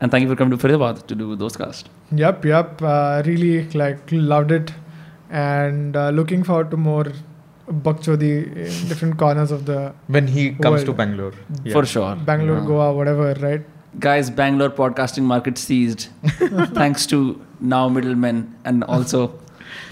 And 0.00 0.10
thank 0.10 0.22
you 0.24 0.28
for 0.30 0.36
coming 0.36 0.56
to 0.58 0.66
Faridabad 0.66 1.06
to 1.08 1.14
do 1.14 1.34
those 1.36 1.56
cast. 1.56 1.88
yep, 2.22 2.44
yep. 2.44 2.82
Uh, 2.82 3.22
really 3.26 3.68
like 3.82 3.98
loved 4.12 4.50
it, 4.56 4.72
and 5.30 5.96
uh, 5.96 6.10
looking 6.10 6.42
forward 6.48 6.70
to 6.72 6.76
more 6.88 7.04
bakchodi 7.84 8.32
in 8.64 8.88
different 8.88 9.16
corners 9.16 9.50
of 9.50 9.64
the 9.66 9.92
When 10.08 10.26
he 10.26 10.50
comes 10.50 10.64
World. 10.64 10.86
to 10.86 10.92
Bangalore. 10.92 11.32
Yeah. 11.62 11.72
For 11.72 11.86
sure. 11.86 12.16
Bangalore, 12.16 12.58
Yeah. 12.58 12.66
Goa, 12.66 12.92
whatever, 12.92 13.32
right? 13.46 13.64
Guys, 14.00 14.28
Bangalore 14.28 14.70
podcasting 14.70 15.22
market 15.22 15.56
seized 15.56 16.08
thanks 16.80 17.06
to 17.06 17.40
now 17.60 17.88
middlemen 17.88 18.54
and 18.64 18.84
also 18.84 19.38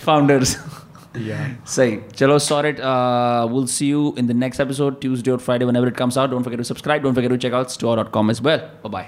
founders. 0.00 0.56
Yeah. 1.14 1.54
Say, 1.64 1.98
chalo, 2.14 2.40
sort 2.40 2.64
it. 2.64 2.80
Uh, 2.80 3.46
we'll 3.50 3.66
see 3.66 3.86
you 3.86 4.14
in 4.14 4.26
the 4.26 4.34
next 4.34 4.60
episode, 4.60 5.00
Tuesday 5.00 5.30
or 5.30 5.38
Friday, 5.38 5.64
whenever 5.64 5.86
it 5.86 5.96
comes 5.96 6.16
out. 6.16 6.30
Don't 6.30 6.42
forget 6.42 6.58
to 6.58 6.64
subscribe. 6.64 7.02
Don't 7.02 7.14
forget 7.14 7.30
to 7.30 7.38
check 7.38 7.52
out 7.52 7.70
stoa.com 7.70 8.30
as 8.30 8.40
well. 8.40 8.70
Bye 8.82 8.88
bye. 8.88 9.06